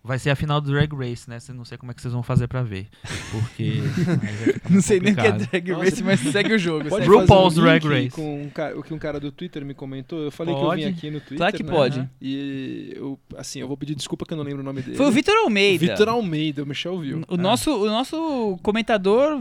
Vai 0.06 0.20
ser 0.20 0.32
a 0.32 0.36
final 0.36 0.60
do 0.60 0.70
Drag 0.70 0.94
Race, 0.94 1.30
né? 1.30 1.38
Não 1.56 1.64
sei 1.64 1.78
como 1.78 1.92
é 1.92 1.96
que 1.96 2.02
vocês 2.02 2.14
vão 2.14 2.22
fazer 2.22 2.46
pra 2.50 2.62
ver. 2.62 2.88
Porque. 3.32 3.76
Não 4.70 4.82
sei 4.82 5.00
nem 5.00 5.14
o 5.14 5.16
que 5.16 5.22
é 5.22 5.32
drag 5.32 5.72
Nossa. 5.72 5.84
race, 5.86 6.04
mas 6.04 6.20
segue 6.20 6.54
o 6.54 6.60
jogo. 6.60 6.90
Pode 6.90 7.06
segue. 7.06 7.18
RuPaul's 7.18 7.54
fazer 7.56 7.62
um 7.62 7.64
Drag 7.64 7.86
Race. 7.88 8.10
Com 8.10 8.44
um 8.44 8.50
ca- 8.50 8.74
o 8.76 8.84
que 8.84 8.94
um 8.94 8.98
cara 9.00 9.18
do 9.18 9.32
Twitter 9.32 9.64
me 9.64 9.74
comentou. 9.74 10.20
Eu 10.24 10.30
falei 10.32 10.54
que 10.54 10.60
Pode. 10.60 10.82
eu 10.82 10.88
vim 10.90 10.94
aqui 10.94 11.10
no 11.10 11.20
Twitter. 11.22 11.38
Claro 11.38 11.56
que 11.56 11.64
né? 11.64 11.72
pode. 11.72 12.10
E 12.22 12.92
eu, 12.98 13.18
assim, 13.38 13.62
eu 13.62 13.68
vou 13.68 13.78
pedir 13.78 13.96
desculpa 13.96 14.26
que 14.26 14.34
eu 14.34 14.38
não 14.38 14.44
lembro 14.44 14.60
o 14.60 14.64
nome 14.66 14.82
dele. 14.82 14.98
Foi 14.98 15.06
o 15.06 15.12
Vitor 15.12 15.36
Almeida. 15.38 15.86
Vitor 15.86 16.10
Almeida, 16.10 16.64
o 16.64 16.66
Michel 16.66 17.00
viu. 17.00 17.22
O 17.30 17.38
nosso, 17.38 17.72
o 17.72 17.86
nosso 17.86 18.60
comentador 18.62 19.40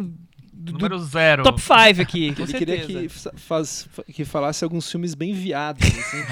do, 0.63 0.73
Número 0.73 0.99
zero. 0.99 1.43
top 1.43 1.61
5 1.61 2.01
aqui, 2.03 2.33
com 2.37 2.43
Ele 2.43 2.51
certeza. 2.53 2.87
queria 2.87 3.03
que, 3.03 3.09
fa- 3.09 3.33
faz, 3.37 3.89
que 4.13 4.25
falasse 4.25 4.63
alguns 4.65 4.91
filmes 4.91 5.15
bem 5.15 5.33
viados, 5.35 5.83
assim. 5.87 6.23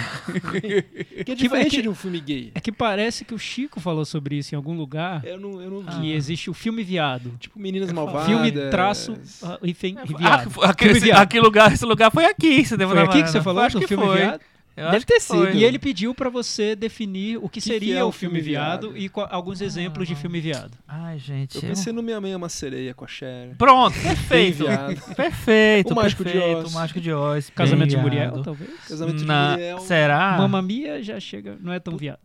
que 1.25 1.33
é 1.33 1.35
diferente 1.35 1.77
que- 1.77 1.83
de 1.83 1.89
um 1.89 1.95
filme 1.95 2.21
gay. 2.21 2.53
É 2.55 2.61
que 2.61 2.71
parece 2.73 3.25
que 3.25 3.35
o 3.35 3.39
Chico 3.39 3.81
falou 3.81 4.05
sobre 4.05 4.37
isso 4.37 4.55
em 4.55 4.57
algum 4.57 4.77
lugar, 4.77 5.25
Eu 5.25 5.39
não, 5.41 5.61
eu 5.61 5.71
não 5.71 5.81
vi. 5.83 6.01
que 6.01 6.13
existe 6.13 6.49
o 6.51 6.55
filme 6.55 6.83
viado. 6.83 7.33
Tipo, 7.41 7.59
Meninas 7.59 7.93
Malvadas. 7.93 8.27
Filme 8.29 8.51
traço 8.71 9.17
ah, 9.43 9.59
e 9.63 9.75
fem- 9.75 9.95
e 9.95 9.99
Ah, 9.99 10.05
viado. 10.19 10.51
foi- 10.51 10.67
aquele, 10.67 10.95
Filme 10.95 11.07
viado. 11.07 11.23
aquele 11.23 11.43
lugar, 11.45 11.73
esse 11.73 11.85
lugar 11.85 12.11
foi 12.11 12.25
aqui. 12.25 12.65
Você 12.65 12.77
deu 12.77 12.89
Foi 12.89 12.99
aqui 13.01 13.23
que 13.23 13.31
você 13.31 13.41
falou 13.43 13.63
Acho 13.63 13.79
que 13.79 13.87
filme 13.87 14.05
foi. 14.07 14.17
viado? 14.19 14.41
Eu 14.77 14.91
Deve 14.93 15.05
ter 15.05 15.21
foi. 15.21 15.47
sido. 15.49 15.59
E 15.59 15.65
ele 15.65 15.79
pediu 15.79 16.15
pra 16.15 16.31
você 16.31 16.75
definir 16.75 17.37
o 17.37 17.49
que, 17.49 17.61
Que 17.61 17.61
seria 17.61 17.95
que 17.95 17.99
é 18.01 18.05
o 18.05 18.11
filme 18.13 18.37
filme 18.37 18.49
viado, 18.51 18.93
viado? 18.93 18.97
e 18.99 19.11
alguns 19.35 19.61
exemplos 19.61 20.09
de 20.09 20.15
filme 20.15 20.41
viado. 20.41 20.71
Ai, 20.89 21.19
gente. 21.19 21.57
Eu 21.57 21.63
pensei 21.63 21.93
no 21.93 22.03
Minha 22.03 22.21
Mãe 22.21 22.33
é 22.33 22.37
uma 22.37 22.49
Sereia 22.49 22.95
com 22.95 23.05
a 23.05 23.09
Cher. 23.09 23.55
Pronto, 23.59 23.95
perfeito. 24.01 24.65
viado. 24.65 25.15
Perfeito, 25.15 25.93
O 25.93 25.97
Mágico 25.97 26.25
de 26.25 26.33
perfeito. 26.33 26.59
Oz. 26.59 26.71
O 26.71 26.75
Mágico 26.75 27.01
de 27.01 27.13
Oz. 27.13 27.51
Casamento 27.51 27.91
de 27.91 27.97
bem 27.97 28.05
Muriel, 28.05 28.31
viado. 28.33 28.43
talvez. 28.45 28.71
Casamento 28.89 29.17
de 29.19 29.25
Na- 29.27 29.51
Muriel. 29.51 29.79
Será? 29.81 30.37
Mamma 30.39 30.63
Mia 30.63 31.03
já 31.03 31.21
chega, 31.21 31.57
não 31.61 31.73
é 31.73 31.79
tão 31.81 31.97
viado. 31.97 32.21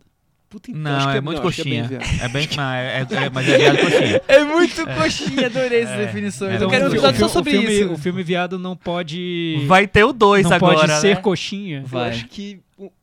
Puta, 0.56 0.70
então, 0.70 0.80
Não, 0.80 1.10
que 1.12 1.16
é 1.18 1.20
muito 1.20 1.42
não, 1.42 1.50
que 1.50 1.56
coxinha. 1.58 1.84
É 1.84 1.88
bem. 1.88 1.98
É 2.22 2.28
bem. 2.28 2.48
Não, 2.56 2.70
é, 2.72 2.86
é- 3.10 3.24
é- 3.26 3.30
mas 3.30 3.46
é 3.46 3.58
viado 3.58 3.78
coxinha. 3.78 4.22
É 4.28 4.44
muito 4.44 4.86
coxinha, 4.86 5.46
adorei 5.46 5.80
essas 5.82 5.94
É. 6.00 6.06
definições. 6.06 6.60
É. 6.62 6.64
Eu 6.64 6.68
quero 6.70 6.84
um 6.86 6.88
o 6.88 6.92
episódio 6.92 7.20
só 7.20 7.28
sobre 7.28 7.50
filme, 7.50 7.68
isso. 7.80 7.92
O 7.92 7.98
filme 7.98 8.22
viado 8.22 8.58
não 8.58 8.74
pode. 8.74 9.62
Vai 9.66 9.86
ter 9.86 10.04
o 10.04 10.14
2 10.14 10.44
não 10.48 10.52
agora. 10.56 10.78
pode 10.78 10.92
ser 11.00 11.14
né? 11.16 11.20
coxinha. 11.20 11.80
Eu 11.80 11.86
Vai. 11.86 12.08
acho 12.08 12.26
que. 12.28 12.58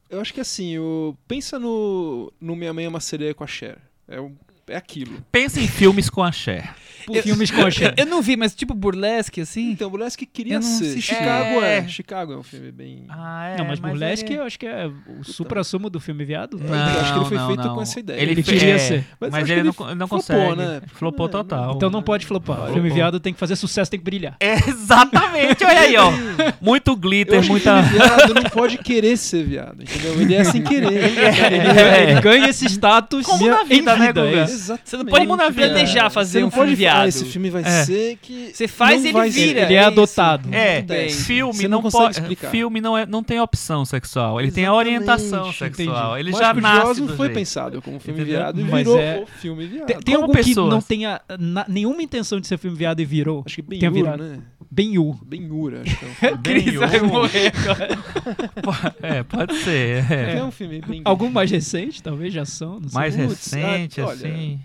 Eu 0.09 0.19
acho 0.21 0.33
que 0.33 0.41
assim, 0.41 0.77
o, 0.79 1.15
pensa 1.27 1.59
no, 1.59 2.31
no 2.41 2.55
Minha 2.55 2.73
Mãe 2.73 2.85
é 2.85 2.89
uma 2.89 2.99
Sereia 2.99 3.33
com 3.35 3.43
a 3.43 3.47
Cher. 3.47 3.77
É, 4.07 4.19
o- 4.19 4.31
é 4.67 4.75
aquilo. 4.75 5.23
Pensa 5.31 5.59
em 5.59 5.67
filmes 5.67 6.09
com 6.09 6.23
a 6.23 6.31
Cher. 6.31 6.73
Filmes 7.21 7.51
com 7.51 7.65
a 7.65 7.69
Cher. 7.69 7.93
Eu 7.99 8.05
não 8.05 8.21
vi, 8.21 8.37
mas 8.37 8.55
tipo 8.55 8.73
burlesque, 8.73 9.41
assim. 9.41 9.71
Então, 9.71 9.89
Burlesque 9.89 10.25
queria 10.25 10.55
não 10.55 10.61
ser. 10.61 11.01
Chicago 11.01 11.61
é. 11.61 11.79
É. 11.79 11.87
Chicago 11.87 12.31
é 12.31 12.37
um 12.37 12.43
filme 12.43 12.71
bem. 12.71 13.05
Ah, 13.09 13.47
é. 13.49 13.57
não, 13.57 13.65
mas, 13.65 13.77
Burlesque 13.79 14.31
ele- 14.31 14.39
eu 14.39 14.43
acho 14.45 14.57
que 14.57 14.65
é 14.65 14.89
o 15.19 15.21
supra-sumo 15.23 15.89
do 15.89 15.99
filme 15.99 16.23
viado. 16.23 16.57
eu 16.63 16.73
acho 16.73 17.11
que 17.13 17.19
ele 17.19 17.25
foi 17.25 17.37
Não, 17.37 17.47
feito 17.47 17.63
não. 17.67 17.75
com 17.75 17.81
essa 17.81 17.99
ideia. 17.99 18.21
Ele, 18.21 18.31
Ele 18.31 18.43
queria 18.43 18.75
é, 18.75 18.77
ser. 18.77 19.05
Mas 19.19 19.31
Mas, 19.31 19.49
ele 19.49 19.63
não, 19.63 19.75
ele 19.87 19.95
não 19.95 20.07
flopou, 20.07 20.35
consegue. 20.35 20.55
né? 20.55 20.81
Flopou 20.93 21.25
É, 21.25 21.29
total. 21.29 21.73
Então 21.75 21.89
não 21.89 22.01
pode 22.01 22.25
flopar. 22.25 22.55
Flopou. 22.55 22.73
Filme 22.73 22.89
viado 22.89 23.19
tem 23.19 23.33
que 23.33 23.39
fazer 23.39 23.57
sucesso, 23.57 23.91
tem 23.91 23.99
que 23.99 24.05
brilhar. 24.05 24.37
É, 24.39 24.53
exatamente, 24.69 25.63
olha 25.65 25.79
aí, 25.81 25.95
ó. 25.97 26.09
Muito 26.61 26.91
Eu 26.91 26.95
glitter, 26.95 27.39
acho 27.39 27.49
muita. 27.49 27.83
filme 27.83 27.97
viado 27.99 28.33
não 28.33 28.43
pode 28.43 28.77
querer 28.77 29.17
ser 29.17 29.43
viado, 29.43 29.83
entendeu? 29.83 30.21
Ele 30.21 30.33
é 30.35 30.43
sem 30.45 30.61
querer. 30.63 30.93
Ele, 31.03 31.19
É. 31.19 32.11
ele 32.11 32.21
ganha 32.21 32.47
esse 32.49 32.65
status 32.67 33.25
Como 33.25 33.45
na 33.47 33.63
em 33.63 33.65
vida, 33.65 33.95
né, 33.97 34.07
Guga? 34.13 34.47
É. 34.53 34.55
Exatamente. 34.55 34.89
Você 34.89 34.97
não 34.97 35.05
pode 35.05 35.27
Como 35.27 35.35
na 35.37 35.49
vida. 35.49 35.67
planejar 35.69 36.09
Você 36.09 36.13
fazer 36.13 36.39
não 36.41 36.47
um 36.47 36.51
filme 36.51 36.75
viado. 36.75 37.07
esse 37.07 37.25
filme 37.25 37.49
vai 37.49 37.63
É. 37.63 37.83
ser 37.85 38.17
que. 38.21 38.51
Você 38.53 38.67
faz 38.67 39.03
ele 39.03 39.13
vira. 39.29 39.31
ser. 39.31 39.57
Ele 39.65 39.73
é 39.75 39.79
isso. 39.79 39.87
adotado. 39.87 40.49
É, 40.53 41.09
filme 41.09 41.53
você 41.53 41.67
não, 41.67 41.77
não 41.77 41.81
consegue 41.83 42.03
pode. 42.03 42.19
explicar. 42.19 42.49
Filme 42.51 42.81
não, 42.81 42.97
é, 42.97 43.05
não 43.05 43.23
tem 43.23 43.39
opção 43.39 43.83
sexual. 43.85 44.39
Ele 44.39 44.51
tem 44.51 44.65
a 44.65 44.67
Exatamente, 44.67 44.87
orientação 44.87 45.39
entendi. 45.49 45.57
sexual. 45.57 46.17
Ele 46.17 46.31
Mágico 46.31 46.45
já 46.45 46.53
nasce. 46.61 46.99
Não 47.01 47.07
do 47.07 47.15
foi 47.15 47.27
jeito. 47.27 47.37
pensado 47.39 47.81
como 47.81 47.99
filme 47.99 48.21
Entendeu? 48.21 48.39
viado 48.39 48.59
e 48.61 48.63
Mas 48.63 48.87
virou 48.87 48.99
é- 48.99 49.19
o 49.21 49.25
filme 49.39 49.65
viado. 49.65 49.85
Tem, 49.87 49.99
tem 49.99 50.15
algum 50.15 50.33
que 50.33 50.55
não 50.55 50.81
tenha 50.81 51.21
na- 51.39 51.65
nenhuma 51.67 52.01
intenção 52.01 52.39
de 52.39 52.47
ser 52.47 52.57
filme 52.57 52.77
viado 52.77 52.99
e 52.99 53.05
virou? 53.05 53.43
Acho 53.45 53.55
que 53.55 53.61
bem 53.61 53.79
virado. 53.91 54.23
né? 54.23 54.39
Bem 54.73 54.97
U. 54.97 55.13
Bem 55.23 55.51
Ura, 55.51 55.83
acho 55.83 55.99
que 55.99 56.25
é 56.25 56.37
Cris 56.41 56.73
vai 56.73 56.99
morrer 57.01 57.51
agora. 57.55 58.93
É, 59.03 59.21
pode 59.21 59.55
ser. 59.57 60.11
é. 60.11 60.37
É 60.37 60.43
um 60.43 60.49
filme 60.49 60.81
bem. 60.81 61.01
Algum 61.05 61.29
mais 61.29 61.51
recente, 61.51 62.01
talvez, 62.01 62.33
de 62.33 62.39
ação, 62.39 62.79
não 62.79 62.89
sei. 62.89 62.99
Mais 62.99 63.15
Putz, 63.15 63.29
recente, 63.29 64.01
ah, 64.01 64.07
olha, 64.07 64.15
assim. 64.15 64.59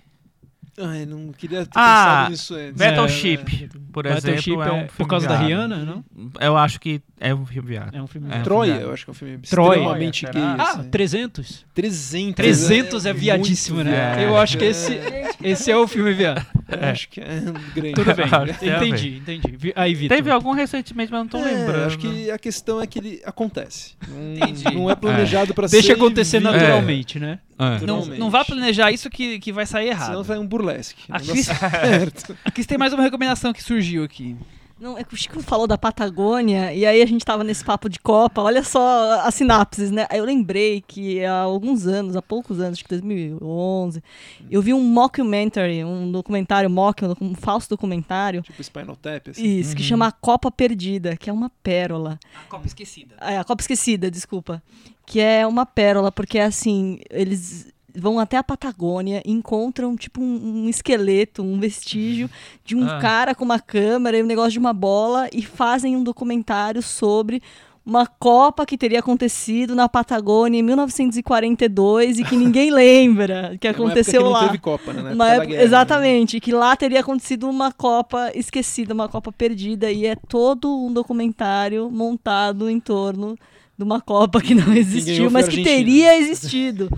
Ai, 0.80 1.04
não 1.06 1.32
queria 1.32 1.64
ter 1.66 1.70
Ah, 1.74 2.26
pensado 2.28 2.30
nisso 2.30 2.54
antes. 2.54 2.74
Battleship, 2.74 3.68
por 3.92 4.04
Battleship 4.04 4.50
exemplo, 4.50 4.62
é 4.62 4.72
um 4.72 4.76
é 4.76 4.78
filme 4.80 4.90
por 4.96 5.08
causa 5.08 5.26
da 5.28 5.36
viado. 5.36 5.46
Rihanna, 5.48 5.76
não? 5.84 6.04
Eu 6.40 6.56
acho 6.56 6.78
que 6.80 7.00
é 7.18 7.34
um 7.34 7.44
filme 7.44 7.68
viado. 7.68 7.94
É 7.96 8.02
um 8.02 8.06
filme 8.06 8.28
É. 8.28 8.30
viado. 8.34 8.44
Troia, 8.44 8.74
eu 8.74 8.92
acho 8.92 9.04
que 9.04 9.10
é 9.10 9.12
um 9.12 9.14
filme 9.14 9.38
Troia. 9.38 9.76
extremamente 9.78 10.20
Será? 10.20 10.32
gay. 10.32 10.42
Ah, 10.42 10.62
assim. 10.72 10.90
300. 10.90 11.66
300. 11.74 12.34
300 12.36 13.06
é 13.06 13.12
muito 13.12 13.20
viadíssimo, 13.22 13.82
né? 13.82 14.24
Eu 14.24 14.36
acho 14.36 14.56
que 14.58 14.64
esse, 14.64 14.98
esse 15.42 15.70
é 15.70 15.76
o 15.76 15.86
filme 15.88 16.12
viado. 16.12 16.44
Eu 16.70 16.88
Acho 16.88 17.08
que 17.08 17.20
é 17.20 17.40
grande. 17.74 17.94
Tudo 17.94 18.12
bem, 18.14 18.26
é, 18.70 18.76
entendi, 18.76 19.16
entendi. 19.16 19.72
Aí, 19.74 19.94
Vitor. 19.94 20.16
Teve 20.16 20.30
algum 20.30 20.52
recentemente, 20.52 21.10
mas 21.10 21.20
não 21.20 21.26
tô 21.28 21.38
É, 21.38 21.44
lembrando. 21.44 21.86
Acho 21.86 21.98
que 21.98 22.30
a 22.30 22.38
questão 22.38 22.80
é 22.80 22.86
que 22.86 22.98
ele 22.98 23.22
acontece. 23.24 23.94
Não, 24.06 24.34
Entendi. 24.34 24.64
não 24.74 24.90
é 24.90 24.94
planejado 24.94 25.54
pra 25.54 25.66
ser. 25.66 25.76
Deixa 25.76 25.94
acontecer 25.94 26.40
naturalmente, 26.40 27.18
né? 27.18 27.38
É. 27.58 27.84
Não, 27.84 28.04
não 28.06 28.30
vá 28.30 28.44
planejar 28.44 28.92
isso 28.92 29.10
que, 29.10 29.38
que 29.40 29.52
vai 29.52 29.66
sair 29.66 29.88
errado. 29.88 30.06
Senão 30.10 30.22
vai 30.22 30.38
um 30.38 30.46
burlesque. 30.46 31.02
Não 31.08 31.16
A 31.16 31.18
dá 31.18 31.32
Cris- 31.32 31.46
certo. 31.46 32.36
Aqui 32.44 32.64
tem 32.64 32.78
mais 32.78 32.92
uma 32.92 33.02
recomendação 33.02 33.52
que 33.52 33.62
surgiu 33.62 34.04
aqui. 34.04 34.36
Não, 34.80 34.96
é 34.96 35.02
que 35.02 35.12
o 35.12 35.16
Chico 35.16 35.42
falou 35.42 35.66
da 35.66 35.76
Patagônia, 35.76 36.72
e 36.72 36.86
aí 36.86 37.02
a 37.02 37.06
gente 37.06 37.24
tava 37.24 37.42
nesse 37.42 37.64
papo 37.64 37.88
de 37.88 37.98
Copa, 37.98 38.40
olha 38.42 38.62
só 38.62 39.22
as 39.22 39.34
sinapses, 39.34 39.90
né? 39.90 40.06
Aí 40.08 40.20
eu 40.20 40.24
lembrei 40.24 40.84
que 40.86 41.24
há 41.24 41.40
alguns 41.40 41.84
anos, 41.88 42.14
há 42.14 42.22
poucos 42.22 42.60
anos, 42.60 42.74
acho 42.78 42.84
que 42.84 42.90
2011, 42.90 44.00
eu 44.48 44.62
vi 44.62 44.72
um 44.72 44.80
mockumentary, 44.80 45.82
um 45.84 46.12
documentário 46.12 46.70
mock, 46.70 47.02
um, 47.20 47.34
falso 47.34 47.68
documentário, 47.68 48.40
Tipo 48.42 48.62
Spinal 48.62 48.94
Tap, 48.94 49.28
assim. 49.30 49.44
isso, 49.58 49.74
que 49.74 49.82
chama 49.82 50.06
A 50.06 50.12
Copa 50.12 50.48
Perdida, 50.48 51.16
que 51.16 51.28
é 51.28 51.32
uma 51.32 51.50
pérola. 51.60 52.16
A 52.46 52.48
Copa 52.48 52.68
Esquecida. 52.68 53.16
É, 53.20 53.36
a 53.36 53.42
Copa 53.42 53.60
Esquecida, 53.62 54.08
desculpa. 54.08 54.62
Que 55.10 55.20
é 55.20 55.46
uma 55.46 55.64
pérola, 55.64 56.12
porque 56.12 56.38
assim, 56.38 57.00
eles 57.08 57.72
vão 57.96 58.18
até 58.18 58.36
a 58.36 58.42
Patagônia 58.44 59.22
e 59.24 59.32
encontram 59.32 59.96
tipo 59.96 60.20
um, 60.20 60.64
um 60.64 60.68
esqueleto, 60.68 61.42
um 61.42 61.58
vestígio 61.58 62.28
de 62.62 62.76
um 62.76 62.86
Ah. 62.86 62.98
cara 63.00 63.34
com 63.34 63.42
uma 63.42 63.58
câmera 63.58 64.18
e 64.18 64.22
um 64.22 64.26
negócio 64.26 64.52
de 64.52 64.58
uma 64.58 64.74
bola 64.74 65.26
e 65.32 65.42
fazem 65.42 65.96
um 65.96 66.04
documentário 66.04 66.82
sobre 66.82 67.42
uma 67.86 68.06
Copa 68.06 68.66
que 68.66 68.76
teria 68.76 68.98
acontecido 68.98 69.74
na 69.74 69.88
Patagônia 69.88 70.58
em 70.58 70.62
1942 70.62 72.18
e 72.18 72.24
que 72.24 72.36
ninguém 72.36 72.70
lembra 72.70 73.56
que 73.58 73.66
aconteceu 73.66 74.22
que 74.22 74.28
lá. 74.28 74.40
não 74.42 74.46
teve 74.48 74.58
Copa, 74.58 74.92
né? 74.92 75.14
Na 75.14 75.28
época 75.30 75.46
guerra, 75.46 75.58
né? 75.60 75.64
exatamente, 75.64 76.38
que 76.38 76.52
lá 76.52 76.76
teria 76.76 77.00
acontecido 77.00 77.48
uma 77.48 77.72
Copa 77.72 78.30
esquecida, 78.34 78.92
uma 78.92 79.08
Copa 79.08 79.32
perdida, 79.32 79.90
e 79.90 80.04
é 80.04 80.14
todo 80.14 80.70
um 80.70 80.92
documentário 80.92 81.90
montado 81.90 82.68
em 82.68 82.78
torno 82.78 83.38
de 83.78 83.84
uma 83.84 84.00
Copa 84.00 84.40
que 84.42 84.54
não 84.54 84.72
existiu, 84.76 85.30
mas 85.30 85.48
que 85.48 85.62
teria 85.62 86.18
existido. 86.18 86.90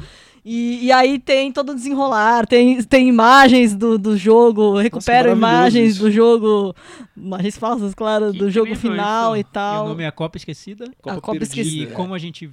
E, 0.42 0.86
e 0.86 0.90
aí 0.92 1.18
tem 1.18 1.52
todo 1.52 1.72
o 1.72 1.74
desenrolar, 1.74 2.46
tem, 2.46 2.82
tem 2.82 3.06
imagens 3.06 3.74
do, 3.74 3.98
do 3.98 4.16
jogo, 4.16 4.78
recuperam 4.78 5.32
imagens 5.32 5.90
isso. 5.96 6.00
do 6.04 6.10
jogo, 6.10 6.74
imagens 7.14 7.58
falsas, 7.58 7.94
claro, 7.94 8.32
Que 8.32 8.38
do 8.38 8.50
jogo 8.50 8.74
final 8.74 9.36
isso. 9.36 9.40
e 9.40 9.40
E 9.40 9.42
o 9.42 9.52
tal. 9.52 9.88
nome 9.88 10.02
é 10.02 10.06
A 10.06 10.12
Copa 10.12 10.38
Esquecida. 10.38 10.86
A 11.04 11.20
Copa 11.20 11.32
Perdida. 11.32 11.44
Esquecida. 11.44 11.92
E 11.92 11.94
como 11.94 12.14
a 12.14 12.18
gente 12.18 12.50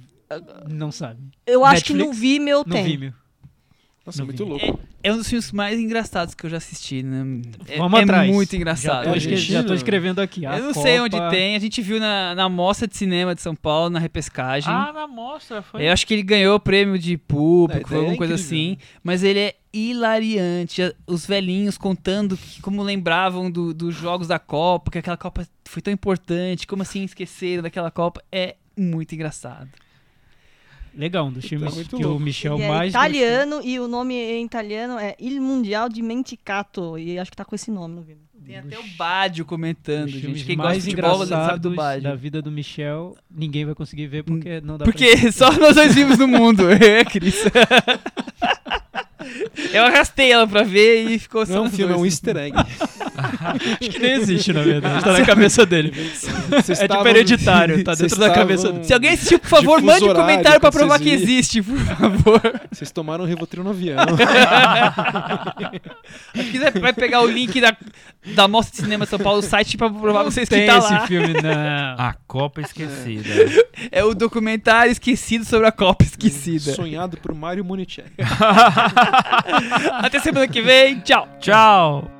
não 0.68 0.92
sabe. 0.92 1.18
Eu 1.46 1.64
acho 1.64 1.82
que 1.82 1.94
Netflix? 1.94 2.16
no 2.16 2.20
Vimeo 2.22 2.58
No 2.58 2.64
tem. 2.74 2.84
Vimeo. 2.84 3.14
Nossa, 4.08 4.24
muito 4.24 4.44
vi. 4.44 4.50
louco. 4.50 4.80
É 5.02 5.12
um 5.12 5.16
dos 5.16 5.28
filmes 5.28 5.52
mais 5.52 5.78
engraçados 5.78 6.34
que 6.34 6.44
eu 6.44 6.50
já 6.50 6.56
assisti, 6.56 7.02
né? 7.02 7.42
É, 7.68 7.78
Vamos 7.78 8.00
é 8.00 8.02
atrás. 8.02 8.30
muito 8.30 8.50
Já 8.50 8.56
engraçado. 8.56 9.04
tô, 9.04 9.14
escre- 9.14 9.32
Argentina. 9.34 9.62
já 9.62 9.68
tô 9.68 9.74
escrevendo 9.74 10.20
aqui. 10.20 10.44
a 10.44 10.58
Eu 10.58 10.64
não 10.64 10.74
sei 10.74 10.98
onde 11.00 11.16
Copa- 11.16 11.30
tem. 11.30 11.54
A 11.54 11.58
gente 11.58 11.80
viu 11.80 12.00
na, 12.00 12.34
na 12.34 12.48
Mostra 12.48 12.88
de 12.88 12.96
Cinema 12.96 13.34
de 13.34 13.40
São 13.42 13.54
Paulo, 13.54 13.90
na 13.90 13.98
repescagem. 13.98 14.72
Ah, 14.72 14.92
na 14.92 15.06
mostra. 15.06 15.62
Foi... 15.62 15.86
Eu 15.86 15.92
acho 15.92 16.06
que 16.06 16.14
ele 16.14 16.22
ganhou 16.22 16.56
o 16.56 16.60
prêmio 16.60 16.98
de 16.98 17.16
público, 17.16 17.88
foi 17.88 17.98
alguma 17.98 18.14
ideia 18.14 18.16
é 18.16 18.28
coisa 18.28 18.34
incrível. 18.34 18.72
assim. 18.74 18.78
Mas 19.04 19.22
ele 19.22 19.38
é 19.38 19.54
hilariante. 19.72 20.82
Os 21.06 21.26
velhinhos 21.26 21.78
contando 21.78 22.36
que- 22.36 22.60
como 22.60 22.82
lembravam 22.82 23.50
do- 23.50 23.72
dos 23.74 23.94
jogos 23.94 24.26
da 24.26 24.38
Copa, 24.38 24.90
que 24.90 24.98
aquela 24.98 25.16
Copa 25.16 25.46
foi 25.64 25.82
tão 25.82 25.92
importante, 25.92 26.66
como 26.66 26.82
assim 26.82 27.04
esqueceram 27.04 27.62
daquela 27.62 27.90
Copa. 27.90 28.22
É 28.32 28.56
muito 28.76 29.14
engraçado. 29.14 29.68
Legal, 30.96 31.26
um 31.26 31.32
dos 31.32 31.44
filmes 31.44 31.74
muito 31.74 31.96
que 31.96 32.02
louco. 32.02 32.18
o 32.18 32.20
Michel 32.20 32.54
Ele 32.54 32.64
é 32.64 32.68
mais 32.68 32.90
italiano 32.90 33.60
e 33.62 33.78
o 33.78 33.88
nome 33.88 34.14
em 34.14 34.44
italiano 34.44 34.98
é 34.98 35.14
Il 35.18 35.40
Mundial 35.40 35.88
di 35.88 36.02
Menticato. 36.02 36.98
E 36.98 37.18
acho 37.18 37.30
que 37.30 37.36
tá 37.36 37.44
com 37.44 37.54
esse 37.54 37.70
nome 37.70 37.96
no 37.96 38.02
filme. 38.04 38.22
Tem 38.48 38.56
até 38.56 38.78
o 38.78 38.82
Bádio 38.96 39.44
gostou. 39.44 39.58
comentando, 39.58 40.08
gente. 40.08 40.44
Quem 40.44 40.56
gosta 40.56 40.70
mais 40.70 40.82
de 40.84 40.90
futebol 40.90 41.26
sabe 41.26 41.60
do 41.60 41.74
Bádio. 41.74 42.02
da 42.04 42.14
vida 42.14 42.40
do 42.40 42.50
Michel, 42.50 43.14
ninguém 43.30 43.66
vai 43.66 43.74
conseguir 43.74 44.06
ver 44.06 44.22
porque 44.22 44.60
não 44.62 44.78
dá 44.78 44.86
Porque 44.86 45.30
só 45.30 45.52
nós 45.52 45.74
dois 45.74 45.94
vimos 45.94 46.18
no 46.18 46.26
mundo. 46.26 46.62
É, 46.72 47.04
Cris. 47.04 47.44
Eu 49.72 49.84
arrastei 49.84 50.30
ela 50.30 50.46
pra 50.46 50.62
ver 50.62 51.10
e 51.10 51.18
ficou 51.18 51.44
só 51.44 51.54
Não 51.54 51.64
é 51.64 51.66
um 51.68 51.70
filme, 51.70 51.92
é 51.92 51.96
um 51.96 52.04
easter 52.04 52.36
egg. 52.36 52.56
Acho 53.18 53.90
que 53.90 53.98
nem 53.98 54.12
existe, 54.12 54.52
na 54.52 54.62
verdade. 54.62 55.04
Tá 55.04 55.12
na 55.12 55.24
cabeça 55.26 55.66
dele. 55.66 55.92
Vocês 56.48 56.80
É 56.80 56.86
tipo 56.86 57.08
hereditário, 57.08 57.82
tá 57.82 57.94
dentro 57.94 58.18
da 58.18 58.30
cabeça 58.30 58.72
dele. 58.72 58.84
Se 58.84 58.94
alguém 58.94 59.10
assistiu, 59.10 59.40
por 59.40 59.48
favor, 59.48 59.82
mande 59.82 60.04
um 60.04 60.14
comentário 60.14 60.60
pra 60.60 60.70
provar 60.70 61.00
que 61.00 61.10
existe, 61.10 61.60
por 61.62 61.78
favor. 61.78 62.40
Vocês 62.70 62.90
tomaram 62.92 63.24
um 63.24 63.26
Rivotril 63.26 63.64
no 63.64 63.70
avião. 63.70 63.98
Se 66.34 66.44
quiser, 66.44 66.78
vai 66.78 66.92
pegar 66.92 67.20
o 67.22 67.26
link 67.26 67.60
da, 67.60 67.76
da 68.34 68.48
Mostra 68.48 68.76
de 68.76 68.82
Cinema 68.82 69.06
São 69.06 69.18
Paulo, 69.18 69.40
o 69.40 69.42
site, 69.42 69.76
pra 69.76 69.88
provar 69.90 70.20
pra 70.22 70.30
vocês 70.30 70.48
que 70.48 70.54
Tem 70.54 70.66
tá 70.66 70.78
esse 70.78 70.92
lá. 70.92 71.06
filme, 71.06 71.34
não. 71.34 71.40
A 71.98 72.14
Copa 72.26 72.60
Esquecida. 72.60 73.28
É 73.90 74.04
o 74.04 74.14
documentário 74.14 74.90
esquecido 74.92 75.44
sobre 75.44 75.66
a 75.66 75.72
Copa 75.72 76.04
Esquecida. 76.04 76.72
Sonhado 76.74 77.16
por 77.16 77.34
Mário 77.34 77.64
Monicelli. 77.64 78.12
Até 80.02 80.18
semana 80.20 80.46
que 80.48 80.60
vem, 80.62 81.00
tchau. 81.00 81.28
Tchau! 81.40 82.17